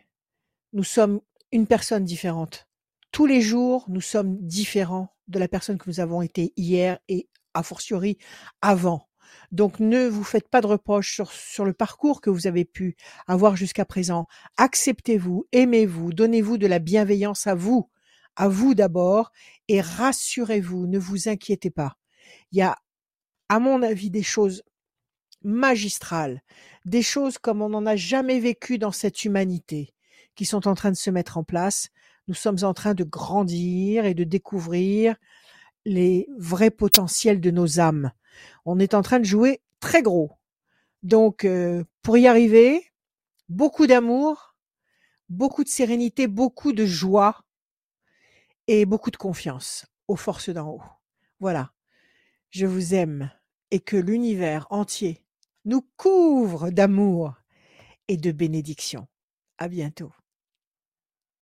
nous 0.73 0.83
sommes 0.83 1.21
une 1.51 1.67
personne 1.67 2.03
différente. 2.03 2.67
Tous 3.11 3.25
les 3.25 3.41
jours, 3.41 3.85
nous 3.89 4.01
sommes 4.01 4.37
différents 4.39 5.13
de 5.27 5.39
la 5.39 5.47
personne 5.47 5.77
que 5.77 5.89
nous 5.89 5.99
avons 5.99 6.21
été 6.21 6.53
hier 6.55 6.99
et 7.07 7.27
a 7.53 7.63
fortiori 7.63 8.17
avant. 8.61 9.07
Donc 9.51 9.79
ne 9.79 10.07
vous 10.07 10.23
faites 10.23 10.49
pas 10.49 10.61
de 10.61 10.67
reproches 10.67 11.13
sur, 11.13 11.31
sur 11.31 11.65
le 11.65 11.73
parcours 11.73 12.21
que 12.21 12.29
vous 12.29 12.47
avez 12.47 12.65
pu 12.65 12.95
avoir 13.27 13.55
jusqu'à 13.55 13.85
présent. 13.85 14.27
Acceptez-vous, 14.57 15.47
aimez-vous, 15.51 16.13
donnez-vous 16.13 16.57
de 16.57 16.67
la 16.67 16.79
bienveillance 16.79 17.47
à 17.47 17.55
vous, 17.55 17.89
à 18.35 18.47
vous 18.47 18.73
d'abord, 18.73 19.31
et 19.67 19.81
rassurez-vous, 19.81 20.87
ne 20.87 20.99
vous 20.99 21.29
inquiétez 21.29 21.69
pas. 21.69 21.97
Il 22.51 22.59
y 22.59 22.61
a, 22.61 22.77
à 23.49 23.59
mon 23.59 23.81
avis, 23.81 24.09
des 24.09 24.23
choses 24.23 24.63
magistrales, 25.43 26.41
des 26.85 27.01
choses 27.01 27.37
comme 27.37 27.61
on 27.61 27.69
n'en 27.69 27.85
a 27.85 27.95
jamais 27.95 28.39
vécu 28.39 28.77
dans 28.77 28.91
cette 28.91 29.25
humanité, 29.25 29.93
qui 30.35 30.45
sont 30.45 30.67
en 30.67 30.75
train 30.75 30.91
de 30.91 30.97
se 30.97 31.09
mettre 31.09 31.37
en 31.37 31.43
place. 31.43 31.89
Nous 32.27 32.33
sommes 32.33 32.63
en 32.63 32.73
train 32.73 32.93
de 32.93 33.03
grandir 33.03 34.05
et 34.05 34.13
de 34.13 34.23
découvrir 34.23 35.15
les 35.85 36.27
vrais 36.37 36.71
potentiels 36.71 37.41
de 37.41 37.51
nos 37.51 37.79
âmes. 37.79 38.11
On 38.65 38.79
est 38.79 38.93
en 38.93 39.01
train 39.01 39.19
de 39.19 39.25
jouer 39.25 39.61
très 39.79 40.01
gros. 40.01 40.31
Donc, 41.03 41.45
euh, 41.45 41.83
pour 42.03 42.17
y 42.17 42.27
arriver, 42.27 42.85
beaucoup 43.49 43.87
d'amour, 43.87 44.55
beaucoup 45.29 45.63
de 45.63 45.69
sérénité, 45.69 46.27
beaucoup 46.27 46.73
de 46.73 46.85
joie 46.85 47.43
et 48.67 48.85
beaucoup 48.85 49.11
de 49.11 49.17
confiance 49.17 49.85
aux 50.07 50.15
forces 50.15 50.49
d'en 50.49 50.69
haut. 50.69 50.83
Voilà. 51.39 51.73
Je 52.49 52.65
vous 52.65 52.93
aime 52.93 53.31
et 53.71 53.79
que 53.79 53.97
l'univers 53.97 54.67
entier 54.69 55.25
nous 55.65 55.81
couvre 55.97 56.69
d'amour 56.69 57.35
et 58.07 58.17
de 58.17 58.31
bénédictions. 58.31 59.07
À 59.57 59.67
bientôt. 59.67 60.11